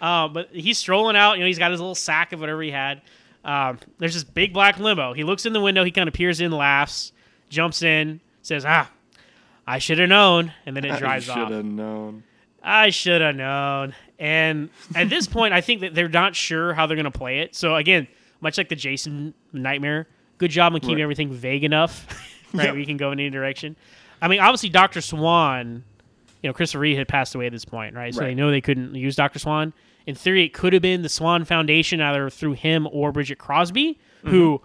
Um, 0.00 0.32
but 0.32 0.48
he's 0.52 0.78
strolling 0.78 1.14
out. 1.16 1.34
You 1.34 1.40
know, 1.40 1.46
he's 1.46 1.58
got 1.58 1.70
his 1.70 1.80
little 1.80 1.94
sack 1.94 2.32
of 2.32 2.40
whatever 2.40 2.62
he 2.62 2.70
had. 2.70 3.02
Um, 3.44 3.78
there's 3.98 4.14
this 4.14 4.24
big 4.24 4.52
black 4.52 4.78
limo. 4.78 5.12
He 5.12 5.24
looks 5.24 5.46
in 5.46 5.52
the 5.52 5.60
window. 5.60 5.84
He 5.84 5.90
kind 5.90 6.08
of 6.08 6.14
peers 6.14 6.40
in, 6.40 6.52
laughs, 6.52 7.12
jumps 7.50 7.82
in, 7.82 8.20
says, 8.40 8.64
"Ah, 8.64 8.90
I 9.66 9.78
should 9.78 9.98
have 9.98 10.08
known," 10.08 10.52
and 10.64 10.76
then 10.76 10.84
it 10.84 10.96
drives 10.98 11.28
I 11.28 11.32
off. 11.32 11.38
I 11.38 11.42
should 11.48 11.52
have 11.56 11.64
known. 11.64 12.22
I 12.62 12.90
should 12.90 13.20
have 13.20 13.34
known. 13.36 13.94
And 14.18 14.70
at 14.94 15.10
this 15.10 15.26
point, 15.26 15.52
I 15.52 15.60
think 15.60 15.80
that 15.80 15.94
they're 15.94 16.08
not 16.08 16.36
sure 16.36 16.72
how 16.72 16.86
they're 16.86 16.96
going 16.96 17.04
to 17.04 17.10
play 17.10 17.40
it. 17.40 17.56
So 17.56 17.74
again, 17.74 18.06
much 18.42 18.58
like 18.58 18.68
the 18.68 18.76
Jason 18.76 19.32
Nightmare, 19.54 20.06
good 20.38 20.50
job 20.50 20.74
on 20.74 20.80
keeping 20.80 20.96
Right. 20.96 21.02
everything 21.02 21.32
vague 21.32 21.64
enough, 21.64 22.06
right? 22.52 22.66
Yep. 22.66 22.76
You 22.76 22.84
can 22.84 22.98
go 22.98 23.10
in 23.12 23.18
any 23.20 23.30
direction. 23.30 23.76
I 24.20 24.28
mean, 24.28 24.40
obviously, 24.40 24.68
Doctor 24.68 25.00
Swann, 25.00 25.82
you 26.42 26.48
know, 26.50 26.52
Christopher 26.52 26.80
Reeve 26.80 26.98
had 26.98 27.08
passed 27.08 27.34
away 27.34 27.46
at 27.46 27.52
this 27.52 27.64
point, 27.64 27.94
right? 27.94 28.14
So 28.14 28.20
they 28.20 28.34
know 28.34 28.50
they 28.50 28.60
couldn't 28.60 28.94
use 28.94 29.16
Doctor 29.16 29.38
Swann. 29.38 29.72
In 30.06 30.14
theory, 30.16 30.44
it 30.44 30.52
could 30.52 30.72
have 30.74 30.82
been 30.82 31.02
the 31.02 31.08
Swann 31.08 31.44
Foundation, 31.44 32.00
either 32.00 32.28
through 32.28 32.52
him 32.54 32.88
or 32.92 33.12
Bridgette 33.12 33.38
Crosby, 33.38 33.98
who. 34.24 34.60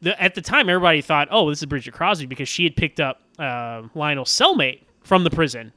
The, 0.00 0.20
at 0.20 0.34
the 0.34 0.42
time, 0.42 0.68
everybody 0.68 1.00
thought, 1.00 1.28
"Oh, 1.30 1.48
this 1.48 1.60
is 1.62 1.66
Bridgette 1.66 1.92
Crosby," 1.92 2.26
because 2.26 2.48
she 2.48 2.64
had 2.64 2.74
picked 2.74 2.98
up 2.98 3.22
uh, 3.38 3.82
Lionel's 3.94 4.30
cellmate 4.30 4.80
from 5.04 5.22
the 5.22 5.30
prison, 5.30 5.72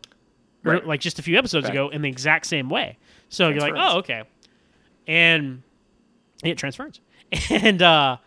or, 0.65 0.71
Right. 0.73 0.87
like 0.87 0.99
just 0.99 1.19
a 1.19 1.21
few 1.21 1.37
episodes 1.37 1.69
ago, 1.69 1.89
in 1.89 2.01
the 2.01 2.09
exact 2.09 2.47
same 2.47 2.67
way. 2.67 2.97
So 3.29 3.49
you're 3.49 3.59
like, 3.59 3.75
"Oh, 3.77 3.99
okay," 3.99 4.23
and 5.07 5.61
it 6.43 6.57
transfers. 6.57 7.01
And 7.49 7.81
uh, 7.81 8.17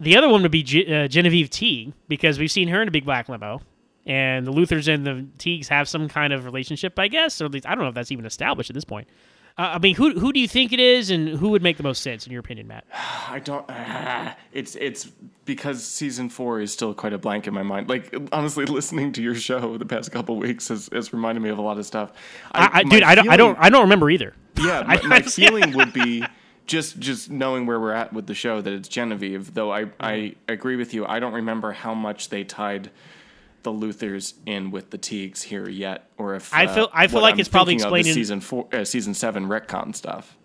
the 0.00 0.16
other 0.16 0.28
one 0.28 0.42
would 0.42 0.50
be 0.52 0.62
Ge- 0.62 0.88
uh, 0.88 1.08
Genevieve 1.08 1.50
Teague 1.50 1.92
because 2.08 2.38
we've 2.38 2.50
seen 2.50 2.68
her 2.68 2.80
in 2.82 2.88
a 2.88 2.90
big 2.90 3.04
black 3.04 3.28
limo, 3.28 3.60
and 4.06 4.46
the 4.46 4.52
Luthors 4.52 4.92
and 4.92 5.06
the 5.06 5.26
Teagues 5.38 5.68
have 5.68 5.88
some 5.88 6.08
kind 6.08 6.32
of 6.32 6.44
relationship, 6.44 6.98
I 6.98 7.08
guess, 7.08 7.40
or 7.40 7.46
at 7.46 7.50
least 7.52 7.66
I 7.66 7.74
don't 7.74 7.82
know 7.84 7.88
if 7.88 7.94
that's 7.94 8.12
even 8.12 8.24
established 8.26 8.70
at 8.70 8.74
this 8.74 8.84
point. 8.84 9.08
Uh, 9.56 9.72
I 9.74 9.78
mean, 9.80 9.96
who 9.96 10.16
who 10.20 10.32
do 10.32 10.38
you 10.38 10.46
think 10.46 10.72
it 10.72 10.78
is, 10.78 11.10
and 11.10 11.28
who 11.30 11.48
would 11.48 11.62
make 11.62 11.78
the 11.78 11.82
most 11.82 12.00
sense 12.00 12.24
in 12.26 12.32
your 12.32 12.38
opinion, 12.38 12.68
Matt? 12.68 12.84
I 13.28 13.40
don't. 13.40 13.64
ah, 13.68 14.36
it's 14.52 14.76
it's 14.76 15.10
because 15.44 15.82
season 15.82 16.28
four 16.28 16.60
is 16.60 16.72
still 16.72 16.94
quite 16.94 17.12
a 17.12 17.18
blank 17.18 17.48
in 17.48 17.54
my 17.54 17.64
mind. 17.64 17.88
Like 17.88 18.14
honestly, 18.30 18.64
listening 18.66 19.10
to 19.14 19.22
your 19.22 19.34
show 19.34 19.76
the 19.76 19.84
past 19.86 20.12
couple 20.12 20.36
weeks 20.36 20.68
has, 20.68 20.88
has 20.92 21.12
reminded 21.12 21.40
me 21.40 21.48
of 21.48 21.58
a 21.58 21.62
lot 21.62 21.76
of 21.78 21.86
stuff. 21.86 22.12
I, 22.52 22.66
I, 22.66 22.82
my 22.84 22.90
dude, 22.90 23.02
I 23.02 23.14
don't, 23.16 23.28
I 23.28 23.36
don't, 23.36 23.58
I 23.58 23.68
don't 23.68 23.82
remember 23.82 24.10
either. 24.10 24.32
Yeah, 24.60 24.80
I- 24.86 24.96
my, 25.02 25.08
my 25.08 25.22
feeling 25.22 25.72
would 25.74 25.92
be 25.92 26.24
just 26.68 27.00
just 27.00 27.30
knowing 27.30 27.66
where 27.66 27.80
we're 27.80 27.92
at 27.92 28.12
with 28.12 28.28
the 28.28 28.34
show 28.34 28.60
that 28.60 28.72
it's 28.72 28.88
Genevieve. 28.88 29.52
Though 29.54 29.72
I 29.72 29.86
I 29.98 30.36
agree 30.46 30.76
with 30.76 30.94
you. 30.94 31.04
I 31.04 31.18
don't 31.18 31.32
remember 31.32 31.72
how 31.72 31.94
much 31.94 32.28
they 32.28 32.44
tied 32.44 32.90
the 33.64 33.72
Luthors 33.72 34.34
in 34.46 34.70
with 34.70 34.90
the 34.90 34.98
Teagues 34.98 35.42
here 35.42 35.68
yet, 35.68 36.08
or 36.16 36.36
if 36.36 36.54
I 36.54 36.66
uh, 36.66 36.74
feel- 36.74 36.90
I 36.92 37.08
feel 37.08 37.20
like 37.22 37.34
I'm 37.34 37.40
it's 37.40 37.48
probably 37.48 37.72
thinking 37.74 37.86
of 37.86 37.92
is 37.92 37.98
explained 37.98 38.06
in- 38.06 38.14
season 38.14 38.40
four, 38.40 38.68
uh, 38.72 38.84
season 38.84 39.14
seven 39.14 39.48
retcon 39.48 39.96
stuff. 39.96 40.36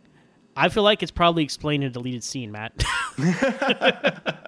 I 0.55 0.69
feel 0.69 0.83
like 0.83 1.01
it's 1.03 1.11
probably 1.11 1.43
explained 1.43 1.83
in 1.83 1.89
a 1.89 1.93
deleted 1.93 2.23
scene, 2.23 2.51
Matt. 2.51 2.73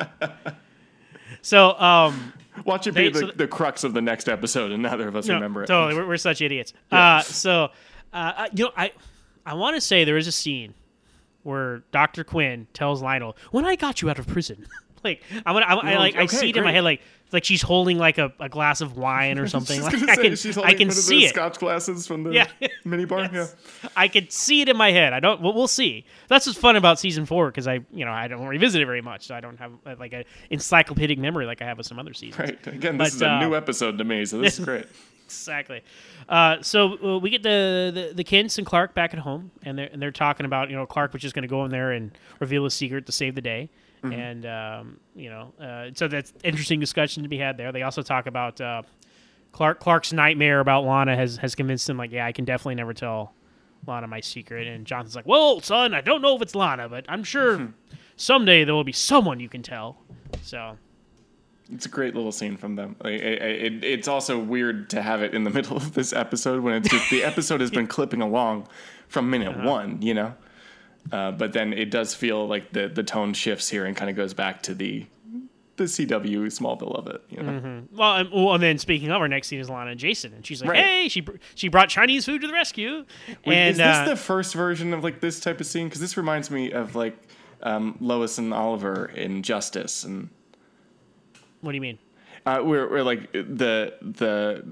so, 1.42 1.74
um, 1.80 2.34
Watch 2.64 2.88
it 2.88 2.94
be 2.94 3.10
They- 3.10 3.10
the, 3.10 3.20
so- 3.20 3.32
the 3.36 3.48
crux 3.48 3.84
of 3.84 3.94
the 3.94 4.02
next 4.02 4.30
episode, 4.30 4.72
and 4.72 4.82
neither 4.84 5.08
of 5.08 5.16
us 5.16 5.28
no, 5.28 5.36
remember 5.36 5.64
it. 5.64 5.68
totally, 5.68 5.96
we're, 6.00 6.08
we're 6.08 6.18
such 6.18 6.42
idiots. 6.42 6.74
Uh, 6.92 7.22
so, 7.22 7.66
uh, 8.14 8.34
uh, 8.38 8.48
you 8.54 8.66
know, 8.66 8.72
I, 8.78 8.92
I 9.46 9.54
want 9.56 9.76
to 9.76 9.82
say 9.82 10.04
there 10.06 10.18
is 10.18 10.28
a 10.28 10.32
scene 10.32 10.74
where 11.46 11.84
Doctor 11.92 12.24
Quinn 12.24 12.68
tells 12.74 13.02
Lionel, 13.02 13.38
"When 13.52 13.66
I 13.66 13.76
got 13.76 14.02
you 14.02 14.10
out 14.10 14.20
of 14.20 14.28
prison." 14.28 14.66
like 15.04 15.22
I'm 15.46 15.54
gonna, 15.54 15.66
I'm, 15.68 15.80
I 15.86 15.98
like 15.98 16.16
I 16.16 16.26
see 16.26 16.50
it 16.50 16.58
in 16.58 16.64
my 16.64 16.72
head 16.72 16.84
like 16.84 17.02
like 17.32 17.44
she's 17.44 17.62
holding 17.62 17.98
like 18.00 18.18
a, 18.18 18.34
a 18.40 18.50
glass 18.50 18.82
of 18.82 18.98
wine 18.98 19.38
or 19.38 19.48
something. 19.56 19.76
She's 19.76 19.84
like 19.84 19.94
gonna 19.94 20.12
I 20.12 20.16
say 20.16 20.22
can 20.24 20.36
she's 20.36 20.58
I 20.58 20.62
holding 20.62 20.78
can 20.78 20.88
one 20.88 20.98
of 20.98 21.04
see 21.04 21.20
the 21.20 21.26
it. 21.26 21.30
Scotch 21.30 21.60
glasses 21.60 22.08
from 22.08 22.24
the 22.24 22.32
Yeah. 22.32 22.48
mini 22.86 23.06
bar. 23.06 23.30
Yes. 23.32 23.56
I 23.96 24.08
could 24.08 24.32
see 24.32 24.62
it 24.62 24.70
in 24.70 24.78
my 24.78 24.92
head. 24.92 25.14
I 25.14 25.20
don't. 25.20 25.42
Well, 25.42 25.54
we'll 25.54 25.68
see. 25.68 26.06
That's 26.28 26.48
what's 26.48 26.58
fun 26.58 26.76
about 26.76 27.00
season 27.00 27.26
four 27.28 27.50
because 27.52 27.68
I, 27.68 27.82
you 27.94 28.04
know, 28.06 28.12
I 28.12 28.28
don't 28.28 28.48
revisit 28.48 28.82
it 28.82 28.86
very 28.86 29.02
much, 29.02 29.28
so 29.28 29.36
I 29.36 29.42
don't 29.42 29.58
have 29.58 29.74
uh, 29.86 29.96
like 30.00 30.14
a 30.14 30.26
encyclopedic 30.50 31.20
memory 31.20 31.46
like 31.46 31.62
I 31.62 31.66
have 31.66 31.78
with 31.78 31.86
some 31.88 32.00
other 32.00 32.14
seasons. 32.14 32.40
Right. 32.40 32.68
Again, 32.68 32.98
this 32.98 33.10
But, 33.12 33.16
is 33.16 33.22
a 33.22 33.30
uh, 33.30 33.40
new 33.48 33.56
episode 33.56 33.98
to 34.00 34.04
me, 34.04 34.26
so 34.26 34.40
this 34.40 34.58
is 34.58 34.66
great. 34.66 34.86
Exactly. 35.26 35.82
Uh, 36.30 36.62
so 36.62 36.98
uh, 37.04 37.18
we 37.18 37.30
get 37.32 37.42
the, 37.44 37.92
the 37.94 38.14
the 38.16 38.24
Kents 38.24 38.58
and 38.58 38.66
Clark 38.66 38.94
back 38.94 39.14
at 39.14 39.20
home, 39.20 39.52
and 39.64 39.78
they're 39.78 39.90
and 39.92 40.02
they're 40.02 40.12
talking 40.12 40.46
about 40.46 40.70
you 40.70 40.76
know 40.76 40.86
Clark 40.86 41.14
was 41.14 41.22
just 41.22 41.34
going 41.34 41.44
to 41.44 41.48
go 41.48 41.66
in 41.66 41.72
there 41.72 41.92
and 41.92 42.12
reveal 42.40 42.64
his 42.64 42.74
secret 42.74 43.06
to 43.08 43.12
save 43.12 43.34
the 43.36 43.42
day, 43.42 43.70
and 44.04 44.46
um, 44.46 45.00
you 45.16 45.30
know 45.30 45.52
uh, 45.60 45.90
so 45.96 46.08
that's 46.08 46.32
interesting 46.44 46.80
discussion 46.80 47.24
to 47.24 47.30
be 47.30 47.40
had 47.40 47.58
there. 47.58 47.72
They 47.72 47.82
also 47.82 48.04
talk 48.04 48.28
about 48.28 48.62
uh, 48.62 48.84
Clark 49.52 49.80
Clark's 49.80 50.14
nightmare 50.14 50.60
about 50.60 50.86
Lana 50.86 51.16
has 51.16 51.38
has 51.38 51.56
convinced 51.56 51.90
him 51.90 51.98
like 51.98 52.12
yeah 52.12 52.26
I 52.26 52.32
can 52.32 52.46
definitely 52.46 52.76
never 52.76 52.94
tell 52.94 53.34
Lana 53.88 54.08
my 54.08 54.20
secret, 54.22 54.68
and 54.68 54.86
Jonathan's 54.86 55.16
like 55.16 55.26
well 55.26 55.60
son 55.60 55.96
I 55.96 56.02
don't 56.02 56.22
know 56.22 56.36
if 56.36 56.42
it's 56.44 56.54
Lana 56.54 56.88
but 56.88 57.06
I'm 57.10 57.24
sure 57.24 57.74
someday 58.16 58.64
there 58.64 58.76
will 58.76 58.84
be 58.84 58.92
someone 58.92 59.40
you 59.40 59.50
can 59.50 59.64
tell. 59.64 59.98
So 60.44 60.78
It's 61.72 61.86
a 61.86 61.90
great 61.90 62.14
little 62.16 62.32
scene 62.32 62.58
from 62.58 62.76
them. 62.76 62.96
Like, 63.04 63.14
it, 63.14 63.42
it, 63.42 63.84
it's 63.84 64.08
also 64.08 64.38
weird 64.38 64.90
to 64.92 65.02
have 65.02 65.24
it 65.24 65.34
in 65.34 65.44
the 65.44 65.50
middle 65.58 65.78
of 65.78 65.94
this 65.94 66.14
episode 66.14 66.62
when 66.62 66.76
it's 66.76 66.90
just, 66.90 67.10
the 67.10 67.24
episode 67.24 67.60
has 67.62 67.72
been 67.72 67.88
clipping 67.88 68.22
along 68.22 68.68
from 69.08 69.30
minute 69.30 69.56
Uh-huh. 69.58 69.70
one, 69.70 70.02
you 70.02 70.14
know. 70.14 70.36
Uh, 71.12 71.32
but 71.32 71.54
then 71.54 71.74
it 71.74 71.92
does 71.92 72.16
feel 72.16 72.48
like 72.48 72.72
the 72.74 72.88
the 72.88 73.04
tone 73.04 73.34
shifts 73.34 73.70
here 73.70 73.86
and 73.86 73.96
kind 73.96 74.10
of 74.10 74.16
goes 74.16 74.34
back 74.34 74.64
to 74.64 74.74
the 74.74 75.06
the 75.78 75.84
CW 75.84 76.38
Smallville 76.48 76.96
of 76.96 77.08
it. 77.08 77.22
You 77.30 77.44
know? 77.44 77.84
Well, 77.92 78.16
and, 78.16 78.30
well, 78.32 78.54
and 78.54 78.64
then 78.64 78.78
speaking 78.80 79.12
of, 79.12 79.22
our 79.22 79.28
next 79.28 79.50
scene 79.50 79.60
is 79.60 79.70
Lana 79.70 79.92
and 79.92 80.00
Jason, 80.00 80.34
and 80.34 80.46
she's 80.46 80.62
like, 80.62 80.70
Right. 80.72 80.84
"Hey, 80.84 81.08
she 81.10 81.22
br- 81.22 81.36
she 81.54 81.68
brought 81.68 81.90
Chinese 81.90 82.26
food 82.26 82.42
to 82.42 82.48
the 82.48 82.54
rescue." 82.54 83.06
Wait, 83.46 83.56
and 83.56 83.72
is 83.72 83.78
this 83.78 83.86
uh, 83.86 84.06
the 84.06 84.16
first 84.16 84.54
version 84.56 84.94
of 84.94 85.04
like 85.04 85.20
this 85.20 85.40
type 85.40 85.60
of 85.60 85.68
scene? 85.68 85.88
Because 85.88 86.00
this 86.02 86.16
reminds 86.18 86.50
me 86.50 86.72
of 86.72 86.96
like 86.96 87.16
um, 87.62 87.98
Lois 88.00 88.38
and 88.40 88.52
Oliver 88.54 89.06
in 89.08 89.44
Justice, 89.44 90.04
and 90.06 90.30
what 91.66 91.72
do 91.72 91.76
you 91.76 91.82
mean? 91.82 92.00
uh, 92.46 92.60
where 92.60 92.88
where 92.88 93.04
like 93.04 93.32
the 93.32 93.94
the 94.02 94.64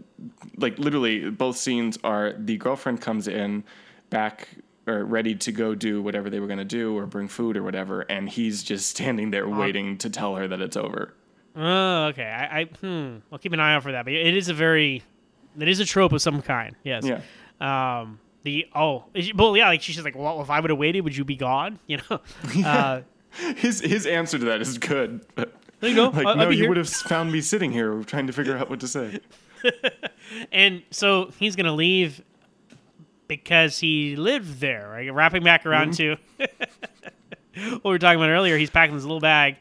like 0.57 0.77
literally 0.77 1.29
both 1.29 1.57
scenes 1.57 1.97
are 2.03 2.33
the 2.37 2.57
girlfriend 2.57 3.01
comes 3.01 3.27
in 3.27 3.63
back 4.09 4.47
or 4.85 5.05
ready 5.05 5.33
to 5.33 5.51
go 5.51 5.73
do 5.73 6.01
whatever 6.01 6.29
they 6.29 6.39
were 6.39 6.47
going 6.47 6.59
to 6.59 6.65
do 6.65 6.97
or 6.97 7.05
bring 7.05 7.27
food 7.27 7.55
or 7.57 7.63
whatever, 7.63 8.01
and 8.01 8.29
he's 8.29 8.63
just 8.63 8.89
standing 8.89 9.31
there 9.31 9.47
waiting 9.47 9.97
to 9.97 10.09
tell 10.09 10.35
her 10.35 10.47
that 10.47 10.61
it's 10.61 10.75
over. 10.77 11.13
Oh, 11.55 12.05
okay. 12.07 12.25
I, 12.25 12.59
I 12.59 12.63
hmm. 12.65 13.17
I'll 13.31 13.39
keep 13.39 13.53
an 13.53 13.59
eye 13.59 13.75
out 13.75 13.83
for 13.83 13.91
that. 13.91 14.05
But 14.05 14.13
it 14.13 14.35
is 14.35 14.49
a 14.49 14.53
very, 14.53 15.03
it 15.57 15.67
is 15.67 15.79
a 15.79 15.85
trope 15.85 16.11
of 16.11 16.21
some 16.21 16.41
kind. 16.41 16.75
Yes. 16.83 17.05
Yeah. 17.05 17.21
Um. 17.61 18.19
The 18.43 18.67
oh, 18.75 19.05
well, 19.35 19.55
yeah. 19.55 19.67
Like 19.67 19.81
she's 19.81 20.03
like, 20.03 20.17
well, 20.17 20.41
if 20.41 20.49
I 20.49 20.59
would 20.59 20.69
have 20.69 20.77
waited, 20.77 21.01
would 21.01 21.15
you 21.15 21.23
be 21.23 21.37
gone? 21.37 21.79
You 21.87 21.99
know. 22.09 22.19
Uh, 22.65 23.01
His 23.55 23.79
his 23.79 24.05
answer 24.05 24.37
to 24.37 24.45
that 24.45 24.61
is 24.61 24.77
good. 24.77 25.25
But 25.33 25.55
there 25.83 25.89
you 25.91 25.95
go. 25.95 26.09
like, 26.09 26.25
I'll 26.25 26.35
no, 26.35 26.49
be 26.49 26.55
you 26.55 26.61
here. 26.63 26.69
would 26.69 26.77
have 26.77 26.89
found 26.89 27.31
me 27.31 27.41
sitting 27.41 27.71
here 27.71 28.01
trying 28.03 28.27
to 28.27 28.33
figure 28.33 28.57
out 28.57 28.69
what 28.69 28.79
to 28.79 28.87
say. 28.87 29.19
And 30.51 30.81
so 30.89 31.31
he's 31.37 31.55
gonna 31.55 31.73
leave 31.75 32.21
because 33.27 33.79
he 33.79 34.15
lived 34.15 34.59
there. 34.59 34.89
Right? 34.89 35.13
Wrapping 35.13 35.43
back 35.43 35.65
around 35.65 35.93
to 35.95 36.15
what 36.37 37.83
we 37.83 37.91
were 37.91 37.99
talking 37.99 38.19
about 38.19 38.29
earlier. 38.29 38.57
He's 38.57 38.69
packing 38.69 38.95
this 38.95 39.03
little 39.03 39.19
bag. 39.19 39.57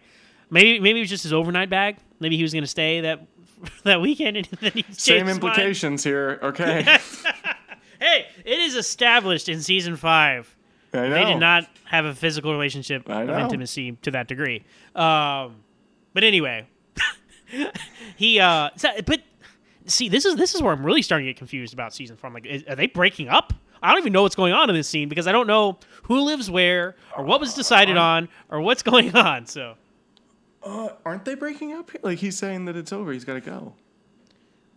Maybe 0.51 0.81
maybe 0.81 1.01
it 1.01 1.03
was 1.03 1.11
just 1.11 1.25
his 1.25 1.33
overnight 1.33 1.69
bag. 1.69 1.97
Maybe 2.21 2.37
he 2.37 2.43
was 2.43 2.55
gonna 2.55 2.67
stay 2.67 3.03
that 3.03 3.27
that 3.85 4.01
weekend 4.01 4.37
and 4.39 4.47
then 4.61 4.73
he 4.73 4.85
Same 4.93 5.27
his 5.27 5.37
implications 5.37 6.05
here. 6.05 6.39
Okay. 6.43 6.99
Hey, 8.01 8.27
it 8.45 8.59
is 8.59 8.75
established 8.75 9.49
in 9.49 9.61
season 9.63 9.97
five. 9.97 10.55
I 10.93 11.09
know. 11.09 11.11
They 11.11 11.25
did 11.25 11.39
not 11.39 11.69
have 11.85 12.05
a 12.05 12.15
physical 12.15 12.53
relationship 12.53 13.09
of 13.09 13.29
intimacy 13.29 13.93
to 14.03 14.11
that 14.13 14.27
degree. 14.27 14.65
Um, 14.95 15.57
but 16.15 16.25
anyway, 16.25 16.67
he. 18.17 18.39
Uh, 18.41 18.71
so- 18.77 18.91
but 19.07 19.23
see, 19.87 20.09
this 20.09 20.25
is 20.25 20.37
this 20.37 20.55
is 20.55 20.63
where 20.63 20.73
I'm 20.73 20.85
really 20.85 21.03
starting 21.03 21.27
to 21.27 21.33
get 21.33 21.39
confused 21.39 21.73
about 21.75 21.93
season 21.95 22.17
four. 22.17 22.29
I'm 22.29 22.35
like, 22.35 22.47
is, 22.47 22.65
are 22.69 22.77
they 22.77 22.87
breaking 22.87 23.29
up? 23.29 23.53
I 23.83 23.91
don't 23.91 23.99
even 23.99 24.13
know 24.13 24.23
what's 24.23 24.37
going 24.37 24.53
on 24.53 24.71
in 24.71 24.77
this 24.77 24.89
scene 24.89 25.09
because 25.09 25.27
I 25.27 25.33
don't 25.33 25.49
know 25.49 25.79
who 26.05 26.21
lives 26.21 26.49
where 26.51 26.95
or 27.17 27.25
what 27.25 27.41
was 27.41 27.53
decided 27.55 27.97
on 27.97 28.29
or 28.49 28.61
what's 28.61 28.83
going 28.85 29.15
on. 29.17 29.47
So, 29.47 29.75
Uh, 30.63 30.91
aren't 31.05 31.25
they 31.25 31.35
breaking 31.35 31.73
up? 31.73 31.91
Like 32.03 32.19
he's 32.19 32.37
saying 32.39 32.67
that 32.67 32.77
it's 32.77 32.93
over. 32.93 33.13
He's 33.13 33.25
got 33.25 33.35
to 33.35 33.41
go. 33.41 33.75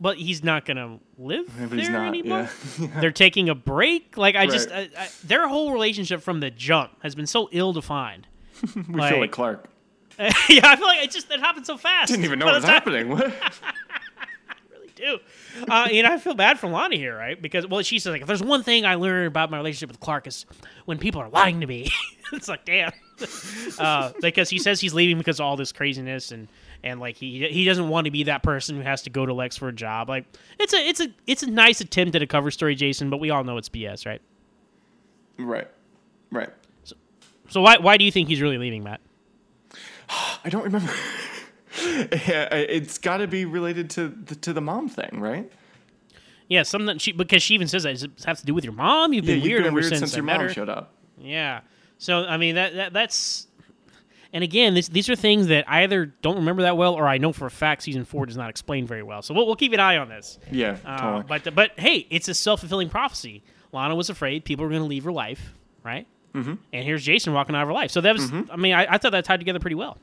but 0.01 0.17
he's 0.17 0.43
not 0.43 0.65
gonna 0.65 0.99
live 1.19 1.45
Yeah, 1.59 1.65
there 1.67 1.79
he's 1.79 1.89
not, 1.89 2.07
anymore. 2.07 2.49
yeah. 2.79 2.99
They're 2.99 3.11
taking 3.11 3.47
a 3.47 3.53
break. 3.55 4.17
Like 4.17 4.35
I 4.35 4.47
just, 4.47 4.71
I, 4.71 4.89
I, 4.97 5.07
their 5.23 5.47
whole 5.47 5.71
relationship 5.71 6.21
from 6.23 6.39
the 6.39 6.49
jump 6.49 6.91
has 7.03 7.13
been 7.13 7.27
so 7.27 7.47
ill 7.51 7.73
defined. 7.73 8.25
We 8.75 8.81
feel 8.81 9.19
like 9.19 9.31
Clark. 9.31 9.69
yeah, 10.49 10.61
I 10.63 10.75
feel 10.75 10.87
like 10.87 11.03
it 11.03 11.11
just 11.11 11.29
it 11.31 11.39
happened 11.39 11.65
so 11.65 11.77
fast. 11.77 12.09
Didn't 12.09 12.25
even 12.25 12.39
know 12.39 12.45
what 12.45 12.55
was 12.55 12.63
happening. 12.63 13.09
What? 13.09 13.33
do. 14.95 15.19
Uh, 15.69 15.87
you 15.91 16.03
know, 16.03 16.11
I 16.11 16.17
feel 16.17 16.33
bad 16.33 16.59
for 16.59 16.67
Lonnie 16.67 16.97
here, 16.97 17.15
right? 17.15 17.39
Because 17.39 17.67
well, 17.67 17.81
she 17.81 17.99
says 17.99 18.11
like, 18.11 18.21
if 18.21 18.27
there's 18.27 18.43
one 18.43 18.63
thing 18.63 18.85
I 18.85 18.95
learned 18.95 19.27
about 19.27 19.51
my 19.51 19.57
relationship 19.57 19.89
with 19.89 19.99
Clark 19.99 20.27
is 20.27 20.45
when 20.85 20.97
people 20.97 21.21
are 21.21 21.29
lying 21.29 21.61
to 21.61 21.67
me. 21.67 21.89
it's 22.33 22.47
like, 22.47 22.65
damn. 22.65 22.91
uh, 23.79 24.11
because 24.21 24.49
he 24.49 24.59
says 24.59 24.81
he's 24.81 24.93
leaving 24.93 25.17
because 25.17 25.39
of 25.39 25.45
all 25.45 25.55
this 25.55 25.71
craziness 25.71 26.31
and 26.31 26.49
and 26.83 26.99
like 26.99 27.15
he 27.15 27.47
he 27.47 27.63
doesn't 27.63 27.87
want 27.87 28.05
to 28.05 28.11
be 28.11 28.23
that 28.23 28.43
person 28.43 28.75
who 28.75 28.81
has 28.81 29.03
to 29.03 29.09
go 29.09 29.25
to 29.25 29.33
Lex 29.33 29.55
for 29.57 29.69
a 29.69 29.73
job. 29.73 30.09
Like 30.09 30.25
it's 30.59 30.73
a 30.73 30.77
it's 30.77 30.99
a 30.99 31.07
it's 31.27 31.43
a 31.43 31.49
nice 31.49 31.81
attempt 31.81 32.15
at 32.15 32.21
a 32.21 32.27
cover 32.27 32.51
story, 32.51 32.75
Jason, 32.75 33.09
but 33.09 33.17
we 33.17 33.29
all 33.29 33.43
know 33.43 33.57
it's 33.57 33.69
BS, 33.69 34.05
right? 34.05 34.21
right. 35.37 35.67
Right. 36.31 36.49
So, 36.83 36.95
So 37.49 37.61
why 37.61 37.77
why 37.77 37.97
do 37.97 38.03
you 38.03 38.11
think 38.11 38.27
he's 38.27 38.41
really 38.41 38.57
leaving, 38.57 38.83
Matt? 38.83 38.99
I 40.43 40.49
don't 40.49 40.63
remember. 40.63 40.91
it's 41.77 42.97
got 42.97 43.17
to 43.17 43.27
be 43.27 43.45
related 43.45 43.89
to 43.91 44.09
the, 44.09 44.35
to 44.35 44.53
the 44.53 44.61
mom 44.61 44.89
thing, 44.89 45.19
right? 45.19 45.51
Yeah, 46.47 46.63
something 46.63 46.97
she 46.99 47.11
because 47.11 47.41
she 47.41 47.55
even 47.55 47.67
says 47.67 47.83
that 47.83 48.01
it 48.03 48.11
have 48.25 48.39
to 48.39 48.45
do 48.45 48.53
with 48.53 48.63
your 48.63 48.73
mom? 48.73 49.13
You've 49.13 49.25
been 49.25 49.39
yeah, 49.39 49.43
weird 49.45 49.59
been 49.63 49.67
ever 49.67 49.73
weird 49.75 49.85
since, 49.85 49.99
since 49.99 50.15
your 50.15 50.23
mom 50.23 50.41
her. 50.41 50.49
showed 50.49 50.69
up. 50.69 50.93
Yeah. 51.19 51.61
So 51.97 52.25
I 52.25 52.37
mean 52.37 52.55
that, 52.55 52.75
that 52.75 52.93
that's 52.93 53.47
and 54.31 54.43
again 54.43 54.75
this, 54.75 54.87
these 54.87 55.09
are 55.09 55.15
things 55.15 55.47
that 55.47 55.65
I 55.67 55.83
either 55.83 56.05
don't 56.05 56.35
remember 56.35 56.61
that 56.63 56.77
well 56.77 56.93
or 56.93 57.07
I 57.07 57.17
know 57.17 57.33
for 57.33 57.47
a 57.47 57.51
fact 57.51 57.81
season 57.83 58.05
four 58.05 58.25
does 58.27 58.37
not 58.37 58.49
explain 58.49 58.85
very 58.85 59.01
well. 59.01 59.21
So 59.23 59.33
we'll, 59.33 59.47
we'll 59.47 59.55
keep 59.55 59.73
an 59.73 59.79
eye 59.79 59.97
on 59.97 60.07
this. 60.07 60.37
Yeah, 60.51 60.77
Uh, 60.85 60.97
totally. 60.99 61.23
But 61.27 61.55
but 61.55 61.71
hey, 61.79 62.05
it's 62.11 62.27
a 62.27 62.33
self 62.35 62.59
fulfilling 62.59 62.89
prophecy. 62.89 63.43
Lana 63.71 63.95
was 63.95 64.09
afraid 64.11 64.45
people 64.45 64.65
were 64.65 64.69
going 64.69 64.81
to 64.83 64.87
leave 64.87 65.03
her 65.05 65.11
life, 65.11 65.53
right? 65.83 66.07
Mm-hmm. 66.35 66.53
And 66.73 66.83
here's 66.85 67.03
Jason 67.03 67.33
walking 67.33 67.55
out 67.55 67.61
of 67.63 67.67
her 67.69 67.73
life. 67.73 67.91
So 67.91 68.01
that 68.01 68.13
was 68.13 68.29
Mm-hmm. 68.29 68.51
I 68.51 68.55
mean 68.57 68.73
I, 68.73 68.93
I 68.93 68.97
thought 68.97 69.11
that 69.13 69.25
tied 69.25 69.39
together 69.39 69.59
pretty 69.59 69.75
well. 69.75 69.97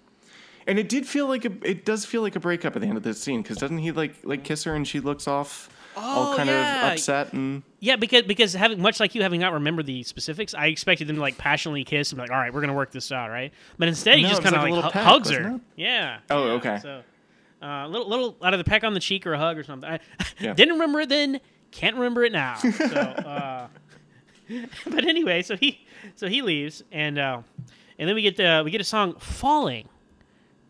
And 0.66 0.78
it 0.78 0.88
did 0.88 1.06
feel 1.06 1.26
like 1.26 1.44
a 1.44 1.52
it 1.68 1.84
does 1.84 2.04
feel 2.04 2.22
like 2.22 2.36
a 2.36 2.40
breakup 2.40 2.74
at 2.76 2.82
the 2.82 2.88
end 2.88 2.96
of 2.96 3.02
this 3.02 3.20
scene 3.20 3.42
because 3.42 3.58
doesn't 3.58 3.78
he 3.78 3.92
like 3.92 4.14
like 4.24 4.44
kiss 4.44 4.64
her 4.64 4.74
and 4.74 4.86
she 4.86 5.00
looks 5.00 5.26
off 5.28 5.68
all 5.96 6.32
Oh, 6.32 6.36
kind 6.36 6.48
yeah. 6.48 6.86
of 6.86 6.92
upset 6.92 7.32
and 7.34 7.62
Yeah, 7.80 7.96
because 7.96 8.22
because 8.22 8.54
having 8.54 8.80
much 8.80 8.98
like 9.00 9.14
you 9.14 9.22
having 9.22 9.40
not 9.40 9.52
remembered 9.52 9.84
the 9.86 10.02
specifics, 10.04 10.54
I 10.54 10.66
expected 10.68 11.06
them 11.08 11.16
to 11.16 11.20
like 11.22 11.36
passionately 11.36 11.84
kiss 11.84 12.12
and 12.12 12.16
be 12.16 12.22
like, 12.22 12.30
all 12.30 12.38
right, 12.38 12.54
we're 12.54 12.60
gonna 12.62 12.72
work 12.72 12.92
this 12.92 13.12
out, 13.12 13.28
right? 13.28 13.52
But 13.76 13.88
instead, 13.88 14.16
he 14.16 14.22
No, 14.22 14.28
just 14.30 14.42
kind 14.42 14.54
of 14.54 14.62
like 14.62 14.70
like, 14.70 14.76
little 14.76 14.90
hu- 14.90 14.94
peck, 14.94 15.02
hugs 15.04 15.28
her. 15.30 15.56
it? 15.56 15.60
Yeah. 15.76 16.18
Oh, 16.30 16.46
yeah, 16.46 16.52
okay. 16.52 16.78
So, 16.80 17.02
uh, 17.60 17.86
little 17.88 18.08
little 18.08 18.36
out 18.42 18.54
of 18.54 18.58
the 18.58 18.64
peck 18.64 18.84
on 18.84 18.94
the 18.94 19.00
cheek 19.00 19.26
or 19.26 19.34
a 19.34 19.38
hug 19.38 19.58
or 19.58 19.64
something. 19.64 19.90
I 19.90 19.98
Yeah. 20.40 20.54
didn't 20.54 20.74
remember 20.74 21.00
it 21.00 21.08
then, 21.10 21.40
can't 21.72 21.96
remember 21.96 22.24
it 22.24 22.32
now. 22.32 22.54
So, 22.56 22.84
uh, 22.86 23.66
but 24.86 25.04
anyway, 25.04 25.42
so 25.42 25.56
he 25.56 25.81
so 26.14 26.28
he 26.28 26.42
leaves 26.42 26.82
and 26.92 27.18
uh, 27.18 27.42
and 27.98 28.08
then 28.08 28.14
we 28.14 28.22
get 28.22 28.36
the, 28.36 28.62
we 28.64 28.70
get 28.70 28.80
a 28.80 28.84
song 28.84 29.14
"Falling." 29.18 29.88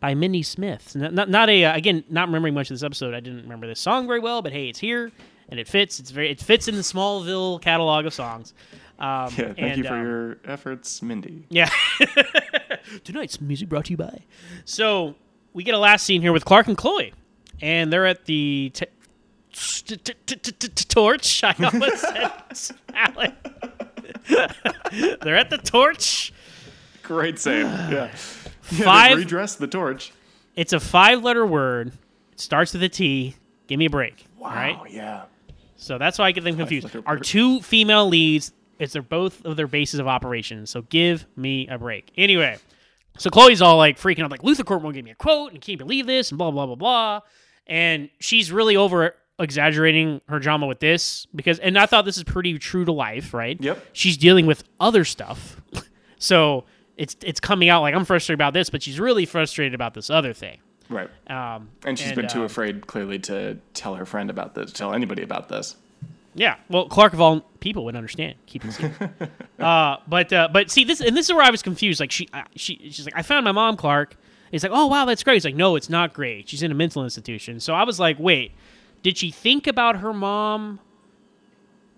By 0.01 0.15
Mindy 0.15 0.43
Smith. 0.43 0.97
Not, 0.97 1.15
not, 1.15 1.31
not 1.31 1.49
a 1.49 1.65
uh, 1.65 1.77
again. 1.77 2.03
Not 2.11 2.27
remembering 2.27 2.55
much 2.55 2.71
of 2.71 2.75
this 2.75 2.83
episode. 2.83 3.15
I 3.15 3.21
didn't 3.21 3.43
remember 3.43 3.69
this 3.69 3.79
song 3.79 4.09
very 4.09 4.19
well, 4.19 4.43
but 4.43 4.53
hey, 4.53 4.69
it's 4.69 4.81
here 4.81 5.13
and 5.49 5.61
it 5.61 5.69
fits. 5.69 6.01
It's 6.01 6.11
very 6.11 6.31
it 6.31 6.41
fits 6.41 6.67
in 6.67 6.75
the 6.75 6.81
Smallville 6.81 7.61
catalog 7.61 8.07
of 8.07 8.15
songs. 8.15 8.55
Um, 8.99 9.09
yeah. 9.09 9.29
Thank 9.29 9.59
and, 9.59 9.77
you 9.79 9.85
for 9.85 9.95
um, 9.95 10.03
your 10.03 10.39
efforts, 10.45 11.03
Mindy. 11.03 11.47
yeah. 11.51 11.69
Tonight's 13.05 13.41
music 13.41 13.69
brought 13.69 13.87
to 13.87 13.91
you 13.91 13.97
by. 13.97 14.21
So 14.65 15.15
we 15.53 15.63
get 15.63 15.75
a 15.75 15.79
last 15.79 16.05
scene 16.05 16.23
here 16.23 16.33
with 16.33 16.45
Clark 16.45 16.69
and 16.69 16.77
Chloe, 16.77 17.13
and 17.61 17.93
they're 17.93 18.07
at 18.07 18.25
the 18.25 18.71
t- 18.73 18.87
t- 19.53 19.97
t- 19.97 20.85
torch. 20.89 21.45
I 21.45 21.55
almost 21.63 22.01
said 22.01 22.33
salad. 22.55 23.35
They're 24.29 25.37
at 25.37 25.51
the 25.51 25.59
torch. 25.63 26.33
Great 27.03 27.39
save. 27.39 27.65
Yeah. 27.91 28.09
Five- 28.63 29.17
they 29.19 29.25
redressed 29.25 29.59
the 29.59 29.67
torch. 29.67 30.13
It's 30.57 30.73
a 30.73 30.81
five-letter 30.81 31.45
word. 31.45 31.93
It 32.33 32.41
starts 32.41 32.73
with 32.73 32.83
a 32.83 32.89
T. 32.89 33.35
Give 33.67 33.79
me 33.79 33.87
a 33.87 33.91
break. 33.91 34.25
Wow. 34.39 34.55
Right. 34.55 34.79
Yeah. 34.91 35.25
So 35.77 35.99
that's 35.99 36.19
why 36.19 36.27
I 36.27 36.33
get 36.33 36.45
them 36.45 36.57
confused. 36.57 36.87
Our 37.07 37.19
two 37.19 37.61
female 37.61 38.07
leads, 38.09 38.53
it's 38.79 38.93
their 38.93 39.03
both 39.03 39.45
of 39.45 39.57
their 39.57 39.67
bases 39.67 39.99
of 40.01 40.07
operations. 40.07 40.71
So 40.71 40.83
give 40.83 41.27
me 41.37 41.67
a 41.69 41.77
break. 41.79 42.13
Anyway, 42.17 42.57
So 43.19 43.31
Chloe's 43.31 43.61
all 43.61 43.77
like 43.77 43.99
freaking 43.99 44.23
out, 44.25 44.31
like 44.31 44.43
LuthorCorp 44.43 44.81
won't 44.83 44.95
give 44.95 45.05
me 45.05 45.11
a 45.11 45.15
quote, 45.17 45.53
and 45.53 45.61
can't 45.61 45.79
believe 45.79 46.07
this, 46.07 46.31
and 46.31 46.39
blah 46.39 46.51
blah 46.51 46.67
blah 46.67 46.77
blah. 46.77 47.21
And 47.67 48.11
she's 48.21 48.51
really 48.53 48.77
over 48.77 49.15
exaggerating 49.39 50.21
her 50.29 50.39
drama 50.39 50.67
with 50.67 50.81
this 50.81 51.27
because, 51.35 51.59
and 51.59 51.79
I 51.79 51.87
thought 51.87 52.05
this 52.05 52.17
is 52.17 52.25
pretty 52.25 52.59
true 52.59 52.85
to 52.85 52.93
life, 52.93 53.35
right? 53.35 53.61
Yep. 53.61 53.85
She's 53.93 54.17
dealing 54.17 54.47
with 54.47 54.65
other 54.81 55.05
stuff, 55.05 55.61
so 56.19 56.65
it's 56.97 57.17
it's 57.23 57.41
coming 57.41 57.69
out 57.69 57.83
like 57.83 57.95
I'm 57.95 58.05
frustrated 58.05 58.39
about 58.39 58.53
this, 58.53 58.71
but 58.71 58.83
she's 58.83 59.01
really 59.01 59.27
frustrated 59.27 59.75
about 59.75 59.95
this 59.95 60.11
other 60.11 60.33
thing. 60.33 60.59
Right. 60.89 61.09
Um, 61.29 61.71
And 61.85 61.99
she's 61.99 62.13
been 62.13 62.29
too 62.29 62.43
uh, 62.43 62.47
afraid, 62.47 62.87
clearly, 62.87 63.19
to 63.21 63.59
tell 63.75 63.95
her 63.95 64.05
friend 64.05 64.29
about 64.31 64.55
this, 64.55 64.73
tell 64.73 64.93
anybody 64.93 65.23
about 65.23 65.49
this. 65.49 65.77
Yeah, 66.35 66.57
well, 66.71 66.89
Clark 66.89 67.13
of 67.13 67.21
all 67.21 67.41
people 67.61 67.85
would 67.85 67.97
understand 67.97 68.37
keeping 68.47 68.71
it 68.71 68.75
secret. 68.75 69.11
uh, 69.59 69.99
but 70.07 70.33
uh, 70.33 70.49
but 70.53 70.71
see 70.71 70.85
this, 70.85 71.01
and 71.01 71.17
this 71.17 71.27
is 71.29 71.35
where 71.35 71.45
I 71.45 71.51
was 71.51 71.63
confused. 71.63 72.01
Like 72.01 72.11
she 72.11 72.29
uh, 72.33 72.45
she 72.57 72.77
she's 72.91 73.05
like, 73.05 73.17
I 73.17 73.23
found 73.23 73.45
my 73.45 73.53
mom, 73.53 73.77
Clark. 73.77 74.17
He's 74.51 74.63
like, 74.63 74.73
oh 74.75 74.87
wow, 74.87 75.05
that's 75.05 75.23
great. 75.23 75.35
He's 75.35 75.45
like, 75.45 75.55
no, 75.55 75.77
it's 75.77 75.89
not 75.91 76.13
great. 76.13 76.49
She's 76.49 76.63
in 76.63 76.71
a 76.71 76.75
mental 76.75 77.05
institution. 77.05 77.59
So 77.59 77.75
I 77.75 77.85
was 77.85 77.99
like, 77.99 78.19
wait, 78.19 78.53
did 79.03 79.19
she 79.19 79.31
think 79.31 79.67
about 79.67 79.97
her 79.97 80.13
mom, 80.13 80.79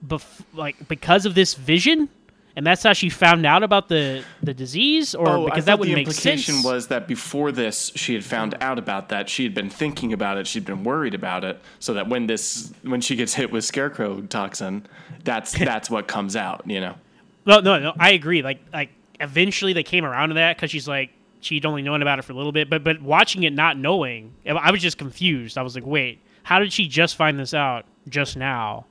bef- 0.06 0.42
like 0.54 0.88
because 0.88 1.26
of 1.26 1.34
this 1.34 1.54
vision, 1.54 2.08
and 2.56 2.66
that's 2.66 2.82
how 2.82 2.92
she 2.92 3.08
found 3.08 3.44
out 3.44 3.62
about 3.62 3.88
the 3.88 4.24
the 4.42 4.54
disease, 4.54 5.14
or 5.14 5.28
oh, 5.28 5.44
because 5.44 5.66
that 5.66 5.78
would 5.78 5.88
the 5.88 5.94
make 5.94 6.06
implication 6.06 6.54
sense? 6.54 6.64
was 6.64 6.88
that 6.88 7.06
before 7.06 7.52
this, 7.52 7.92
she 7.94 8.14
had 8.14 8.24
found 8.24 8.54
out 8.60 8.78
about 8.78 9.10
that. 9.10 9.28
She 9.28 9.42
had 9.44 9.54
been 9.54 9.70
thinking 9.70 10.12
about 10.12 10.38
it. 10.38 10.46
She'd 10.46 10.64
been 10.64 10.84
worried 10.84 11.14
about 11.14 11.44
it, 11.44 11.60
so 11.78 11.94
that 11.94 12.08
when 12.08 12.26
this, 12.26 12.72
when 12.82 13.00
she 13.00 13.16
gets 13.16 13.34
hit 13.34 13.50
with 13.52 13.64
scarecrow 13.64 14.22
toxin, 14.22 14.86
that's 15.24 15.52
that's 15.58 15.90
what 15.90 16.08
comes 16.08 16.36
out. 16.36 16.62
You 16.66 16.80
know. 16.80 16.94
No, 17.46 17.60
no, 17.60 17.78
no. 17.78 17.92
I 17.98 18.12
agree. 18.12 18.40
Like, 18.40 18.60
like 18.72 18.88
eventually 19.20 19.74
they 19.74 19.82
came 19.82 20.04
around 20.04 20.30
to 20.30 20.36
that 20.36 20.56
because 20.56 20.70
she's 20.70 20.88
like 20.88 21.10
she'd 21.40 21.66
only 21.66 21.82
known 21.82 22.00
about 22.00 22.18
it 22.18 22.22
for 22.22 22.32
a 22.32 22.36
little 22.36 22.52
bit, 22.52 22.70
but 22.70 22.82
but 22.82 23.02
watching 23.02 23.42
it 23.42 23.52
not 23.52 23.76
knowing, 23.76 24.32
I 24.46 24.70
was 24.70 24.80
just 24.80 24.96
confused. 24.96 25.58
I 25.58 25.62
was 25.62 25.74
like, 25.74 25.84
wait, 25.86 26.20
how 26.44 26.60
did 26.60 26.72
she 26.72 26.86
just 26.86 27.16
find 27.16 27.38
this 27.38 27.52
out 27.52 27.84
just 28.08 28.36
now? 28.36 28.86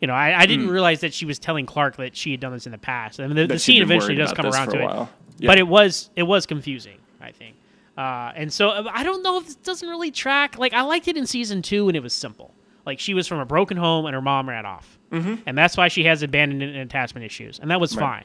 You 0.00 0.06
know, 0.06 0.14
I, 0.14 0.40
I 0.40 0.46
didn't 0.46 0.66
Hmm. 0.66 0.72
realize 0.72 1.00
that 1.00 1.12
she 1.14 1.24
was 1.24 1.38
telling 1.38 1.64
Clark 1.66 1.96
that 1.96 2.14
she 2.16 2.30
had 2.30 2.40
done 2.40 2.52
this 2.52 2.66
in 2.66 2.72
the 2.72 2.78
past. 2.78 3.18
I 3.20 3.26
mean, 3.26 3.36
the, 3.36 3.46
the 3.46 3.58
scene 3.58 3.82
eventually 3.82 4.14
does 4.14 4.32
come 4.32 4.46
around 4.46 4.68
to 4.70 4.80
it, 4.80 4.84
while. 4.84 5.10
but 5.40 5.58
it 5.58 5.66
was 5.68 6.10
it 6.16 6.22
was 6.24 6.46
confusing. 6.46 6.98
I 7.20 7.32
think, 7.32 7.56
uh, 7.98 8.32
and 8.34 8.50
so 8.52 8.70
uh, 8.70 8.90
I 8.92 9.02
don't 9.04 9.22
know 9.22 9.38
if 9.38 9.50
it 9.50 9.62
doesn't 9.62 9.88
really 9.88 10.10
track. 10.10 10.58
Like 10.58 10.72
I 10.72 10.82
liked 10.82 11.06
it 11.08 11.16
in 11.18 11.26
season 11.26 11.60
two, 11.62 11.88
and 11.88 11.96
it 11.96 12.02
was 12.02 12.12
simple. 12.14 12.54
Like 12.86 12.98
she 12.98 13.12
was 13.12 13.26
from 13.28 13.40
a 13.40 13.44
broken 13.44 13.76
home, 13.76 14.06
and 14.06 14.14
her 14.14 14.22
mom 14.22 14.48
ran 14.48 14.64
off, 14.64 14.98
mm-hmm. 15.12 15.34
and 15.46 15.56
that's 15.58 15.76
why 15.76 15.88
she 15.88 16.04
has 16.04 16.22
abandonment 16.22 16.72
and 16.72 16.80
attachment 16.80 17.26
issues, 17.26 17.58
and 17.58 17.70
that 17.70 17.78
was 17.80 17.94
Right. 17.94 18.24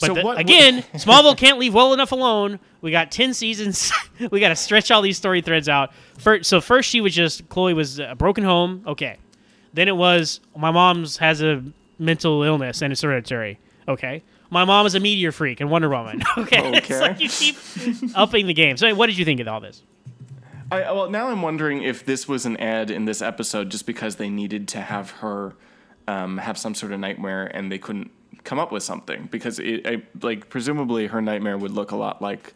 But 0.00 0.06
So 0.08 0.14
the- 0.14 0.22
what- 0.22 0.24
what- 0.24 0.38
again, 0.40 0.82
Smallville 0.94 1.36
can't 1.36 1.58
leave 1.58 1.74
well 1.74 1.92
enough 1.92 2.12
alone. 2.12 2.58
We 2.80 2.90
got 2.90 3.10
ten 3.10 3.32
seasons. 3.34 3.92
we 4.30 4.40
got 4.40 4.48
to 4.50 4.56
stretch 4.56 4.90
all 4.90 5.02
these 5.02 5.16
story 5.16 5.40
threads 5.40 5.68
out. 5.68 5.92
First, 6.18 6.48
so 6.48 6.60
first 6.60 6.88
she 6.90 7.00
was 7.00 7.14
just 7.14 7.48
Chloe 7.48 7.74
was 7.74 7.98
a 7.98 8.14
broken 8.14 8.44
home. 8.44 8.82
Okay, 8.86 9.16
then 9.72 9.88
it 9.88 9.96
was 9.96 10.40
my 10.56 10.70
mom's 10.70 11.16
has 11.18 11.42
a 11.42 11.62
mental 11.98 12.42
illness 12.42 12.82
and 12.82 12.92
it's 12.92 13.02
hereditary. 13.02 13.58
Okay, 13.88 14.22
my 14.50 14.64
mom 14.64 14.84
is 14.86 14.94
a 14.94 15.00
meteor 15.00 15.32
freak 15.32 15.60
and 15.60 15.70
Wonder 15.70 15.88
Woman. 15.88 16.22
Okay, 16.38 16.72
it's 16.76 16.90
like 16.90 17.20
you 17.20 17.28
keep 17.28 17.56
upping 18.16 18.46
the 18.46 18.54
game. 18.54 18.76
So 18.76 18.94
what 18.94 19.06
did 19.06 19.16
you 19.18 19.24
think 19.24 19.40
of 19.40 19.48
all 19.48 19.60
this? 19.60 19.82
I, 20.72 20.90
well, 20.92 21.10
now 21.10 21.28
I'm 21.28 21.42
wondering 21.42 21.82
if 21.82 22.04
this 22.04 22.26
was 22.26 22.46
an 22.46 22.56
ad 22.56 22.90
in 22.90 23.04
this 23.04 23.20
episode 23.22 23.70
just 23.70 23.86
because 23.86 24.16
they 24.16 24.28
needed 24.30 24.66
to 24.68 24.80
have 24.80 25.10
her 25.12 25.54
um, 26.08 26.38
have 26.38 26.58
some 26.58 26.74
sort 26.74 26.92
of 26.92 27.00
nightmare 27.00 27.46
and 27.54 27.70
they 27.70 27.78
couldn't 27.78 28.10
come 28.44 28.58
up 28.58 28.70
with 28.70 28.82
something 28.82 29.28
because 29.30 29.58
it, 29.58 29.86
I, 29.86 30.02
like 30.22 30.48
presumably 30.48 31.06
her 31.08 31.20
nightmare 31.22 31.58
would 31.58 31.72
look 31.72 31.90
a 31.90 31.96
lot 31.96 32.20
like 32.22 32.54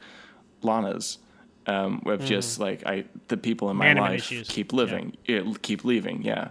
Lana's. 0.63 1.19
Um, 1.67 2.01
with 2.07 2.25
just 2.25 2.59
like 2.61 2.87
I, 2.87 3.05
the 3.27 3.37
people 3.37 3.69
in 3.69 3.77
my 3.77 3.93
life 3.93 4.21
issues. 4.21 4.49
keep 4.49 4.73
living, 4.73 5.19
it, 5.27 5.61
keep 5.61 5.85
leaving. 5.85 6.23
Yeah, 6.23 6.49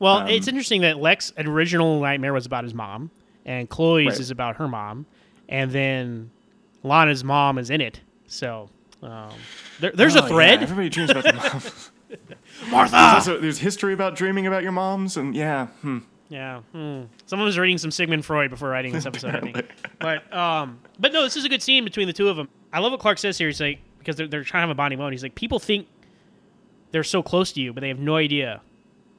Well, 0.00 0.16
Um, 0.22 0.28
it's 0.28 0.48
interesting 0.48 0.80
that 0.80 0.98
Lex' 0.98 1.32
original 1.38 2.00
nightmare 2.00 2.32
was 2.32 2.46
about 2.46 2.64
his 2.64 2.74
mom, 2.74 3.12
and 3.44 3.68
Chloe's 3.68 4.06
Right. 4.06 4.18
is 4.18 4.32
about 4.32 4.56
her 4.56 4.66
mom, 4.66 5.06
and 5.48 5.70
then 5.70 6.32
Lana's 6.82 7.22
mom 7.22 7.58
is 7.58 7.70
in 7.70 7.80
it. 7.80 8.00
So 8.26 8.68
um, 9.04 9.30
there, 9.78 9.92
there's 9.94 10.16
Oh, 10.16 10.18
a 10.18 10.22
yeah, 10.22 10.28
thread. 10.30 10.62
Everybody 10.64 10.88
dreams 10.88 11.10
about 11.10 11.22
their 11.22 11.34
mom. 11.34 11.62
Martha. 12.68 12.90
There's, 12.90 13.14
also, 13.14 13.38
there's 13.40 13.58
history 13.58 13.92
about 13.94 14.16
dreaming 14.16 14.48
about 14.48 14.64
your 14.64 14.72
moms, 14.72 15.16
and 15.16 15.32
yeah, 15.32 15.66
hmm. 15.82 15.98
Yeah. 16.28 16.60
Hmm. 16.72 17.02
Someone 17.26 17.46
was 17.46 17.56
reading 17.58 17.78
some 17.78 17.90
Sigmund 17.90 18.24
Freud 18.24 18.50
before 18.50 18.68
writing 18.68 18.92
this 18.92 19.06
episode, 19.06 19.34
I 19.36 19.40
think. 19.40 19.66
But 20.00 20.32
um, 20.36 20.80
but 20.98 21.12
no, 21.12 21.22
this 21.22 21.36
is 21.36 21.44
a 21.44 21.48
good 21.48 21.62
scene 21.62 21.84
between 21.84 22.06
the 22.06 22.12
two 22.12 22.28
of 22.28 22.36
them. 22.36 22.48
I 22.72 22.80
love 22.80 22.92
what 22.92 23.00
Clark 23.00 23.18
says 23.18 23.38
here. 23.38 23.48
He's 23.48 23.60
like 23.60 23.78
because 23.98 24.16
they're 24.16 24.26
they're 24.28 24.44
trying 24.44 24.62
to 24.62 24.68
have 24.68 24.70
a 24.70 24.74
bonding 24.74 24.98
moment. 24.98 25.14
He's 25.14 25.22
like 25.22 25.34
people 25.34 25.58
think 25.58 25.86
they're 26.92 27.04
so 27.04 27.22
close 27.22 27.52
to 27.52 27.60
you, 27.60 27.72
but 27.72 27.80
they 27.80 27.88
have 27.88 27.98
no 27.98 28.16
idea 28.16 28.60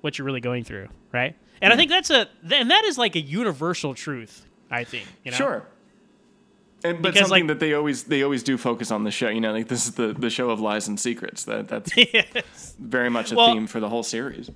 what 0.02 0.18
you're 0.18 0.26
really 0.26 0.40
going 0.42 0.64
through, 0.64 0.88
right? 1.14 1.36
And 1.62 1.74
I 1.74 1.76
think 1.76 1.90
that's 1.90 2.10
a 2.10 2.28
and 2.52 2.70
that 2.72 2.84
is 2.86 2.98
like 2.98 3.16
a 3.16 3.20
universal 3.22 3.94
truth. 3.96 4.46
I 4.70 4.84
think 4.84 5.08
you 5.24 5.32
know. 5.32 5.38
Sure. 5.38 5.66
And, 6.84 7.02
but 7.02 7.14
Because, 7.14 7.28
something 7.30 7.48
like- 7.48 7.60
that 7.60 7.60
they 7.66 7.74
always 7.74 8.04
they 8.04 8.22
always 8.22 8.44
do 8.44 8.58
focus 8.58 8.92
on 8.92 9.04
the 9.04 9.12
show. 9.12 9.30
You 9.30 9.42
know, 9.42 9.52
like 9.52 9.68
this 9.68 9.88
is 9.88 9.96
the, 9.96 10.14
the 10.14 10.30
show 10.30 10.52
of 10.52 10.60
lies 10.60 10.88
and 10.88 11.00
secrets. 11.00 11.46
That 11.46 11.68
that's 11.70 11.92
Yes. 11.98 12.76
very 12.80 13.10
much 13.10 13.32
a 13.32 13.36
Well- 13.36 13.54
theme 13.54 13.66
for 13.68 13.80
the 13.80 13.90
whole 13.90 14.04
series. 14.04 14.52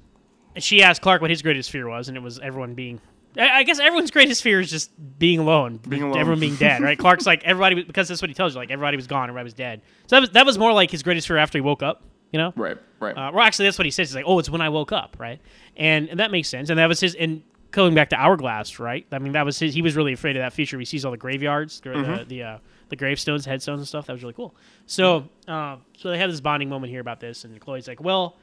She 0.57 0.83
asked 0.83 1.01
Clark 1.01 1.21
what 1.21 1.29
his 1.29 1.41
greatest 1.41 1.71
fear 1.71 1.87
was, 1.87 2.07
and 2.07 2.17
it 2.17 2.21
was 2.23 2.39
everyone 2.39 2.73
being. 2.73 2.99
I 3.37 3.59
I 3.59 3.63
guess 3.63 3.79
everyone's 3.79 4.11
greatest 4.11 4.43
fear 4.43 4.59
is 4.59 4.69
just 4.69 4.91
being 5.17 5.39
alone, 5.39 5.77
Being 5.87 6.03
alone. 6.03 6.17
everyone 6.17 6.39
being 6.41 6.55
dead, 6.55 6.81
right? 6.81 6.97
Clark's 7.05 7.25
like 7.25 7.43
everybody 7.45 7.83
because 7.83 8.07
that's 8.09 8.21
what 8.21 8.29
he 8.29 8.33
tells 8.33 8.53
you, 8.53 8.59
like 8.59 8.71
everybody 8.71 8.97
was 8.97 9.07
gone, 9.07 9.23
everybody 9.29 9.45
was 9.45 9.53
dead. 9.53 9.81
So 10.07 10.15
that 10.17 10.19
was 10.19 10.29
that 10.31 10.45
was 10.45 10.57
more 10.57 10.73
like 10.73 10.91
his 10.91 11.01
greatest 11.03 11.27
fear 11.27 11.37
after 11.37 11.57
he 11.57 11.61
woke 11.61 11.81
up, 11.81 12.03
you 12.31 12.37
know? 12.39 12.51
Right, 12.57 12.77
right. 12.99 13.15
Uh, 13.15 13.31
well, 13.33 13.45
actually, 13.45 13.65
that's 13.67 13.77
what 13.77 13.85
he 13.85 13.91
says. 13.91 14.09
He's 14.09 14.15
like, 14.15 14.25
"Oh, 14.27 14.39
it's 14.39 14.49
when 14.49 14.59
I 14.61 14.67
woke 14.69 14.91
up," 14.91 15.15
right? 15.19 15.39
And, 15.77 16.09
and 16.09 16.19
that 16.19 16.31
makes 16.31 16.49
sense. 16.49 16.69
And 16.69 16.77
that 16.79 16.87
was 16.87 16.99
his. 16.99 17.15
And 17.15 17.43
going 17.71 17.95
back 17.95 18.09
to 18.09 18.17
Hourglass, 18.17 18.77
right? 18.79 19.05
I 19.13 19.19
mean, 19.19 19.31
that 19.31 19.45
was 19.45 19.57
his. 19.57 19.73
He 19.73 19.81
was 19.81 19.95
really 19.95 20.11
afraid 20.11 20.35
of 20.35 20.41
that 20.41 20.51
feature. 20.51 20.77
He 20.77 20.83
sees 20.83 21.05
all 21.05 21.11
the 21.11 21.17
graveyards, 21.17 21.79
the 21.79 21.89
Mm-hmm. 21.91 22.11
the 22.17 22.25
the, 22.25 22.43
uh, 22.43 22.57
the 22.89 22.97
gravestones, 22.97 23.45
headstones, 23.45 23.79
and 23.79 23.87
stuff. 23.87 24.07
That 24.07 24.13
was 24.13 24.21
really 24.23 24.33
cool. 24.33 24.53
So, 24.87 25.29
uh, 25.47 25.77
so 25.97 26.09
they 26.09 26.17
have 26.17 26.29
this 26.29 26.41
bonding 26.41 26.67
moment 26.67 26.91
here 26.91 26.99
about 26.99 27.21
this, 27.21 27.45
and 27.45 27.57
Chloe's 27.61 27.87
like, 27.87 28.01
"Well, 28.03 28.35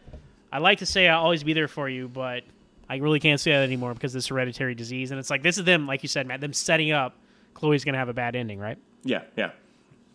I 0.52 0.58
like 0.58 0.78
to 0.78 0.86
say 0.86 1.08
I'll 1.08 1.22
always 1.22 1.42
be 1.42 1.52
there 1.52 1.68
for 1.68 1.88
you, 1.88 2.08
but 2.08 2.44
I 2.88 2.96
really 2.96 3.20
can't 3.20 3.40
say 3.40 3.52
that 3.52 3.62
anymore 3.62 3.94
because 3.94 4.12
this 4.12 4.28
hereditary 4.28 4.74
disease." 4.74 5.10
And 5.10 5.20
it's 5.20 5.30
like 5.30 5.42
this 5.42 5.58
is 5.58 5.64
them, 5.64 5.86
like 5.86 6.02
you 6.02 6.08
said, 6.08 6.26
Matt, 6.26 6.40
them 6.40 6.52
setting 6.52 6.92
up 6.92 7.16
Chloe's 7.54 7.84
gonna 7.84 7.98
have 7.98 8.08
a 8.08 8.14
bad 8.14 8.36
ending, 8.36 8.58
right? 8.58 8.78
Yeah, 9.04 9.22
yeah. 9.36 9.50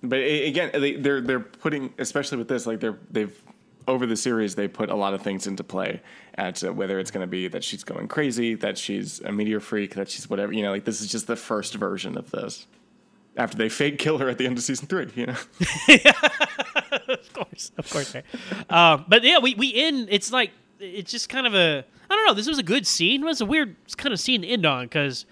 But 0.02 0.20
again, 0.20 0.72
they, 0.74 0.96
they're 0.96 1.22
they're 1.22 1.40
putting, 1.40 1.94
especially 1.98 2.38
with 2.38 2.48
this, 2.48 2.66
like 2.66 2.80
they're 2.80 3.00
they've 3.12 3.42
over 3.88 4.06
the 4.06 4.16
series 4.16 4.56
they 4.56 4.68
put 4.68 4.90
a 4.90 4.96
lot 4.96 5.14
of 5.14 5.22
things 5.22 5.48
into 5.48 5.64
play. 5.64 6.02
At 6.36 6.64
uh, 6.64 6.74
whether 6.74 7.00
it's 7.00 7.12
going 7.12 7.22
to 7.22 7.28
be 7.28 7.48
that 7.50 7.64
she's 7.64 7.84
going 7.84 8.08
crazy, 8.08 8.56
that 8.56 8.78
she's 8.78 9.22
a 9.22 9.32
meteor 9.32 9.60
freak, 9.60 9.96
that 9.96 10.10
she's 10.10 10.30
whatever. 10.30 10.52
You 10.52 10.64
know, 10.64 10.72
like 10.72 10.86
this 10.86 11.00
is 11.02 11.08
just 11.08 11.28
the 11.28 11.36
first 11.36 11.76
version 11.76 12.18
of 12.18 12.32
this. 12.32 12.68
After 13.36 13.58
they 13.58 13.68
fake 13.68 13.98
kill 13.98 14.20
her 14.20 14.30
at 14.30 14.38
the 14.38 14.46
end 14.46 14.58
of 14.58 14.64
season 14.64 14.88
three, 14.88 15.08
you 15.16 15.26
know. 15.26 15.34
of 17.08 17.34
course, 17.34 17.72
of 17.78 17.90
course. 17.90 18.16
Um, 18.70 19.06
but 19.08 19.24
yeah, 19.24 19.40
we 19.40 19.56
we 19.56 19.74
end. 19.74 20.08
It's 20.12 20.32
like 20.32 20.52
it's 20.80 21.12
just 21.12 21.30
kind 21.30 21.48
of 21.48 21.56
a 21.56 21.84
I 22.10 22.16
don't 22.16 22.28
know. 22.28 22.34
This 22.34 22.48
was 22.48 22.60
a 22.60 22.64
good 22.64 22.86
scene. 22.86 23.24
It 23.24 23.26
was 23.26 23.42
a 23.42 23.46
weird 23.46 23.76
kind 23.98 24.14
of 24.14 24.20
scene 24.20 24.44
to 24.44 24.48
end 24.48 24.68
on 24.68 24.86
because 24.86 25.26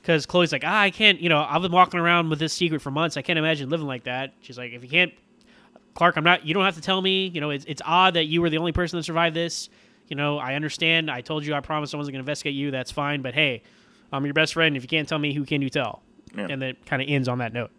because 0.00 0.26
Chloe's 0.26 0.52
like, 0.52 0.62
ah, 0.64 0.80
I 0.80 0.90
can't. 0.90 1.20
You 1.20 1.28
know, 1.28 1.44
I've 1.48 1.62
been 1.62 1.72
walking 1.72 1.98
around 2.00 2.30
with 2.30 2.38
this 2.38 2.52
secret 2.52 2.82
for 2.82 2.90
months. 2.90 3.16
I 3.16 3.22
can't 3.22 3.38
imagine 3.38 3.68
living 3.68 3.86
like 3.86 4.04
that. 4.04 4.32
She's 4.40 4.56
like, 4.56 4.72
if 4.72 4.82
you 4.82 4.88
can't, 4.88 5.12
Clark, 5.94 6.16
I'm 6.16 6.24
not. 6.24 6.46
You 6.46 6.54
don't 6.54 6.64
have 6.64 6.76
to 6.76 6.80
tell 6.80 7.02
me. 7.02 7.26
You 7.26 7.40
know, 7.40 7.50
it's 7.50 7.64
it's 7.66 7.82
odd 7.84 8.14
that 8.14 8.26
you 8.26 8.40
were 8.40 8.50
the 8.50 8.58
only 8.58 8.72
person 8.72 8.98
that 8.98 9.02
survived 9.02 9.34
this. 9.34 9.68
You 10.08 10.16
know, 10.16 10.38
I 10.38 10.54
understand. 10.54 11.10
I 11.10 11.20
told 11.20 11.44
you. 11.44 11.54
I 11.54 11.60
promised 11.60 11.94
I 11.94 11.96
wasn't 11.96 12.14
going 12.14 12.24
to 12.24 12.28
investigate 12.28 12.54
you. 12.54 12.70
That's 12.70 12.90
fine. 12.90 13.22
But 13.22 13.34
hey, 13.34 13.62
I'm 14.12 14.24
your 14.24 14.34
best 14.34 14.54
friend. 14.54 14.76
If 14.76 14.82
you 14.82 14.88
can't 14.88 15.08
tell 15.08 15.18
me, 15.18 15.34
who 15.34 15.44
can 15.44 15.62
you 15.62 15.70
tell? 15.70 16.02
Yeah. 16.36 16.46
And 16.50 16.62
then 16.62 16.70
it 16.70 16.86
kind 16.86 17.02
of 17.02 17.08
ends 17.08 17.28
on 17.28 17.38
that 17.38 17.52
note. 17.52 17.70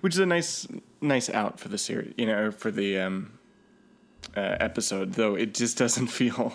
which 0.00 0.14
is 0.14 0.20
a 0.20 0.26
nice 0.26 0.66
nice 1.00 1.30
out 1.30 1.58
for 1.60 1.68
the 1.68 1.78
series 1.78 2.12
you 2.16 2.26
know 2.26 2.50
for 2.50 2.70
the 2.70 2.98
um 2.98 3.32
uh, 4.36 4.56
episode 4.60 5.14
though 5.14 5.34
it 5.34 5.54
just 5.54 5.78
doesn't 5.84 6.08
feel 6.08 6.54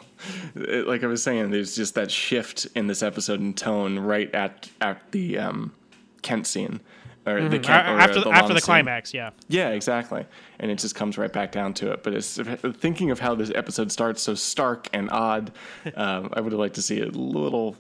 it, 0.55 0.85
like 0.87 1.03
i 1.03 1.07
was 1.07 1.23
saying 1.23 1.49
there's 1.51 1.75
just 1.75 1.95
that 1.95 2.11
shift 2.11 2.67
in 2.75 2.87
this 2.87 3.01
episode 3.01 3.39
in 3.39 3.53
tone 3.53 3.97
right 3.99 4.33
at 4.35 4.69
at 4.81 5.11
the 5.11 5.37
um 5.37 5.73
kent 6.21 6.45
scene 6.45 6.79
or 7.27 7.41
the 7.49 7.57
Kent, 7.57 7.67
or, 7.67 7.71
uh, 7.71 7.83
Mm-hmm. 7.93 7.99
after 8.01 8.13
the, 8.19 8.23
the 8.25 8.29
after 8.29 8.53
the 8.53 8.59
scene. 8.59 8.65
climax, 8.65 9.11
yeah. 9.13 9.31
yeah 9.47 9.69
exactly 9.69 10.25
and 10.59 10.69
it 10.69 10.77
just 10.77 10.93
comes 10.93 11.17
right 11.17 11.33
back 11.33 11.51
down 11.51 11.73
to 11.73 11.91
it 11.91 12.03
but 12.03 12.13
it's 12.13 12.37
thinking 12.77 13.09
of 13.11 13.19
how 13.19 13.33
this 13.33 13.51
episode 13.55 13.91
starts 13.91 14.21
so 14.21 14.35
stark 14.35 14.87
and 14.93 15.09
odd 15.09 15.51
um, 15.95 16.29
i 16.33 16.39
would 16.39 16.51
have 16.51 16.59
liked 16.59 16.75
to 16.75 16.81
see 16.83 16.99
it 16.99 17.15
a 17.15 17.17
little 17.17 17.75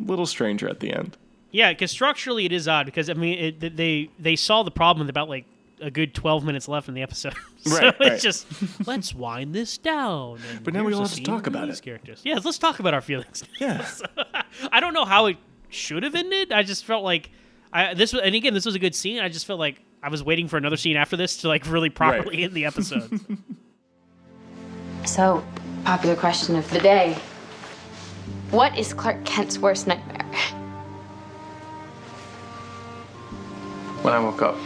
little 0.00 0.26
stranger 0.26 0.68
at 0.68 0.80
the 0.80 0.92
end 0.92 1.16
Yeah, 1.54 1.70
because 1.72 1.90
structurally 1.92 2.44
it 2.46 2.52
is 2.52 2.66
odd 2.66 2.84
because 2.86 3.08
I 3.08 3.14
mean 3.14 3.38
it, 3.38 3.76
they 3.76 4.10
they 4.18 4.34
saw 4.36 4.64
the 4.64 4.70
problem 4.72 5.06
with 5.06 5.10
about 5.10 5.28
like 5.28 5.44
a 5.80 5.90
good 5.90 6.12
twelve 6.14 6.44
minutes 6.44 6.66
left 6.66 6.88
in 6.88 6.94
the 6.94 7.02
episode, 7.02 7.34
so 7.64 7.76
Right, 7.76 7.94
it's 8.00 8.00
right. 8.00 8.20
just 8.20 8.46
let's 8.86 9.14
wind 9.14 9.54
this 9.54 9.78
down. 9.78 10.40
and 10.50 10.64
But 10.64 10.74
now 10.74 10.80
we 10.80 10.86
here's 10.86 10.96
all 10.98 11.06
have 11.06 11.14
to 11.16 11.22
talk 11.22 11.46
about 11.46 11.68
these 11.68 11.78
it. 11.78 11.82
Characters, 11.84 12.20
yeah, 12.24 12.40
let's 12.44 12.58
talk 12.58 12.80
about 12.80 12.92
our 12.92 13.00
feelings. 13.00 13.44
yeah 13.60 13.86
I 14.72 14.80
don't 14.80 14.94
know 14.94 15.04
how 15.04 15.26
it 15.26 15.36
should 15.68 16.02
have 16.02 16.14
ended. 16.16 16.52
I 16.52 16.64
just 16.64 16.84
felt 16.84 17.04
like 17.04 17.30
I 17.72 17.94
this 17.94 18.12
was, 18.12 18.22
and 18.22 18.34
again, 18.34 18.52
this 18.54 18.66
was 18.66 18.74
a 18.74 18.78
good 18.80 18.94
scene. 18.94 19.20
I 19.20 19.28
just 19.28 19.46
felt 19.46 19.60
like 19.60 19.80
I 20.02 20.08
was 20.08 20.22
waiting 20.24 20.48
for 20.48 20.56
another 20.56 20.76
scene 20.76 20.96
after 20.96 21.16
this 21.16 21.36
to 21.38 21.48
like 21.48 21.66
really 21.70 21.90
properly 21.90 22.42
end 22.42 22.54
the 22.54 22.64
episode. 22.64 23.20
So, 25.04 25.44
popular 25.84 26.16
question 26.16 26.56
of 26.56 26.68
the 26.70 26.78
day. 26.80 27.14
What 28.50 28.76
is 28.78 28.94
Clark 28.94 29.24
Kent's 29.26 29.58
worst 29.58 29.86
nightmare? 29.86 30.24
When 34.04 34.12
I 34.12 34.20
woke 34.20 34.42
up, 34.42 34.56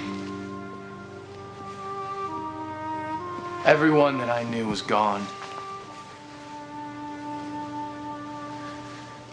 everyone 3.65 4.19
that 4.19 4.28
I 4.28 4.43
knew 4.43 4.66
was 4.66 4.82
gone. 4.82 5.24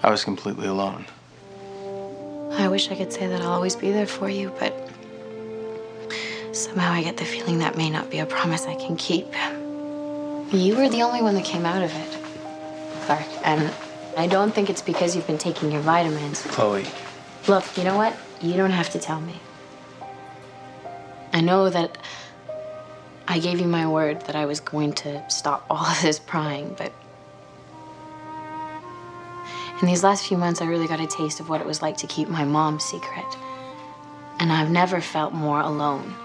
I 0.03 0.11
was 0.11 0.23
completely 0.23 0.68
alone. 0.68 1.07
I 2.52 2.68
wish 2.68 2.91
I 2.91 2.95
could 2.95 3.11
say 3.11 3.26
that 3.26 3.41
I'll 3.41 3.53
always 3.53 3.76
be 3.76 3.91
there 3.91 4.06
for 4.06 4.30
you, 4.30 4.53
but 4.60 4.76
somehow 6.52 6.91
I 6.91 7.02
get 7.02 7.18
the 7.18 7.26
feeling 7.26 7.57
that 7.57 7.76
may 7.76 7.90
not 7.90 8.11
be 8.11 8.19
a 8.19 8.27
promise 8.27 8.68
I 8.68 8.76
can 8.76 8.98
keep. 8.98 9.34
You 10.53 10.76
were 10.76 10.88
the 10.88 11.02
only 11.02 11.23
one 11.23 11.34
that 11.34 11.45
came 11.45 11.65
out 11.65 11.82
of 11.82 11.91
it, 11.91 13.06
Clark, 13.07 13.26
and 13.44 13.73
I 14.15 14.27
don't 14.27 14.53
think 14.53 14.69
it's 14.69 14.84
because 14.84 15.15
you've 15.15 15.26
been 15.26 15.40
taking 15.40 15.72
your 15.72 15.82
vitamins. 15.82 16.44
Chloe, 16.44 16.86
Look, 17.48 17.76
you 17.76 17.84
know 17.84 17.98
what? 17.98 18.15
You 18.40 18.53
don't 18.53 18.69
have 18.69 18.91
to 18.91 18.99
tell 18.99 19.19
me. 19.19 19.41
I 21.35 21.41
know 21.41 21.69
that 21.69 21.97
I 23.27 23.39
gave 23.39 23.59
you 23.59 23.67
my 23.67 23.85
word 23.85 24.21
that 24.21 24.37
I 24.37 24.45
was 24.45 24.61
going 24.61 24.93
to 24.93 25.29
stop 25.29 25.65
all 25.69 25.85
of 25.85 26.01
this 26.01 26.17
prying, 26.17 26.73
but 26.77 26.93
in 29.81 29.87
these 29.87 30.01
last 30.01 30.25
few 30.25 30.37
months, 30.37 30.61
I 30.61 30.65
really 30.65 30.87
got 30.87 31.01
a 31.01 31.07
taste 31.07 31.41
of 31.41 31.49
what 31.49 31.59
it 31.59 31.67
was 31.67 31.81
like 31.81 31.97
to 31.97 32.07
keep 32.07 32.29
my 32.29 32.45
mom's 32.45 32.85
secret. 32.85 33.25
And 34.39 34.49
I've 34.49 34.71
never 34.71 35.01
felt 35.01 35.33
more 35.33 35.59
alone. 35.59 36.15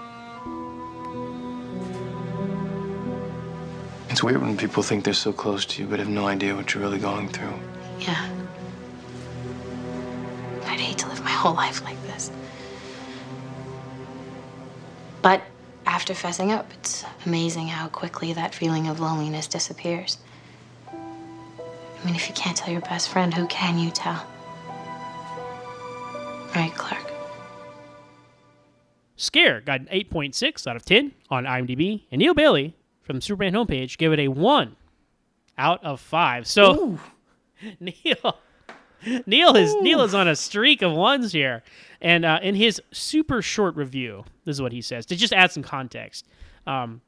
it's 4.09 4.23
weird 4.23 4.41
when 4.41 4.55
people 4.55 4.83
think 4.83 5.03
they're 5.03 5.13
so 5.13 5.33
close 5.33 5.65
to 5.65 5.81
you 5.81 5.87
but 5.87 5.97
have 5.97 6.07
no 6.07 6.27
idea 6.27 6.55
what 6.55 6.73
you're 6.73 6.83
really 6.83 6.99
going 6.99 7.27
through. 7.29 7.53
Yeah. 7.99 8.29
I'd 10.65 10.79
hate 10.79 10.97
to 10.99 11.07
live 11.07 11.23
my 11.23 11.31
whole 11.31 11.53
life 11.53 11.81
like 11.83 12.00
after 16.01 16.15
fessing 16.15 16.49
up, 16.49 16.65
it's 16.73 17.05
amazing 17.27 17.67
how 17.67 17.87
quickly 17.87 18.33
that 18.33 18.55
feeling 18.55 18.87
of 18.87 18.99
loneliness 18.99 19.45
disappears. 19.45 20.17
I 20.91 22.03
mean, 22.03 22.15
if 22.15 22.27
you 22.27 22.33
can't 22.33 22.57
tell 22.57 22.71
your 22.71 22.81
best 22.81 23.07
friend, 23.09 23.31
who 23.31 23.45
can 23.45 23.77
you 23.77 23.91
tell? 23.91 24.25
Right, 26.55 26.73
Clark? 26.73 27.13
Scare 29.15 29.61
got 29.61 29.81
an 29.81 29.89
8.6 29.91 30.65
out 30.65 30.75
of 30.75 30.85
10 30.85 31.11
on 31.29 31.43
IMDb, 31.43 32.05
and 32.11 32.17
Neil 32.17 32.33
Bailey 32.33 32.75
from 33.03 33.17
the 33.17 33.21
Superman 33.21 33.53
homepage 33.53 33.99
gave 33.99 34.11
it 34.11 34.17
a 34.17 34.29
1 34.29 34.75
out 35.59 35.83
of 35.83 35.99
5. 35.99 36.47
So, 36.47 36.97
Neil. 37.79 38.39
Neil 39.25 39.55
is 39.55 39.75
Neil 39.81 40.01
is 40.01 40.13
on 40.13 40.27
a 40.27 40.35
streak 40.35 40.81
of 40.81 40.93
ones 40.93 41.31
here, 41.31 41.63
and 42.01 42.25
uh, 42.25 42.39
in 42.41 42.55
his 42.55 42.81
super 42.91 43.41
short 43.41 43.75
review, 43.75 44.25
this 44.45 44.57
is 44.57 44.61
what 44.61 44.71
he 44.71 44.81
says 44.81 45.05
to 45.07 45.15
just 45.15 45.33
add 45.33 45.51
some 45.51 45.63
context. 45.63 46.27
Um, 46.67 47.01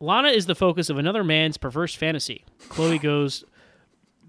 Lana 0.00 0.28
is 0.28 0.46
the 0.46 0.54
focus 0.54 0.90
of 0.90 0.98
another 0.98 1.22
man's 1.22 1.56
perverse 1.56 1.94
fantasy. 1.94 2.44
Chloe 2.68 2.98
goes 3.00 3.44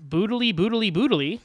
boodly, 0.08 0.54
boodly, 0.54 0.94
boodly. 0.94 1.40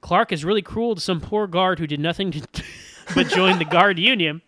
Clark 0.00 0.32
is 0.32 0.44
really 0.44 0.62
cruel 0.62 0.94
to 0.94 1.00
some 1.00 1.20
poor 1.20 1.46
guard 1.46 1.78
who 1.78 1.86
did 1.86 2.00
nothing 2.00 2.32
to, 2.32 2.42
but 3.14 3.28
join 3.28 3.58
the 3.58 3.64
guard 3.64 3.98
union. 4.00 4.42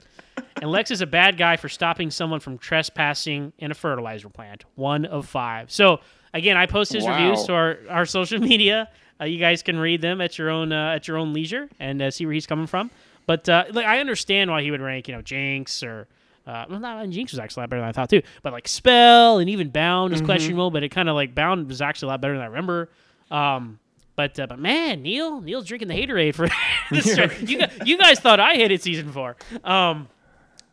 And 0.61 0.71
Lex 0.71 0.91
is 0.91 1.01
a 1.01 1.07
bad 1.07 1.37
guy 1.37 1.57
for 1.57 1.69
stopping 1.69 2.11
someone 2.11 2.41
from 2.41 2.59
trespassing 2.59 3.53
in 3.59 3.71
a 3.71 3.75
fertilizer 3.75 4.29
plant. 4.29 4.65
One 4.75 5.05
of 5.05 5.27
five. 5.29 5.71
So 5.71 6.01
again, 6.35 6.57
I 6.57 6.67
post 6.67 6.93
his 6.93 7.05
Wow. 7.05 7.11
reviews 7.17 7.45
to 7.47 7.53
our, 7.55 7.79
our 7.91 8.07
social 8.07 8.39
media. 8.53 8.89
Uh, 9.21 9.25
you 9.27 9.39
guys 9.39 9.63
can 9.63 9.79
read 9.79 10.01
them 10.01 10.21
at 10.21 10.39
your 10.39 10.51
own 10.51 10.73
uh, 10.73 10.95
at 10.97 11.07
your 11.09 11.17
own 11.17 11.33
leisure 11.33 11.69
and 11.79 12.01
uh, 12.03 12.11
see 12.11 12.25
where 12.27 12.33
he's 12.35 12.47
coming 12.47 12.67
from. 12.67 12.91
But 13.27 13.49
uh, 13.49 13.65
like, 13.71 13.87
I 13.87 14.01
understand 14.01 14.51
why 14.51 14.63
he 14.63 14.71
would 14.71 14.81
rank 14.81 15.07
you 15.09 15.15
know 15.15 15.23
Jinx 15.23 15.83
or 15.83 16.09
uh, 16.47 16.65
well, 16.69 16.81
not 16.81 17.09
Jinx 17.11 17.31
was 17.33 17.39
actually 17.39 17.61
a 17.61 17.63
lot 17.65 17.71
better 17.71 17.83
than 17.83 17.89
I 17.89 17.93
thought 17.93 18.11
too. 18.11 18.23
But 18.43 18.53
like 18.53 18.67
Spell 18.67 19.39
and 19.39 19.49
even 19.49 19.69
Bound 19.71 20.11
was 20.13 20.21
Mhm. 20.23 20.25
questionable, 20.25 20.71
but 20.73 20.83
it 20.83 20.89
kind 20.89 21.09
of 21.09 21.15
like 21.15 21.35
Bound 21.35 21.69
was 21.69 21.81
actually 21.81 22.07
a 22.07 22.11
lot 22.11 22.21
better 22.21 22.35
than 22.35 22.43
I 22.43 22.47
remember. 22.47 22.91
Um, 23.31 23.79
but 24.17 24.39
uh, 24.41 24.47
but 24.49 24.59
man, 24.59 25.03
Neil 25.03 25.41
Neil's 25.41 25.67
drinking 25.67 25.87
the 25.89 25.95
haterade 25.95 26.35
for 26.35 26.49
this. 26.91 27.07
You 27.49 27.59
guys, 27.59 27.73
you 27.85 27.97
guys 27.97 28.19
thought 28.19 28.41
I 28.41 28.55
hated 28.55 28.83
season 28.83 29.13
four. 29.13 29.37
Um, 29.63 30.09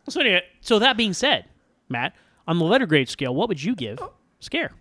so 0.09 0.21
anyway, 0.21 0.41
so 0.61 0.79
that 0.79 0.97
being 0.97 1.13
said, 1.13 1.45
Matt, 1.87 2.15
on 2.47 2.57
the 2.57 2.65
letter 2.65 2.87
grade 2.87 3.09
scale, 3.09 3.35
what 3.35 3.47
would 3.47 3.61
you 3.61 3.75
give 3.75 3.99
Scare? 4.39 4.71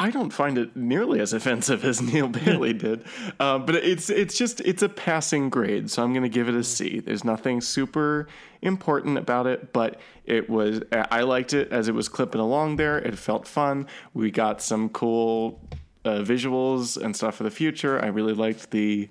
I 0.00 0.10
don't 0.10 0.30
find 0.30 0.58
it 0.58 0.76
nearly 0.76 1.20
as 1.20 1.32
offensive 1.32 1.84
as 1.84 2.00
Neil 2.12 2.28
Bailey 2.28 2.72
did, 2.86 3.04
uh, 3.40 3.58
but 3.58 3.74
it's 3.74 4.10
it's 4.10 4.38
just 4.38 4.60
it's 4.60 4.82
a 4.82 4.88
passing 4.88 5.50
grade, 5.50 5.90
so 5.90 6.02
I'm 6.02 6.12
going 6.12 6.22
to 6.22 6.28
give 6.28 6.48
it 6.48 6.54
a 6.54 6.62
C. 6.62 7.00
There's 7.00 7.24
nothing 7.24 7.60
super 7.60 8.28
important 8.62 9.18
about 9.18 9.46
it, 9.46 9.72
but 9.72 10.00
it 10.24 10.48
was 10.48 10.80
I 10.92 11.22
liked 11.22 11.52
it 11.52 11.72
as 11.72 11.88
it 11.88 11.94
was 11.94 12.08
clipping 12.08 12.40
along 12.40 12.76
there. 12.76 12.98
It 12.98 13.18
felt 13.18 13.46
fun. 13.46 13.86
We 14.14 14.30
got 14.30 14.62
some 14.62 14.88
cool 14.90 15.60
uh, 16.04 16.20
visuals 16.20 16.96
and 16.96 17.14
stuff 17.14 17.36
for 17.36 17.44
the 17.44 17.50
future. 17.50 18.00
I 18.02 18.06
really 18.06 18.34
liked 18.34 18.70
the 18.70 19.08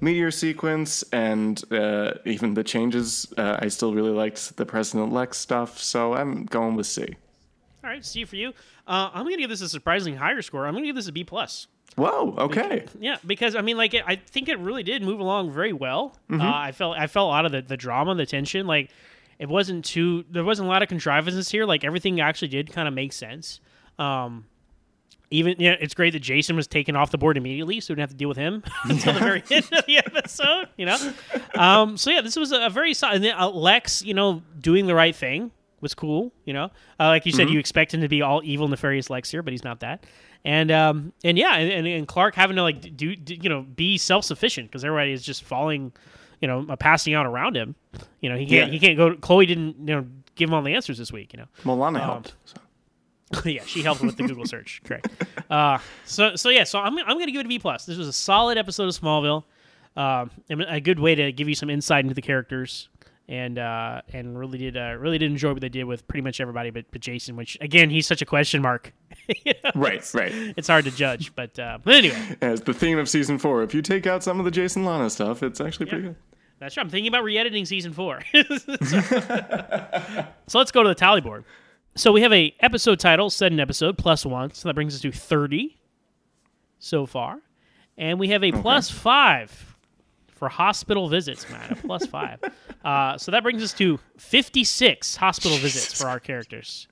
meteor 0.00 0.30
sequence 0.30 1.04
and 1.12 1.62
uh, 1.72 2.14
even 2.24 2.54
the 2.54 2.64
changes. 2.64 3.32
Uh, 3.36 3.58
I 3.60 3.68
still 3.68 3.94
really 3.94 4.10
liked 4.10 4.56
the 4.56 4.66
President 4.66 5.12
Lex 5.12 5.38
stuff, 5.38 5.78
so 5.78 6.14
I'm 6.14 6.46
going 6.46 6.74
with 6.74 6.86
C. 6.86 7.16
All 7.84 7.90
right, 7.90 8.04
C 8.04 8.24
for 8.24 8.36
you. 8.36 8.52
Uh, 8.86 9.10
I'm 9.14 9.24
gonna 9.24 9.36
give 9.36 9.50
this 9.50 9.60
a 9.60 9.68
surprisingly 9.68 10.18
higher 10.18 10.42
score. 10.42 10.66
I'm 10.66 10.74
gonna 10.74 10.86
give 10.86 10.96
this 10.96 11.08
a 11.08 11.12
B 11.12 11.24
plus. 11.24 11.68
Whoa. 11.96 12.34
Okay. 12.38 12.86
Yeah, 12.98 13.16
because 13.26 13.54
I 13.54 13.60
mean, 13.60 13.76
like, 13.76 13.94
it, 13.94 14.02
I 14.06 14.16
think 14.16 14.48
it 14.48 14.58
really 14.58 14.82
did 14.82 15.02
move 15.02 15.20
along 15.20 15.50
very 15.50 15.72
well. 15.72 16.16
Mhm. 16.30 16.40
Uh, 16.42 16.52
I 16.56 16.72
felt 16.72 16.96
I 16.96 17.06
felt 17.06 17.26
a 17.26 17.28
lot 17.28 17.44
of 17.46 17.52
the, 17.52 17.62
the 17.62 17.76
drama, 17.76 18.14
the 18.14 18.26
tension. 18.26 18.66
Like, 18.66 18.90
it 19.38 19.48
wasn't 19.48 19.84
too. 19.84 20.24
There 20.30 20.44
wasn't 20.44 20.68
a 20.68 20.70
lot 20.70 20.82
of 20.82 20.88
contrivances 20.88 21.48
here. 21.50 21.64
Like, 21.66 21.84
everything 21.84 22.20
actually 22.20 22.48
did 22.48 22.72
kind 22.72 22.88
of 22.88 22.94
make 22.94 23.12
sense. 23.12 23.60
Um, 23.98 24.46
even 25.30 25.56
yeah, 25.58 25.76
it's 25.80 25.94
great 25.94 26.12
that 26.12 26.20
Jason 26.20 26.56
was 26.56 26.66
taken 26.66 26.96
off 26.96 27.10
the 27.10 27.18
board 27.18 27.36
immediately, 27.36 27.80
so 27.80 27.92
we 27.92 27.96
didn't 27.96 28.08
have 28.08 28.10
to 28.10 28.16
deal 28.16 28.28
with 28.28 28.36
him 28.38 28.62
until 28.84 29.12
the 29.14 29.20
very 29.20 29.42
end 29.50 29.68
of 29.72 29.84
the 29.86 29.98
episode. 29.98 30.68
You 30.76 30.86
know. 30.86 31.12
Um, 31.54 31.96
so 31.96 32.10
yeah, 32.10 32.20
this 32.22 32.36
was 32.36 32.52
a, 32.52 32.66
a 32.66 32.70
very 32.70 32.94
solid. 32.94 33.16
And 33.16 33.24
then, 33.24 33.34
uh, 33.38 33.48
Lex, 33.50 34.02
you 34.02 34.14
know, 34.14 34.42
doing 34.58 34.86
the 34.86 34.94
right 34.94 35.14
thing 35.14 35.50
was 35.82 35.94
cool. 35.94 36.32
You 36.46 36.54
know, 36.54 36.64
uh, 36.98 37.08
like 37.08 37.26
you 37.26 37.32
said, 37.32 37.48
Mhm. 37.48 37.52
you 37.52 37.58
expect 37.58 37.92
him 37.92 38.00
to 38.00 38.08
be 38.08 38.22
all 38.22 38.40
evil, 38.44 38.68
nefarious 38.68 39.10
Lex 39.10 39.30
here, 39.30 39.42
but 39.42 39.52
he's 39.52 39.64
not 39.64 39.80
that. 39.80 40.04
And 40.44 40.70
um, 40.70 41.12
and 41.22 41.36
yeah, 41.36 41.56
and, 41.56 41.86
and, 41.86 42.08
Clark 42.08 42.34
having 42.34 42.56
to 42.56 42.62
like 42.62 42.96
do, 42.96 43.14
do 43.14 43.34
you 43.34 43.48
know 43.50 43.62
be 43.62 43.98
self 43.98 44.24
sufficient 44.24 44.68
because 44.70 44.84
everybody 44.84 45.12
is 45.12 45.22
just 45.22 45.44
falling, 45.44 45.92
you 46.40 46.48
know, 46.48 46.64
passing 46.78 47.12
out 47.14 47.26
around 47.26 47.56
him. 47.56 47.74
You 48.20 48.30
know, 48.30 48.36
he 48.36 48.46
can't 48.46 48.68
Yeah. 48.68 48.72
he 48.72 48.78
can't 48.80 48.96
go. 48.96 49.14
Chloe 49.16 49.44
didn't 49.46 49.76
you 49.80 49.94
know 49.94 50.06
give 50.34 50.48
him 50.48 50.54
all 50.54 50.62
the 50.62 50.74
answers 50.74 50.96
this 50.98 51.12
week. 51.12 51.32
You 51.34 51.40
know, 51.40 51.46
Well, 51.64 51.76
Lana 51.76 51.98
Um, 52.00 52.04
helped. 52.06 52.34
so. 52.46 52.56
yeah, 53.48 53.62
she 53.64 53.82
helped 53.82 54.02
with 54.02 54.16
the 54.16 54.24
Google 54.24 54.44
search. 54.46 54.82
Correct. 54.84 55.08
Uh, 55.50 55.78
so 56.04 56.34
so 56.36 56.48
yeah, 56.48 56.64
so 56.64 56.78
I'm 56.80 56.98
I'm 56.98 57.18
gonna 57.18 57.30
give 57.32 57.40
it 57.40 57.46
a 57.46 57.48
B 57.48 57.58
plus. 57.58 57.86
This 57.86 57.96
was 57.96 58.08
a 58.08 58.12
solid 58.12 58.58
episode 58.58 58.88
of 58.88 58.94
Smallville, 59.00 59.44
um, 59.96 60.30
a 60.50 60.80
good 60.80 60.98
way 60.98 61.14
to 61.14 61.30
give 61.32 61.48
you 61.48 61.54
some 61.54 61.70
insight 61.70 62.04
into 62.04 62.14
the 62.14 62.20
characters, 62.22 62.88
and 63.32 63.58
uh, 63.58 64.02
and 64.12 64.38
really 64.38 64.58
did 64.58 64.76
uh, 64.76 64.94
really 64.98 65.16
did 65.16 65.30
enjoy 65.30 65.52
what 65.52 65.62
they 65.62 65.68
did 65.70 65.84
with 65.84 66.06
pretty 66.06 66.20
much 66.22 66.38
everybody, 66.40 66.68
but, 66.70 66.84
but 66.92 67.00
Jason, 67.00 67.34
which 67.34 67.56
again 67.62 67.88
he's 67.88 68.06
such 68.06 68.20
a 68.22 68.26
question 68.26 68.60
mark. 68.62 68.92
You 69.46 69.54
know, 69.64 69.70
Right, 69.74 69.94
it's- 69.94 70.14
right. 70.14 70.32
It's 70.56 70.68
hard 70.68 70.84
to 70.84 70.90
judge, 70.90 71.34
but 71.34 71.58
uh, 71.58 71.78
but 71.82 71.94
anyway, 71.94 72.36
As 72.42 72.60
the 72.60 72.74
theme 72.74 72.98
of 72.98 73.08
season 73.08 73.38
four, 73.38 73.62
if 73.62 73.72
you 73.74 73.80
take 73.80 74.06
out 74.06 74.22
some 74.22 74.38
of 74.38 74.44
the 74.44 74.50
Jason 74.50 74.84
Lana 74.84 75.08
stuff, 75.10 75.42
it's 75.42 75.60
actually 75.60 75.86
pretty 75.86 76.02
good. 76.08 76.16
that's 76.58 76.74
true. 76.74 76.82
I'm 76.82 76.90
thinking 76.90 77.08
about 77.08 77.22
re-editing 77.24 77.64
season 77.64 77.92
four. 77.92 78.20
so, 78.34 78.76
so 80.48 80.58
let's 80.58 80.72
go 80.72 80.82
to 80.82 80.88
the 80.88 80.94
tally 80.94 81.20
board. 81.20 81.44
So 81.94 82.10
we 82.12 82.22
have 82.22 82.32
a 82.32 82.54
episode 82.60 82.98
title, 83.00 83.30
set 83.30 83.52
an 83.52 83.60
episode 83.60 83.96
plus 83.96 84.26
one, 84.26 84.52
so 84.54 84.68
that 84.68 84.74
brings 84.74 84.94
us 84.94 85.00
to 85.02 85.12
thirty 85.12 85.78
so 86.78 87.06
far, 87.06 87.38
and 87.96 88.18
we 88.18 88.28
have 88.28 88.42
a 88.42 88.50
plus 88.52 88.90
five 88.90 89.71
for 90.42 90.48
hospital 90.48 91.08
visits, 91.08 91.48
man. 91.50 91.70
A 91.70 91.76
plus 91.76 92.04
five. 92.06 92.40
Uh, 92.84 93.16
so 93.16 93.30
that 93.30 93.44
brings 93.44 93.62
us 93.62 93.72
to 93.72 93.96
fifty-six 94.18 95.14
hospital 95.14 95.56
visits 95.58 96.02
for 96.02 96.08
our 96.08 96.18
characters. 96.18 96.88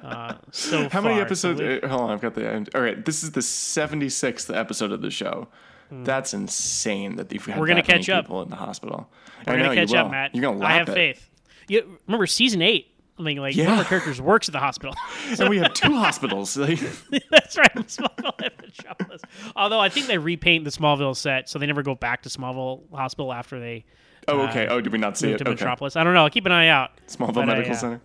Uh, 0.00 0.34
so 0.52 0.88
How 0.88 1.00
many 1.00 1.20
episodes? 1.20 1.58
So 1.58 1.66
we- 1.82 1.88
hold 1.88 2.02
on, 2.02 2.10
I've 2.12 2.20
got 2.20 2.34
the 2.34 2.48
end. 2.48 2.70
All 2.72 2.80
right, 2.80 3.04
this 3.04 3.24
is 3.24 3.32
the 3.32 3.40
76th 3.40 4.56
episode 4.56 4.92
of 4.92 5.02
the 5.02 5.10
show. 5.10 5.48
That's 5.90 6.34
insane 6.34 7.16
that 7.16 7.32
you've 7.32 7.44
had. 7.46 7.58
We're 7.58 7.66
gonna 7.66 7.82
catch 7.82 8.08
up. 8.08 8.26
people 8.26 8.42
in 8.42 8.48
the 8.50 8.54
hospital. 8.54 9.10
We're 9.44 9.54
I 9.54 9.56
gonna 9.56 9.74
catch 9.74 9.92
up. 9.92 10.12
Matt. 10.12 10.36
You're 10.36 10.42
gonna 10.42 10.64
I 10.64 10.74
have 10.74 10.88
it. 10.88 10.94
faith. 10.94 11.28
You, 11.66 11.98
remember, 12.06 12.28
season 12.28 12.62
eight 12.62 12.93
I 13.18 13.22
mean, 13.22 13.36
like 13.38 13.54
one 13.56 13.66
of 13.66 13.72
Yeah. 13.72 13.78
our 13.78 13.84
characters 13.84 14.20
works 14.20 14.48
at 14.48 14.52
the 14.52 14.58
hospital. 14.58 14.94
and 15.38 15.48
we 15.48 15.58
have 15.58 15.72
two 15.74 15.94
hospitals. 15.94 16.54
That's 16.54 17.56
right, 17.56 17.74
Smallville 17.76 18.32
and 18.42 18.52
Metropolis. 18.60 19.22
Although 19.54 19.78
I 19.80 19.88
think 19.88 20.06
they 20.06 20.18
repaint 20.18 20.64
the 20.64 20.70
Smallville 20.70 21.14
set, 21.16 21.48
so 21.48 21.58
they 21.60 21.66
never 21.66 21.82
go 21.82 21.94
back 21.94 22.22
to 22.22 22.28
Smallville 22.28 22.82
Hospital 22.92 23.32
after 23.32 23.60
they. 23.60 23.84
Oh, 24.26 24.40
uh, 24.40 24.48
okay. 24.48 24.66
Oh, 24.68 24.80
did 24.80 24.92
we 24.92 24.98
not 24.98 25.16
see 25.16 25.30
it? 25.30 25.38
to 25.38 25.44
Okay. 25.44 25.50
Metropolis. 25.50 25.94
I 25.96 26.02
don't 26.02 26.14
know. 26.14 26.24
I'll 26.24 26.30
keep 26.30 26.46
an 26.46 26.52
eye 26.52 26.68
out. 26.68 26.90
Smallville 27.06 27.34
But, 27.34 27.42
uh, 27.42 27.46
Medical 27.46 27.72
yeah. 27.72 27.78
Center. 27.78 28.00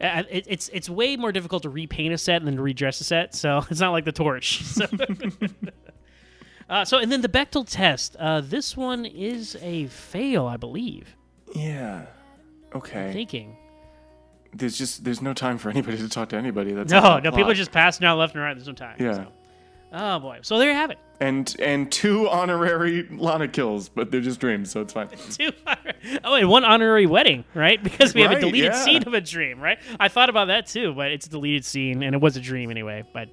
Uh, 0.00 0.22
it, 0.30 0.46
it's 0.48 0.70
it's 0.72 0.88
way 0.88 1.16
more 1.16 1.30
difficult 1.30 1.62
to 1.64 1.68
repaint 1.68 2.14
a 2.14 2.18
set 2.18 2.42
than 2.44 2.56
to 2.56 2.62
redress 2.62 3.00
a 3.02 3.04
set, 3.04 3.34
so 3.34 3.64
it's 3.70 3.80
not 3.80 3.90
like 3.90 4.04
the 4.06 4.12
torch. 4.12 4.62
So, 4.64 4.86
uh, 6.68 6.84
so 6.84 6.98
and 6.98 7.10
then 7.12 7.20
the 7.20 7.28
Bechdel 7.28 7.66
test. 7.68 8.16
Uh, 8.16 8.40
this 8.40 8.76
one 8.76 9.04
is 9.04 9.56
a 9.60 9.86
fail, 9.88 10.46
I 10.46 10.56
believe. 10.56 11.14
Yeah. 11.54 12.06
Okay. 12.74 13.12
Thinking. 13.12 13.56
There's 14.52 14.76
just 14.76 15.04
there's 15.04 15.22
no 15.22 15.32
time 15.32 15.58
for 15.58 15.70
anybody 15.70 15.98
to 15.98 16.08
talk 16.08 16.30
to 16.30 16.36
anybody. 16.36 16.72
That's 16.72 16.90
No, 16.90 17.18
no, 17.18 17.30
people 17.30 17.50
are 17.50 17.54
just 17.54 17.72
passing 17.72 18.06
out 18.06 18.18
left 18.18 18.34
and 18.34 18.42
right. 18.42 18.54
There's 18.54 18.66
no 18.66 18.72
time. 18.72 18.96
Yeah. 18.98 19.14
so. 19.14 19.26
Oh 19.92 20.18
boy. 20.20 20.38
So 20.42 20.58
there 20.58 20.68
you 20.68 20.74
have 20.74 20.90
it. 20.90 20.98
And 21.20 21.54
and 21.58 21.90
two 21.90 22.28
honorary 22.28 23.06
Lana 23.10 23.48
kills, 23.48 23.88
but 23.88 24.10
they're 24.10 24.20
just 24.20 24.40
dreams, 24.40 24.70
so 24.70 24.80
it's 24.80 24.92
fine. 24.92 25.08
Two 25.30 25.50
honor- 25.66 25.92
oh, 26.24 26.34
and 26.34 26.48
one 26.48 26.64
honorary 26.64 27.06
wedding, 27.06 27.44
right? 27.54 27.82
Because 27.90 28.14
we 28.14 28.22
have 28.22 28.30
a 28.30 28.40
deleted 28.40 28.72
yeah. 28.72 28.84
scene 28.84 29.02
of 29.06 29.12
a 29.12 29.20
dream, 29.20 29.60
right? 29.60 29.78
I 29.98 30.08
thought 30.08 30.30
about 30.30 30.46
that 30.46 30.66
too, 30.66 30.94
but 30.94 31.10
it's 31.10 31.26
a 31.26 31.30
deleted 31.30 31.64
scene, 31.64 32.02
and 32.02 32.14
it 32.14 32.20
was 32.20 32.36
a 32.36 32.40
dream 32.40 32.70
anyway. 32.70 33.04
But 33.12 33.30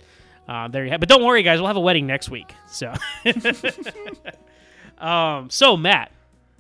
uh, 0.49 0.67
there 0.67 0.83
you 0.83 0.91
have. 0.91 0.99
But 0.99 1.09
don't 1.09 1.23
worry, 1.23 1.43
guys, 1.43 1.59
we'll 1.59 1.67
have 1.67 1.77
a 1.77 1.81
wedding 1.81 2.07
next 2.07 2.29
week. 2.29 2.53
So, 2.67 2.93
um, 4.97 5.49
so 5.49 5.77
Matt, 5.77 6.11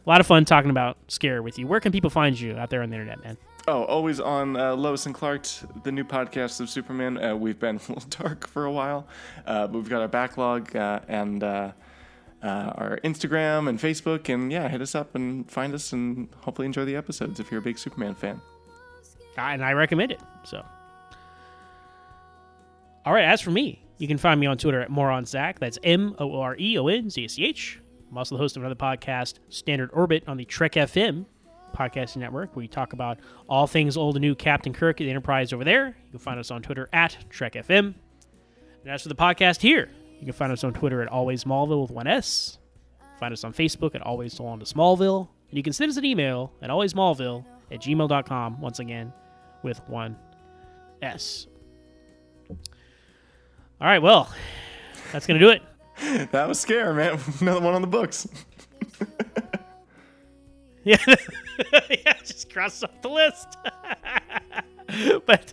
a 0.05 0.09
lot 0.09 0.21
of 0.21 0.27
fun 0.27 0.45
talking 0.45 0.69
about 0.69 0.97
Scare 1.09 1.41
with 1.41 1.59
you. 1.59 1.67
Where 1.67 1.79
can 1.79 1.91
people 1.91 2.09
find 2.09 2.39
you 2.39 2.55
out 2.55 2.69
there 2.69 2.83
on 2.83 2.89
the 2.89 2.95
internet, 2.95 3.23
man? 3.23 3.37
Oh, 3.69 3.83
always 3.83 4.21
on 4.21 4.55
uh, 4.55 4.73
Lois 4.75 5.05
and 5.07 5.13
Clark, 5.13 5.45
the 5.83 5.91
new 5.91 6.05
podcast 6.05 6.61
of 6.61 6.69
Superman. 6.69 7.21
Uh, 7.21 7.35
we've 7.35 7.59
been 7.59 7.75
a 7.89 7.91
little 7.93 8.09
dark 8.09 8.47
for 8.47 8.63
a 8.63 8.71
while, 8.71 9.07
uh, 9.45 9.67
but 9.67 9.77
we've 9.77 9.89
got 9.89 10.01
our 10.01 10.07
backlog 10.07 10.73
uh, 10.73 11.01
and 11.09 11.43
uh, 11.43 11.73
uh, 12.41 12.47
our 12.47 12.99
Instagram 13.03 13.67
and 13.67 13.77
Facebook. 13.77 14.33
And 14.33 14.53
yeah, 14.53 14.69
hit 14.69 14.81
us 14.81 14.95
up 14.95 15.15
and 15.15 15.51
find 15.51 15.73
us 15.73 15.91
and 15.91 16.29
hopefully 16.39 16.65
enjoy 16.65 16.85
the 16.85 16.95
episodes 16.95 17.41
if 17.41 17.51
you're 17.51 17.59
a 17.59 17.63
big 17.63 17.77
Superman 17.77 18.15
fan. 18.15 18.39
and 19.37 19.61
I 19.61 19.73
recommend 19.73 20.13
it. 20.13 20.21
So, 20.45 20.63
all 23.05 23.11
right. 23.13 23.25
As 23.25 23.41
for 23.41 23.51
me, 23.51 23.83
you 23.97 24.07
can 24.07 24.17
find 24.17 24.39
me 24.39 24.47
on 24.47 24.57
Twitter 24.57 24.79
at 24.79 24.89
moronzach. 24.89 25.59
That's 25.59 25.77
M 25.83 26.15
O 26.19 26.39
R 26.39 26.55
E 26.57 26.77
O 26.77 26.87
N 26.87 27.09
Z 27.09 27.25
A 27.25 27.27
C 27.27 27.43
H. 27.43 27.81
I'm 28.09 28.17
also 28.17 28.35
the 28.35 28.39
host 28.39 28.55
of 28.55 28.63
another 28.63 28.75
podcast, 28.75 29.39
Standard 29.49 29.89
Orbit, 29.91 30.23
on 30.25 30.37
the 30.37 30.45
Trek 30.45 30.71
FM 30.71 31.25
podcasting 31.75 32.17
network, 32.17 32.55
where 32.55 32.61
we 32.63 32.67
talk 32.67 32.93
about 32.93 33.19
all 33.49 33.67
things 33.67 33.97
old 33.97 34.15
and 34.15 34.21
new 34.21 34.35
Captain 34.35 34.73
Kirk 34.73 34.99
at 35.01 35.05
the 35.05 35.09
Enterprise 35.09 35.53
over 35.53 35.63
there. 35.63 35.87
You 35.87 36.11
can 36.11 36.19
find 36.19 36.39
us 36.39 36.51
on 36.51 36.61
Twitter 36.61 36.89
at 36.93 37.17
Trek 37.29 37.53
FM. 37.53 37.93
And 38.83 38.93
as 38.93 39.03
for 39.03 39.09
the 39.09 39.15
podcast 39.15 39.61
here, 39.61 39.89
you 40.19 40.25
can 40.25 40.33
find 40.33 40.51
us 40.51 40.63
on 40.63 40.73
Twitter 40.73 41.01
at 41.01 41.09
Always 41.09 41.43
Smallville 41.43 41.81
with 41.81 41.91
one 41.91 42.07
S. 42.07 42.57
Find 43.19 43.33
us 43.33 43.43
on 43.43 43.53
Facebook 43.53 43.95
at 43.95 44.01
Always 44.01 44.35
Belong 44.35 44.59
to 44.59 44.65
Smallville. 44.65 45.27
And 45.49 45.57
you 45.57 45.63
can 45.63 45.73
send 45.73 45.89
us 45.89 45.97
an 45.97 46.05
email 46.05 46.51
at 46.61 46.69
alwaysmallville 46.69 47.45
at 47.71 47.81
gmail.com, 47.81 48.61
once 48.61 48.79
again, 48.79 49.13
with 49.63 49.79
one 49.87 50.17
S. 51.01 51.47
All 52.49 53.87
right, 53.87 54.01
well, 54.01 54.31
that's 55.11 55.27
going 55.27 55.39
to 55.39 55.45
do 55.45 55.51
it. 55.51 55.61
That 56.31 56.47
was 56.47 56.59
scare, 56.59 56.93
man. 56.93 57.19
Another 57.41 57.59
one 57.59 57.73
on 57.73 57.81
the 57.81 57.87
books. 57.87 58.27
Yeah, 61.73 61.79
yeah 61.89 62.13
just 62.23 62.53
cross 62.53 62.81
off 62.81 63.01
the 63.01 63.09
list. 63.09 63.57
but 65.25 65.51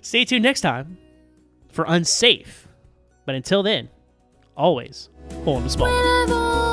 stay 0.00 0.24
tuned 0.24 0.44
next 0.44 0.62
time 0.62 0.96
for 1.70 1.84
Unsafe. 1.86 2.66
But 3.26 3.34
until 3.34 3.62
then, 3.62 3.90
always 4.56 5.10
hold 5.44 5.70
small. 5.70 5.88
Whenever 5.88 6.69